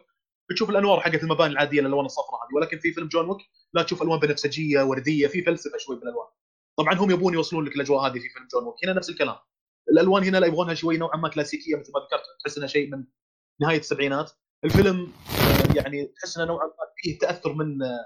بتشوف 0.52 0.70
الأنوار 0.70 1.00
حقت 1.00 1.24
المباني 1.24 1.54
العادية 1.54 1.80
الألوان 1.80 2.06
الصفراء 2.06 2.44
هذه. 2.44 2.56
ولكن 2.56 2.80
في 2.80 2.92
فيلم 2.92 3.08
جون 3.08 3.30
ويك 3.30 3.38
لا 3.74 3.84
تشوف 3.84 4.02
ألوان 4.02 4.20
بنفسجية 4.20 4.84
وردية 4.84 5.28
في 5.28 5.44
فلسفة 5.44 5.78
شوي 5.78 5.96
بالألوان. 5.96 6.28
طبعا 6.78 6.94
هم 6.94 7.12
يبون 7.12 7.34
يوصلون 7.34 7.66
لك 7.66 7.76
الأجواء 7.76 8.08
هذه 8.08 8.20
في 8.20 8.30
فيلم 8.30 8.48
John 8.54 8.64
Wick. 8.64 8.76
هنا 8.86 8.94
نفس 8.94 9.10
الكلام. 9.10 9.36
الألوان 9.92 10.24
هنا 10.24 10.38
لا 10.38 10.48
يبغونها 10.48 10.74
شوي 10.74 10.98
نوعا 10.98 11.18
ما 11.18 11.30
كلاسيكية 11.30 11.76
مثل 11.76 11.92
ما 11.96 12.00
ذكرت. 12.00 12.24
تحس 12.44 12.58
إنها 12.58 12.68
شيء 12.68 12.92
من 12.92 13.04
نهاية 13.62 13.80
السبعينات. 13.80 14.32
الفيلم 14.64 15.12
آه، 15.30 15.76
يعني 15.76 16.06
تحس 16.06 16.38
إنه 16.38 16.48
نوعا 16.48 16.66
ما 16.66 16.74
فيه 16.98 17.18
تأثر 17.20 17.54
من 17.54 17.84
آه، 17.84 18.00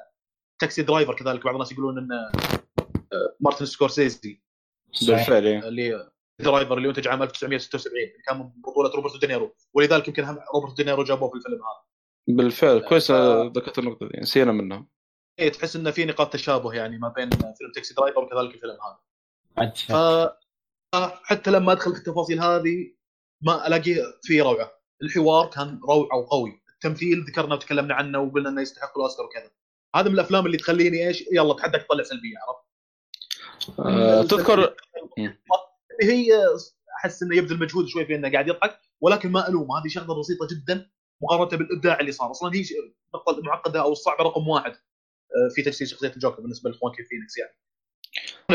Taxi 0.59 0.81
Driver 0.81 1.15
كذلك. 1.15 1.43
بعض 1.43 1.53
الناس 1.53 1.71
يقولون 1.71 1.97
ان 1.97 2.11
آه، 2.11 3.35
مارتن 3.39 3.65
سكورسيزي. 3.65 4.41
بالفعل 5.07 5.45
إيه. 5.45 5.67
اللي 5.67 6.09
Driver 6.39 6.77
اللي 6.77 6.89
انتج 6.89 7.07
عام 7.07 7.23
1976 7.23 7.97
اللي 7.97 8.23
كان 8.27 8.39
من 8.39 8.49
بطولة 8.61 8.89
روبرتو 8.95 9.17
دينيرو. 9.17 9.55
ولذلك 9.73 10.07
يمكن 10.07 10.23
هم 10.23 10.39
روبرتو 10.55 10.75
دينيرو 10.75 11.03
جابوه 11.03 11.29
في 11.29 11.35
الفيلم 11.35 11.55
هذا. 11.55 11.94
بالفعل. 12.27 12.79
كويس. 12.79 13.11
ذكرت 13.11 13.79
النقطة 13.79 14.07
دي 14.07 14.19
نسينا 14.21 14.51
منها. 14.51 14.87
إيه 15.39 15.51
تحس 15.51 15.75
إنه 15.75 15.91
في 15.91 16.05
نقاط 16.05 16.33
تشابه 16.33 16.73
يعني 16.73 16.97
ما 16.97 17.09
بين 17.09 17.29
فيلم 17.29 17.71
Taxi 17.75 17.93
Driver 17.93 18.23
وكذلك 18.23 18.55
الفيلم 18.55 18.77
هذا. 18.81 19.73
ف 19.73 19.93
حتى 21.23 21.51
لما 21.51 21.71
أدخل 21.71 21.91
في 21.91 21.97
التفاصيل 21.97 22.39
هذه 22.39 22.93
ما 23.41 23.67
ألاقي 23.67 23.95
فيه 24.23 24.43
روعة. 24.43 24.71
الحوار 25.03 25.49
كان 25.49 25.79
روعة 25.89 26.17
وقوي. 26.17 26.61
التمثيل 26.73 27.25
ذكرنا 27.29 27.55
وتكلمنا 27.55 27.93
عنه 27.93 28.19
وقلنا 28.19 28.49
إنه 28.49 28.61
يستحق 28.61 28.97
الأوسكار 28.97 29.25
وكذا. 29.25 29.51
هذا 29.95 30.07
من 30.09 30.13
الأفلام 30.13 30.45
اللي 30.45 30.57
تخليني 30.57 31.07
إيش 31.07 31.23
يلا 31.31 31.51
اتحداك 31.51 31.83
تطلع 31.83 32.03
سلبية 32.03 32.37
عرفت؟ 32.37 32.65
آه، 33.79 34.21
تذكر 34.21 34.75
اللي 36.01 36.13
هي 36.13 36.33
أحس 36.99 37.23
إنه 37.23 37.37
يبذل 37.37 37.59
مجهود 37.59 37.87
شوي 37.87 38.05
في 38.05 38.15
إنه 38.15 38.31
قاعد 38.31 38.47
يضحك 38.47 38.79
ولكن 39.01 39.31
ما 39.31 39.47
ألوم. 39.47 39.71
هذه 39.71 39.87
شغلة 39.87 40.19
بسيطة 40.19 40.47
جدا. 40.51 40.91
مقارنة 41.21 41.57
بالإبداع 41.57 41.99
اللي 41.99 42.11
صار. 42.11 42.31
أصلا 42.31 42.55
هي 42.55 42.63
النقطه 43.13 43.39
المعقده 43.39 43.81
أو 43.81 43.91
الصعبه 43.91 44.23
رقم 44.23 44.47
واحد 44.47 44.71
آه، 44.71 45.49
في 45.55 45.61
تجسيد 45.61 45.87
شخصية 45.87 46.07
الجوكر 46.15 46.41
بالنسبة 46.41 46.69
لخوانكين 46.69 47.05
فينيكس 47.05 47.37
يعني. 47.37 47.57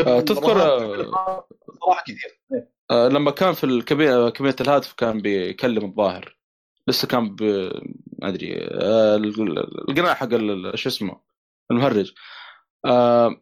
آه، 0.07 0.21
تذكر، 0.21 0.61
آه، 0.61 1.47
صراحة 1.81 2.03
كثير. 2.03 2.41
إيه. 2.53 3.07
لما 3.07 3.31
كان 3.31 3.53
في 3.53 3.81
كابينة 3.81 4.55
الهاتف 4.61 4.93
كان 4.93 5.21
بيكلم 5.21 5.85
الظاهر. 5.85 6.37
لسه 6.87 7.07
كان 7.07 7.35
ب 7.35 7.43
ما 8.19 8.27
أدري 8.29 8.53
ال- 8.57 9.89
القناع 9.89 10.13
حق 10.13 10.29
شو 10.75 10.89
اسمه 10.89 11.21
المهرج. 11.71 12.13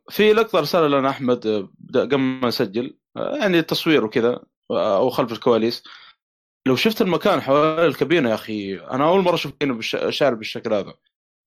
في 0.10 0.34
لقطة 0.34 0.60
ارسلها 0.60 0.88
لنا 0.88 1.10
أحمد 1.10 1.70
قبل 1.96 2.18
ما 2.18 2.48
نسجل 2.48 2.98
يعني 3.16 3.62
تصوير 3.62 4.06
وكذا 4.06 4.44
أو 4.72 5.10
خلف 5.10 5.32
الكواليس. 5.32 5.84
لو 6.68 6.76
شفت 6.76 7.02
المكان 7.02 7.42
حوالين 7.42 7.86
الكابينة 7.86 8.30
يا 8.30 8.36
أخي 8.36 8.80
أنا 8.80 9.10
أول 9.10 9.22
مرة 9.22 9.36
أشوف 9.36 9.52
كابينة 9.52 9.74
بالش... 9.74 9.98
شارع 10.10 10.36
بالشكل 10.38 10.74
هذا. 10.74 10.94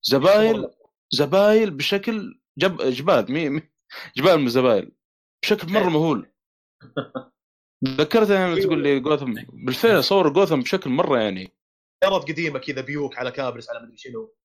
زبايل 0.03 0.67
زبايل 1.11 1.71
بشكل 1.71 2.39
جب... 2.57 2.81
جبال 2.81 3.31
مي... 3.31 3.49
مي... 3.49 3.61
جبال 4.17 4.37
من 4.37 4.45
الزبايل 4.45 4.91
بشكل 5.43 5.73
مرة 5.73 5.89
مهول. 5.89 6.31
ذكرتني 7.85 8.35
لما 8.35 8.61
تقول 8.61 8.83
لي 8.83 8.99
جوثم؟ 8.99 9.33
بالفعل 9.53 10.03
صور 10.03 10.29
جوثم 10.33 10.59
بشكل 10.59 10.89
مرة 10.89 11.19
يعني. 11.19 11.51
سيارات 12.03 12.23
قديمة 12.31 12.59
كذا 12.59 12.81
Buick 12.81 13.17
على 13.17 13.31
Caprice 13.31 13.69
على 13.69 13.79
مدري 13.85 13.97
شنو. 13.97 14.35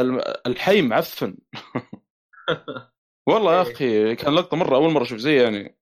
ال- 0.00 0.46
الحي 0.46 0.82
معفن. 0.82 1.36
والله 3.28 3.56
يا 3.56 3.62
أخي 3.62 4.16
كان 4.16 4.34
لقطة 4.34 4.56
مرة 4.56 4.76
أول 4.76 4.92
مرة 4.92 5.02
أشوف 5.02 5.18
زي 5.18 5.42
يعني. 5.42 5.78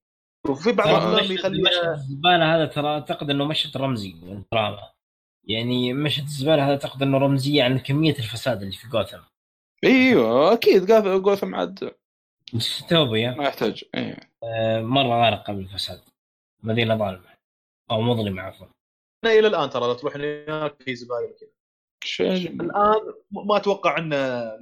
وفي 0.49 0.71
بعض 0.71 0.87
الأفلام 0.87 1.13
مشهد 1.15 1.31
يخلي 1.31 1.61
مشهد 1.61 1.87
الزبالة 1.89 2.55
هذا 2.55 2.65
ترى 2.65 2.87
أعتقد 2.87 3.29
إنه 3.29 3.45
مشهد 3.45 3.77
رمزي 3.77 4.11
للدراما 4.23 4.89
يعني 5.43 5.93
مشهد 5.93 6.23
الزبالة 6.23 6.65
هذا 6.65 6.71
أعتقد 6.71 7.01
إنه 7.01 7.17
رمزيه 7.17 7.63
عن 7.63 7.79
كمية 7.79 8.15
الفساد 8.19 8.61
اللي 8.61 8.73
في 8.75 8.87
جوثم. 8.87 9.19
أيوه 9.83 10.53
أكيد 10.53 10.85
جوث- 10.85 11.21
جوثم 11.21 11.55
عاد 11.55 11.91
ديستوبيا 12.53 13.31
ما 13.31 13.43
يحتاج 13.47 13.83
إيه. 13.95 14.19
آه، 14.43 14.81
مرة 14.81 15.23
غارقه 15.23 15.53
بالفساد 15.53 16.01
مدينة 16.63 16.95
ظالمة. 16.97 17.33
أو 17.91 18.01
مظلمة 18.01 18.41
عفوا. 18.41 18.67
إلى 19.25 19.47
الآن 19.47 19.69
ترى 19.69 19.87
لو 19.87 19.93
تروح 19.93 20.15
هناك 20.15 20.75
في 20.83 20.95
زباين 20.95 21.33
كذا. 21.39 21.49
الآن 22.35 23.13
ما 23.31 23.57
أتوقع 23.57 23.97
إن 23.97 24.13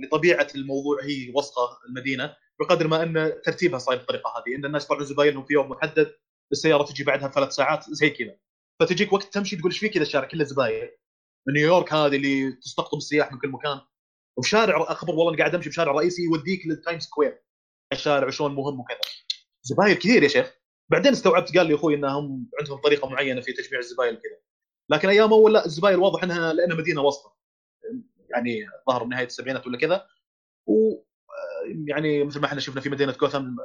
لطبيعة 0.04 0.48
الموضوع 0.56 1.04
هي 1.04 1.32
وسطه 1.36 1.80
المدينة. 1.90 2.36
بقدر 2.62 2.88
ما 2.88 3.04
أن 3.04 3.42
ترتيبها 3.44 3.80
صاير 3.80 3.98
بالطريقة 3.98 4.30
هذه 4.30 4.56
أن 4.56 4.66
الناس 4.66 4.86
يطلعون 4.86 5.06
زبايلهم 5.06 5.46
في 5.46 5.54
يوم 5.54 5.70
محدد 5.70 6.14
السيارة 6.52 6.84
تجي 6.84 7.04
بعدها 7.04 7.28
بثلاث 7.28 7.52
ساعات 7.52 7.86
زي 7.90 8.10
كذا. 8.10 8.38
فتجيك 8.80 9.14
وقت 9.14 9.34
تمشي 9.34 9.56
تقول 9.56 9.72
إيش 9.72 9.80
في 9.80 9.90
كذا 9.90 10.04
الشارع 10.04 10.28
كله 10.28 10.44
زبايل. 10.44 10.90
من 11.48 11.54
نيويورك 11.54 11.94
هذه 11.94 12.16
اللي 12.16 12.52
تستقطب 12.52 12.98
السياح 12.98 13.32
من 13.32 13.40
كل 13.40 13.50
مكان. 13.50 13.82
وفي 14.38 14.50
شارع 14.50 14.86
أخبر 14.92 15.16
والله 15.16 15.38
قاعد 15.38 15.56
أمشي 15.56 15.70
بشارع 15.70 15.92
رئيسي 15.92 16.24
يوديك 16.24 16.68
لل 16.68 16.77
Times 16.77 17.00
Square. 17.00 17.44
الشارع 17.92 18.28
وشلون 18.28 18.56
مهم 18.56 18.80
وكذا. 18.80 19.00
زبايل 19.64 19.96
كثير 19.96 20.24
يا 20.24 20.28
شيخ. 20.28 20.54
بعدين 20.92 21.12
استوعبت 21.12 21.58
قال 21.58 21.68
لي 21.68 21.76
أخوي 21.76 21.96
انهم 21.96 22.50
عندهم 22.60 22.78
طريقة 22.78 23.10
معينة 23.10 23.42
في 23.42 23.54
تجميع 23.54 23.80
الزبايل 23.80 24.16
كذا 24.16 24.38
لكن 24.90 25.10
أيام 25.10 25.34
أول 25.34 25.54
لا 25.54 25.66
الزبايل 25.66 26.00
واضح 26.00 26.24
إنها 26.24 26.54
لانها 26.54 26.76
مدينة 26.76 27.02
وسخة 27.02 27.30
يعني 28.30 28.66
ظهر 28.90 29.04
بنهايه 29.04 29.26
السبعينات 29.26 29.68
ولا 29.68 29.78
كذا. 29.78 30.08
و 30.66 30.96
يعني 31.88 32.24
مثل 32.24 32.40
ما 32.40 32.46
إحنا 32.46 32.60
شفنا 32.60 32.82
في 32.82 32.90
مدينة 32.90 33.12
جوثام 33.12 33.56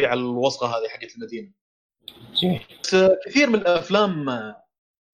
على 0.00 0.20
الوسطه 0.20 0.66
هذه 0.66 0.88
حقت 0.88 1.16
المدينة. 1.16 1.52
بس 2.82 2.96
كثير 3.26 3.50
من 3.50 3.54
الأفلام 3.54 4.26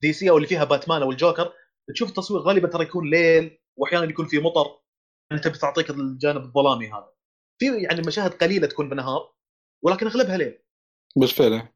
دي 0.03 0.13
سي 0.13 0.31
أو 0.31 0.37
اللي 0.37 0.49
فيها 0.49 0.65
باتمان 0.65 1.03
أو 1.03 1.11
الجوكر 1.11 1.53
تشوف 1.95 2.09
التصوير 2.09 2.41
غالبا 2.41 2.69
ترى 2.69 2.83
يكون 2.83 3.11
ليل 3.11 3.59
واحيانا 3.77 4.05
يكون 4.05 4.27
في 4.27 4.39
مطر. 4.39 4.83
أنت 5.33 5.49
بتعطيك 5.49 5.91
الجانب 5.91 6.43
الظلامي 6.43 6.93
هذا. 6.93 7.13
في 7.59 7.83
يعني 7.83 8.01
مشاهد 8.07 8.31
قليلة 8.31 8.67
تكون 8.67 8.89
بنهار 8.89 9.33
ولكن 9.85 10.07
أغلبها 10.07 10.37
ليل. 10.37 10.63
بالفعل 11.17 11.69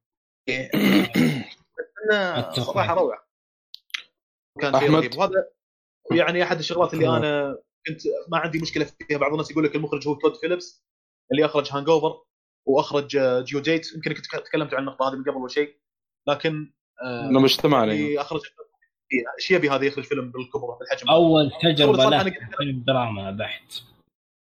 صراحة. 2.53 2.95
روعة. 2.95 3.29
كان؟ 4.61 4.75
رهيب. 4.75 5.19
وهذا 5.19 5.51
يعني 6.13 6.43
أحد 6.43 6.59
الشغلات 6.59 6.95
اللي. 6.95 7.09
أنا 7.09 7.59
كنت 7.89 8.01
ما 8.29 8.39
عندي 8.39 8.59
مشكلة 8.59 8.85
فيها. 8.85 9.19
بعض 9.19 9.33
الناس 9.33 9.51
يقول 9.51 9.65
لك 9.65 9.77
المخرج 9.77 10.09
هو 10.09 10.15
تود 10.15 10.37
فيليبس 10.37 10.85
اللي 11.33 11.45
أخرج 11.45 11.73
Hangover 11.73 12.23
وأخرج 12.69 13.17
آه، 13.17 13.41
Due 13.41 13.61
Date 13.61 13.95
يمكن 13.95 14.15
كنت 14.15 14.27
تكلمت 14.27 14.75
عن 14.75 14.81
النقطة 14.81 15.09
هذه 15.09 15.17
من 15.17 15.23
قبل 15.23 15.37
ولا 15.37 15.49
شيء. 15.49 15.77
لكن 16.29 16.73
آه، 17.03 17.29
لما 17.31 17.47
اجتمعنا 17.47 17.93
اللي 17.93 18.21
أخرج 18.21 18.41
شيبي 19.39 19.71
هذا 19.71 19.85
يخرج 19.85 20.05
فيلم 20.05 20.31
بالكبر 20.31 20.75
بالحجم؟ 20.75 21.11
أول 21.11 21.53
تجربة 21.63 22.05
له 22.05 22.23
فيلم 22.59 22.85
دراما 22.87 23.31
بحت. 23.31 23.73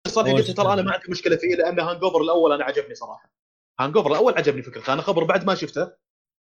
صراحة 0.08 0.30
أول 0.30 0.38
قلت 0.38 0.52
ترى 0.52 0.74
أنا 0.74 0.82
ما 0.82 0.92
عندي 0.92 1.06
مشكلة 1.10 1.36
فيه 1.36 1.56
لأن 1.56 1.80
Hangover 1.80 2.22
الأول 2.22 2.52
أنا 2.52 2.64
عجبني 2.64 2.96
صراحة. 2.96 3.34
Hangover 3.80 4.12
الأول 4.12 4.34
عجبني 4.34 4.62
فكرته. 4.62 4.94
أنا 4.94 5.02
خبر 5.02 5.24
بعد 5.24 5.46
ما 5.46 5.56
شفته 5.56 5.92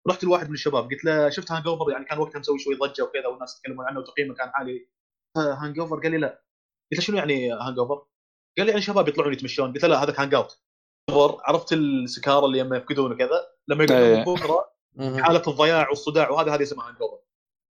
رحت 0.08 0.24
لواحد 0.24 0.48
من 0.48 0.54
الشباب 0.54 0.84
قلت 0.90 1.04
له 1.04 1.30
شفت 1.30 1.52
Hangover 1.52 1.90
يعني 1.90 2.04
كان 2.04 2.18
وقتها 2.18 2.38
مسوي 2.38 2.58
شوي 2.58 2.74
ضجة 2.74 3.02
وكذا 3.02 3.26
والناس 3.26 3.58
يتكلمون 3.58 3.86
عنه 3.86 4.00
وتقييمه 4.00 4.34
كان 4.34 4.50
عالي. 4.54 4.88
Hangover 5.36 6.00
قال 6.00 6.10
لي 6.10 6.18
لا. 6.18 6.42
قلت 6.92 7.00
له 7.00 7.04
شنو 7.06 7.16
يعني 7.16 7.52
hangover؟ 7.52 7.94
قال 8.58 8.66
لي 8.66 8.70
يعني 8.70 8.82
شباب 8.82 9.08
يطلعون 9.08 9.32
يتمشون. 9.32 9.72
قلت 9.72 9.82
له 9.82 9.88
لا 9.88 10.02
هذاك 10.02 10.20
hang 10.20 10.34
out 10.34 10.58
عرفت 11.44 11.72
السكارى 11.72 12.46
اللي 12.46 12.60
لما 12.60 12.76
يفقدون 12.76 13.12
وكذا 13.12 13.46
لما 13.68 13.86
إيه. 13.90 14.18
يقولون 14.18 14.34
بكره 14.40 14.72
حالة 14.98 15.42
الضياع 15.48 15.88
والصداع 15.88 16.30
وهذا 16.30 16.54
هذه 16.54 16.62
اسمها 16.62 16.88
hangover 16.88 17.18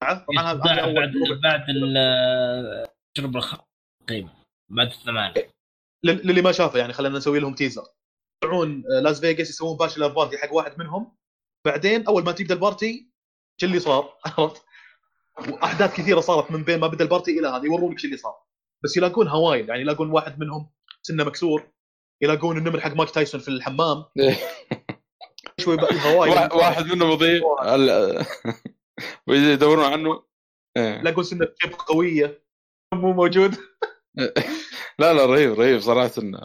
طبعا 0.00 0.50
هذا 0.52 0.58
بعد 0.58 0.78
هذا 0.78 0.92
بعد 0.92 1.16
اول 1.16 1.40
بعد 1.40 1.64
ال- 1.68 2.86
شرب 3.18 3.36
الخمر 3.36 3.64
تقريبا 4.06 4.28
بعد 4.68 4.86
الثمان 4.86 5.34
لل- 6.04 6.26
للي 6.26 6.42
ما 6.42 6.52
شافه 6.52 6.78
يعني 6.78 6.92
خلينا 6.92 7.18
نسوي 7.18 7.38
لهم 7.40 7.54
teaser 7.54 7.84
يطلعون 8.44 8.84
آه، 8.96 9.00
لاس 9.00 9.20
فيغاس 9.20 9.50
يسوون 9.50 9.76
bachelor 9.76 10.08
party 10.08 10.38
حق 10.38 10.52
واحد 10.54 10.78
منهم. 10.78 11.16
بعدين 11.66 12.06
أول 12.06 12.24
ما 12.24 12.32
تبدأ 12.32 12.54
ال 12.54 12.64
party 12.64 13.10
شو 13.60 13.66
اللي 13.66 13.80
صار؟ 13.80 14.18
عرفت؟ 14.38 14.62
وأحداث 15.48 15.96
كثيرة 15.96 16.20
صارت 16.20 16.50
من 16.50 16.64
بين 16.64 16.80
ما 16.80 16.86
بدأ 16.86 17.04
ال 17.04 17.10
party 17.10 17.38
إلى 17.38 17.48
هذه 17.48 17.64
يورونك 17.64 17.98
شو 17.98 18.06
اللي 18.06 18.16
صار. 18.16 18.34
بس 18.84 18.96
يلاقون 18.96 19.28
هوايل 19.28 19.68
يعني 19.68 19.80
يلاقون 19.80 20.10
واحد 20.10 20.38
منهم 20.40 20.70
سنه 21.02 21.24
مكسور 21.24 21.70
يلاقون 22.22 22.58
النمر 22.58 22.80
حق 22.80 22.92
مايك 22.94 23.10
تايسون 23.10 23.40
في 23.40 23.48
الحمام. 23.48 24.04
شوي 25.60 25.76
بقى 25.76 25.90
الهوايل 25.90 26.32
وا- 26.32 26.54
واحد 26.54 26.86
منهم 26.86 27.18
ال- 27.62 28.26
ويدورون 29.26 29.84
عنه. 29.84 30.22
إيه. 30.76 30.98
يلاقون 30.98 31.24
سنه 31.24 31.48
شيب 31.62 31.72
قويه. 31.72 32.44
مو 32.94 33.12
موجود. 33.12 33.54
لا 34.98 35.12
لا 35.12 35.26
رهيب 35.26 35.52
رهيب 35.60 35.80
صراحة. 35.80 36.10
إنه 36.18 36.40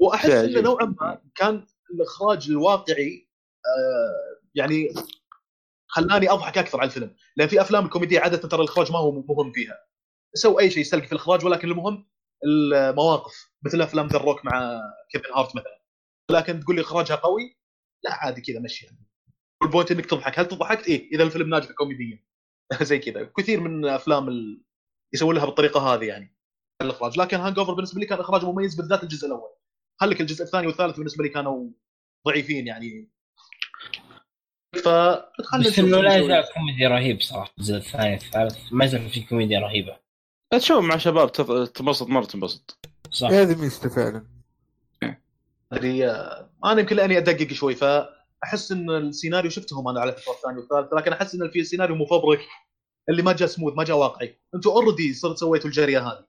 واحس 0.00 0.30
إنه. 0.30 0.60
نوعا 0.60 0.84
ما 1.00 1.22
كان 1.34 1.66
الإخراج 1.94 2.50
الواقعي 2.50 3.28
آه، 3.66 4.40
يعني 4.54 4.94
خلاني 5.86 6.30
أضحك 6.30 6.58
أكثر 6.58 6.78
على 6.80 6.86
الفيلم. 6.86 7.16
لأن 7.36 7.48
في 7.48 7.60
أفلام 7.60 7.84
الكوميديا 7.84 8.20
عادة 8.20 8.48
ترى 8.48 8.60
الإخراج 8.62 8.92
ما 8.92 8.98
هو 8.98 9.12
مهم 9.12 9.52
فيها. 9.52 9.78
سووا 10.34 10.60
أي 10.60 10.70
شيء 10.70 10.80
يسلك 10.80 11.06
في 11.06 11.12
الإخراج 11.12 11.44
ولكن 11.44 11.68
المهم 11.70 12.06
المواقف 12.44 13.50
مثل 13.62 13.82
أفلام 13.82 14.06
The 14.06 14.18
Rock 14.18 14.44
مع 14.44 14.80
كيفن 15.10 15.32
هارت 15.36 15.56
مثلا. 15.56 15.82
لكن 16.30 16.60
تقول 16.60 16.76
لي 16.76 16.82
إخراجها 16.82 17.16
قوي؟ 17.16 17.58
لا 18.04 18.14
عادي 18.14 18.40
كذا 18.40 18.60
مشي. 18.60 18.86
وال 19.62 19.70
point 19.70 19.90
إنك 19.90 20.06
تضحك. 20.06 20.38
هل 20.38 20.44
ضحكت؟ 20.48 20.88
إيه 20.88 21.12
إذا 21.12 21.22
الفيلم 21.22 21.48
ناجح 21.48 21.70
كوميديا. 21.72 22.24
زي 22.82 22.98
كذا. 22.98 23.30
كثير 23.38 23.60
من 23.60 23.86
أفلام 23.86 24.28
ال... 24.28 24.62
يسوون 25.14 25.34
لها 25.34 25.44
بالطريقة 25.44 25.80
هذه 25.80 26.04
يعني 26.04 26.36
الإخراج. 26.82 27.18
لكن 27.18 27.36
Hangover 27.36 27.74
بالنسبة 27.74 28.00
لي 28.00 28.06
كان 28.06 28.20
إخراج 28.20 28.44
مميز 28.44 28.74
بالذات 28.74 29.02
الجزء 29.02 29.26
الأول. 29.26 29.50
خليك 30.00 30.20
الجزء 30.20 30.44
الثاني 30.44 30.66
والثالث 30.66 30.96
بالنسبة 30.96 31.24
لي 31.24 31.28
كانوا 31.28 31.70
ضعيفين 32.26 32.66
يعني؟ 32.66 33.10
ف 34.74 34.88
خلنا 35.42 35.66
بس 35.66 35.78
إنه 35.78 36.00
لا 36.00 36.16
يزال. 36.16 36.44
كوميدي 36.54 36.86
رهيب 36.86 37.20
صراحة 37.20 37.54
الجزء 37.58 37.76
الثاني 37.76 38.14
الثالث 38.14 38.72
ما 38.72 38.84
يزال 38.84 39.10
في 39.10 39.20
كوميديا 39.20 39.60
رهيبة. 39.60 40.03
تشوف 40.58 40.84
مع 40.84 40.96
شباب 40.96 41.32
تنبسط 41.72 42.08
مرة 42.08 42.24
تنبسط 42.24 42.78
صح 43.10 43.28
هذه 43.28 43.60
ميزته 43.60 43.88
فعلا 43.88 44.26
ادري 45.72 46.06
آه، 46.10 46.50
أنا 46.64 46.80
يمكن 46.80 46.96
لأني 46.96 47.18
أدقق 47.18 47.52
شوي 47.52 47.74
فأحس 47.74 48.72
إن 48.72 48.90
السيناريو 48.90 49.50
شفتهم 49.50 49.88
أنا 49.88 50.00
على 50.00 50.12
فكره 50.12 50.32
الثاني 50.32 50.58
والثالث 50.58 50.94
لكن 50.94 51.12
أحس 51.12 51.34
إن 51.34 51.50
في 51.50 51.64
سيناريو 51.64 51.96
مفبرك 51.96 52.40
اللي 53.08 53.22
ما 53.22 53.32
جاء 53.32 53.48
سموث 53.48 53.74
ما 53.74 53.84
جاء 53.84 53.96
واقعي 53.96 54.40
أنتم 54.54 54.70
already 54.70 55.14
صرت 55.14 55.38
سويتوا 55.38 55.66
الجريه 55.66 56.08
هذه 56.08 56.24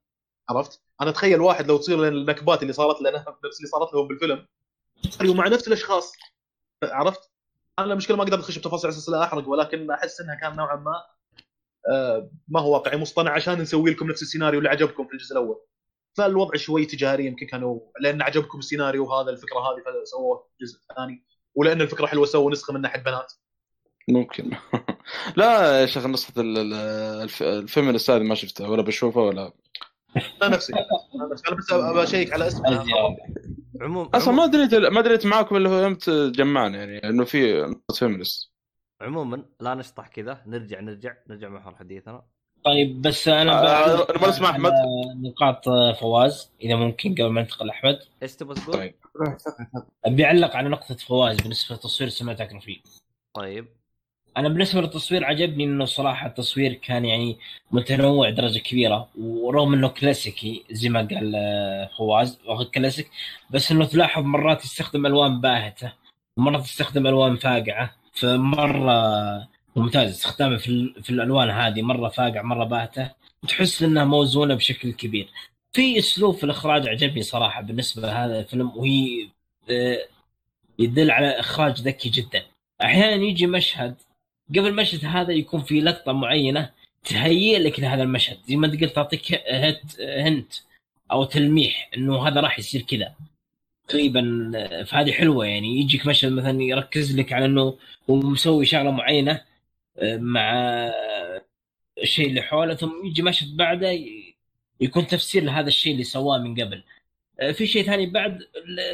عرفت؟ 0.50 0.82
أنا 1.02 1.10
أتخيل 1.10 1.42
واحد 1.42 1.68
لو 1.68 1.78
تصير 1.78 2.08
النكبات 2.08 2.62
اللي 2.62 2.74
صارت 2.74 3.02
له 3.02 3.12
نفس 3.12 3.58
اللي 3.58 3.70
صارت 3.72 3.94
لهم 3.94 4.08
بالفيلم 4.08 4.46
سيناريو 5.10 5.34
مع 5.34 5.48
نفس 5.48 5.68
الأشخاص 5.68 6.14
عرفت؟ 6.84 7.32
أنا 7.80 7.92
المشكلة 7.94 8.18
ما 8.18 8.24
أقدر 8.24 8.40
أخش 8.40 8.58
بتفاصيل 8.58 8.90
على 8.90 8.98
أساس 8.98 9.10
لا 9.10 9.24
أحرق 9.24 9.48
ولكن 9.50 9.92
أحس 9.92 10.22
إنها 10.22 10.36
كان 10.36 10.56
نوعا 10.56 10.76
ما 10.76 11.04
ما 12.48 12.60
هو 12.60 12.74
واقعي 12.74 12.98
مصطنع 12.98 13.32
عشان 13.32 13.62
نسوي 13.62 13.92
لكم 13.92 14.08
نفس 14.08 14.22
السيناريو 14.22 14.60
اللي 14.60 14.70
عجبكم 14.70 15.08
في 15.08 15.14
الجزء 15.14 15.34
الأول. 15.34 15.58
فالوضع 16.18 16.56
شوي 16.56 16.86
تجاري 16.86 17.26
يمكن 17.26 17.46
كانوا 17.46 17.80
لأن 18.02 18.22
عجبكم 18.22 18.60
السيناريو 18.60 19.14
هذا 19.14 19.30
الفكرة 19.30 19.60
هذه 19.60 20.04
فسووه 20.04 20.48
الجزء 20.62 20.80
الثاني. 20.90 21.26
ولأن 21.56 21.82
الفكرة 21.82 22.06
حلوة 22.06 22.26
سووا 22.26 22.52
نسخة 22.52 22.74
من 22.74 22.82
ناحيه 22.82 23.02
بنات. 23.02 23.34
ممكن. 24.10 24.52
لا 25.38 25.82
يا 25.82 25.86
شيخ 25.86 26.06
نسخه 26.06 26.42
ال- 26.42 26.58
ال- 26.58 26.74
الف- 27.24 27.44
ال 27.44 27.51
feminist 27.51 28.10
هذه 28.10 28.24
ما 28.24 28.36
شفتها 28.36 28.68
ولا 28.68 28.82
بشوفها 28.82 29.24
ولا. 29.24 29.54
أنا 30.44 30.56
نفسي. 30.56 30.74
أنا 30.74 31.56
بس 31.58 31.72
أبى 31.72 32.04
أشيك 32.04 32.34
على 32.34 32.48
اسمها 32.48 32.82
أزياء. 32.82 33.16
عموم 33.82 34.06
أصلا 34.06 34.34
ما 34.34 34.46
دريت 34.46 34.76
ما 34.76 35.02
دريت 35.02 35.26
معاكم 35.26 35.56
اللي 35.56 35.70
هو 35.70 35.80
يوم 35.80 35.98
جمعنا 36.32 36.78
يعني 36.78 37.10
انه 37.10 37.26
في 37.26 37.74
feminist 37.96 38.52
عموما 39.02 39.46
لا 39.60 39.76
نشطح 39.76 40.08
كذا 40.08 40.42
نرجع 40.46 40.80
نرجع 40.80 41.14
نرجع 41.28 41.50
محور 41.50 41.76
حديثنا 41.76 42.24
طيب 42.66 43.02
بس 43.02 43.28
أنا 43.28 43.86
آه، 43.86 44.08
نبغى 44.16 44.30
نسمع. 44.30 44.50
على 44.50 44.72
نقاط 45.16 45.70
فواز 46.00 46.52
إذا 46.62 46.76
ممكن 46.76 47.14
قبل 47.14 47.28
ما 47.28 47.42
ننتقل 47.42 47.68
لأحمد 47.68 48.00
إيش 48.24 48.36
تبغى 48.36 48.56
تقول؟ 48.56 48.74
طيب. 48.74 48.96
أبي 50.06 50.26
أعلق 50.26 50.56
على 50.56 50.70
نقطة 50.70 50.96
فواز 50.96 51.42
بالنسبة 51.42 51.76
لتصوير 51.76 52.08
ال 52.08 52.13
cinematography 52.13 52.82
طيب 53.34 53.68
أنا 54.38 54.50
بالنسبة 54.50 54.82
للتصوير 54.82 55.26
عجبني 55.26 55.64
إنه 55.64 55.86
صراحة 55.86 56.28
التصوير 56.28 56.74
كان 56.74 57.06
يعني 57.06 57.38
متنوع 57.72 58.30
درجة 58.30 58.60
كبيرة 58.60 59.10
ورغم 59.20 59.74
إنه 59.74 59.88
كلاسيكي 59.88 60.64
زي 60.72 60.90
ما 60.90 61.00
قال 61.00 61.34
آه، 61.36 61.90
فواز 61.98 62.40
كلاسيك 62.74 63.12
بس 63.50 63.72
إنه 63.72 63.86
تلاحظ 63.86 64.24
مرات 64.24 64.64
يستخدم 64.64 65.06
ألوان 65.06 65.42
باهتة 65.42 65.94
ومرات 66.38 66.64
يستخدم 66.64 67.08
ألوان 67.08 67.36
فاقعة 67.38 67.96
فمرة 68.16 69.48
ممتاز. 69.76 70.10
استخدامه 70.10 70.58
في, 70.58 70.94
في 71.04 71.10
الألوان 71.10 71.50
هذه 71.50 71.82
مرة 71.82 72.10
فاقع 72.10 72.42
مرة 72.42 72.64
باهتة. 72.64 73.12
وتحس 73.44 73.84
إنها 73.84 74.04
موزونة 74.06 74.56
بشكل 74.56 74.92
كبير. 74.94 75.30
في 75.74 76.00
أسلوب 76.00 76.36
في 76.36 76.44
الإخراج 76.44 76.88
عجبني 76.88 77.22
صراحة 77.22 77.62
بالنسبة 77.62 78.02
لهذا 78.02 78.40
الفيلم 78.40 78.78
وهي 78.78 79.30
آه، 79.70 80.00
يدل 80.80 81.12
على 81.12 81.40
إخراج 81.40 81.82
ذكي 81.82 82.10
جدا. 82.10 82.44
أحيانا 82.82 83.24
يجي 83.24 83.48
مشهد 83.48 83.96
قبل 84.50 84.68
المشهد 84.68 85.06
هذا 85.06 85.32
يكون 85.34 85.62
في 85.64 85.82
لقطة 85.82 86.12
معينة 86.12 86.72
تهيئ 87.04 87.60
لك 87.60 87.80
لهذا 87.80 88.04
المشهد. 88.04 88.38
زي 88.48 88.56
ما 88.56 88.68
أنت 88.68 88.82
قلت 88.82 88.96
تعطيك 88.96 89.42
هنت 90.00 90.54
أو 91.12 91.24
تلميح 91.24 91.90
إنه 91.98 92.28
هذا 92.28 92.42
راح 92.42 92.60
يصير 92.60 92.82
كذا. 92.82 93.16
تقريبا 93.88 94.52
آه، 94.56 94.84
فهذه 94.84 95.12
حلوة 95.12 95.46
يعني. 95.46 95.80
يجيك 95.82 96.08
مشهد 96.08 96.32
مثلا 96.32 96.62
يركز 96.62 97.20
لك 97.20 97.34
على 97.34 97.46
إنه 97.46 97.78
هو 98.10 98.16
مسوي 98.16 98.66
شغلة 98.66 98.92
معينة 98.92 99.42
آه، 99.98 100.18
مع 100.18 100.54
آه، 100.54 101.42
الشيء 102.02 102.28
اللي 102.28 102.42
حوله 102.42 102.76
ثم 102.76 103.06
يجي 103.06 103.22
مشهد 103.22 103.58
بعده 103.58 104.00
يكون 104.82 105.08
تفسير 105.08 105.44
لهذا 105.44 105.68
الشيء 105.68 105.94
اللي 105.94 106.04
سواه 106.04 106.38
من 106.38 106.62
قبل. 106.62 106.84
في 107.54 107.68
شيء 107.68 107.86
ثاني 107.86 108.06
بعد 108.06 108.40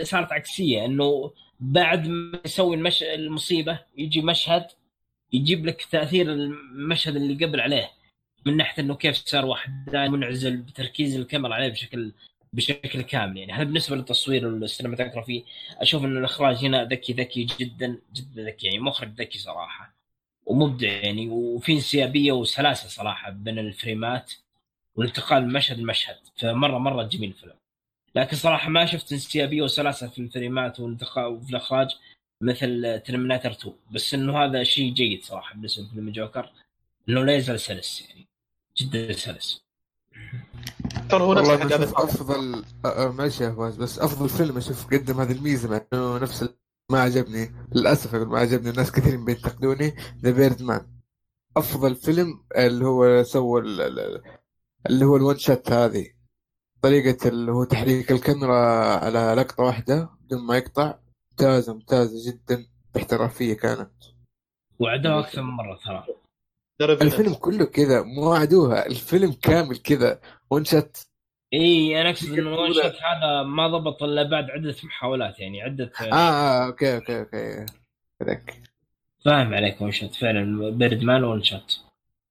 صارت 0.03 0.31
عكسية 0.31 0.85
إنه 0.85 1.33
بعد 1.59 2.07
ما 2.07 2.39
يسوي 2.45 2.75
المش... 2.75 3.03
المصيبة 3.03 3.79
يجي 3.97 4.21
مشهد 4.21 4.67
يجيب 5.33 5.65
لك 5.65 5.83
تأثير 5.91 6.33
المشهد 6.33 7.15
اللي 7.15 7.45
قبل 7.45 7.59
عليه 7.59 7.91
من 8.45 8.57
ناحية 8.57 8.83
إنه 8.83 8.95
كيف 8.95 9.15
صار 9.15 9.45
وحداني 9.45 10.09
منعزل 10.09 10.57
بتركيز 10.57 11.15
الكاميرا 11.15 11.53
عليه 11.53 11.69
بشكل 11.69 12.13
بشكل 12.53 13.01
كامل 13.01 13.37
يعني. 13.37 13.53
هذا 13.53 13.63
بالنسبة 13.63 13.95
للتصوير 13.95 14.47
والسينماتوجرافي 14.47 15.43
أشوف 15.77 16.03
إن 16.05 16.17
الإخراج 16.17 16.65
هنا 16.65 16.83
ذكي 16.83 17.13
ذكي 17.13 17.43
جدا 17.43 17.99
جدا 18.13 18.43
ذكي 18.43 18.67
يعني 18.67 18.79
مخرج 18.79 19.09
ذكي 19.09 19.39
صراحة 19.39 19.93
ومبدع 20.45 20.87
يعني. 20.87 21.29
وفي 21.29 21.71
انسيابية 21.73 22.31
وسلاسة 22.31 22.89
صراحة 22.89 23.29
بين 23.29 23.59
الفريمات 23.59 24.33
والانتقال 24.95 25.47
من 25.47 25.53
مشهد 25.53 25.79
لمشهد 25.79 26.17
فمرة 26.37 26.77
مرة 26.77 27.03
جميل 27.03 27.29
الفيلم 27.29 27.55
لكن 28.15 28.37
صراحة 28.37 28.69
ما 28.69 28.85
شفت 28.85 29.11
انسيابية 29.13 29.61
وسلاسة 29.61 30.07
في 30.07 30.19
الفريمات 30.19 30.79
والانتقال 30.79 31.25
وفي 31.25 31.49
الإخراج 31.49 31.89
مثل 32.41 33.01
Terminator 33.05 33.51
2 33.51 33.75
بس 33.91 34.13
إنه 34.13 34.43
هذا 34.43 34.63
شيء 34.63 34.93
جيد 34.93 35.23
صراحة 35.23 35.53
بالنسبة 35.53 35.83
لفيلم 35.83 36.11
جوكر 36.11 36.51
إنه 37.09 37.25
لا 37.25 37.35
يزال 37.35 37.59
سلس 37.59 38.01
يعني 38.09 38.27
جدا 38.77 39.13
سلس. 39.13 39.61
ترى 41.11 41.23
هو 41.23 41.33
نفس 41.33 41.93
أفضل 41.95 42.63
معلش 43.17 43.41
يا 43.41 43.51
فواز 43.51 43.75
بس 43.77 43.99
أفضل 43.99 44.29
فيلم 44.29 44.57
أشوف 44.57 44.87
قدم 44.93 45.21
هذه 45.21 45.31
الميزة 45.31 45.69
مع 45.69 45.81
إنه 45.93 46.17
نفس 46.17 46.49
ما 46.91 47.01
عجبني 47.01 47.51
للأسف 47.75 48.15
ما 48.15 48.39
عجبني 48.39 48.69
الناس 48.69 48.91
كثيرين 48.91 49.25
بينتقدوني 49.25 49.95
ذا 50.23 50.31
بيرد 50.31 50.61
مان 50.61 50.87
أفضل 51.57 51.95
فيلم 51.95 52.43
اللي 52.57 52.85
هو 52.85 53.23
سوى 53.23 53.61
ال- 53.61 53.81
ال- 53.81 54.21
اللي 54.89 55.05
هو 55.05 55.15
ال 55.15 55.21
one 55.21 55.37
shot 55.37 55.71
هذه 55.71 56.05
طريقة 56.81 57.27
اللي 57.29 57.51
هو 57.51 57.63
تحريك 57.63 58.11
الكاميرا 58.11 58.55
على 58.95 59.33
لقطة 59.37 59.63
واحدة 59.63 60.09
بدون 60.21 60.41
ما 60.45 60.57
يقطع 60.57 60.99
ممتازة 61.31 61.73
ممتازة 61.73 62.31
جدا 62.31 62.65
باحترافية 62.93 63.53
كانت. 63.53 63.91
وعدوها 64.79 65.19
أكثر 65.19 65.41
من 65.41 65.49
مرة 65.49 65.79
ترى. 65.85 66.05
الفيلم 66.81 67.33
كله 67.33 67.65
كذا 67.65 68.01
مو 68.01 68.33
عدوها 68.33 68.85
الفيلم 68.85 69.31
كامل 69.33 69.77
كذا 69.77 70.21
one 70.49 70.65
shot 70.65 70.97
اي 71.53 72.01
أنا 72.01 72.09
أقصد 72.09 72.27
انه 72.33 72.39
ال 72.53 72.58
one 72.58 72.73
shot 72.73 72.95
هذا 73.01 73.43
ما 73.43 73.67
ضبط 73.67 74.03
إلا 74.03 74.23
بعد 74.23 74.49
عدة 74.49 74.75
محاولات 74.83 75.39
يعني 75.39 75.61
عدة 75.61 75.91
آه, 76.01 76.13
آه 76.13 76.65
okay 76.65 76.95
okay 76.95 77.19
okay. 77.19 77.65
كذاك 78.19 78.61
فاهم 79.25 79.53
عليك 79.53 79.81
one 79.81 79.91
shot 79.91 80.15
فعلا. 80.15 80.69
بيرد 80.69 81.03
مان 81.03 81.23
ون 81.23 81.43
شوت 81.43 81.79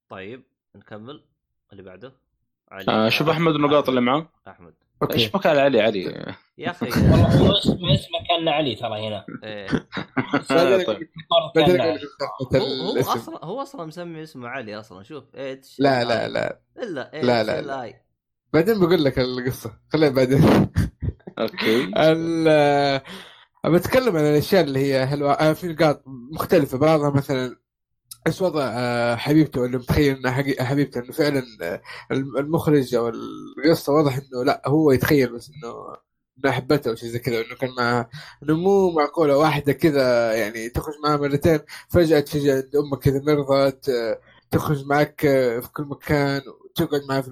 طيب 0.09 0.43
نكمل. 0.77 1.23
اللي 1.73 1.83
بعده. 1.83 2.13
علي 2.71 2.85
آه 2.89 3.09
شوف 3.09 3.29
أحمد. 3.29 3.55
النقاط 3.55 3.89
اللي 3.89 4.01
معاه 4.01 4.29
أحمد. 4.49 4.75
okay. 5.03 5.15
إيش 5.15 5.35
مكان 5.35 5.57
علي؟ 5.59 5.81
علي. 5.81 6.35
يا 6.59 6.71
أخي. 6.71 6.87
والله 7.11 7.37
هو 7.39 7.53
اسمه 7.59 7.95
اسمه 7.95 8.19
كان 8.29 8.49
علي 8.49 8.75
ترى 8.75 9.09
هنا. 9.09 9.25
إيه. 9.45 9.67
طيب. 10.87 11.09
كان. 11.55 11.99
هو. 12.63 13.01
أصلا 13.01 13.45
هو 13.45 13.63
أصلا 13.63 13.87
مسمي 13.87 14.23
اسمه 14.23 14.49
علي 14.49 14.81
أصلا. 14.81 15.03
شوف 15.03 15.25
H 15.35 15.77
لا 15.81 16.05
لا 16.05 16.29
لا. 16.29 16.61
إلا 16.83 17.17
H 17.17 17.25
لا، 17.25 17.45
لا، 17.45 17.61
لا. 17.61 17.95
بعدين 18.53 18.81
بقول 18.81 19.05
لك 19.05 19.19
القصة. 19.19 19.79
خليها 19.93 20.11
بعدين. 20.11 20.71
أوكي. 21.39 21.91
ال- 21.97 23.01
بتكلم 23.67 24.17
عن 24.17 24.25
الأشياء 24.25 24.65
اللي 24.65 24.79
هي 24.95 25.07
حلوة. 25.07 25.33
آه، 25.33 25.53
في 25.53 25.67
نقاط 25.67 26.03
مختلفة. 26.07 26.79
بعضها 26.79 27.11
مثلا 27.11 27.57
إيش 28.27 28.43
وضع 28.43 28.63
آه، 28.75 29.15
حبيبته 29.17 29.65
اللي 29.65 29.77
متخيل 29.79 30.17
إنها 30.17 30.65
حبيبته 30.65 31.01
إنه 31.01 31.13
فعلا 31.13 31.43
آه، 31.63 31.83
الم- 32.13 32.37
المخرج 32.39 32.95
أو 32.95 33.09
القصة 33.09 33.93
واضح 33.93 34.17
إنه 34.17 34.45
لا 34.45 34.63
هو 34.67 34.93
يتخيل 34.93 35.33
بس 35.33 35.51
إنه 35.51 35.97
إنه 36.45 36.53
حبته 36.53 36.91
أو 36.91 36.95
شيء 36.95 37.09
زي 37.09 37.19
كذا 37.19 37.37
إنه 37.41 37.55
كان 37.61 37.71
معها 37.79 38.11
إنه 38.43 38.57
مو 38.57 38.91
معقولة 38.91 39.37
واحدة 39.39 39.73
كذا 39.73 40.33
يعني 40.35 40.69
تخرج 40.69 40.95
معها 41.05 41.17
مرتين 41.17 41.61
فجأة 41.89 42.21
تجي 42.21 42.53
عند 42.53 42.71
أمك 42.77 42.99
كذا 42.99 43.21
مرضت 43.27 43.89
آه، 43.89 44.21
تخرج 44.51 44.85
معك 44.87 45.21
في 45.61 45.69
كل 45.73 45.83
مكان 45.85 46.43
وتقعد 46.65 47.03
معها 47.09 47.21
في 47.21 47.31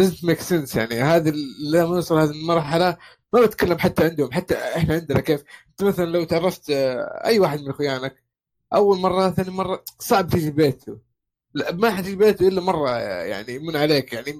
doesn't 0.00 0.26
make 0.30 0.40
sense 0.50 0.76
يعني. 0.76 0.94
هذه 1.02 1.32
لما 1.72 1.94
نوصل 1.94 2.18
هذه 2.18 2.30
المرحلة 2.30 2.96
ما 3.32 3.40
بتكلم 3.46 3.78
حتى 3.78 4.04
عندهم 4.04 4.32
حتى 4.32 4.54
إحنا 4.56 4.94
عندنا 4.94 5.20
كيف. 5.20 5.44
أنت 5.70 5.82
مثلا 5.88 6.04
لو 6.06 6.24
تعرفت 6.24 6.70
أي 7.24 7.38
واحد 7.38 7.60
من 7.60 7.70
إخوانك 7.70 8.27
أول 8.74 8.98
مرة 8.98 9.30
ثاني 9.30 9.50
مرة 9.50 9.84
صعب 9.98 10.28
تجي 10.28 10.50
بيته 10.50 10.98
لا 11.54 11.72
ما 11.72 11.90
حتجي 11.90 12.16
بيته 12.16 12.48
إلا 12.48 12.60
مرة 12.60 12.98
يعني 12.98 13.54
يمون 13.54 13.76
عليك 13.76 14.12
يعني 14.12 14.34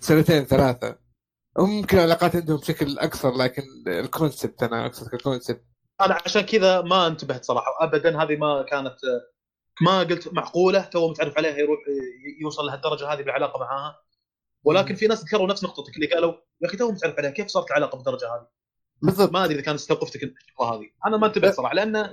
سنتين 0.00 0.44
ثلاثة. 0.44 0.98
ممكن 1.58 1.96
العلاقات 1.98 2.36
عندهم 2.36 2.56
بشكل 2.56 2.98
أكثر 2.98 3.36
لكن 3.36 3.62
ال 3.86 3.95
concept 3.95 4.62
أنا 4.62 4.86
أقصد 4.86 5.08
ك 5.08 5.15
concept 5.15 5.64
أنا 6.00 6.18
عشان 6.24 6.42
كذا 6.42 6.80
ما 6.80 7.06
انتبهت 7.06 7.44
صراحة. 7.44 7.76
ابدا 7.80 8.22
هذه 8.22 8.36
ما 8.36 8.62
كانت 8.62 8.96
ما 9.82 9.98
قلت 9.98 10.32
معقولة. 10.32 10.80
تو 10.80 11.10
متعرف 11.10 11.38
عليها 11.38 11.56
يروح 11.58 11.78
يوصل 12.42 12.66
لهالدرجة 12.66 13.12
هذه 13.12 13.22
بالعلاقة 13.22 13.60
معاها. 13.60 13.96
ولكن 14.64 14.94
في 14.94 15.06
ناس 15.06 15.24
ذكروا 15.24 15.46
نفس 15.46 15.64
نقطتك 15.64 15.96
اللي 15.96 16.06
قالوا 16.06 16.32
يا 16.62 16.68
أخي 16.68 16.76
تو 16.76 16.90
متعرف 16.90 17.18
عليها 17.18 17.30
كيف 17.30 17.46
صارت 17.46 17.70
العلاقة 17.70 17.96
بالدرجة 17.96 18.26
هذه؟ 18.34 18.46
بالضبط. 19.02 19.32
ما 19.32 19.44
أدري 19.44 19.54
إذا 19.54 19.62
كانت 19.62 19.78
استوقفتك 19.78 20.34
هذه. 20.60 20.90
أنا 21.06 21.16
ما 21.16 21.26
انتبهت 21.26 21.54
صراحة 21.54 21.74
لأن 21.74 22.10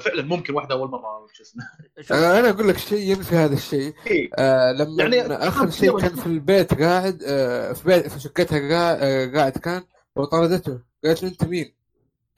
فعلا 0.00 0.22
ممكن 0.22 0.54
واحدة 0.54 0.74
أول 0.74 0.90
مرة 0.90 1.26
شو 1.32 1.42
اسمه. 1.42 1.62
أنا 2.38 2.50
أقول 2.50 2.68
لك 2.68 2.78
شيء 2.78 2.98
ينفي 3.10 3.34
هذا 3.36 3.54
الشيء. 3.54 3.94
إيه. 4.06 4.30
آه 4.38 4.72
لما 4.72 5.02
يعني- 5.16 5.34
آخر 5.34 5.70
شيء 5.70 5.98
كان 6.00 6.14
في 6.16 6.26
البيت 6.26 6.80
قاعد 6.82 7.22
آه 7.26 7.72
في 7.72 7.84
بيت 7.84 8.06
في 8.08 8.20
شقتها 8.20 8.58
قاعد, 8.70 8.98
آه 9.02 9.26
قاعد 9.38 9.52
كان 9.52 9.84
وطردته 10.16 10.80
قالت 11.04 11.22
له 11.22 11.28
أنت 11.28 11.44
مين؟ 11.44 11.74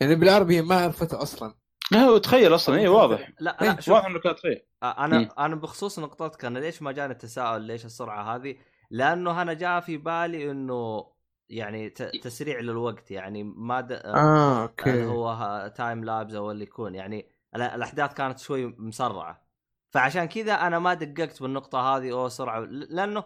يعني 0.00 0.14
بالعربي 0.14 0.56
هي 0.56 0.62
ما 0.62 0.74
عرفته 0.80 1.22
أصلا. 1.22 1.54
لا 1.92 1.98
هو 2.00 2.18
تخيل 2.18 2.54
أصلا. 2.54 2.76
اي 2.78 2.88
واضح. 2.88 3.32
لا 3.40 3.62
إيه، 3.62 3.68
لا 3.72 3.80
شوف. 3.80 3.94
واضح 3.94 4.06
إنه 4.06 4.18
كانت 4.20 4.38
تخيل. 4.38 4.62
أنا 4.82 5.18
مم. 5.18 5.28
أنا 5.38 5.54
بخصوص 5.54 5.98
نقطتك 5.98 6.44
أنا 6.44 6.58
ليش 6.58 6.82
ما 6.82 6.92
جاني 6.92 7.12
التساؤل 7.12 7.62
ليش 7.62 7.84
السرعة 7.84 8.36
هذه؟ 8.36 8.56
لأنه 8.90 9.42
أنا 9.42 9.52
جاء 9.52 9.80
في 9.80 9.96
بالي 9.96 10.50
إنه 10.50 11.06
يعني 11.54 11.90
تسريع 12.22 12.60
للوقت 12.60 13.10
يعني 13.10 13.42
ما 13.42 13.80
د... 13.80 13.92
آه 13.92 14.52
اللي 14.52 14.62
okay. 14.62 15.04
هو 15.06 15.72
time 15.76 16.04
lapse 16.04 16.34
أو 16.34 16.50
اللي 16.50 16.64
يكون. 16.64 16.94
يعني 16.94 17.26
ال- 17.56 17.62
الأحداث 17.62 18.14
كانت 18.14 18.38
شوي 18.38 18.66
مسرعة. 18.66 19.44
فعشان 19.90 20.24
كذا 20.24 20.52
أنا 20.54 20.78
ما 20.78 20.94
دققت 20.94 21.42
بالنقطة 21.42 21.78
هذه 21.96 22.12
أو 22.12 22.28
سرعة. 22.28 22.60
لأنه 22.60 23.24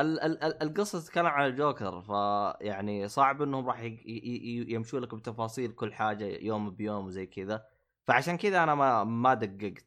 ال- 0.00 0.20
ال- 0.20 0.42
ال- 0.44 0.62
القصة 0.62 1.00
تتكلم 1.00 1.26
عن 1.26 1.46
الجوكر. 1.46 2.00
فيعني 2.02 3.08
صعب 3.08 3.42
إنهم 3.42 3.66
راح 3.68 3.80
ي- 3.80 3.86
ي- 3.86 4.00
ي- 4.06 4.72
يمشوا 4.74 5.00
لك 5.00 5.14
بتفاصيل 5.14 5.72
كل 5.72 5.92
حاجة 5.94 6.24
يوم 6.24 6.70
بيوم 6.70 7.06
وزي 7.06 7.26
كذا. 7.26 7.64
فعشان 8.04 8.36
كذا 8.36 8.62
أنا 8.62 8.74
ما 8.74 9.04
ما 9.04 9.34
دققت 9.34 9.86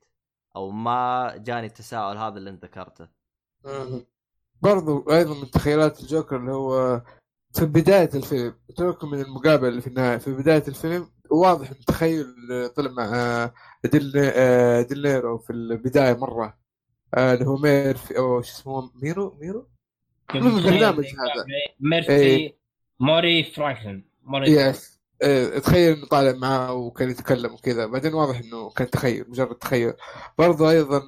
أو 0.55 0.69
ما 0.69 1.33
جاني 1.37 1.67
التساؤل 1.67 2.17
هذا 2.17 2.37
اللي 2.37 2.49
أنت 2.49 2.65
ذكرته. 2.65 3.07
برضو 4.61 5.11
أيضا 5.11 5.33
من 5.41 5.51
تخيلات 5.51 5.99
الجوكر 5.99 6.35
اللي 6.37 6.51
هو 6.51 7.01
في 7.55 7.65
بداية 7.65 8.09
الفيلم 8.13 8.55
اتركوا 8.69 9.09
من 9.09 9.21
المقابلة 9.21 9.69
اللي 9.69 9.81
في 9.81 9.87
النهاية 9.87 10.17
في 10.17 10.33
بداية 10.33 10.63
الفيلم 10.67 11.09
واضح 11.31 11.69
إن 11.69 11.85
تخيل 11.87 12.25
طلع 12.75 12.91
مع 12.91 13.15
آه، 13.15 13.53
ديل 13.85 14.11
آه، 14.17 15.37
في 15.37 15.49
البداية 15.49 16.13
مرة 16.13 16.57
آه، 17.13 17.33
اللي 17.33 17.45
هو 17.45 17.57
ميرفي 17.57 18.17
أو 18.17 18.41
شو 18.41 18.51
اسمه 18.51 18.91
ميرو؟ 18.95 19.37
ميرو؟ 19.41 19.67
المهم 20.35 20.57
البرنامج 20.57 21.05
هذا. 21.05 21.45
ميرفي 21.79 22.11
إيه. 22.11 22.57
موري 22.99 23.43
فرانكلين 23.43 24.09
موري 24.23 24.51
yes 24.51 24.99
آه، 25.21 25.59
تخيل 25.59 25.97
إنه 25.97 26.07
طالع 26.07 26.37
معاه 26.37 26.73
وكان 26.73 27.09
يتكلم 27.09 27.53
وكذا. 27.53 27.85
بعدين 27.85 28.13
واضح 28.13 28.39
إنه 28.39 28.69
كان 28.69 28.89
تخيل 28.89 29.25
مجرد 29.29 29.55
تخيل. 29.55 29.93
برضو 30.37 30.69
أيضا 30.69 31.01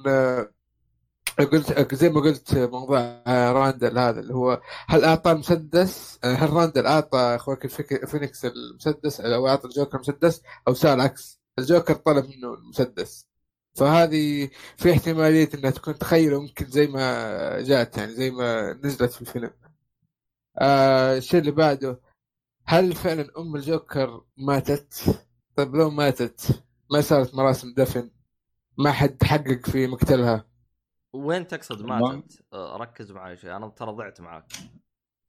قلت 1.44 1.94
زي 1.94 2.08
ما 2.08 2.20
قلت 2.20 2.54
موضوع 2.58 3.22
راندل 3.26 3.98
هذا 3.98 4.20
اللي 4.20 4.34
هو 4.34 4.60
هل 4.86 5.04
أعطى 5.04 5.32
المسدس؟ 5.32 6.18
هل 6.24 6.50
راندل 6.52 6.86
أعطى 6.86 7.38
الفك- 7.64 8.04
فينيكس 8.06 8.44
المسدس 8.44 9.20
أو 9.20 9.48
أعطى 9.48 9.64
الجوكر 9.68 9.94
المسدس؟ 9.96 10.42
أو 10.68 10.74
سوى 10.74 10.92
العكس 10.94 11.40
الجوكر 11.58 11.94
طلب 11.94 12.24
منه 12.24 12.54
المسدس. 12.54 13.26
فهذه 13.74 14.50
في 14.76 14.92
احتمالية 14.92 15.48
إنها 15.54 15.70
تكون 15.70 15.98
تخيل 15.98 16.34
وممكن 16.34 16.66
زي 16.66 16.86
ما 16.86 17.60
جات 17.60 17.96
يعني 17.98 18.12
زي 18.14 18.30
ما 18.30 18.72
نزلت 18.84 19.12
في 19.12 19.20
الفيلم. 19.20 19.50
آه 20.58 21.16
الشيء 21.16 21.40
اللي 21.40 21.50
بعده 21.50 22.00
هل 22.66 22.92
فعلا 22.94 23.28
أم 23.38 23.56
الجوكر 23.56 24.24
ماتت؟ 24.36 25.20
طيب 25.56 25.74
لو 25.76 25.90
ماتت 25.90 26.62
ما 26.90 27.00
صارت 27.00 27.34
مراسم 27.34 27.74
دفن؟ 27.76 28.10
ما 28.78 28.92
حد 28.92 29.22
حقق 29.24 29.66
في 29.66 29.86
مقتلها؟ 29.86 30.47
وين 31.12 31.46
تقصد. 31.46 31.82
ماتت؟ 31.82 32.42
آه، 32.52 32.76
ركز 32.76 33.12
معي 33.12 33.36
شوي. 33.36 33.56
أنا 33.56 33.68
ترى 33.68 33.92
ضعت 33.92 34.20
معاك. 34.20 34.52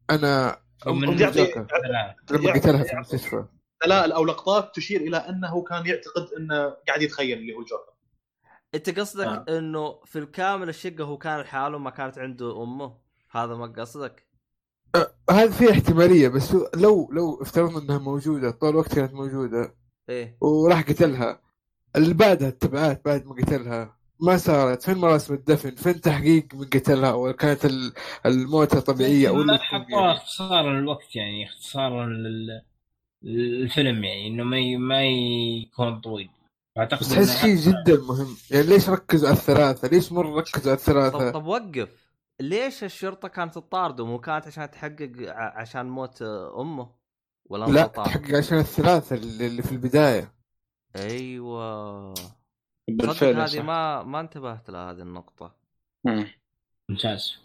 أنا 0.09 0.61
لما 0.87 2.53
قتلها 2.53 2.83
في 2.83 2.93
المستشفى 2.93 3.45
دلائل 3.85 4.11
أو 4.11 4.25
لقطات 4.25 4.75
تشير 4.75 5.01
إلى 5.01 5.17
أنه 5.17 5.63
كان 5.63 5.85
يعتقد 5.85 6.27
أنه 6.37 6.69
قاعد 6.87 7.01
يتخيل 7.01 7.37
اللي 7.37 7.53
هو 7.53 7.59
الجوكر. 7.59 7.93
أنت 8.75 8.99
قصدك 8.99 9.25
آه. 9.27 9.57
إنه 9.57 9.99
في 10.05 10.19
الكامل 10.19 10.69
الشقة 10.69 11.03
هو 11.03 11.17
كان 11.17 11.39
لحاله 11.39 11.77
ما 11.77 11.89
كانت 11.89 12.17
عنده 12.17 12.63
أمه؟ 12.63 12.97
هذا 13.31 13.55
ما 13.55 13.65
قصدك؟ 13.65 14.27
هذا 15.29 15.51
في 15.51 15.71
احتمالية 15.71 16.27
بس 16.27 16.55
لو 16.75 17.09
لو 17.11 17.41
افترضنا 17.41 17.79
إنها 17.79 17.97
موجودة 17.97 18.51
طول 18.51 18.69
الوقت 18.69 18.95
كانت 18.95 19.13
موجودة 19.13 19.75
إيه. 20.09 20.37
وراح 20.41 20.81
قتلها. 20.81 21.41
اللي 21.95 22.13
بعدها 22.13 22.49
التبعات 22.49 23.05
بعد 23.05 23.25
ما 23.25 23.35
قتلها. 23.35 23.98
ما 24.21 24.37
صارت 24.37 24.83
فين 24.83 24.97
مراسم 24.97 25.33
الدفن؟ 25.33 25.75
فين 25.75 26.01
تحقيق 26.01 26.47
من 26.55 26.65
قتلها؟ 26.65 27.13
ولا 27.13 27.33
كانت 27.33 27.65
ال- 27.65 27.93
الموتة 28.25 28.79
طبيعية 28.79 29.33
ما 29.33 29.39
ولا 29.39 29.57
حطوها 29.57 30.11
اختصارا 30.13 30.73
للوقت 30.73 31.15
يعني 31.15 31.45
اختصارا 31.45 32.05
لل... 32.05 32.61
للفيلم 33.23 34.03
يعني 34.03 34.27
إنه 34.27 34.43
ما. 34.43 34.77
ما 34.77 35.03
يكون 35.05 35.99
طويل. 36.01 36.29
أعتقد 36.77 36.99
بس 36.99 37.11
احس 37.13 37.41
شيء 37.41 37.55
جدا 37.55 38.01
مهم. 38.07 38.35
يعني 38.51 38.65
ليش 38.67 38.89
ركزوا 38.89 39.29
على 39.29 39.37
الثلاثة؟ 39.37 39.87
ليش 39.87 40.11
مرة 40.11 40.39
ركزوا 40.39 40.71
على 40.71 40.77
طب 40.77 40.89
الثلاثة؟ 40.89 41.31
طب 41.31 41.45
وقف. 41.45 41.89
ليش 42.39 42.83
الشرطة 42.83 43.27
كانت 43.27 43.55
تطارده 43.55 44.05
مو 44.05 44.19
كانت 44.19 44.47
عشان 44.47 44.71
تحقق 44.71 45.11
ع- 45.19 45.61
عشان 45.61 45.85
موت 45.89 46.21
أمه؟ 46.59 46.89
ولا 47.49 47.65
لا؟ 47.65 47.87
تحقق 47.87 48.35
عشان 48.37 48.57
الثلاثة 48.57 49.15
اللي 49.15 49.47
اللي 49.47 49.61
في 49.61 49.71
البداية. 49.71 50.33
أيوه. 50.95 52.13
بالفعل 52.89 53.39
هذه. 53.39 53.61
ما 53.61 54.03
ما 54.03 54.19
انتبهت 54.19 54.69
لهذه 54.69 55.01
النقطة. 55.01 55.55
مم. 56.03 56.27
ممتاز. 56.89 57.37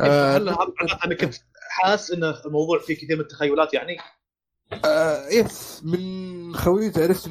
آه 0.00 0.36
هل 0.36 0.48
هل 0.48 0.54
معناته 0.80 1.04
أنك 1.06 1.24
كنت 1.24 1.34
حاس 1.70 2.10
إن 2.10 2.24
الموضوع 2.24 2.78
فيه 2.78 2.94
كثير 2.94 3.16
من 3.16 3.22
التخيلات 3.22 3.74
يعني؟ 3.74 3.96
آه 4.84 5.28
يس 5.28 5.84
من 5.84 6.54
خويته 6.54 7.02
عرفت 7.02 7.30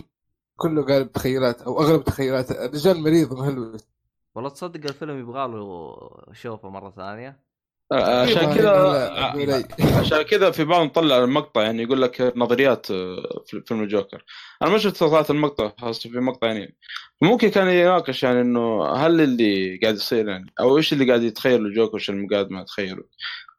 كله 0.56 0.86
قال 0.86 1.12
تخيلات 1.12 1.62
أو 1.62 1.82
أغلب 1.82 2.04
تخيلات. 2.04 2.52
الرجال 2.52 3.04
مريض 3.04 3.34
مهلوس 3.34 3.88
والله 4.36 4.50
تصدق 4.50 4.88
الفيلم 4.90 5.20
يبغى 5.20 5.48
له 5.48 5.98
شوفه 6.34 6.70
مرة 6.70 6.90
ثانية. 6.90 7.49
عشان 7.92 8.44
يبغى 8.44 8.56
كذا 8.56 9.58
أي. 9.80 9.94
عشان 10.00 10.22
كذا 10.22 10.52
في 10.52 10.64
بعض 10.64 10.90
طلع 10.90 11.18
المقطع 11.18 11.62
يعني 11.62 11.84
يقول 11.84 12.02
لك 12.02 12.34
نظريات 12.36 12.92
آه، 12.92 13.44
في 13.46 13.62
فيلم 13.66 13.84
الجوكر. 13.84 14.24
أنا 14.62 14.70
ما 14.70 14.78
شفت 14.78 14.96
صراحة 14.98 15.26
المقطع 15.30 15.72
خاصه 15.78 16.10
في 16.10 16.20
مقطع 16.20 16.48
يعني. 16.48 16.76
ممكن 17.22 17.50
كان 17.50 17.68
يناقش 17.68 18.24
يعني 18.24 18.42
إنه 18.42 18.86
هل 18.86 19.22
اللي 19.22 19.78
قاعد 19.78 19.96
يصير 19.96 20.28
يعني 20.30 20.54
أو 20.60 20.78
إيش 20.78 20.94
اللي 20.94 21.08
قاعد 21.08 21.24
يتخيل 21.24 21.66
الجوكر 21.66 21.94
وايش 21.94 22.10
اللي 22.10 22.28
قاعد 22.28 22.52
ما 22.52 22.62
يتخيله. 22.62 23.04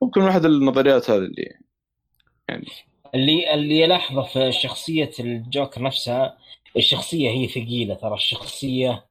ممكن 0.03 0.23
واحد 0.23 0.45
النظريات 0.45 1.11
هذه 1.11 1.19
اللي 1.19 1.59
يعني. 2.49 2.67
اللي 3.15 3.55
اللي 3.55 3.81
يلاحظه 3.81 4.23
في 4.23 4.53
شخصية 4.53 5.11
الجوكر 5.21 5.83
نفسها 5.83 6.39
الشخصية 6.77 7.31
هي 7.31 7.49
ثقيلة 7.49 7.95
ترى. 7.95 8.15
الشخصية 8.15 9.07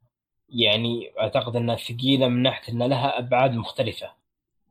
يعني 0.49 1.11
أعتقد 1.19 1.55
إنها 1.55 1.75
ثقيلة 1.75 2.27
من 2.27 2.41
ناحية 2.43 2.73
إن 2.73 2.83
لها 2.83 3.19
أبعاد 3.19 3.53
مختلفة. 3.53 4.18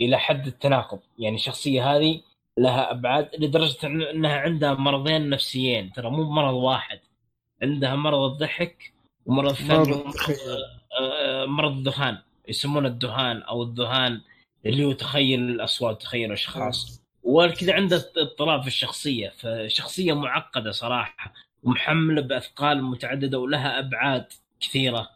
إلى 0.01 0.19
حد 0.19 0.47
التناقض. 0.47 0.99
يعني 1.19 1.37
الشخصية 1.37 1.97
هذه 1.97 2.21
لها 2.59 2.91
أبعاد 2.91 3.31
لدرجة 3.39 3.87
إنها 3.87 4.37
عندها 4.37 4.75
مرضين 4.75 5.31
نفسيين. 5.31 5.93
ترى 5.93 6.11
مو 6.11 6.25
مرض 6.25 6.55
واحد. 6.55 7.01
عندها 7.63 7.97
مرض 7.97 8.31
الضحك 8.31 8.93
ومرض 9.27 9.53
ثاني 9.53 9.79
مرض 9.79 10.07
التخيل. 10.07 10.37
آه، 11.01 11.45
مرض 11.45 11.77
الذهان 11.77 12.19
يسمونه 12.49 12.89
الدهان 12.89 13.43
أو 13.43 13.63
الذهان 13.63 14.21
اللي 14.67 14.85
هو 14.85 14.93
تخيل 14.93 15.41
الأصوات 15.41 16.03
تخيل 16.03 16.27
الأشخاص. 16.27 17.03
وكذا 17.23 17.75
عنده 17.75 18.11
اضطراب 18.17 18.63
في 18.63 18.67
الشخصية. 18.67 19.29
فشخصية 19.29 20.13
معقدة 20.13 20.71
صراحة 20.71 21.33
ومحملة 21.63 22.21
بأثقال 22.21 22.85
متعددة 22.85 23.39
ولها 23.39 23.79
أبعاد 23.79 24.27
كثيرة. 24.61 25.09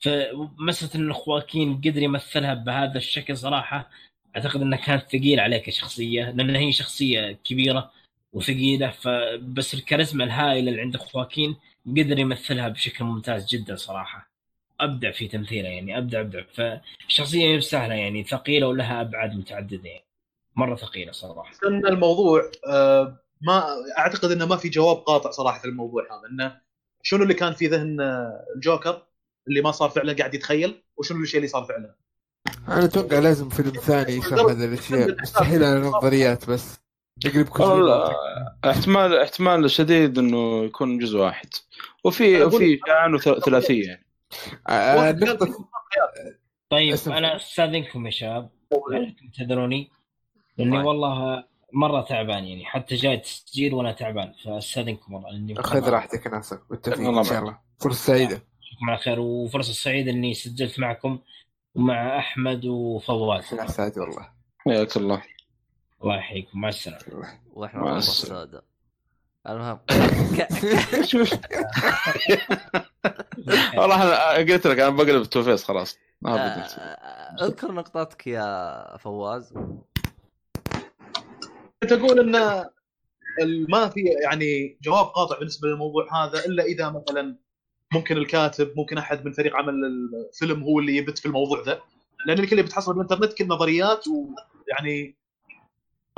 فمسألة 0.00 0.94
إن 0.94 1.12
خواكين 1.12 1.76
قدر 1.76 2.02
يمثلها 2.02 2.54
بهذا 2.54 2.98
الشكل 2.98 3.36
صراحة 3.36 3.90
أعتقد 4.36 4.60
إنها 4.60 4.78
كانت 4.78 5.02
ثقيلة 5.02 5.42
عليه 5.42 5.58
كشخصية 5.58 6.30
لأن 6.30 6.56
هي 6.56 6.72
شخصية 6.72 7.38
كبيرة 7.44 7.90
وثقيلة 8.32 8.90
فبس 8.90 9.74
الكاريزما 9.74 10.24
الهائلة 10.24 10.70
اللي 10.70 10.80
عند 10.80 10.96
خواكين 10.96 11.56
قدر 11.86 12.18
يمثلها 12.18 12.68
بشكل 12.68 13.04
ممتاز 13.04 13.46
جدا 13.48 13.76
صراحة. 13.76 14.30
أبدع 14.80 15.10
في 15.10 15.28
تمثيله 15.28 15.68
يعني 15.68 15.98
أبدع 15.98 16.20
أبدع. 16.20 16.42
فالشخصيه 16.54 17.54
مو 17.54 17.60
سهله 17.60 17.94
يعني 17.94 18.24
ثقيلة 18.24 18.68
ولها 18.68 19.00
ابعاد 19.00 19.34
متعددة 19.34 19.88
يعني. 19.88 20.04
مرة 20.56 20.76
ثقيلة 20.76 21.12
صراحة. 21.12 21.52
إن 21.66 21.86
الموضوع 21.86 22.50
آه، 22.66 23.18
ما 23.40 23.64
أعتقد 23.98 24.30
إنه 24.30 24.46
ما 24.46 24.56
في 24.56 24.68
جواب 24.68 24.96
قاطع 24.96 25.30
صراحة 25.30 25.64
الموضوع 25.64 26.02
هذا. 26.02 26.28
إنه 26.30 26.60
شنو 27.02 27.22
اللي 27.22 27.34
كان 27.34 27.52
في 27.52 27.66
ذهن 27.66 28.00
آه، 28.00 28.44
الجوكر 28.56 29.02
اللي 29.48 29.60
ما 29.60 29.70
صار 29.70 29.90
فعلا 29.90 30.12
قاعد 30.12 30.34
يتخيل 30.34 30.82
وشنو 30.96 31.22
الشيء 31.22 31.38
اللي 31.38 31.48
صار 31.48 31.64
فعلا؟ 31.64 31.94
أنا 32.68 32.84
أتوقع 32.84 33.18
لازم 33.18 33.48
فيلم 33.48 33.70
ثاني 33.70 34.12
يشرح 34.12 34.40
هذه 34.40 34.64
الأشياء. 34.64 35.22
مستحيل 35.22 35.64
على 35.64 35.80
نظريات 35.80 36.50
بس. 36.50 36.80
يقلب 37.24 37.48
كل 37.48 37.62
شيء. 37.62 37.72
والله 37.72 38.12
احتمال 38.64 39.14
احتمال 39.18 39.70
شديد 39.70 40.18
إنه 40.18 40.64
يكون 40.64 40.98
جزء 40.98 41.18
واحد. 41.18 41.48
وفي 42.04 42.42
وفي 42.42 42.80
شعان 42.86 43.14
وثلاثيه 43.14 43.86
يعني 43.86 44.06
طيب 46.70 46.92
أسف. 46.92 47.12
أنا 47.12 47.36
استاذنكم 47.36 48.06
يا 48.06 48.10
شباب. 48.10 48.50
تدروني؟ 49.38 49.90
لأني 50.58 50.76
طيب. 50.76 50.86
والله 50.86 51.44
مرة 51.72 52.00
تعبان 52.00 52.44
يعني. 52.44 52.64
حتى 52.64 52.94
جاي 52.94 53.16
تسجيل 53.16 53.74
وأنا 53.74 53.92
تعبان. 53.92 54.32
فاستاذنكم 54.44 55.14
والله 55.14 55.30
اني 55.30 55.54
خذ 55.54 55.88
راحتك 55.88 56.26
ناصر 56.26 56.58
بالتوفيق 56.70 57.08
الله 57.08 57.20
إن 57.20 57.24
شاء 57.24 57.38
الله. 57.38 57.58
فرصة 57.80 58.06
سعيدة. 58.06 58.34
اشوفكم 58.62 58.90
على 58.90 58.98
خير. 58.98 59.20
وفرصة 59.20 59.72
سعيدة 59.72 60.10
إني 60.10 60.34
سجلت 60.34 60.80
معكم. 60.80 61.18
ومع 61.74 62.18
أحمد 62.18 62.64
وفواز 62.64 63.44
سعد 63.44 63.98
والله. 63.98 64.28
حياك 64.58 64.96
الله. 64.96 65.22
الله 66.02 66.16
يحييكم. 66.16 66.60
مع 66.60 66.68
السلامة. 66.68 67.40
وإحنا 67.52 67.80
مع. 67.80 67.96
السوداء 67.96 68.64
المهم. 69.48 69.78
والله 73.76 74.02
أنا 74.02 74.52
قلت 74.52 74.66
لك 74.66 74.78
أنا 74.78 74.90
بقلب 74.90 75.24
two 75.24 75.42
face 75.42 75.64
خلاص. 75.64 75.98
ما 76.22 76.34
آه،. 76.34 77.44
اذكر 77.44 77.72
نقطتك 77.72 78.26
يا 78.26 78.96
فواز. 78.96 79.54
كنت 81.82 81.92
أقول 81.92 82.20
ان 82.20 82.64
ما 83.68 83.88
في 83.88 84.00
يعني 84.22 84.78
جواب 84.82 85.06
قاطع 85.06 85.38
بالنسبة 85.38 85.68
للموضوع 85.68 86.24
هذا 86.24 86.44
إلا 86.44 86.64
إذا 86.64 86.90
مثلا 86.90 87.36
ممكن 87.92 88.16
الكاتب 88.16 88.72
ممكن 88.76 88.98
أحد 88.98 89.24
من 89.24 89.32
فريق 89.32 89.56
عمل 89.56 89.74
الفيلم 89.84 90.62
هو 90.62 90.78
اللي 90.78 90.96
يبت 90.96 91.18
في 91.18 91.26
الموضوع 91.26 91.62
ذا. 91.62 91.80
لأن 92.26 92.38
الكل 92.38 92.50
اللي 92.50 92.62
بتحصل 92.62 92.92
بالإنترنت 92.94 93.32
كل 93.32 93.48
نظريات 93.48 94.04
ويعني 94.08 95.16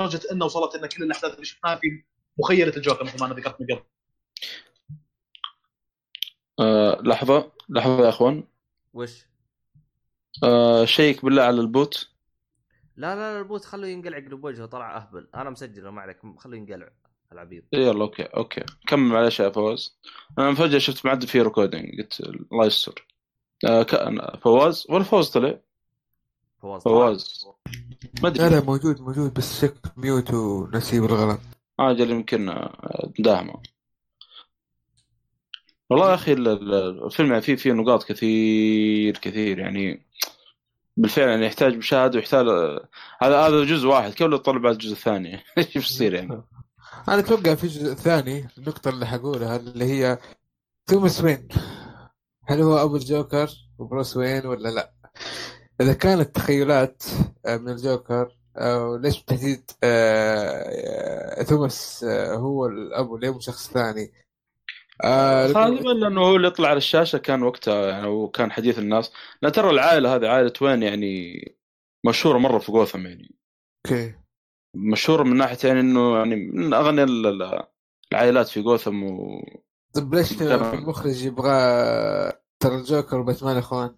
لدرجه 0.01 0.21
إنه 0.31 0.45
وصلت 0.45 0.75
إن 0.75 0.85
كل 0.85 1.03
الأحداث 1.03 1.33
اللي 1.33 1.45
شفناها 1.45 1.75
في 1.75 2.03
مخيلة 2.37 2.77
الجوكر 2.77 3.03
مثل 3.03 3.19
ما 3.19 3.25
أنا 3.25 3.33
ذكرت 3.33 3.61
من 3.61 3.67
قبل. 3.67 3.83
آه 6.59 7.01
لحظة 7.01 7.51
لحظة 7.69 8.03
يا 8.03 8.09
أخوان. 8.09 8.43
وش؟ 8.93 9.25
آه 10.43 10.85
check 10.85 11.25
بالله 11.25 11.43
على 11.43 11.61
ال 11.61 11.71
bot. 11.71 12.09
لا 12.97 13.15
لا 13.15 13.33
لا 13.33 13.39
ال 13.39 13.45
bot 13.45 13.65
خلوه 13.65 13.87
ينقلع 13.87 14.17
قلب 14.17 14.43
وجهه 14.43 14.65
طلع 14.65 14.97
أهبل. 14.97 15.27
أنا 15.35 15.49
مسجله 15.49 15.91
ما 15.91 16.01
عليك 16.01 16.17
خلوه 16.37 16.57
ينقلع. 16.57 16.89
العبيط. 17.33 17.63
يلا 17.73 18.01
okay 18.03 18.23
okay. 18.23 18.63
كمل 18.87 19.03
معلش 19.13 19.39
يا 19.39 19.49
فواز. 19.49 19.97
أنا 20.39 20.53
فجاه 20.55 20.77
شفت 20.77 21.05
معدل 21.05 21.27
في 21.27 21.41
recording 21.41 22.01
قلت 22.01 22.19
الله 22.51 22.65
يستر. 22.65 23.07
آه 23.65 23.83
فواز؟ 24.43 24.85
ولا 24.89 25.03
فواز 25.03 25.29
طلع؟ 25.29 25.59
فواز 26.61 26.81
فواز. 26.83 27.45
ما 28.23 28.27
لا 28.29 28.45
أدري. 28.45 28.49
لا 28.59 28.61
موجود 28.65 29.01
موجود 29.01 29.33
بس 29.33 29.61
شك 29.61 29.77
mute 29.97 30.33
ونسيه 30.33 30.99
بالغلط 30.99 31.39
أجل 31.79 32.11
يمكن 32.11 32.49
آه، 32.49 33.11
مداهمه 33.19 33.55
والله 35.89 36.09
يا 36.09 36.13
أخي 36.15 36.33
ال- 36.33 36.47
ال- 36.47 37.05
الفيلم 37.05 37.29
يعني 37.29 37.41
فيه 37.41 37.55
فيه 37.55 37.71
نقاط 37.71 38.03
كثير 38.03 39.17
كثير. 39.17 39.59
يعني 39.59 40.05
بالفعل 40.97 41.27
يعني 41.29 41.45
يحتاج 41.45 41.75
مشاهدة 41.77 42.15
ويحتاج 42.19 42.45
هذا 43.21 43.47
هذا 43.47 43.63
جزء 43.63 43.87
واحد. 43.87 44.13
كيف 44.13 44.27
لو 44.27 44.37
تطلع 44.37 44.57
بعد 44.57 44.73
الجزء 44.73 44.93
الثاني؟ 44.93 45.39
إيش 45.57 45.73
بيصير 45.73 46.13
يعني؟ 46.13 46.41
أنا 47.09 47.19
أتوقع 47.19 47.55
في 47.55 47.67
جزء 47.67 47.93
ثاني 47.93 48.47
النقطة 48.57 48.89
اللي 48.89 49.05
حقولها 49.05 49.55
اللي 49.55 49.85
هي 49.85 50.17
توماس 50.87 51.23
وين 51.23 51.47
هل 52.45 52.61
هو 52.61 52.83
أبو 52.83 52.95
الجوكر 52.95 53.49
وبروس 53.77 54.17
وين 54.17 54.45
ولا 54.45 54.69
لا؟ 54.69 54.93
إذا 55.81 55.93
كانت 55.93 56.35
تخيلات 56.35 57.03
آه، 57.45 57.57
من 57.57 57.69
الجوكر 57.69 58.37
أو 58.57 58.95
ليش 58.95 59.17
بالتحديد 59.17 59.71
آه، 59.83 61.39
آه، 61.39 61.43
توماس 61.43 62.03
آه، 62.03 62.35
هو 62.35 62.65
الابو 62.65 63.17
ليه 63.17 63.33
مو 63.33 63.39
شخص 63.39 63.71
ثاني؟ 63.71 64.11
آه، 65.03 65.47
غالبا 65.47 65.89
لأنه 65.89 66.21
هو 66.21 66.35
اللي 66.35 66.47
يطلع 66.47 66.69
على 66.69 66.77
الشاشة 66.77 67.17
كان 67.17 67.43
وقتها 67.43 67.89
يعني 67.89 68.07
وكان 68.07 68.51
حديث 68.51 68.79
الناس 68.79 69.11
لا 69.41 69.49
ترى 69.49 69.69
العائلة 69.69 70.15
هذه 70.15 70.27
عائلة 70.27 70.53
وين 70.61 70.83
يعني 70.83 71.43
مشهورة 72.05 72.37
مرة 72.37 72.59
في 72.59 72.71
جوثم 72.71 73.07
يعني 73.07 73.35
okay 73.85 74.15
مشهوره 74.75 75.23
من 75.23 75.37
ناحية 75.37 75.57
يعني 75.63 75.79
إنه 75.79 76.17
يعني 76.17 76.35
من 76.35 76.73
اغنى 76.73 77.03
ال- 77.03 77.27
ال- 77.27 77.63
العائلات 78.11 78.47
في 78.47 78.61
جوثم 78.61 79.03
و 79.03 79.41
طيب 79.95 80.15
ليش 80.15 80.41
المخرج 80.41 81.25
يبغى 81.25 81.51
ترى 82.59 82.75
الجوكر 82.75 83.19
وباتمان 83.19 83.57
إخوان؟ 83.57 83.95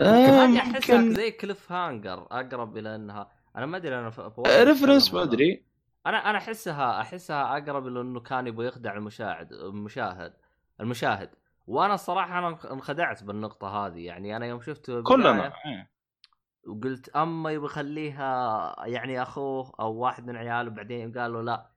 هذه 0.00 0.58
احسها 0.58 1.12
زي 1.12 1.30
cliffhanger 1.30 2.26
أقرب 2.30 2.76
إلى 2.76 2.94
إنها. 2.94 3.30
أنا 3.56 3.66
ما 3.66 3.76
أدري 3.76 3.98
أنا 3.98 4.06
reference 4.38 5.06
أتكلم 5.06 5.20
ما 5.20 5.22
أدري. 5.22 5.64
أنا 6.06 6.30
أنا 6.30 6.38
أحسها 6.38 7.00
أحسها 7.00 7.58
أقرب 7.58 7.86
إلى 7.86 8.00
إنه 8.00 8.20
كان 8.20 8.46
يبغى 8.46 8.66
يخدع 8.66 8.94
المشاهد 8.96 9.52
المشاهد 9.52 10.32
المشاهد. 10.80 11.30
وأنا 11.66 11.94
الصراحة 11.94 12.38
أنا 12.38 12.58
انخدعت 12.72 13.24
بالنقطة 13.24 13.86
هذه. 13.86 14.06
يعني 14.06 14.36
أنا 14.36 14.46
يوم 14.46 14.60
شفته 14.60 15.02
كلنا. 15.02 15.52
وقلت 16.66 17.08
اما 17.08 17.50
يبغى 17.50 17.66
يخليها 17.66 18.74
يعني 18.86 19.22
أخوه 19.22 19.72
أو 19.80 19.94
واحد 19.94 20.26
من 20.26 20.36
عياله 20.36 20.70
بعدين 20.70 21.12
قالوا 21.12 21.42
لا. 21.42 21.70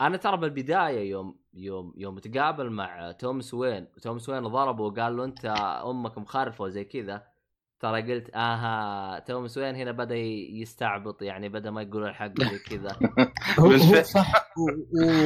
أنا 0.00 0.16
ترى 0.16 0.36
بالبداية 0.36 1.10
يوم 1.10 1.38
يوم 1.54 1.94
يوم 1.96 2.18
تقابل 2.18 2.70
مع 2.70 3.12
توماس 3.12 3.54
وين 3.54 3.86
توماس 4.02 4.28
وين 4.28 4.42
ضربه 4.42 4.84
وقال 4.84 5.16
له 5.16 5.24
انت 5.24 5.44
أمك 5.86 6.18
مخرفه 6.18 6.64
وزي 6.64 6.84
كذا. 6.84 7.32
ترى 7.80 8.12
قلت 8.12 8.30
آها 8.34 9.18
توماس 9.18 9.58
وين؟ 9.58 9.74
هنا 9.74 9.92
بدأ 9.92 10.16
يستعبط 10.16 11.22
يعني 11.22 11.48
بدأ 11.48 11.70
ما 11.70 11.82
يقول 11.82 12.04
الحق 12.04 12.40
زي 12.40 12.58
كذا. 12.58 12.96
هو. 13.60 14.02
صح. 14.02 14.52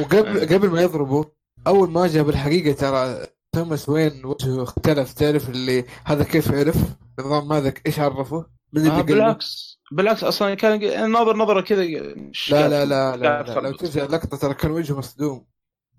وقبل 0.01 0.55
قبل 0.55 0.69
ما 0.69 0.81
يضربه 0.81 1.25
أول 1.67 1.89
ما 1.89 2.07
جاب 2.07 2.29
الحقيقة 2.29 2.73
ترى 2.75 3.27
توماس 3.51 3.89
وين 3.89 4.25
وجهه 4.25 4.63
اختلف 4.63 5.13
تعرف 5.13 5.49
اللي 5.49 5.85
هذا 6.05 6.23
كيف 6.23 6.51
عرف؟ 6.51 6.97
نظام 7.19 7.47
ماذا 7.47 7.73
إيش 7.85 7.99
عرفه؟ 7.99 8.56
آه؟ 8.75 9.01
بالعكس. 9.01 9.79
بالعكس 9.91 10.23
أصلا 10.23 10.53
كان 10.53 11.11
ناظر 11.11 11.37
نظره 11.37 11.61
كذا 11.61 11.83
لا 11.83 12.25
لا 12.49 12.85
لا, 12.85 13.15
لا, 13.15 13.29
قاعد 13.29 13.49
لا 13.49 13.59
لو. 13.69 13.71
ترجع 13.75 14.03
لقطة 14.03 14.37
ترى 14.37 14.53
كان 14.53 14.71
وجهه 14.71 14.97
مصدوم. 14.97 15.45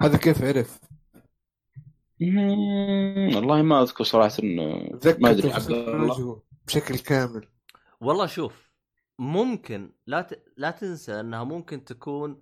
هذا 0.02 0.16
كيف 0.16 0.42
عرف؟ 0.42 0.80
مم، 2.20 3.34
والله 3.34 3.62
ما 3.62 3.82
أذكر 3.82 4.04
صراحة 4.04 4.36
انه 4.42 4.62
ما 5.18 5.30
أدري. 5.30 5.52
عبد 5.52 5.70
الله 5.70 6.42
بشكل 6.66 6.98
كامل. 6.98 7.48
والله 8.00 8.26
شوف 8.26 8.70
ممكن 9.18 9.92
لا 10.06 10.20
ت... 10.20 10.42
لا 10.56 10.70
تنسى 10.70 11.20
إنها 11.20 11.44
ممكن 11.44 11.84
تكون 11.84 12.40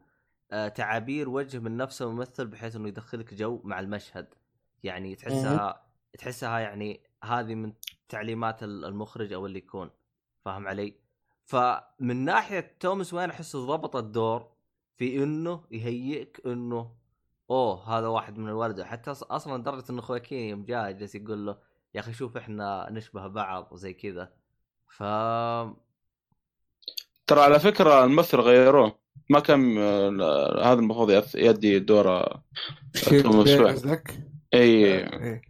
آه، 0.52 0.68
تعابير 0.68 1.28
وجه 1.28 1.58
من 1.58 1.76
نفس 1.76 2.02
الممثل 2.02 2.46
بحيث 2.46 2.76
إنه 2.76 2.88
يدخلك 2.88 3.34
جو 3.34 3.60
مع 3.64 3.80
المشهد. 3.80 4.26
يعني 4.82 5.14
تحسها 5.14 5.86
تحسها 6.18 6.58
يعني 6.58 7.00
هذه 7.24 7.54
من 7.54 7.72
تعليمات 8.08 8.62
ال- 8.62 8.84
المخرج 8.84 9.32
أو 9.32 9.46
اللي 9.46 9.58
يكون. 9.58 9.90
فاهم 10.46 10.68
علي؟ 10.68 10.94
فمن 11.44 12.16
ناحية 12.24 12.76
توماس 12.80 13.14
وين 13.14 13.30
أحس 13.30 13.56
ضبط 13.56 13.96
الدور 13.96 14.48
في 14.96 15.22
إنه 15.22 15.64
يهيئك 15.70 16.42
إنه 16.46 16.92
أوه 17.50 17.98
هذا 17.98 18.06
واحد 18.06 18.38
من 18.38 18.48
الوردة 18.48 18.84
حتى 18.84 19.10
أصلا 19.10 19.58
لدرجة 19.58 19.84
انه 19.90 20.00
خواكين 20.02 20.48
يوم 20.48 20.64
جاء 20.64 20.90
جالس 20.90 21.14
يقول 21.14 21.46
له 21.46 21.58
يا 21.94 22.00
أخي 22.00 22.12
شوف 22.12 22.36
إحنا 22.36 22.88
نشبه 22.90 23.26
بعض 23.26 23.68
وزي 23.72 23.92
كذا 23.92 24.32
ف 24.88 25.02
ترى 27.26 27.40
على 27.40 27.60
فكرة 27.60 28.04
الممثل 28.04 28.40
غيروه 28.40 28.98
ما 29.30 29.40
كان 29.40 29.78
آه، 29.78 30.72
هذا 30.72 30.80
المفروض 30.80 31.24
يدي 31.34 31.78
دور 31.78 32.08
آه، 32.08 32.44
توماس 33.22 33.48
وين 33.48 33.66
قصدك؟ 33.66 34.14
اي 34.54 34.84
إيه. 34.84 35.42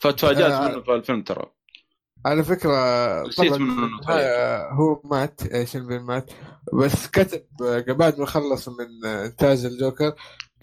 فتفاجأت 0.00 0.70
منه 0.70 0.82
في 0.82 0.94
الفيلم 0.94 1.22
ترى 1.22 1.61
على 2.26 2.44
فكرة 2.44 2.72
نسيت 3.28 3.48
طبعا 3.54 3.56
النهاية 3.56 4.68
هو 4.72 5.00
مات 5.04 5.64
شيلبين 5.66 6.00
مات 6.00 6.30
بس 6.72 7.06
كتب 7.06 7.44
آه، 7.62 7.92
بعد 7.92 8.20
ما 8.20 8.26
خلص 8.26 8.68
من 8.68 9.04
آه، 9.06 9.26
إنتاج 9.26 9.64
الجوكر 9.64 10.14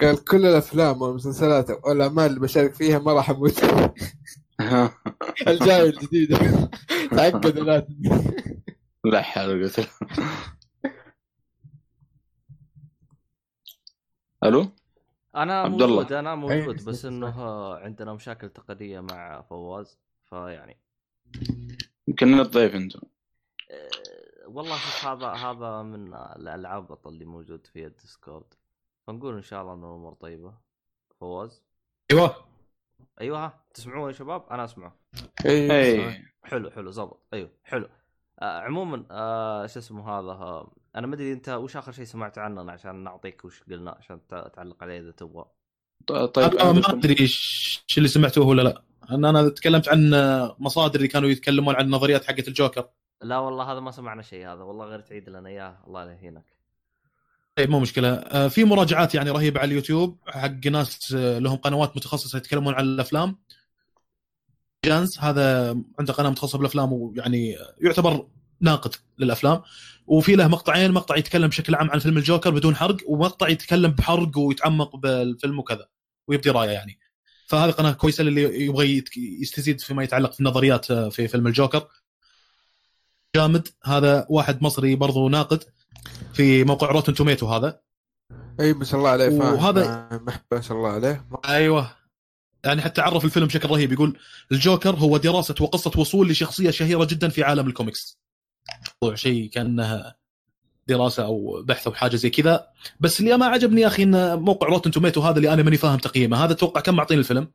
قال 0.02 0.23
كل 0.23 0.45
الأفلام 0.45 1.02
والمسلسلات 1.02 1.69
والأعمال 1.86 2.26
اللي 2.26 2.40
بشارك 2.40 2.73
فيها 2.73 2.99
ما 2.99 3.14
راح 3.14 3.30
أموت. 3.30 3.64
الجاي 5.48 5.90
الجديدة. 5.90 6.38
تعقد 7.11 7.57
لا 7.60 7.88
لا 9.06 9.22
حول 9.22 9.64
قلت 9.64 9.90
ألو؟ 14.44 14.65
أنا 15.36 15.61
عبد 15.61 15.81
الله. 15.81 15.95
موجود 15.95 16.14
أنا 16.14 16.36
موجود 16.36 16.86
بس. 16.86 17.06
إنه 17.06 17.44
عندنا 17.76 18.14
مشاكل 18.14 18.49
تقنية 18.49 18.99
مع 18.99 19.41
فواز 19.41 19.98
فيعني 20.30 20.77
يمكن 22.07 22.39
الضيف 22.39 22.76
أنت. 22.76 22.95
آه، 22.95 22.99
والله 24.47 24.76
شوف 24.77 25.06
هذا 25.06 25.27
هذا 25.27 25.81
من 25.81 26.14
الألعاب 26.14 27.07
اللي 27.07 27.26
موجود 27.26 27.68
في 27.68 27.85
ال 27.86 27.93
Discord. 27.93 28.53
فنقول 29.07 29.35
إن 29.35 29.41
شاء 29.41 29.61
الله 29.61 29.73
ان 29.73 29.84
الأمور 29.84 30.14
طيبة. 30.14 30.53
فواز؟ 31.19 31.64
أيوه. 32.11 32.35
أيوه 33.22 33.45
ها؟ 33.45 33.64
تسمعون 33.73 34.07
يا 34.07 34.14
شباب؟ 34.14 34.49
أنا 34.51 34.65
اسمع 34.65 34.91
اي 35.45 35.72
أي. 35.72 36.26
حلو 36.43 36.72
حلو 36.72 36.91
زبط. 36.91 37.27
أيوه 37.34 37.49
حلو. 37.64 37.89
آه 38.39 38.60
عموما 38.60 39.06
آه 39.11 39.65
شو 39.65 39.80
اسمه 39.80 40.10
هذا؟ 40.10 40.31
آه 40.31 40.73
أنا 40.95 41.07
ما 41.07 41.15
أدري 41.15 41.34
أنت 41.34 41.49
وش 41.49 41.77
آخر 41.77 41.91
شيء 41.91 42.06
سمعت 42.06 42.38
عننا 42.38 42.72
عشان 42.72 43.03
نعطيك 43.03 43.45
وش 43.45 43.64
قلنا 43.64 43.91
عشان 43.91 44.27
تعلق 44.27 44.84
عليه 44.84 44.99
إذا 44.99 45.11
تبغى. 45.11 45.45
طيب 46.07 46.55
أنا 46.55 46.71
ما 46.71 46.89
أدري 46.89 47.19
إيش 47.19 47.84
اللي 47.97 48.07
سمعتوه 48.07 48.47
ولا 48.47 48.61
لا. 48.61 48.84
أنا 49.11 49.30
أنا 49.30 49.49
تكلمت 49.49 49.89
عن 49.89 50.11
مصادر 50.59 50.95
اللي 50.95 51.07
كانوا 51.07 51.30
يتكلمون 51.30 51.76
عن 51.76 51.85
النظريات 51.85 52.26
حقت 52.26 52.47
الجوكر. 52.47 52.89
لا 53.21 53.38
والله 53.38 53.71
هذا 53.71 53.80
ما 53.80 53.91
سمعنا 53.91 54.21
شيء 54.21 54.47
هذا 54.47 54.61
والله 54.61 54.85
غير 54.85 54.99
تعيد 54.99 55.30
لنا 55.30 55.49
إياه 55.49 55.77
الله 55.88 56.05
لا 56.05 56.11
يهينك. 56.11 56.45
طيب 57.55 57.69
مو 57.69 57.80
مشكلة. 57.80 58.09
آه، 58.13 58.47
في 58.47 58.63
مراجعات 58.63 59.15
يعني 59.15 59.30
رهيبة 59.30 59.59
على 59.59 59.67
اليوتيوب 59.67 60.17
حق 60.27 60.67
ناس 60.67 61.13
آه، 61.13 61.39
لهم 61.39 61.57
قنوات 61.57 61.97
متخصصة 61.97 62.38
يتكلمون 62.38 62.73
عن 62.73 62.84
الأفلام. 62.84 63.38
جانز 64.85 65.19
هذا 65.19 65.69
عنده 65.99 66.13
قناة 66.13 66.30
متخصصة 66.30 66.57
بالأفلام 66.57 66.93
ويعني 66.93 67.57
يعتبر 67.81 68.27
ناقد 68.61 68.95
للأفلام. 69.18 69.61
وفي 70.07 70.36
له 70.36 70.48
مقطعين 70.48 70.91
مقطع 70.91 71.15
يتكلم 71.15 71.48
بشكل 71.48 71.76
عام 71.76 71.91
عن 71.91 71.99
فيلم 71.99 72.18
الجوكر 72.18 72.49
بدون 72.49 72.76
حرق 72.76 72.98
ومقطع 73.07 73.48
يتكلم 73.49 73.91
بحرق 73.91 74.38
ويتعمق 74.38 74.95
بالفيلم 74.95 75.60
وكذا 75.60 75.86
ويبدي 76.27 76.49
رأيه 76.49 76.69
يعني. 76.69 76.99
فهذه 77.48 77.72
قناة 77.72 77.91
كويسة 77.91 78.23
للي 78.23 78.65
يبغى 78.65 79.03
يستزيد 79.18 79.81
فيما 79.81 80.03
يتعلق 80.03 80.34
في 80.34 80.40
النظريات 80.40 80.91
آه، 80.91 81.10
في 81.10 81.27
فيلم 81.27 81.48
الجوكر. 81.48 81.88
جامد. 83.36 83.68
هذا 83.84 84.26
واحد 84.30 84.64
مصري 84.64 84.95
برضو 84.95 85.30
ناقد 85.30 85.64
في 86.34 86.64
موقع 86.64 86.91
Rotten 86.91 87.14
Tomato 87.14 87.48
هذا. 87.48 87.80
إي 88.60 88.73
ما 88.73 88.86
شاء 88.86 88.99
الله 88.99 89.10
عليه 89.10 89.30
فاهم. 89.30 89.53
وهذا- 89.53 90.19
محب 90.22 90.41
ما 90.52 90.61
شاء 90.61 90.77
الله 90.77 90.90
عليه. 90.90 91.27
أيوه. 91.45 91.91
يعني 92.64 92.81
حتى 92.81 93.02
عرف 93.02 93.26
الفيلم 93.26 93.48
بشكل 93.48 93.69
رهيب 93.69 93.91
يقول 93.91 94.18
الجوكر 94.52 94.95
هو 94.95 95.18
دراسة 95.18 95.56
وقصة 95.61 95.91
وصول 95.98 96.30
لشخصية 96.30 96.69
شهيرة 96.69 97.06
جدا 97.06 97.30
في 97.30 97.44
عالم 97.44 97.68
الكوميكس. 97.68 98.19
شيء 99.14 99.49
كانه 99.49 100.14
دراسة 100.88 101.26
أو 101.26 101.64
بحث 101.64 101.88
أو 101.88 101.94
حاجة 101.94 102.15
زي 102.15 102.30
كذا. 102.30 102.68
بس 102.99 103.19
اللي 103.19 103.38
ما 103.38 103.45
عجبني 103.45 103.81
يا 103.81 103.88
أخي 103.88 104.03
إن 104.03 104.40
موقع 104.40 104.68
Rotten 104.68 104.91
Tomato 104.91 105.22
هذا 105.22 105.38
اللي 105.38 105.53
أنا 105.53 105.64
ماني 105.64 105.77
فاهم 105.77 105.98
تقييمه. 105.98 106.45
هذا 106.45 106.52
أتوقع 106.53 106.81
كم 106.81 106.95
معطين 106.95 107.19
الفيلم؟ 107.19 107.52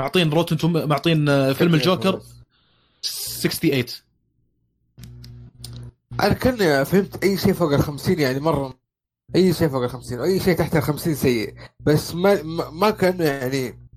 معطين 0.00 0.30
Rotten 0.30 0.56
Tom... 0.56 0.88
معطين 0.88 1.52
فيلم 1.52 1.74
الجوكر 1.74 2.20
68 3.02 3.84
أنا 6.20 6.32
كان 6.32 6.84
فهمت 6.84 7.24
أي 7.24 7.36
شيء 7.36 7.52
فوق 7.52 7.72
ال 7.72 7.82
50 7.82 8.18
يعني 8.18 8.40
مرة. 8.40 8.78
أي 9.36 9.52
شيء 9.52 9.68
فوق 9.68 9.82
ال 9.82 9.90
50 9.90 10.20
واي 10.20 10.40
شيء 10.40 10.56
تحت 10.56 10.76
ال 10.76 10.82
50 10.82 11.14
سيء. 11.14 11.54
بس 11.80 12.14
ما 12.14 12.42
ما 12.42 12.70
ما 12.70 12.90
كأنه 12.90 13.24
يعني 13.24 13.88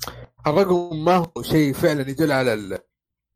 الرقم 0.47 1.05
ما 1.05 1.15
هو 1.15 1.41
شيء 1.41 1.73
فعلا 1.73 2.09
يدل 2.09 2.31
على 2.31 2.53
ال 2.53 2.79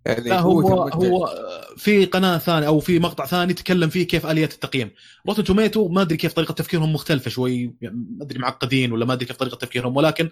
يعني 0.05 0.29
لا 0.29 0.39
هو 0.39 0.87
المنتج. 0.87 1.05
هو 1.05 1.35
في 1.77 2.05
قناة 2.05 2.37
ثانية 2.37 2.67
أو 2.67 2.79
في 2.79 2.99
مقطع 2.99 3.25
ثاني 3.25 3.53
تكلم 3.53 3.89
فيه 3.89 4.07
كيف 4.07 4.25
آلية 4.25 4.45
التقييم. 4.45 4.91
Rotten 5.27 5.43
Tomato 5.43 5.87
ما 5.87 6.01
أدري 6.01 6.17
كيف 6.17 6.33
طريقة 6.33 6.51
تفكيرهم 6.51 6.93
مختلفة 6.93 7.29
شوي 7.29 7.75
يعني 7.81 7.95
ما 8.17 8.23
أدري 8.25 8.39
معقدين 8.39 8.91
ولا 8.91 9.05
ما 9.05 9.13
أدري 9.13 9.25
كيف 9.25 9.35
طريقة 9.35 9.55
تفكيرهم 9.55 9.97
ولكن 9.97 10.29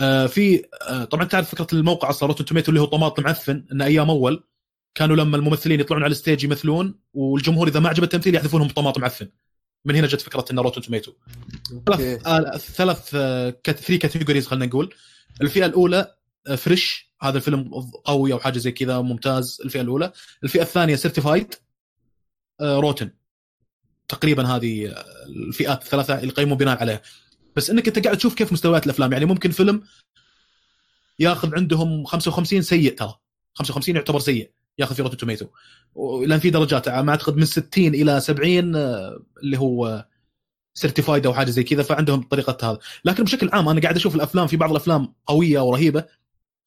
آه 0.00 0.26
في 0.26 0.64
آه 0.88 1.04
طبعا 1.04 1.24
تعرف 1.24 1.50
فكرة 1.50 1.66
الموقع 1.72 2.10
أصلا 2.10 2.28
Rotten 2.28 2.44
Tomato 2.44 2.68
اللي 2.68 2.80
هو 2.80 2.84
طماط 2.84 3.20
معفن 3.20 3.64
إن 3.72 3.82
أيام 3.82 4.10
أول 4.10 4.44
كانوا 4.94 5.16
لما 5.16 5.36
الممثلين 5.36 5.80
يطلعون 5.80 6.02
على 6.02 6.10
ال 6.10 6.16
stage 6.16 6.44
يمثلون 6.44 6.94
والجمهور 7.14 7.68
إذا 7.68 7.80
ما 7.80 7.88
عجب 7.88 8.02
التمثيل 8.02 8.34
يحذفونهم 8.34 8.68
بطماط 8.68 8.98
معفن. 8.98 9.28
من 9.84 9.96
هنا 9.96 10.06
جت 10.06 10.20
فكرة 10.20 10.44
إن 10.50 10.58
Rotten 10.58 10.82
Tomato. 10.82 11.12
ثلاث 11.86 12.26
آه 12.26 12.56
ثلاث 12.56 13.10
آه 13.14 13.54
three 13.66 13.98
categories 13.98 14.46
خلينا 14.46 14.66
نقول. 14.66 14.94
الفئة 15.42 15.66
الأولى 15.66 16.14
آه، 16.46 16.54
fresh 16.54 17.09
هذا 17.22 17.36
الفيلم 17.36 17.70
قوي 18.04 18.32
أو 18.32 18.38
حاجة 18.38 18.58
زي 18.58 18.72
كذا 18.72 19.00
ممتاز. 19.00 19.60
الفئة 19.64 19.80
الأولى. 19.80 20.12
الفئة 20.44 20.62
الثانية 20.62 20.96
certified 20.96 21.54
rotten 22.62 23.10
تقريبا 24.08 24.46
هذه 24.46 24.88
آه، 24.88 25.04
الفئات 25.26 25.82
الثلاثة 25.82 26.14
اللي 26.18 26.28
يقيمون 26.28 26.58
بناء 26.58 26.80
عليها. 26.80 27.02
بس 27.56 27.70
إنك 27.70 27.88
أنت 27.88 28.04
قاعد 28.04 28.16
تشوف 28.16 28.34
كيف 28.34 28.52
مستويات 28.52 28.86
الأفلام. 28.86 29.12
يعني 29.12 29.24
ممكن 29.24 29.50
فيلم 29.50 29.82
ياخذ 31.18 31.54
عندهم 31.54 32.04
55 32.04 32.62
سيء 32.62 32.94
ترى. 32.94 33.14
55 33.54 33.96
يعتبر 33.96 34.18
سيء. 34.18 34.50
ياخذ 34.78 34.94
في 34.94 35.02
Rotten 35.02 35.16
Tomato 35.16 35.46
لأن 36.26 36.38
في 36.38 36.50
درجات 36.50 36.88
ما 36.88 37.10
أعتقد 37.10 37.36
من 37.36 37.44
60 37.44 37.94
إلى 37.94 38.20
70 38.20 38.76
آه، 38.76 39.22
اللي 39.42 39.58
هو 39.58 40.06
certified 40.74 41.26
أو 41.26 41.34
حاجة 41.34 41.50
زي 41.50 41.62
كذا. 41.62 41.82
فعندهم 41.82 42.22
طريقة 42.22 42.70
هذا. 42.70 42.78
لكن 43.04 43.24
بشكل 43.24 43.50
عام 43.52 43.68
أنا 43.68 43.80
قاعد 43.80 43.96
أشوف 43.96 44.14
الأفلام 44.14 44.46
في 44.46 44.56
بعض 44.56 44.70
الأفلام 44.70 45.14
قوية 45.26 45.60
ورهيبه 45.60 46.04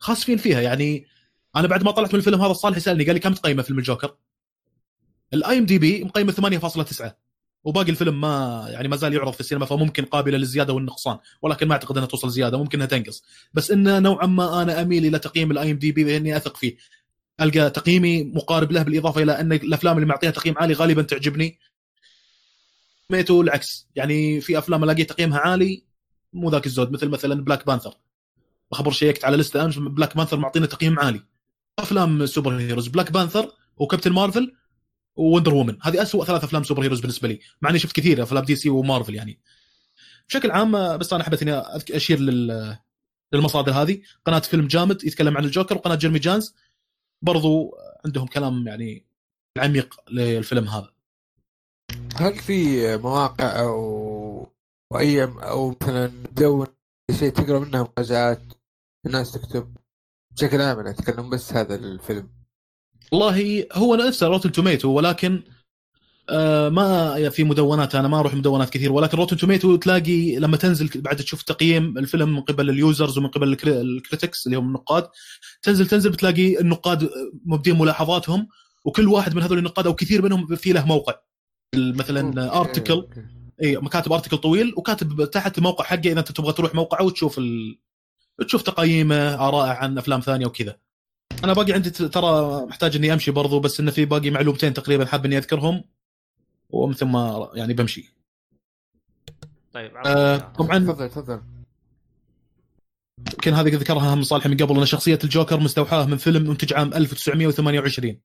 خاسفين 0.04 0.38
فيها. 0.38 0.62
يعني 0.62 1.06
أنا 1.56 1.68
بعد 1.68 1.84
ما 1.84 1.92
طلعت 1.92 2.14
من 2.14 2.20
الفيلم 2.20 2.42
هذا 2.42 2.52
الصالح 2.52 2.78
سألني 2.78 3.04
قال 3.04 3.14
لي 3.14 3.20
كم 3.20 3.34
تقيمه 3.34 3.64
فيلم 3.64 3.80
الجوكر؟ 3.80 4.16
ال 5.34 5.58
IMDb 5.58 6.04
مقيمة 6.04 6.32
8.9 6.32 7.12
وباقي 7.64 7.92
الفيلم 7.92 8.22
ما 8.22 8.66
يعني 8.70 8.88
ما 8.88 8.96
زال 8.96 9.14
يعرض 9.14 9.34
في 9.34 9.40
السينما 9.40 9.66
فممكن 9.66 10.06
قابلة 10.06 10.38
للزيادة 10.38 10.74
والنقصان 10.74 11.18
ولكن 11.42 11.68
ما 11.68 11.74
أعتقد 11.74 11.98
إنها 11.98 12.08
توصل 12.08 12.30
زيادة 12.30 12.58
ممكن 12.58 12.78
إنها 12.78 12.88
تنقص. 12.88 13.24
بس 13.54 13.72
انه 13.72 14.00
نوعا 14.00 14.26
ما 14.26 14.62
أنا 14.62 14.82
أميل 14.82 15.06
إلى 15.06 15.20
تقييم 15.20 15.52
ال 15.52 15.72
IMDb 15.72 16.04
لاني 16.04 16.38
أثق 16.38 16.58
فيه. 16.58 16.78
ألقى 17.42 17.70
تقييمي 17.70 18.24
مقارب 18.24 18.72
له 18.72 18.84
بالإضافة 18.84 19.24
إلى 19.24 19.40
أن 19.40 19.54
الأفلام 19.54 19.96
اللي 19.96 20.08
معطيها 20.08 20.32
تقييم 20.32 20.56
عالي 20.58 20.74
غالبا 20.74 21.02
تعجبني. 21.02 21.60
mato 23.10 23.41
العكس. 23.42 23.88
يعني 23.96 24.42
في 24.42 24.58
أفلام 24.58 24.84
ألاقي 24.84 25.04
تقييمها 25.04 25.40
عالي 25.40 25.84
مو 26.34 26.50
ذاك 26.50 26.66
الزود 26.66 26.92
مثل 26.92 27.08
مثلا 27.10 27.44
Black 27.44 27.66
Panther 27.66 27.94
بخبر 28.72 28.91
شيكت 28.91 29.26
على 29.26 29.38
لستة 29.38 29.65
امس 29.65 29.77
Black 29.78 30.18
Panther 30.18 30.38
معطينا 30.38 30.65
تقييم 30.65 30.99
عالي. 30.99 31.22
أفلام 31.80 32.26
superheroes 32.26 32.88
Black 32.88 33.12
Panther 33.12 33.52
و 33.78 33.82
Captain 33.82 34.12
Marvel 34.12 34.56
و 35.16 35.21
Wonder 35.21 35.54
Woman. 35.54 35.78
هذه 35.81 36.02
أسوأ 36.02 36.26
ثلاث 36.26 36.44
أفلام 36.44 36.64
superheroes 36.64 37.00
بالنسبة 36.99 37.27
لي 37.27 37.40
مع 37.61 37.69
إني 37.69 37.80
شفت 37.80 37.95
كثير 37.95 38.23
أفلام 38.23 38.44
DC 38.44 38.56
و 38.56 38.70
Marvel 38.70 39.16
يعني. 39.15 39.40
بشكل 40.30 40.52
عام 40.52 40.98
بس 40.98 41.14
أنا 41.14 41.23
حبيت 41.23 41.41
إني 41.41 41.53
أشير 41.91 42.19
لل 42.19 42.77
للمصادر 43.34 43.72
هذه. 43.72 44.02
قناة 44.26 44.40
فيلم 44.40 44.68
جامد 44.68 45.03
يتكلم 45.03 45.38
عن 45.38 45.45
الجوكر 45.45 45.76
وقناة 45.76 45.95
Jeremy 45.95 46.20
Jahns 46.20 46.56
برضو 47.22 47.77
عندهم 48.06 48.27
كلام 48.27 48.68
يعني 48.68 49.06
عميق 49.57 49.95
للفيلم 50.11 50.68
هذا. 50.68 50.94
هل 52.15 52.35
في 52.35 52.98
مواقع 52.98 53.60
أو 53.60 54.14
أو 54.94 54.99
اي 54.99 55.23
أو 55.23 55.76
مثلا 55.81 56.07
مدون 56.07 56.68
شيء 57.12 57.30
تقرأ 57.30 57.60
منها 57.60 57.88
مراجعات 57.98 58.42
الناس 59.06 59.32
تكتب 59.32 59.74
بشكل 60.36 60.62
عام 60.62 60.80
أنا 60.80 60.90
أتكلم 60.90 61.30
بس 61.30 61.54
هذا 61.54 61.76
الفيلم 61.76 62.30
والله 63.12 63.66
هو 63.74 63.96
نفسه 63.96 64.28
Rotten 64.28 64.52
Tomato 64.52 64.90
ولكن 64.90 65.42
آه 66.30 66.70
ما 66.70 67.30
في 67.30 67.44
مدونات 67.44 67.96
أنا 67.96 68.08
ما 68.08 68.20
أروح 68.20 68.34
مدونات 68.34 68.70
كثير 68.70 68.92
ولكن 68.92 69.18
Rotten 69.18 69.38
Tomato 69.38 69.76
تلاقي 69.76 70.36
لما 70.36 70.58
تنزل 70.58 70.90
بعد 71.02 71.16
تشوف 71.16 71.42
تقييم 71.44 71.98
الفيلم 71.98 72.30
من 72.30 72.42
قبل 72.42 72.70
ال 72.70 72.78
users 72.78 73.18
ومن 73.18 73.28
قبل 73.28 73.48
ال 73.54 73.59
cri- 73.59 73.82
ال 73.82 73.90
critics 73.90 74.45
اللي 74.46 74.58
هم 74.58 74.68
النقاد 74.68 75.10
تنزل 75.62 75.88
تنزل 75.88 76.10
بتلاقي 76.12 76.60
النقاد 76.60 77.10
مبدين 77.46 77.78
ملاحظاتهم 77.80 78.48
وكل 78.86 79.08
واحد 79.08 79.36
من 79.36 79.42
هذول 79.44 79.58
النقاد 79.58 79.88
أو 79.88 79.96
كثير 79.96 80.22
منهم 80.22 80.56
في 80.56 80.74
له 80.74 80.86
موقع 80.86 81.14
مثلا 81.76 82.56
ارتكل. 82.60 83.08
اي 83.64 83.76
كاتب 83.76 84.14
ارتكل 84.14 84.38
طويل 84.38 84.73
وكاتب 84.77 85.30
تحت 85.31 85.57
الموقع 85.57 85.85
حقه 85.85 85.99
إذا 86.11 86.19
أنت 86.19 86.31
تبغى 86.31 86.53
تروح 86.53 86.76
موقعه 86.76 87.03
وتشوف 87.03 87.38
ال... 87.38 87.77
تشوف 88.48 88.61
تقييمه 88.61 89.15
آراءه 89.48 89.68
عن 89.73 89.98
أفلام 89.98 90.19
ثانية 90.19 90.45
وكذا. 90.45 90.77
أنا 91.44 91.53
باقي 91.53 91.73
عندي 91.73 91.90
ت- 91.90 92.02
ترى 92.03 92.65
محتاج 92.65 92.95
إني 92.95 93.14
أمشي 93.14 93.31
برضو 93.31 93.60
بس 93.60 93.80
انه 93.80 93.91
في 93.91 94.06
باقي 94.06 94.30
معلومتين 94.30 94.73
تقريبا 94.73 95.06
حاب 95.06 95.26
إني 95.26 95.38
أذكرهم 95.38 95.84
ومن 96.69 96.94
ثم 96.94 97.18
يعني 97.53 97.73
بمشي. 97.73 98.14
طيب 99.73 99.91
آه. 100.06 100.38
طبعا 100.38 100.80
تفضل 100.80 101.10
تفضل. 101.10 101.41
يمكن 103.34 103.53
هذه 103.53 103.76
ذكرها 103.76 104.14
هم 104.14 104.23
صالح 104.23 104.48
من 104.48 104.57
قبل 104.57 104.80
أن 104.80 104.85
شخصية 104.85 105.19
الجوكر 105.23 105.60
مستوحاة 105.60 106.06
من 106.06 106.18
فيلم 106.18 106.49
منتج 106.49 106.73
عام 106.73 106.94
1928 106.94 108.19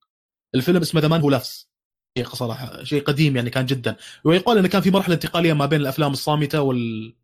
الفيلم 0.55 0.81
اسمه 0.81 1.01
The 1.01 1.09
Man 1.09 1.20
Who 1.20 1.31
Laughs 1.31 1.69
شيء 2.17 2.29
صراحة 2.29 2.85
شيء 2.85 3.03
قديم 3.03 3.37
يعني 3.37 3.51
كان 3.51 3.67
جدا. 3.67 3.97
ويقال 4.25 4.59
إنه 4.59 4.69
كان 4.69 4.83
في 4.83 4.91
مرحلة 4.91 5.15
انتقالية 5.15 5.53
ما 5.53 5.67
بين 5.67 5.81
الأفلام 5.81 6.13
الصامتة 6.13 6.61
وال 6.61 7.15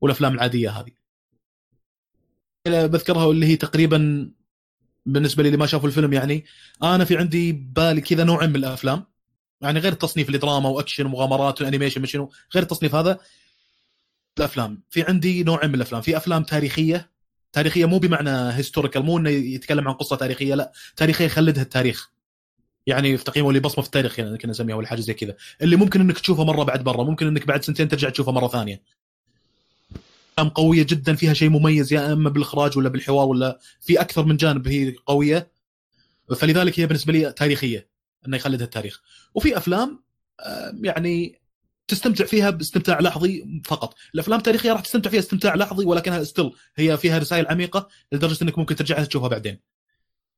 والأفلام 0.00 0.34
العادية 0.34 0.70
هذه. 0.70 0.92
بذكرها 2.66 3.30
اللي 3.30 3.46
هي 3.46 3.56
تقريبا 3.56 4.30
بالنسبة 5.06 5.42
لي 5.42 5.46
اللي 5.46 5.58
ما 5.58 5.66
شافوا 5.66 5.88
الفيلم 5.88 6.12
يعني 6.12 6.44
أنا 6.82 7.04
في 7.04 7.16
عندي 7.16 7.52
بالي 7.52 8.00
كذا 8.00 8.24
نوع 8.24 8.46
من 8.46 8.56
الأفلام. 8.56 9.04
يعني 9.60 9.80
غير 9.80 9.92
التصنيف 9.92 10.26
اللي 10.26 10.38
دراما 10.38 10.68
وأكشن 10.68 11.06
ومغامرات 11.06 11.62
و 11.62 11.66
animation 11.66 12.02
مشنو 12.02 12.30
غير 12.54 12.62
التصنيف 12.62 12.94
هذا 12.94 13.18
الأفلام. 14.38 14.82
في 14.90 15.02
عندي 15.02 15.42
نوعين 15.42 15.68
من 15.68 15.74
الأفلام. 15.74 16.02
في 16.02 16.16
أفلام 16.16 16.42
تاريخية 16.42 17.12
تاريخية 17.52 17.84
مو 17.84 17.98
بمعنى 17.98 18.30
هيستوريكال 18.30 19.02
مو 19.02 19.18
إنه 19.18 19.30
يتكلم 19.30 19.88
عن 19.88 19.94
قصة 19.94 20.16
تاريخية 20.16 20.54
لا. 20.54 20.72
تاريخية 20.96 21.24
يخلدها 21.24 21.62
التاريخ. 21.62 22.11
يعني 22.86 23.16
في 23.16 23.24
تقييمه 23.24 23.48
اللي 23.48 23.60
بصمه 23.60 23.82
في 23.82 23.86
التاريخ 23.86 24.18
يعني 24.18 24.38
كنا 24.38 24.50
نسميها 24.50 24.76
ولا 24.76 24.86
حاجة 24.86 25.00
زي 25.00 25.14
كذا. 25.14 25.36
اللي 25.62 25.76
ممكن 25.76 26.00
إنك 26.00 26.18
تشوفها 26.18 26.44
مرة 26.44 26.62
بعد 26.62 26.86
مره 26.86 27.02
ممكن 27.02 27.26
إنك 27.26 27.46
بعد 27.46 27.64
سنتين 27.64 27.88
ترجع 27.88 28.08
تشوفها 28.08 28.32
مرة 28.32 28.48
ثانية. 28.48 28.82
افلام 30.32 30.48
قوية 30.48 30.82
جدا 30.82 31.14
فيها 31.14 31.34
شيء 31.34 31.48
مميز 31.48 31.92
يا 31.92 32.12
إما 32.12 32.30
بالإخراج 32.30 32.78
ولا 32.78 32.88
بالحوار 32.88 33.28
ولا 33.28 33.58
في 33.80 34.00
أكثر 34.00 34.24
من 34.24 34.36
جانب 34.36 34.68
هي 34.68 34.94
قوية. 35.06 35.52
فلذلك 36.36 36.80
هي 36.80 36.86
بالنسبة 36.86 37.12
لي 37.12 37.32
تاريخية 37.32 37.88
إنه 38.26 38.36
يخلدها 38.36 38.64
التاريخ 38.64 39.02
وفي 39.34 39.56
أفلام 39.56 40.02
يعني 40.82 41.38
تستمتع 41.88 42.24
فيها 42.24 42.50
باستمتاع 42.50 43.00
لحظي 43.00 43.62
فقط. 43.64 43.94
الأفلام 44.14 44.38
التاريخية 44.38 44.72
راح 44.72 44.80
تستمتع 44.80 45.10
فيها 45.10 45.20
استمتاع 45.20 45.54
لحظي 45.54 45.84
ولكنها 45.84 46.24
still 46.24 46.52
هي 46.76 46.96
فيها 46.96 47.18
رسائل 47.18 47.46
عميقة 47.46 47.88
لدرجة 48.12 48.44
إنك 48.44 48.58
ممكن 48.58 48.76
ترجعها 48.76 49.04
تشوفها 49.04 49.28
بعدين. 49.28 49.58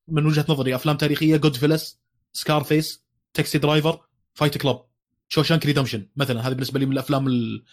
من 0.08 0.26
وجهة 0.26 0.44
نظري 0.48 0.74
أفلام 0.74 0.96
تاريخية 0.96 1.36
Goodfellas 1.36 2.03
Scarface 2.36 3.04
Taxi 3.34 3.58
Driver 3.58 4.00
Fight 4.34 4.58
Club 4.58 4.84
Shawshank 5.28 5.66
Redemption 5.66 6.08
مثلا. 6.16 6.48
هذه 6.48 6.52
بالنسبة 6.52 6.80
لي 6.80 6.86
من 6.86 6.92
الأفلام 6.92 7.28
ال... 7.28 7.64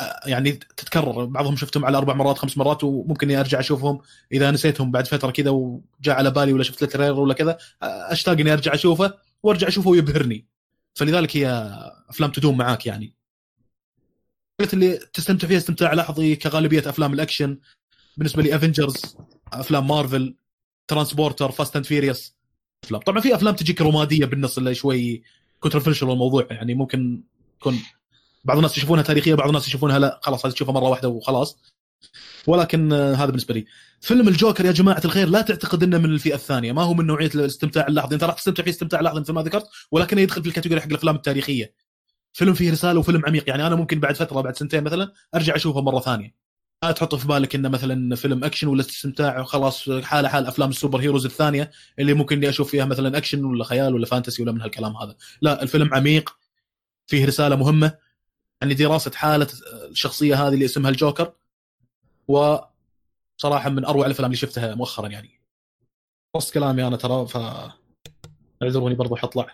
آه، 0.00 0.20
يعني 0.26 0.52
تتكرر. 0.52 1.24
بعضهم 1.24 1.56
شفتهم 1.56 1.84
على 1.84 1.98
أربع 1.98 2.14
مرات 2.14 2.38
خمس 2.38 2.58
مرات 2.58 2.84
وممكن 2.84 3.30
أرجع 3.30 3.60
أشوفهم 3.60 4.00
إذا 4.32 4.50
نسيتهم 4.50 4.90
بعد 4.90 5.06
فترة 5.06 5.30
كذا 5.30 5.50
وجاء 5.50 6.16
على 6.16 6.30
بالي 6.30 6.52
ولا 6.52 6.62
شفت 6.62 6.82
له 6.82 6.88
trailer 6.88 7.20
ولا 7.20 7.34
كذا. 7.34 7.58
أشتاق 7.82 8.40
إني 8.40 8.52
أرجع 8.52 8.74
أشوفه 8.74 9.14
وأرجع 9.42 9.68
أشوفه 9.68 9.90
ويبهرني. 9.90 10.46
فلذلك 10.94 11.36
هي 11.36 11.48
أفلام 12.08 12.30
تدوم 12.30 12.56
معاك 12.56 12.86
يعني. 12.86 13.14
اللي 14.72 14.98
تستمتع 15.12 15.48
فيها 15.48 15.58
استمتاع 15.58 15.94
لحظي 15.94 16.36
كغالبية 16.36 16.88
أفلام 16.88 17.12
الأكشن. 17.12 17.58
بالنسبة 18.16 18.42
لي 18.42 18.56
Avengers 18.56 19.16
أفلام 19.52 19.88
Marvel 19.88 20.36
Transporter 20.88 21.50
Fast 21.50 21.76
and 21.76 21.84
Furious 21.84 22.36
أفلام. 22.84 23.00
طبعا 23.00 23.20
في 23.20 23.34
أفلام 23.34 23.54
تجيك 23.54 23.82
رمادية 23.82 24.24
بالنص 24.24 24.58
اللي 24.58 24.74
شوي 24.74 25.22
controversial 25.60 26.10
الموضوع 26.10 26.46
يعني 26.50 26.74
ممكن 26.74 27.22
يكون 27.60 27.78
بعض 28.44 28.56
الناس 28.56 28.78
يشوفونها 28.78 29.02
تاريخية 29.02 29.34
بعض 29.34 29.48
الناس 29.48 29.68
يشوفونها 29.68 29.98
لا 29.98 30.20
خلاص 30.22 30.46
هذه 30.46 30.52
تشوفها 30.52 30.74
مرة 30.74 30.88
واحدة 30.88 31.08
وخلاص. 31.08 31.58
ولكن 32.46 32.92
آه، 32.92 33.14
هذا 33.14 33.26
بالنسبة 33.26 33.54
لي. 33.54 33.66
فيلم 34.00 34.28
الجوكر 34.28 34.64
يا 34.64 34.72
جماعة 34.72 35.02
الخير 35.04 35.28
لا 35.28 35.40
تعتقد 35.42 35.82
إنه 35.82 35.98
من 35.98 36.04
الفئة 36.04 36.34
الثانية. 36.34 36.72
ما 36.72 36.82
هو 36.82 36.94
من 36.94 37.06
نوعية 37.06 37.30
الاستمتاع 37.34 37.86
اللحظي. 37.86 38.14
أنت 38.14 38.24
راح 38.24 38.34
تستمتع 38.34 38.62
فيه 38.62 38.70
استمتاع 38.70 39.00
لحظي 39.00 39.20
مثل 39.20 39.32
ما 39.32 39.42
ذكرت 39.42 39.66
ولكنه 39.90 40.20
يدخل 40.20 40.42
في 40.42 40.48
ال 40.48 40.52
category 40.52 40.80
حق 40.80 40.86
الأفلام 40.86 41.16
التاريخية. 41.16 41.74
فيلم 42.32 42.54
فيه 42.54 42.72
رسالة 42.72 43.00
وفيلم 43.00 43.22
عميق. 43.26 43.48
يعني 43.48 43.66
أنا 43.66 43.76
ممكن 43.76 44.00
بعد 44.00 44.16
فترة 44.16 44.40
بعد 44.40 44.56
سنتين 44.56 44.84
مثلا 44.84 45.12
أرجع 45.34 45.56
أشوفه 45.56 45.80
مرة 45.80 46.00
ثانية. 46.00 46.45
لا 46.82 46.92
تحط 46.92 47.14
في 47.14 47.28
بالك 47.28 47.54
إنه 47.54 47.68
مثلا 47.68 48.16
فيلم 48.16 48.44
أكشن 48.44 48.66
ولا 48.66 48.80
استمتاع 48.80 49.40
وخلاص 49.40 49.90
حاله 49.90 50.28
حال 50.28 50.46
أفلام 50.46 50.70
ال 50.70 51.00
superheroes 51.00 51.24
الثانية 51.26 51.70
اللي 51.98 52.14
ممكن 52.14 52.36
إني 52.36 52.48
أشوف 52.48 52.70
فيها 52.70 52.84
مثلا 52.84 53.18
أكشن 53.18 53.44
ولا 53.44 53.64
خيال 53.64 53.94
ولا 53.94 54.06
fantasy 54.06 54.42
ولا 54.42 54.52
من 54.52 54.60
هالكلام 54.60 54.96
هذا. 54.96 55.16
لا 55.40 55.62
الفيلم 55.62 55.94
عميق 55.94 56.38
فيه 57.06 57.26
رسالة 57.26 57.56
مهمة 57.56 57.98
يعني 58.62 58.74
دراسة 58.74 59.10
حالة 59.10 59.48
الشخصية 59.90 60.46
هذه 60.46 60.54
اللي 60.54 60.64
اسمها 60.64 60.90
الجوكر 60.90 61.32
وصراحة 62.28 63.70
من 63.70 63.84
أروع 63.84 64.06
الأفلام 64.06 64.26
اللي 64.26 64.36
شفتها 64.36 64.74
مؤخرا 64.74 65.08
يعني. 65.08 65.40
خلصت 66.34 66.54
كلامي 66.54 66.86
أنا 66.86 66.96
ترى 66.96 67.26
ف 67.26 67.36
اعذروني 68.62 68.94
برضو 68.94 69.16
حطلع. 69.16 69.46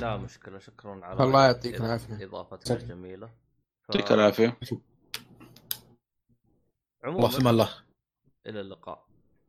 لا 0.00 0.16
مشكلة 0.16 0.58
شكرا 0.58 1.04
على 1.04 1.24
الله 1.24 1.46
يعطيك 1.46 1.80
العافية. 1.80 2.24
اضافتك 2.24 2.78
ف- 2.78 3.94
يعطيك 3.94 4.12
العافية. 4.12 4.58
عموما 7.04 7.50
الله. 7.50 7.68
إلى 8.46 8.60
اللقاء. 8.60 9.06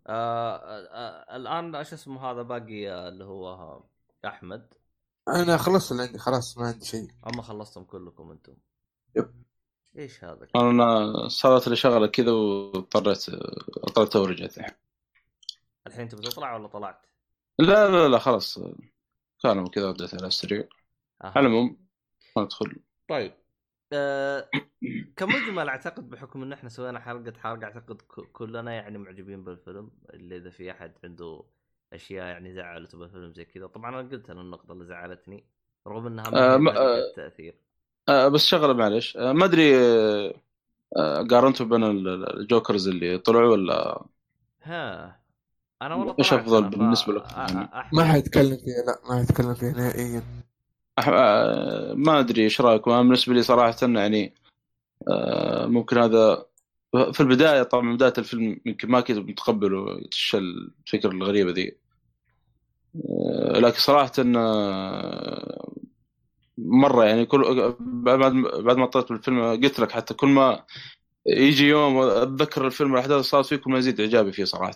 آه 0.08 0.56
آه 0.56 0.88
آه 0.92 1.36
الآن 1.36 1.76
إيش 1.76 1.94
اسمه 1.94 2.32
هذا 2.32 2.42
باقي 2.42 2.90
آه، 2.90 3.10
اللي 3.10 3.24
هو 3.24 3.80
أحمد. 4.26 4.74
أنا 5.28 5.58
خلصت 5.58 5.92
اللي 5.92 6.04
عندي 6.04 6.18
خلاص 6.18 6.58
ما 6.58 6.68
عندي 6.68 6.86
شيء. 6.86 7.08
اما 7.28 7.42
خلصتم 7.42 7.84
كلكم 7.84 8.32
أنتم. 8.32 8.56
يب. 9.16 9.44
إيش 9.98 10.24
هذا؟ 10.24 10.48
أنا 10.56 11.28
صارت 11.28 11.68
لي 11.68 11.76
شغلة 11.76 12.08
كذا 12.08 12.32
واضطريت 12.32 13.30
أضطريت 13.84 14.16
ورجعت 14.16 14.76
الحين 15.88 16.10
تبي 16.10 16.22
تطلع 16.22 16.56
ولا 16.56 16.68
طلعت؟ 16.68 17.06
لا 17.60 17.90
لا 17.90 18.08
لا 18.08 18.20
خلاص. 18.20 18.60
كانوا 19.44 19.70
كذا 19.70 19.90
رديت 19.90 20.14
على 20.14 20.28
السريع. 20.28 20.68
على 21.22 21.48
العموم 21.48 21.88
ندخل 22.38 22.76
طيب. 23.10 23.34
آه 23.94 24.50
كمجمل 25.18 25.70
أعتقد 25.70 26.10
بحكم 26.10 26.44
إن 26.44 26.54
إحنا 26.54 26.70
سوينا 26.70 27.00
حلقه 27.00 27.34
حلقه 27.40 27.66
أعتقد 27.66 28.02
ك- 28.02 28.32
كلنا 28.34 28.74
يعني 28.74 28.98
معجبين 28.98 29.44
بالفيلم 29.44 29.92
اللي 30.14 30.38
إذا 30.38 30.50
في 30.50 30.72
أحد 30.72 30.94
عنده 31.04 31.44
أشياء 31.94 32.26
يعني 32.28 32.54
زعلته 32.54 32.98
بالفيلم 32.98 33.34
زي 33.34 33.46
كذا 33.46 33.68
طبعا 33.68 33.90
أنا 34.02 34.10
قلت 34.10 34.30
أنا 34.30 34.42
النقطة 34.42 34.72
اللي 34.72 34.86
زعلتني 34.86 35.46
رغم 35.88 36.08
إنها 36.08 36.30
ما 36.30 36.54
آه، 36.56 36.58
ما- 36.58 36.78
آه. 36.78 37.14
آه 38.10 38.28
بس 38.28 38.46
شغلة 38.46 38.74
معلش 38.74 39.18
آه 39.18 39.32
ما 39.34 39.46
أدري 39.46 39.78
آه 39.78 40.34
آه، 40.98 41.24
قارنتوا 41.32 41.66
بين 41.66 41.84
ال- 41.84 42.40
الجوكرز 42.40 42.88
اللي 42.88 43.18
طلعوا 43.18 43.52
ولا 43.52 44.06
ها 44.64 45.20
أنا 45.82 45.96
والله 45.96 46.16
أنا، 46.20 46.44
ف- 46.44 46.76
بالنسبة 46.78 47.14
لك 47.14 47.24
يعني؟ 47.38 47.70
ما 47.94 48.06
حيتكلم 48.06 48.58
فيها 48.58 48.84
لا 48.88 49.00
ما 49.10 49.16
حيتكلم 49.20 49.54
فيها 49.54 49.72
نهائيا 49.72 50.45
أح- 51.02 51.08
آه 51.10 51.94
ما 51.94 52.20
أدري 52.20 52.44
إيش 52.44 52.62
رأيكم. 52.62 52.92
أنا 52.92 53.02
بالنسبة 53.02 53.34
لي 53.34 53.42
صراحة 53.42 53.78
يعني 53.82 54.34
آه 55.08 55.66
ممكن 55.66 55.98
هذا 55.98 56.46
في 57.14 57.20
البداية 57.20 57.64
طبعا 57.64 57.96
بداية 57.96 58.14
الفيلم 58.18 58.62
يمكن 58.66 58.92
ما 58.92 59.02
كنت 59.02 59.18
متقبل 59.18 59.74
وش 59.74 60.36
الفكرة 60.36 61.10
الغريبة 61.10 61.52
ذي. 61.52 61.78
آه 62.96 63.60
لكن 63.60 63.80
صراحة 63.80 64.12
مرة 66.58 67.04
يعني 67.06 67.26
كل 67.26 67.76
بعد 67.80 68.34
بعد 68.64 68.78
ما 68.78 68.86
طلعت 68.86 69.10
بالفيلم 69.10 69.64
قلت 69.64 69.80
لك 69.80 69.92
حتى 69.92 70.14
كل 70.14 70.28
ما 70.28 70.66
يجي 71.28 71.68
يوم 71.68 71.98
أتذكر 71.98 72.66
الفيلم 72.66 72.94
الأحداث 72.94 73.12
اللي 73.12 73.24
صارت 73.24 73.46
فيه 73.46 73.56
كل 73.56 73.72
ما 73.72 73.78
يزيد 73.78 74.00
إعجابي 74.00 74.32
فيه 74.32 74.44
صراحة. 74.44 74.76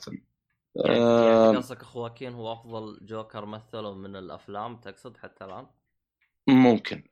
يعني 0.75 0.99
يعني 0.99 1.57
قصدك 1.57 1.83
خواكين 1.83 2.33
هو 2.33 2.53
أفضل 2.53 2.99
جوكر 3.01 3.45
مثله 3.45 3.93
من 3.93 4.15
الأفلام 4.15 4.75
تقصد 4.75 5.17
حتى 5.17 5.45
الآن؟ 5.45 5.67
ممكن. 6.55 7.03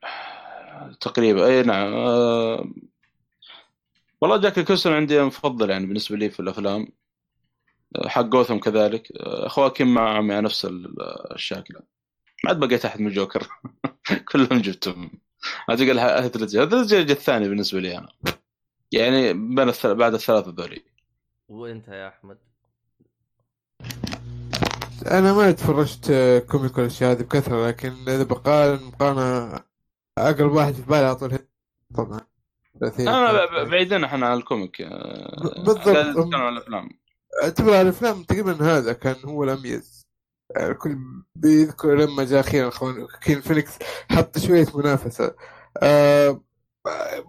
تقريبا 1.00 1.46
أي 1.46 1.62
نعم. 1.62 1.92
آه، 1.94 2.70
والله 4.20 4.36
جاك 4.36 4.58
الكوسن 4.58 4.92
عندي 4.92 5.22
مفضل 5.22 5.70
يعني 5.70 5.86
بالنسبة 5.86 6.16
لي 6.16 6.30
في 6.30 6.40
الأفلام. 6.40 6.88
آه، 7.96 8.08
حق 8.08 8.22
جوثم 8.22 8.58
كذلك. 8.58 9.08
آه، 9.16 9.48
خواكين 9.48 9.86
معهم 9.86 10.30
يعني 10.30 10.44
نفس 10.44 10.64
ال- 10.64 11.02
الشكل. 11.34 11.74
ما 12.44 12.50
عاد 12.50 12.60
بقيت 12.60 12.84
أحد 12.84 13.00
من 13.00 13.06
الجوكر 13.06 13.48
كلهم 14.32 14.58
جبتهم. 14.60 15.10
أعتقد 15.70 15.96
هيث 15.98 16.36
ليدجر 16.36 16.98
الثاني 16.98 17.48
بالنسبة 17.48 17.80
لي 17.80 17.98
أنا. 17.98 18.08
يعني 18.92 19.32
بين 19.32 19.68
الثل... 19.68 19.94
بعد 19.94 20.14
الثلاثة 20.14 20.54
ذولي. 20.58 20.82
وانت 21.48 21.88
يا 21.88 22.08
أحمد. 22.08 22.38
أنا 25.06 25.32
ما 25.32 25.50
تفرجت 25.50 26.10
آه، 26.10 26.38
comic 26.38 26.78
والاشياء 26.78 27.12
هذه 27.12 27.22
بكثرة 27.22 27.66
لكن 27.66 27.92
إذا 28.08 28.22
بقارن 28.22 28.84
مقارنه 28.84 29.60
أقرب 30.18 30.52
واحد 30.52 30.74
في 30.74 30.82
بالي 30.82 31.04
على 31.04 31.16
طول 31.16 31.38
طبعا. 31.94 32.20
أنا 32.98 33.64
بعيدين 33.64 34.04
إحنا 34.04 34.26
عن 34.26 34.36
ال 34.36 34.42
comic. 34.42 34.80
آه، 34.80 35.62
بالضبط. 35.66 36.34
عن 36.34 36.52
الأفلام. 36.52 36.88
أعتبر 37.42 37.70
على 37.70 37.82
الأفلام 37.82 38.22
تقريبا 38.22 38.62
هذا 38.62 38.92
كان 38.92 39.16
هو 39.24 39.44
الأميز. 39.44 40.08
الكل 40.56 40.98
بيذكر 41.34 41.94
لما 41.94 42.24
جاء 42.24 42.40
أخيرا 42.40 42.70
خواكين 42.70 43.40
فينيكس 43.40 43.78
حط 44.10 44.38
شوية 44.38 44.66
منافسة. 44.74 45.34
آه 45.82 46.42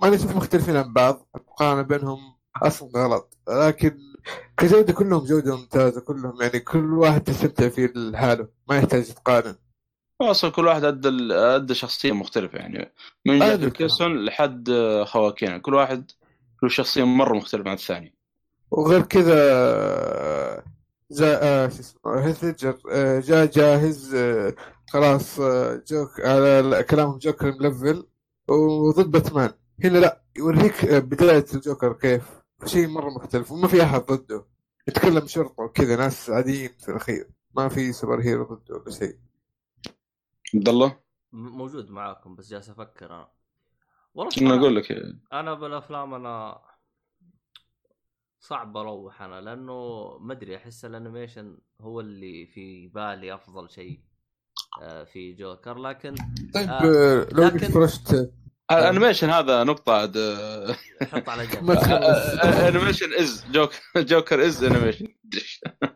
ما 0.01 0.09
نشوف 0.09 0.35
مختلفين 0.35 0.77
عن 0.77 0.93
بعض. 0.93 1.29
المقارنة 1.35 1.81
بينهم 1.81 2.19
أصلا 2.63 2.89
غلط. 2.95 3.37
لكن 3.49 3.97
كجوده 4.57 4.93
كلهم 4.93 5.25
جوده 5.25 5.57
ممتازه 5.57 6.01
كلهم 6.01 6.41
يعني 6.41 6.59
كل 6.59 6.93
واحد 6.93 7.23
تستمتع 7.23 7.69
فيه 7.69 7.93
لحاله 7.95 8.47
ما 8.69 8.77
يحتاج 8.77 9.13
تقارن. 9.13 9.55
أصلا 10.21 10.51
كل 10.51 10.67
واحد 10.67 10.83
أدى 10.83 11.33
أدى 11.33 11.73
شخصية 11.73 12.11
مختلفة 12.11 12.57
يعني 12.57 12.93
من 13.25 13.41
هذا 13.41 13.55
جاك 13.55 13.71
نيكلسون 13.71 14.25
لحد 14.25 14.69
خواكين 15.05 15.57
كل 15.57 15.73
واحد 15.73 16.11
له 16.63 16.69
شخصية 16.69 17.03
مرة 17.03 17.33
مختلفة 17.33 17.69
عن 17.69 17.75
الثاني 17.75 18.15
وغير 18.71 19.01
كذا 19.01 19.33
جاء 21.11 21.39
آه، 21.43 21.69
شو 21.69 21.79
اسمه 21.79 22.81
آه، 22.91 23.19
جاء 23.19 23.45
جاهز 23.45 24.15
آه، 24.15 24.55
خلاص 24.89 25.39
جوك 25.87 26.19
على 26.19 26.85
كلامهم 26.89 27.17
جوكر 27.17 27.51
ملفل 27.51 28.07
وضد 28.49 29.11
باتمان. 29.11 29.51
هنا 29.83 29.97
لا 29.97 30.21
يوريك 30.37 30.85
بداية 30.85 31.45
الجوكر 31.53 31.93
كيف. 31.93 32.38
شيء 32.65 32.87
مرة 32.87 33.09
مختلف 33.09 33.51
وما 33.51 33.67
في 33.67 33.83
أحد 33.83 34.01
ضده. 34.01 34.45
يتكلم 34.87 35.27
شرطة 35.27 35.63
وكذا 35.63 35.95
ناس 35.95 36.29
عاديين 36.29 36.69
في 36.79 36.89
الأخير. 36.89 37.29
ما 37.55 37.69
في 37.69 37.91
super 37.93 38.21
hero 38.21 38.43
ضده 38.43 38.75
ولا 38.75 38.91
شيء. 38.91 39.17
عبد 40.55 40.69
الله؟ 40.69 40.99
موجود 41.31 41.89
معاكم 41.89 42.35
بس 42.35 42.49
جالس 42.49 42.69
أفكر 42.69 43.05
أنا. 43.15 43.27
والله 44.13 44.31
أنا 44.41 44.55
أقول 44.61 44.75
لك؟ 44.75 44.91
أنا 45.33 45.53
بالأفلام 45.53 46.13
أنا 46.13 46.61
صعب 48.39 48.77
أروح 48.77 49.21
أنا 49.21 49.41
لأنه 49.41 49.73
ما 50.17 50.33
أدري 50.33 50.57
أحس 50.57 50.85
ال 50.85 50.93
animation 50.93 51.57
هو 51.81 51.99
اللي 51.99 52.45
في 52.45 52.87
بالي 52.87 53.33
أفضل 53.35 53.69
شيء 53.69 53.99
آه، 54.81 55.03
في 55.03 55.33
جوكر. 55.33 55.77
لكن 55.77 56.15
طيب 56.53 56.69
آه، 56.69 57.27
لو 57.31 57.43
لكن- 57.43 57.67
فرشت 57.67 58.31
ال 58.71 58.77
animation 58.77 59.29
هذا 59.29 59.63
نقطة 59.63 59.93
عاد. 59.93 60.17
آه، 60.17 60.75
حط 61.01 61.29
على 61.29 61.47
جنب. 61.47 61.71
animation 62.67 63.13
is 63.13 63.45
جوك 63.51 63.71
Joker 63.97 64.45
is 64.45 64.63
animation 64.63 65.07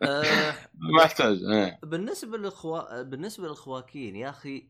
آه، 0.04 0.54
ما 0.76 1.04
يحتاج 1.04 1.44
إيه. 1.44 1.80
بالنسبة 1.84 2.38
للخوا 2.38 3.02
بالنسبة 3.02 3.48
للخواكين 3.48 4.16
يا 4.16 4.30
أخي 4.30 4.68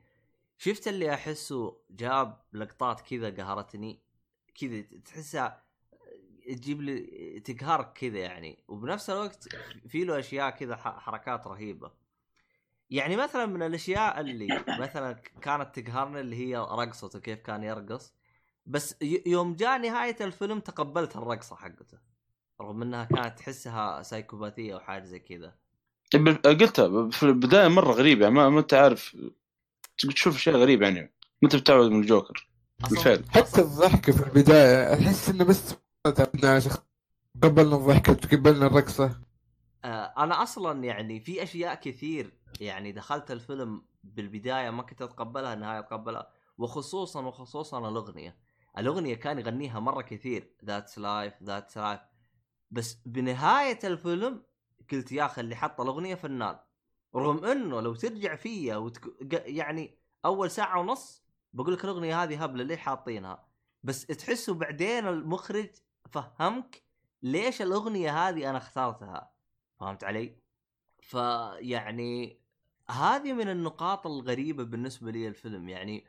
شفت 0.57 0.87
اللي 0.87 1.13
أحسه 1.13 1.77
جاب 1.89 2.41
لقطات 2.53 3.01
كذا 3.01 3.29
قهرتني؟ 3.29 4.01
كذا 4.61 4.83
تحسها 5.05 5.63
تجيب 6.47 6.81
لي 6.81 7.39
تقهرك 7.39 7.93
كذا 7.93 8.17
يعني. 8.17 8.63
وبنفس 8.67 9.09
الوقت 9.09 9.47
في 9.87 10.03
له 10.03 10.19
أشياء 10.19 10.49
كذا 10.49 10.75
حركات 10.75 11.47
رهيبة. 11.47 12.02
يعني 12.89 13.15
مثلا 13.15 13.45
من 13.45 13.63
الأشياء 13.63 14.19
اللي 14.19 14.63
مثلا 14.79 15.13
كانت 15.41 15.79
تقهرني 15.79 16.19
اللي 16.19 16.35
هي 16.35 16.57
رقصته 16.57 17.19
كيف 17.19 17.39
كان 17.39 17.63
يرقص 17.63 18.13
بس 18.65 18.95
يوم 19.25 19.55
جاء 19.55 19.77
نهاية 19.77 20.15
الفيلم 20.21 20.59
تقبلت 20.59 21.15
الرقصة 21.15 21.55
حقته 21.55 21.97
رغم 22.61 22.81
إنها 22.81 23.03
كانت 23.03 23.39
تحسها 23.39 24.01
سايكوباثية 24.01 24.73
أو 24.73 24.79
حاجة 24.79 25.03
زي 25.03 25.19
كذا. 25.19 25.53
قلتها 26.45 27.09
في 27.09 27.23
البداية 27.23 27.67
مرة 27.67 27.91
غريب 27.91 28.21
يعني 28.21 28.33
ما, 28.33 28.59
أنت 28.59 28.73
عارف 28.73 29.17
تشوف 29.97 30.37
شيء 30.37 30.55
غريب 30.55 30.81
يعني 30.81 31.01
ما 31.01 31.09
أنت 31.43 31.55
بتعود 31.55 31.91
من 31.91 32.01
الجوكر 32.01 32.47
بالفعل. 32.89 33.23
حتى 33.29 33.61
الضحكة 33.61 34.13
في 34.13 34.27
البداية 34.27 34.93
أحس 34.93 35.29
إنه 35.29 35.45
بس 35.45 35.75
قبلنا 37.41 37.75
الضحكة 37.75 38.11
وتقبلنا 38.11 38.67
الرقصة. 38.67 39.05
آه، 39.05 39.32
أنا 39.85 40.43
أصلا 40.43 40.83
يعني 40.83 41.19
في 41.19 41.43
أشياء 41.43 41.75
كثير 41.75 42.33
يعني 42.61 42.91
دخلت 42.91 43.31
الفيلم 43.31 43.85
بالبداية 44.03 44.69
ما 44.69 44.83
كنت 44.83 45.01
أتقبلها 45.01 45.53
النهاية 45.53 45.79
أتقبلها 45.79 46.29
وخصوصا 46.57 47.21
وخصوصا 47.21 47.89
الأغنية. 47.89 48.37
الأغنية 48.77 49.15
كان 49.15 49.39
يغنيها 49.39 49.79
مرة 49.79 50.01
كثير 50.01 50.55
that's 50.65 50.99
life 50.99 51.43
that's 51.43 51.77
life 51.77 51.99
بس 52.71 52.97
بنهاية 53.05 53.79
الفيلم 53.83 54.43
قلت 54.91 55.11
يا 55.11 55.25
أخي 55.25 55.41
اللي 55.41 55.55
حط 55.55 55.81
الأغنية 55.81 56.15
فنان 56.15 56.59
رغم 57.15 57.45
إنه 57.45 57.81
لو 57.81 57.95
ترجع 57.95 58.35
فيها 58.35 58.77
وتك... 58.77 59.03
يعني 59.31 59.97
أول 60.25 60.51
ساعة 60.51 60.79
ونص 60.79 61.23
بقول 61.53 61.73
لك 61.73 61.83
الأغنية 61.83 62.23
هذه 62.23 62.43
هبلة 62.43 62.63
ليه 62.63 62.75
حاطينها؟ 62.75 63.47
بس 63.83 64.05
تحسه 64.05 64.53
بعدين 64.53 65.07
المخرج 65.07 65.69
افهمك 66.05 66.83
ليش 67.23 67.61
الأغنية 67.61 68.27
هذه 68.29 68.49
أنا 68.49 68.57
اخترتها. 68.57 69.32
فهمت 69.83 70.03
علي؟ 70.03 70.35
فيعني 71.01 72.39
هذه 72.89 73.33
من 73.33 73.49
النقاط 73.49 74.07
الغريبة 74.07 74.63
بالنسبة 74.63 75.11
لي 75.11 75.27
الفيلم. 75.27 75.69
يعني 75.69 76.05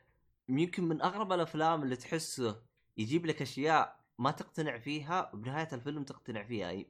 يمكن 0.48 0.84
من 0.84 1.02
أغرب 1.02 1.32
الأفلام 1.32 1.82
اللي 1.82 1.96
تحسه 1.96 2.62
يجيب 2.96 3.26
لك 3.26 3.42
أشياء 3.42 4.00
ما 4.18 4.30
تقتنع 4.30 4.78
فيها 4.78 5.30
وبنهاية 5.34 5.68
الفيلم 5.72 6.04
تقتنع 6.04 6.42
فيها. 6.42 6.84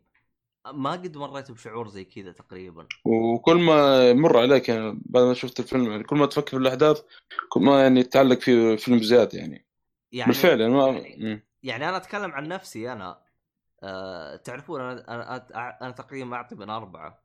ما 0.72 0.92
قد 0.92 1.16
مريت 1.16 1.50
بشعور 1.50 1.88
زي 1.88 2.04
كذا 2.04 2.32
تقريبا. 2.32 2.86
وكل 3.04 3.56
ما 3.56 4.10
يمر 4.10 4.38
عليك 4.38 4.68
يعني 4.68 5.02
بعد 5.06 5.24
ما 5.24 5.34
شفت 5.34 5.60
الفيلم 5.60 5.90
يعني 5.90 6.04
كل 6.04 6.16
ما 6.16 6.26
تفكر 6.26 6.50
في 6.50 6.56
الأحداث 6.56 7.02
كل 7.48 7.60
ما 7.60 7.82
يعني 7.82 8.02
تتعلق 8.02 8.40
في 8.40 8.76
فيلم 8.76 9.02
زيادة 9.02 9.38
يعني, 9.38 9.66
يعني 10.12 10.32
بالفعل 10.32 10.60
يعني 10.60 10.72
ما 10.72 10.90
مم. 11.18 11.42
يعني 11.62 11.88
أنا 11.88 11.96
أتكلم 11.96 12.32
عن 12.32 12.48
نفسي 12.48 12.92
أنا. 12.92 13.23
أه 13.84 14.36
تعرفون 14.36 14.80
أنا 14.80 15.14
أنا, 15.14 15.78
أنا 15.82 15.90
تقريبا 15.90 16.36
أعطي 16.36 16.54
من 16.54 16.70
أربعة. 16.70 17.22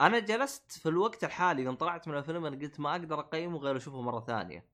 أنا 0.00 0.18
جلست 0.18 0.72
في 0.72 0.88
الوقت 0.88 1.24
الحالي 1.24 1.62
يوم 1.62 1.74
طلعت 1.74 2.08
من 2.08 2.18
الفيلم 2.18 2.46
أنا 2.46 2.56
قلت 2.56 2.80
ما 2.80 2.90
أقدر 2.90 3.20
أقيمه 3.20 3.58
غير 3.58 3.76
أشوفه 3.76 4.00
مرة 4.00 4.20
ثانية. 4.20 4.66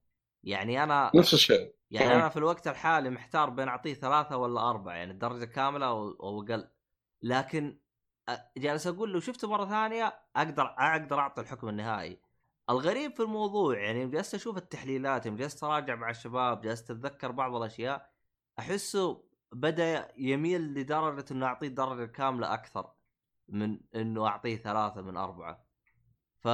يعني 0.43 0.83
أنا 0.83 1.11
نفس 1.15 1.33
الشيء. 1.33 1.73
يعني 1.91 2.15
أنا 2.15 2.29
في 2.29 2.37
الوقت 2.37 2.67
الحالي 2.67 3.09
محتار 3.09 3.49
بين 3.49 3.67
أعطيه 3.67 3.93
ثلاثة 3.93 4.37
ولا 4.37 4.69
أربعة 4.69 4.93
يعني 4.93 5.11
الدرجة 5.11 5.45
كاملة 5.45 5.85
أو 5.85 6.39
أقل. 6.39 6.67
لكن 7.21 7.77
جالس 8.57 8.87
أقول 8.87 9.13
لو 9.13 9.19
شفته 9.19 9.49
مرة 9.49 9.65
ثانية 9.65 10.19
أقدر 10.35 10.75
أقدر 10.77 11.19
أعطي 11.19 11.41
الحكم 11.41 11.69
النهائي. 11.69 12.19
الغريب 12.69 13.15
في 13.15 13.19
الموضوع 13.19 13.77
يعني 13.79 14.07
جلست 14.07 14.35
أشوف 14.35 14.57
التحليلات 14.57 15.25
يوم 15.25 15.35
جلست 15.35 15.63
أراجع 15.63 15.95
مع 15.95 16.09
الشباب 16.09 16.61
جلست 16.61 16.91
أتذكر 16.91 17.31
بعض 17.31 17.55
الأشياء 17.55 18.09
أحسه 18.59 19.23
بدأ 19.53 20.11
يميل 20.17 20.61
لدرجة 20.73 21.25
إنه 21.31 21.45
أعطيه 21.45 21.67
الدرجة 21.67 22.03
الكامله 22.03 22.53
أكثر 22.53 22.93
من 23.47 23.79
إنه 23.95 24.27
أعطيه 24.27 24.55
ثلاثة 24.55 25.01
من 25.01 25.17
أربعة. 25.17 25.65
ف 26.39 26.47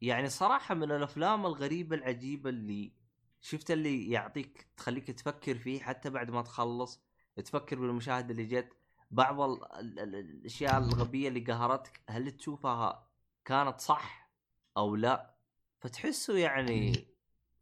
يعني 0.00 0.28
صراحة 0.28 0.74
من 0.74 0.92
الأفلام 0.92 1.46
الغريبة 1.46 1.96
العجيبة 1.96 2.50
اللي 2.50 2.92
شفت 3.40 3.70
اللي 3.70 4.10
يعطيك 4.10 4.68
تخليك 4.76 5.10
تفكر 5.10 5.58
فيه 5.58 5.80
حتى 5.80 6.10
بعد 6.10 6.30
ما 6.30 6.42
تخلص 6.42 7.02
تفكر 7.36 7.78
بالمشاهد 7.78 8.30
اللي 8.30 8.44
جت. 8.44 8.76
بعض 9.10 9.40
الأشياء 9.40 10.78
الغبية 10.78 11.28
اللي 11.28 11.40
قهرتك 11.40 12.02
هل 12.08 12.30
تشوفها 12.30 13.08
كانت 13.44 13.80
صح 13.80 14.30
أو 14.76 14.96
لا؟ 14.96 15.34
فتحسه 15.80 16.36
يعني 16.38 17.06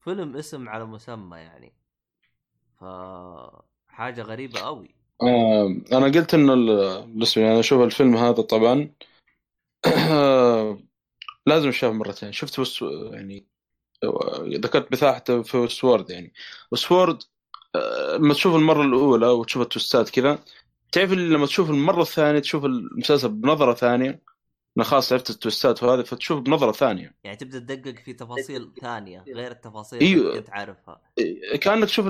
فيلم 0.01 0.37
اسم 0.37 0.69
على 0.69 0.85
مسمى 0.85 1.39
يعني. 1.39 1.75
ف 2.77 2.85
حاجة 3.99 4.23
غريبة 4.23 4.61
قوي 4.61 4.89
أنا 5.93 6.07
قلت 6.07 6.35
إنه 6.35 6.55
بالنسبة 7.01 7.43
لي 7.43 7.51
أنا 7.51 7.61
أشوف 7.61 7.83
الفيلم 7.83 8.17
هذا 8.17 8.43
طبعا 8.43 8.91
لازم 11.47 11.69
أشوفه 11.69 11.93
مرتين. 11.93 12.33
شفت 12.33 12.59
وس... 12.59 12.83
يعني 13.13 13.47
ذكرت 14.45 14.93
بثاحته 14.93 15.43
في 15.43 15.69
سوورد 15.69 16.11
يعني. 16.11 16.33
وسوورد 16.73 17.23
لما 18.15 18.35
تشوف 18.35 18.55
المرة 18.55 18.83
الأولى 18.83 19.27
وتشوف 19.27 19.63
التوستات 19.63 20.11
كذا 20.11 20.39
تعرف 20.93 21.13
لما 21.13 21.47
تشوف 21.47 21.71
المرة 21.71 22.03
الثانية 22.03 22.39
تشوف 22.41 22.65
المسلسل 22.65 23.29
بنظرة 23.29 23.75
ثانية 23.75 24.23
أنا 24.79 24.87
خلاص 24.87 25.13
عرفت 25.13 25.31
التوستات 25.31 25.83
وهذا 25.83 26.03
فتشوف 26.03 26.41
بنظرة 26.41 26.73
ثانية. 26.73 27.15
يعني 27.25 27.37
تبدأ 27.37 27.59
تدقق 27.59 27.99
في 28.05 28.13
تفاصيل 28.13 28.73
ثانية 28.81 29.25
غير 29.29 29.51
التفاصيل 29.51 30.01
أيوه. 30.01 30.29
اللي 30.29 30.41
كنت 30.41 30.51
عارفها 30.51 31.01
كأنك 31.61 31.85
تشوف 31.85 32.07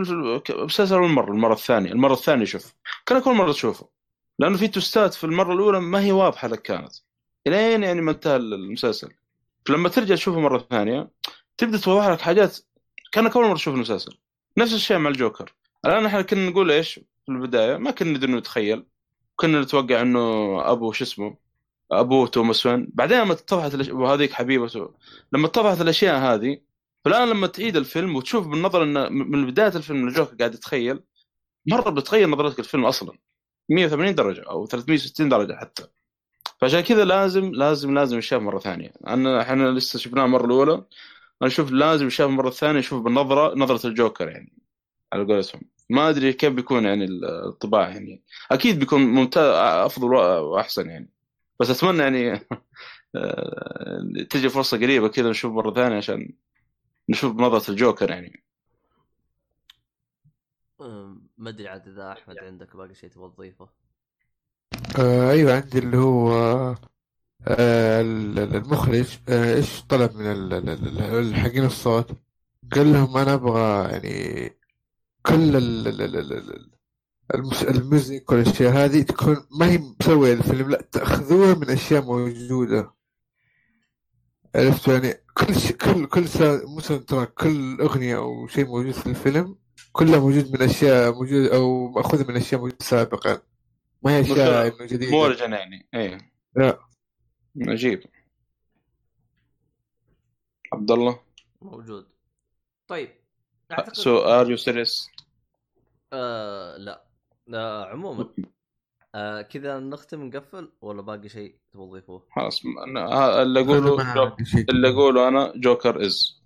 المسلسل 0.51 0.95
أول 0.95 1.09
مرة 1.09 1.32
المرة 1.32 1.53
الثانية 1.53 1.93
المرة 1.93 2.12
الثانية 2.12 2.45
شوف. 2.45 2.74
كأنك 3.07 3.27
أول 3.27 3.36
مرة 3.36 3.53
تشوفه. 3.53 3.89
لأنه 4.39 4.57
في 4.57 4.69
توستات 4.69 5.15
في 5.15 5.24
المرة 5.24 5.53
الأولى 5.53 5.81
ما 5.81 6.03
هي 6.03 6.12
واضحة 6.12 6.49
لك 6.49 6.62
كانت. 6.62 6.93
إلين 7.47 7.82
يعني 7.82 8.01
ما 8.01 8.11
انتهى 8.11 8.36
المسلسل. 8.36 9.09
فلما 9.66 9.89
ترجع 9.89 10.15
تشوفه 10.15 10.40
مرة 10.40 10.66
ثانية 10.70 11.11
تبدأ 11.57 11.78
توضح 11.78 12.07
لك 12.07 12.20
حاجات 12.20 12.59
كأنك 13.12 13.36
أول 13.36 13.47
مرة 13.47 13.55
تشوف 13.55 13.74
المسلسل. 13.74 14.19
نفس 14.59 14.74
الشيء 14.74 14.99
مع 14.99 15.11
الجوكر. 15.11 15.55
الآن 15.85 16.07
إحنا 16.07 16.23
كنا 16.23 16.51
نقول 16.51 16.70
إيش 16.70 16.95
في 16.95 17.28
البداية؟ 17.28 17.77
ما 17.77 17.90
كنا 17.90 18.11
ندري 18.11 18.32
نتخيل 18.32 18.85
كنا 19.36 19.61
نتوقع 19.61 20.03
إنه 20.03 20.20
أبو 20.73 20.93
شو 20.93 21.05
اسمه؟ 21.05 21.47
ابوه 21.93 22.27
توماس 22.27 22.66
وين. 22.66 22.89
بعدين 22.94 23.19
لما 23.20 23.32
اتضحت 23.32 23.74
الأش... 23.74 23.89
وهذيك 23.89 24.32
حبيبته 24.32 24.94
لما 25.32 25.47
اتضحت 25.47 25.81
الأشياء 25.81 26.19
هذه 26.19 26.60
فالان 27.05 27.28
لما 27.28 27.47
تعيد 27.47 27.77
الفيلم 27.77 28.16
وتشوف 28.16 28.47
بالنظر 28.48 28.82
انه 28.82 29.09
من 29.09 29.47
بداية 29.47 29.77
الفيلم 29.77 30.09
الجوكر 30.09 30.36
قاعد 30.36 30.55
يتخيل 30.55 31.01
مرة 31.66 31.90
بتغير 31.90 32.28
نظرتك 32.28 32.59
الفيلم 32.59 32.86
أصلا. 32.86 33.19
180 33.69 34.15
درجة 34.15 34.43
أو 34.51 34.66
360 34.66 35.28
درجة 35.28 35.56
حتى. 35.56 35.86
فعشان 36.60 36.81
كذا 36.81 37.05
لازم 37.05 37.52
لازم 37.52 37.94
لازم 37.94 38.19
يشاف 38.19 38.43
مرة 38.43 38.59
ثانية. 38.59 38.93
أنا 39.06 39.43
إحنا 39.43 39.70
لسه 39.70 39.98
شفناه 39.98 40.24
المرة 40.24 40.47
الأولى. 40.47 40.73
أنا 40.73 40.85
أشوف 41.43 41.70
لازم 41.73 42.06
يشاف 42.06 42.31
مرة 42.31 42.51
ثانية 42.51 42.78
يشوف 42.78 43.02
بالنظرة 43.02 43.55
نظرة 43.59 43.86
الجوكر 43.86 44.28
يعني 44.28 44.52
على 45.12 45.24
قولتهم. 45.24 45.62
ما 45.90 46.09
أدري 46.09 46.32
كيف 46.32 46.52
بيكون 46.52 46.85
يعني 46.85 47.05
الطباع 47.48 47.89
يعني. 47.89 48.23
أكيد 48.51 48.78
بيكون 48.78 49.01
ممتاز 49.01 49.55
أفضل 49.86 50.15
واحسن 50.15 50.90
يعني. 50.90 51.10
بس 51.60 51.70
أتمنى 51.70 52.02
يعني 52.02 52.47
تجي 54.30 54.48
فرصة 54.48 54.76
قريبة 54.76 55.09
كذا 55.09 55.30
نشوف 55.30 55.52
مرة 55.52 55.74
ثانية 55.74 55.97
عشان 55.97 56.32
نشوف 57.09 57.32
بنظرة 57.32 57.70
الجوكر 57.70 58.10
يعني. 58.10 58.44
ما 61.39 61.51
أدري 61.51 61.68
عاد 61.68 61.89
إذا 61.89 62.12
أحمد 62.12 62.39
عندك 62.39 62.76
باقي 62.76 62.94
شيء 62.94 63.10
تبغى 63.10 63.30
تضيفه. 63.30 63.68
آه 64.98 65.30
أيوه 65.30 65.55
عندي 65.55 65.78
اللي 65.78 65.97
هو 65.97 66.32
آه 67.48 68.01
المخرج 68.01 69.18
آه 69.28 69.55
إيش 69.55 69.82
طلب 69.82 70.16
من 70.16 71.35
حقين 71.35 71.64
الصوت؟ 71.64 72.10
قال 72.72 72.93
لهم 72.93 73.16
أنا 73.16 73.35
أبغى 73.35 73.93
يعني 73.93 74.51
كل 75.26 75.56
الموسيقى 77.34 78.36
والأشياء 78.36 78.72
هذه 78.72 79.02
تكون 79.02 79.36
ما 79.60 79.70
هي 79.70 79.78
مسوية 79.78 80.32
الفيلم 80.32 80.70
لا 80.70 80.82
تأخذوها 80.92 81.55
من 81.55 81.70
أشياء 81.70 82.02
موجودة. 82.02 82.94
عرفت 84.55 84.88
يعني؟ 84.88 85.14
كل 85.34 85.55
شيء 85.55 85.76
كل 85.76 86.06
كل 86.06 86.28
ترى 87.05 87.26
كل 87.26 87.80
أغنية 87.80 88.16
أو 88.16 88.46
شيء 88.46 88.66
موجود 88.66 88.92
في 88.92 89.06
الفيلم 89.06 89.59
كله 89.92 90.20
موجود 90.20 90.52
من 90.52 90.62
أشياء 90.62 91.12
موجودة 91.12 91.56
أو 91.56 91.88
مأخوذة 91.88 92.28
من 92.28 92.36
أشياء 92.36 92.60
موجودة 92.60 92.84
سابقا. 92.84 93.42
ما 94.02 94.16
هي 94.16 94.20
أشياء 94.20 94.66
إنه 94.66 94.86
جديدة. 94.86 95.10
مو 95.10 95.26
يعني. 95.26 95.88
إيه. 95.94 96.32
لا. 96.56 96.78
عجيب. 97.66 98.02
عبد 100.72 100.90
الله 100.90 101.20
موجود. 101.62 102.06
طيب 102.88 103.09
so 103.93 104.18
are 104.18 104.51
you 104.51 104.56
serious 104.56 105.09
لا. 106.12 107.07
آه 107.54 107.84
عموما 107.84 108.28
آه 109.14 109.42
كذا 109.42 109.78
نختم 109.78 110.22
نقفل 110.22 110.72
ولا 110.80 111.02
باقي 111.02 111.28
شيء 111.28 111.58
تبغى 111.72 111.86
تضيفوه؟ 111.86 112.26
خلاص 112.36 112.62
اللي 113.42 113.60
اقوله 113.60 114.14
جو... 114.14 114.36
اللي 114.70 114.88
اقوله 114.88 115.28
أنا 115.28 115.52
جوكر 115.56 116.06
از 116.06 116.42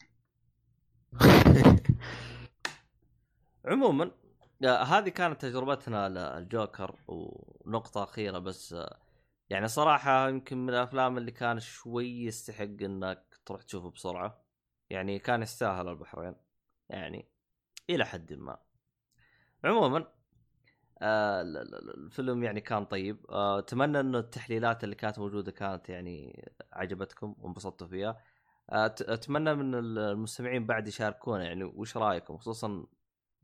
عموما 3.64 4.10
آه 4.64 4.82
هذه 4.82 5.08
كانت 5.08 5.42
تجربتنا 5.42 6.08
للجوكر 6.08 6.96
ونقطة 7.08 8.02
أخيرة 8.02 8.38
بس 8.38 8.72
آه 8.72 8.98
يعني 9.50 9.68
صراحة 9.68 10.28
يمكن 10.28 10.58
من 10.58 10.70
الأفلام 10.70 11.18
اللي 11.18 11.30
كان 11.30 11.60
شوي 11.60 12.24
يستحق 12.24 12.82
إنك 12.82 13.24
تروح 13.46 13.62
تشوفه 13.62 13.90
بسرعة. 13.90 14.44
يعني 14.90 15.18
كان 15.18 15.42
يستاهل 15.42 15.88
البحرين 15.88 16.34
يعني 16.88 17.28
إلى 17.90 18.04
حد 18.04 18.32
ما. 18.32 18.58
عموما 19.64 20.12
آه 21.02 21.42
الفيلم 21.96 22.42
يعني 22.42 22.60
كان 22.60 22.84
طيب. 22.84 23.26
آه 23.30 23.58
أتمنى 23.58 24.00
إنه 24.00 24.18
التحليلات 24.18 24.84
اللي 24.84 24.94
كانت 24.94 25.18
موجودة 25.18 25.52
كانت 25.52 25.88
يعني 25.88 26.44
عجبتكم 26.72 27.34
وانبسطتوا 27.38 27.86
فيها. 27.86 28.18
آه 28.70 28.94
أتمنى 29.00 29.54
من 29.54 29.74
المستمعين 29.74 30.66
بعد 30.66 30.88
يشاركونا 30.88 31.44
يعني 31.44 31.64
وش 31.64 31.96
رأيكم؟ 31.96 32.38
خصوصا 32.38 32.86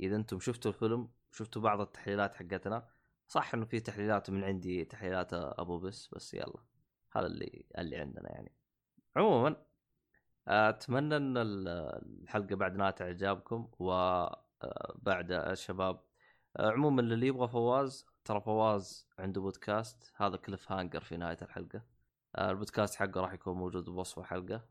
إذا 0.00 0.16
أنتم 0.16 0.40
شفتوا 0.40 0.70
الفيلم 0.70 1.08
شفتوا 1.32 1.62
بعض 1.62 1.80
التحليلات 1.80 2.34
حقتنا. 2.34 2.88
صح 3.28 3.54
إنه 3.54 3.64
في 3.64 3.80
تحليلات 3.80 4.30
من 4.30 4.44
عندي 4.44 4.84
تحليلات 4.84 5.34
أبو 5.34 5.78
بس 5.78 6.08
بس 6.14 6.34
يلا. 6.34 6.62
هذا 7.16 7.26
اللي 7.26 7.64
اللي 7.78 7.96
عندنا 7.96 8.30
يعني. 8.32 8.52
عموما 9.16 9.56
أتمنى 10.48 11.16
إن 11.16 11.34
الحلقة 11.36 12.56
بعد 12.56 12.76
نالت 12.76 13.02
إعجابكم 13.02 13.70
وبعد 13.78 15.32
الشباب 15.32 16.07
عموما 16.58 17.00
اللي 17.02 17.26
يبغى 17.26 17.48
فواز 17.48 18.06
ترى 18.24 18.40
فواز 18.40 19.08
عنده 19.18 19.40
بودكاست 19.40 20.12
هذا 20.16 20.36
cliffhanger 20.36 21.00
في 21.00 21.16
نهاية 21.16 21.38
الحلقة. 21.42 21.82
آه، 22.36 22.50
البودكاست 22.50 22.94
حقه 22.94 23.20
راح 23.20 23.32
يكون 23.32 23.56
موجود 23.56 23.84
بوصف 23.84 24.18
الحلقة. 24.18 24.64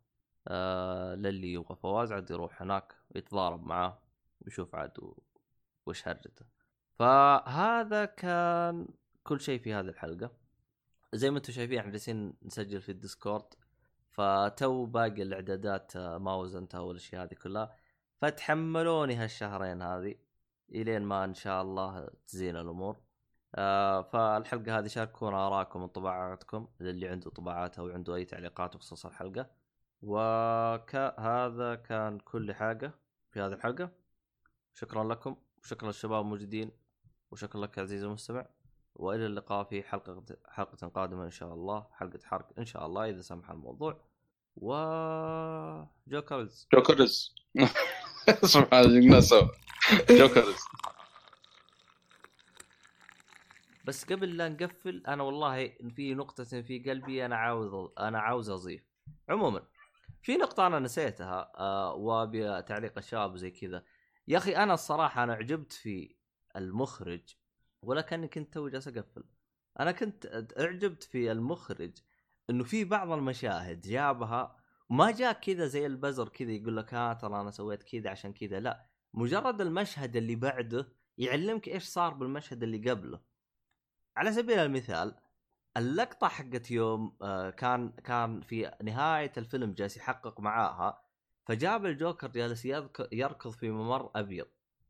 آه، 0.47 1.15
للي 1.15 1.53
يبغى 1.53 1.75
فواز 1.75 2.11
عاد 2.11 2.31
يروح 2.31 2.61
هناك 2.61 2.95
ويتضارب 3.15 3.67
معاه 3.67 3.99
ويشوف 4.41 4.75
عاد 4.75 4.91
وش 5.85 6.07
هرجته. 6.07 6.45
فهذا 6.93 8.05
كان 8.05 8.87
كل 9.23 9.41
شيء 9.41 9.59
في 9.59 9.73
هذه 9.73 9.87
الحلقة. 9.87 10.31
زي 11.13 11.31
ما 11.31 11.37
أنتم 11.37 11.53
شايفين 11.53 11.79
إحنا 11.79 11.91
جالسين 11.91 12.33
نسجل 12.43 12.81
في 12.81 12.89
ال 12.89 12.95
Discord. 12.95 13.45
فتو 14.11 14.85
باقي 14.85 15.21
الإعدادات 15.21 15.95
آه، 15.95 16.17
ما 16.17 16.35
وزنتها 16.35 16.79
والأشياء 16.79 17.23
هذه 17.23 17.33
كلها. 17.33 17.75
فتحملوني 18.21 19.15
هالشهرين 19.15 19.81
هذه. 19.81 20.26
إلين 20.71 21.01
ما 21.01 21.23
إن 21.23 21.33
شاء 21.33 21.61
الله 21.61 22.09
تزين 22.27 22.55
الأمور. 22.55 22.97
آه 23.55 24.01
فالحلقة 24.01 24.79
هذه 24.79 24.87
شاركونا 24.87 25.47
آراءكم 25.47 25.81
وانطباعاتكم 25.81 26.67
للي 26.79 27.07
عنده 27.07 27.29
طباعات 27.31 27.79
أو 27.79 27.89
عنده 27.89 28.15
أي 28.15 28.25
تعليقات 28.25 28.75
بخصوص 28.77 29.05
الحلقة. 29.05 29.49
وهذا 30.01 31.75
كان 31.75 32.19
كل 32.19 32.53
حاجة 32.53 32.91
في 33.31 33.41
هذه 33.41 33.53
الحلقة. 33.53 33.89
شكرا 34.73 35.03
لكم 35.03 35.35
وشكرا 35.63 35.87
للشباب 35.87 36.21
الموجودين 36.21 36.71
وشكرا 37.31 37.61
لك 37.61 37.79
عزيزي 37.79 38.05
المستمع. 38.05 38.45
وإلى 38.95 39.25
اللقاء 39.25 39.63
في 39.63 39.83
حلقة 39.83 40.23
حلقة 40.49 40.87
قادمة 40.87 41.25
إن 41.25 41.31
شاء 41.31 41.53
الله 41.53 41.87
حلقة 41.93 42.19
حرق 42.25 42.49
إن 42.59 42.65
شاء 42.65 42.85
الله 42.85 43.09
إذا 43.09 43.21
سمح 43.21 43.49
الموضوع. 43.51 44.01
و 44.55 44.73
جوكرز. 46.07 46.67
جوكرز. 46.73 47.35
سبحان 48.55 48.85
الله. 48.85 49.19
سوا 49.19 49.47
Jokers 50.09 50.55
بس 53.85 54.05
قبل 54.05 54.37
لا 54.37 54.49
نقفل 54.49 55.03
أنا 55.07 55.23
والله 55.23 55.67
في 55.95 56.13
نقطة 56.13 56.43
في 56.43 56.79
قلبي 56.79 57.25
أنا 57.25 57.35
عاوز 57.35 57.89
أنا 57.99 58.19
عاوز 58.19 58.49
أضيف. 58.49 58.83
عموما 59.29 59.61
في 60.23 60.37
نقطة 60.37 60.67
أنا 60.67 60.79
نسيتها 60.79 61.51
آه 61.55 61.93
وأبي 61.93 62.61
تعليق 62.61 62.97
الشباب 62.97 63.37
زي 63.37 63.51
كذا. 63.51 63.83
يا 64.27 64.37
أخي 64.37 64.55
أنا 64.55 64.73
الصراحة 64.73 65.23
أنا 65.23 65.33
عجبت 65.33 65.73
في 65.73 66.15
المخرج 66.55 67.35
ولكني 67.81 68.27
كنت 68.27 68.53
تو 68.53 68.67
جالس 68.69 68.87
أقفل. 68.87 69.23
أنا 69.79 69.91
كنت 69.91 70.25
أعجبت 70.59 71.03
في 71.03 71.31
المخرج 71.31 71.91
إنه 72.49 72.63
في 72.63 72.83
بعض 72.83 73.11
المشاهد 73.11 73.81
جابها 73.81 74.57
ما 74.89 75.11
جاء 75.11 75.33
كذا 75.33 75.65
زي 75.65 75.85
البزر 75.85 76.29
كذا 76.29 76.51
يقول 76.51 76.77
لك 76.77 76.93
ها 76.93 77.13
ترى 77.13 77.41
أنا 77.41 77.51
سويت 77.51 77.83
كذا 77.83 78.09
عشان 78.09 78.33
كذا. 78.33 78.59
لا 78.59 78.85
مجرد 79.13 79.61
المشهد 79.61 80.15
اللي 80.15 80.35
بعده 80.35 80.87
يعلمك 81.17 81.67
إيش 81.67 81.83
صار 81.83 82.13
بالمشهد 82.13 82.63
اللي 82.63 82.89
قبله. 82.89 83.19
على 84.17 84.31
سبيل 84.31 84.59
المثال 84.59 85.15
اللقطة 85.77 86.27
حقت 86.27 86.71
يوم 86.71 87.17
آه، 87.21 87.49
كان 87.49 87.89
كان 87.89 88.41
في 88.41 88.71
نهاية 88.83 89.31
الفيلم 89.37 89.73
جالس 89.73 89.97
يحقق 89.97 90.39
معاها 90.39 91.01
فجاب 91.45 91.85
الجوكر 91.85 92.27
جالس 92.27 92.65
يركض 93.11 93.51
في 93.51 93.69
ممر 93.69 94.11
أبيض. 94.15 94.47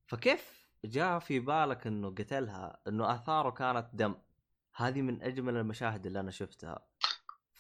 فكيف 0.08 0.68
جاء 0.86 1.20
في 1.20 1.40
بالك 1.40 1.88
إنه 1.88 2.10
قتلها؟ 2.10 2.80
إنه 2.88 3.16
آثاره 3.16 3.50
كانت 3.50 3.90
دم. 3.94 4.16
هذه 4.76 5.02
من 5.02 5.22
أجمل 5.22 5.58
المشاهد 5.58 6.06
اللي 6.06 6.20
أنا 6.20 6.32
شفتها. 6.32 6.80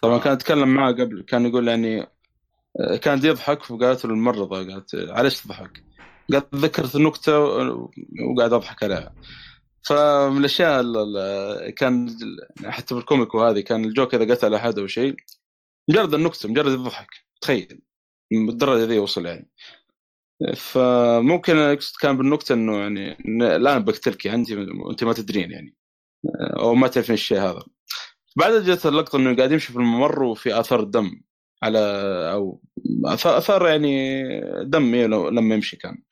طبعا 0.01 0.18
كان 0.18 0.34
اتكلم 0.34 0.76
معه 0.76 0.91
قبل 0.91 1.22
كان 1.22 1.45
يقول 1.45 1.68
يعني 1.68 2.01
آه، 2.01 2.11
كان 3.02 3.26
يضحك 3.26 3.64
فقالت 3.64 4.06
له 4.06 4.12
الممرضة 4.12 4.58
قالت 4.74 4.95
علاش 4.95 5.41
تضحك؟ 5.41 5.84
قالت 6.32 6.56
ذكرت 6.56 6.95
نكته 6.95 7.40
وقاعد 7.40 8.54
أضحك 8.54 8.84
عليها. 8.84 9.16
فمن 9.88 10.38
الأشياء 10.38 10.82
ال- 10.82 10.98
ال- 11.18 11.70
كان 11.70 12.18
حتى 12.66 12.95
في 12.95 13.02
الكوميك 13.02 13.36
وهذه 13.36 13.60
كان 13.60 13.86
الجوكر 13.86 14.22
إذا 14.24 14.34
قتل 14.36 14.54
أحد 14.54 14.80
أو 14.80 14.88
شيء 14.88 15.16
مجرد 15.90 16.14
النكتة 16.14 16.49
مجرد 16.49 16.72
الضحك 16.72 17.08
تخيل 17.41 17.82
بالدرجة 18.32 18.84
ذي 18.84 18.99
وصل 18.99 19.26
يعني. 19.26 19.52
فممكن 20.56 21.78
كان 22.02 22.18
بالنكتة 22.18 22.54
إنه 22.54 22.78
يعني 22.78 23.18
الان 23.56 23.84
بقتلك 23.84 24.28
أنت 24.28 24.52
أنت 24.91 25.04
ما 25.04 25.14
تدرين 25.14 25.52
يعني 25.52 25.76
أو 26.60 26.76
ما 26.76 26.88
تعرفين 26.88 27.14
الشيء 27.14 27.40
هذا. 27.40 27.64
بعد 28.36 28.54
جت 28.54 28.86
اللقطة 28.86 29.16
إنه 29.18 29.36
قاعد 29.36 29.52
يمشي 29.52 29.74
في 29.74 29.80
الممر 29.80 30.24
وفي 30.24 30.60
آثار 30.60 30.84
دم 30.84 31.22
على 31.64 31.80
أو 32.34 32.62
أثار 33.06 33.68
يعني 33.68 34.24
دم 34.64 34.96
لما 34.96 35.56
يمشي 35.56 35.78
كان. 35.78 36.04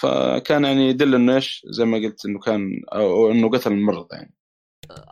فكان 0.00 0.64
يعني 0.64 0.88
يدل 0.88 1.14
إنه 1.14 1.34
إيش؟ 1.34 1.66
زي 1.70 1.84
ما 1.84 1.98
قلت 1.98 2.26
إنه 2.26 2.38
كان 2.38 2.82
أو 2.92 3.30
إنه 3.30 3.50
قتل 3.50 3.72
الممرض 3.72 4.08
يعني. 4.12 4.34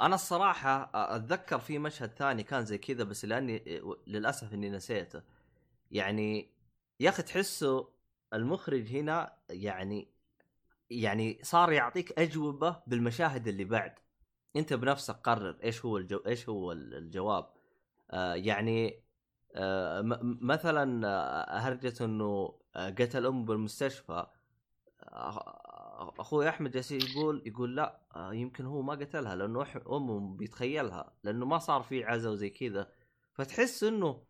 أنا 0.00 0.14
الصراحة 0.14 0.90
أتذكر 0.94 1.58
في 1.58 1.78
مشهد 1.78 2.10
ثاني 2.10 2.42
كان 2.42 2.64
زي 2.64 2.78
كذا 2.78 3.04
بس 3.04 3.24
لأني 3.24 3.82
للأسف 4.06 4.54
إني 4.54 4.70
نسيته. 4.70 5.22
يعني 5.90 6.50
يا 7.00 7.08
أخي 7.08 7.22
تحسه 7.22 7.88
المخرج 8.34 8.88
هنا 8.88 9.32
يعني 9.50 10.08
يعني 10.90 11.38
صار 11.42 11.72
يعطيك 11.72 12.18
أجوبة 12.18 12.76
بالمشاهد 12.86 13.48
اللي 13.48 13.64
بعد. 13.64 13.94
أنت 14.56 14.72
بنفسك 14.72 15.14
قرر 15.14 15.56
إيش 15.64 15.84
هو 15.84 15.96
الجو 15.96 16.18
إيش 16.26 16.48
هو 16.48 16.72
الجواب. 16.72 17.46
آه 18.10 18.34
يعني 18.34 19.05
مثلا 20.40 21.08
آه، 21.08 21.58
هرجة 21.58 22.04
إنه 22.04 22.58
آه، 22.76 22.90
قتل 22.90 23.26
امه 23.26 23.44
بالمستشفى 23.44 24.26
آه، 25.02 26.14
أخوي 26.18 26.48
أحمد 26.48 26.70
جالس 26.70 26.92
يقول 26.92 27.42
يقول 27.46 27.76
لا 27.76 28.00
آه، 28.16 28.34
يمكن 28.34 28.66
هو 28.66 28.82
ما 28.82 28.92
قتلها 28.92 29.34
لأنه 29.36 29.66
أمه 29.92 30.36
بيتخيلها 30.36 31.12
لأنه 31.24 31.46
ما 31.46 31.58
صار 31.58 31.82
في 31.82 32.04
عزا 32.04 32.30
وزي 32.30 32.50
كذا. 32.50 32.90
فتحس 33.32 33.84
إنه 33.84 34.22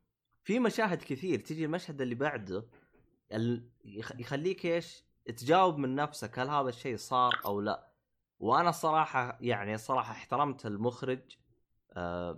في 0.44 0.59
مشاهد 0.59 1.02
كثير 1.02 1.40
تجي 1.40 1.64
المشهد 1.64 2.01
اللي 2.01 2.14
بعده 2.14 2.66
يخليك 4.14 4.66
إيش؟ 4.66 5.05
تجاوب 5.36 5.78
من 5.78 5.94
نفسك 5.94 6.38
هل 6.38 6.48
هذا 6.48 6.68
الشيء 6.68 6.97
صار 6.97 7.40
أو 7.44 7.60
لا؟ 7.60 7.93
وأنا 8.38 8.68
الصراحة 8.68 9.38
يعني 9.40 9.74
الصراحة 9.74 10.12
احترمت 10.12 10.66
المخرج 10.66 11.20
آه، 11.20 11.45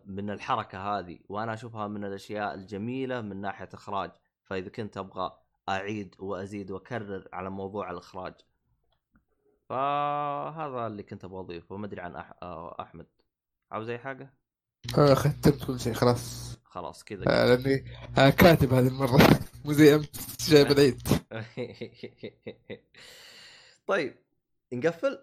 من 0.07 0.31
الحركة 0.31 0.79
هذه 0.79 1.19
وأنا 1.29 1.55
أشوفها 1.55 1.89
من 1.89 2.05
الأشياء 2.05 2.55
الجميلة 2.55 3.21
من 3.21 3.41
ناحية 3.41 3.69
إخراج. 3.75 4.11
فإذا 4.45 4.69
كنت 4.69 4.97
أبغى 4.97 5.39
أعيد 5.69 6.15
وأزيد 6.19 6.71
وأكرر 6.71 7.29
على 7.33 7.51
موضوع 7.51 7.91
الإخراج. 7.91 8.35
فهذا 9.69 10.87
اللي 10.87 11.03
كنت 11.03 11.25
أبغى 11.25 11.41
أضيفه 11.41 11.77
ما 11.77 11.87
أدري 11.87 12.01
عن 12.01 12.17
أح... 12.17 12.35
آه، 12.43 12.77
أحمد. 12.81 13.07
عاوز 13.71 13.89
أي 13.89 13.99
حاجة؟ 13.99 14.35
آه، 14.99 15.15
ختمت 15.15 15.65
كل 15.65 15.81
شيء 15.81 15.93
خلاص. 15.93 16.59
خلاص 16.65 17.05
كذا 17.05 17.25
آه، 17.29 17.55
لأني 17.55 17.85
آه، 18.19 18.31
كاتب 18.31 18.73
هذه 18.73 18.89
المرة. 18.89 19.19
مو 19.65 19.73
زي 19.73 19.95
أمس 19.95 20.51
جايب 20.51 20.71
العيد. 20.71 21.03
طيب 23.87 24.17
نقفل؟ 24.73 25.19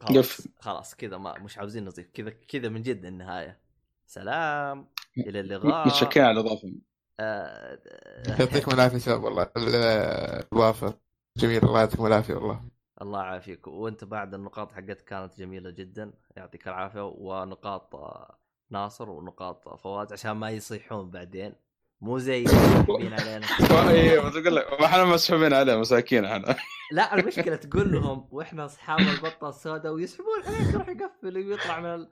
خلاص. 0.00 0.48
خلاص 0.60 0.94
كذا 0.94 1.18
ما 1.18 1.38
مش 1.38 1.58
عاوزين 1.58 1.84
نضيف 1.84 2.10
كذا 2.10 2.30
كذا 2.30 2.68
من 2.68 2.82
جد 2.82 3.04
النهاية. 3.04 3.60
سلام 4.06 4.88
إلى 5.26 5.40
اللقاء. 5.40 5.86
متشكرين 5.86 6.26
على 6.26 6.40
الإضافة. 6.40 6.74
آه، 7.20 7.78
يعطيكم 8.40 8.70
العافية 8.72 8.98
شباب 8.98 9.22
والله. 9.24 9.50
ال- 9.56 10.44
الوافه 10.52 10.98
جميل 11.38 11.64
الله 11.64 11.80
يعطيكم 11.80 12.06
العافية 12.06 12.34
والله. 12.34 12.64
الله 13.02 13.22
يعافيك. 13.24 13.66
وأنت 13.66 14.04
بعد 14.04 14.34
النقاط 14.34 14.72
حقتك 14.72 15.04
كانت 15.04 15.38
جميلة 15.38 15.70
جدا 15.70 16.12
يعطيك 16.36 16.68
العافية. 16.68 17.04
ونقاط 17.04 17.94
آه، 17.94 18.38
ناصر 18.70 19.10
ونقاط 19.10 19.68
فواز 19.68 20.12
عشان 20.12 20.30
ما 20.32 20.50
يصيحون 20.50 21.10
بعدين. 21.10 21.54
مو 22.00 22.18
زي 22.18 22.44
مين 22.88 23.12
علينا. 23.12 23.46
أيوه 23.88 24.30
لك 24.30 24.64
إحنا 24.64 25.04
مسحوبين 25.04 25.52
عليه 25.52 25.76
مساكين 25.76 26.24
إحنا. 26.24 26.56
لا 26.92 27.14
المشكلة 27.14 27.56
تقول 27.66 27.92
لهم 27.92 28.28
وإحنا 28.30 28.64
أصحاب 28.64 29.00
البطة 29.00 29.48
السوداء 29.48 29.92
ويسحبون 29.92 30.42
عليك 30.46 30.74
يروح 30.74 30.88
يقفل 30.88 31.36
ويطلع 31.36 31.80
من 31.80 31.94
ال... 31.94 32.08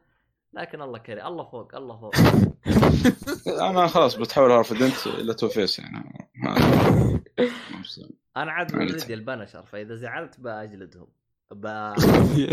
لكن 0.52 0.82
الله 0.82 0.98
كريم 0.98 1.26
الله 1.26 1.44
فوق 1.44 1.74
الله 1.74 2.00
فوق. 2.00 2.14
أنا 3.70 3.86
خلاص 3.86 4.14
بتحول 4.14 4.50
هارفي 4.50 4.82
دنت 4.82 5.06
إلى 5.06 5.34
Two 5.34 5.48
Face 5.48 5.78
يعني. 5.78 6.28
أنا 8.36 8.52
عاد 8.52 8.74
already 8.74 9.14
ال 9.14 9.20
Punisher 9.20 9.66
فإذا 9.66 9.94
زعلت 9.94 10.40
بجلدهم 10.40 11.06
ب... 11.50 11.66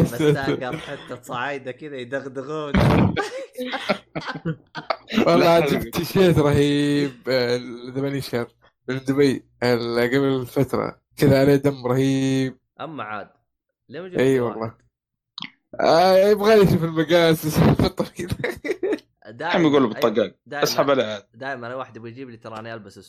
بستاقر 0.02 0.78
حتة 0.78 1.22
صعايدة 1.22 1.72
كذا 1.72 1.96
يدغدغون. 1.96 2.74
والله 5.28 5.60
جبت 5.60 5.96
تيشيرت 5.98 6.38
رهيب 6.40 7.12
ذا 7.96 8.02
مانيشر 8.02 8.48
من 8.90 8.98
دبي 8.98 9.46
ال- 9.64 10.00
قبل 10.00 10.46
فترة. 10.46 11.02
كذا 11.18 11.40
عليه 11.40 11.56
دم 11.56 11.88
رهيب. 11.88 12.58
أما 12.82 13.04
عاد. 13.04 13.30
ليه 13.90 14.02
ما 14.02 14.20
إي؟ 14.20 14.40
والله. 14.40 14.74
آه 15.80 16.18
يبغى 16.18 16.56
لي 16.56 16.62
يشوف 16.62 16.84
المقاس 16.84 17.46
الفترة 17.46 18.06
كذا. 18.08 18.38
دائما 19.28 19.58
هم 19.58 19.72
يقولوا 19.72 19.88
بالطقاق 19.88 20.36
دائما 20.46 20.64
اسحب 20.64 20.90
عليه. 20.90 21.04
عاد 21.04 21.24
دائما 21.34 21.76
واحد 21.76 21.96
يبغى 21.96 22.10
يجيب 22.10 22.30
لي 22.30 22.38
تراني 22.38 22.74
ألبس 22.74 22.98
اسود 22.98 23.02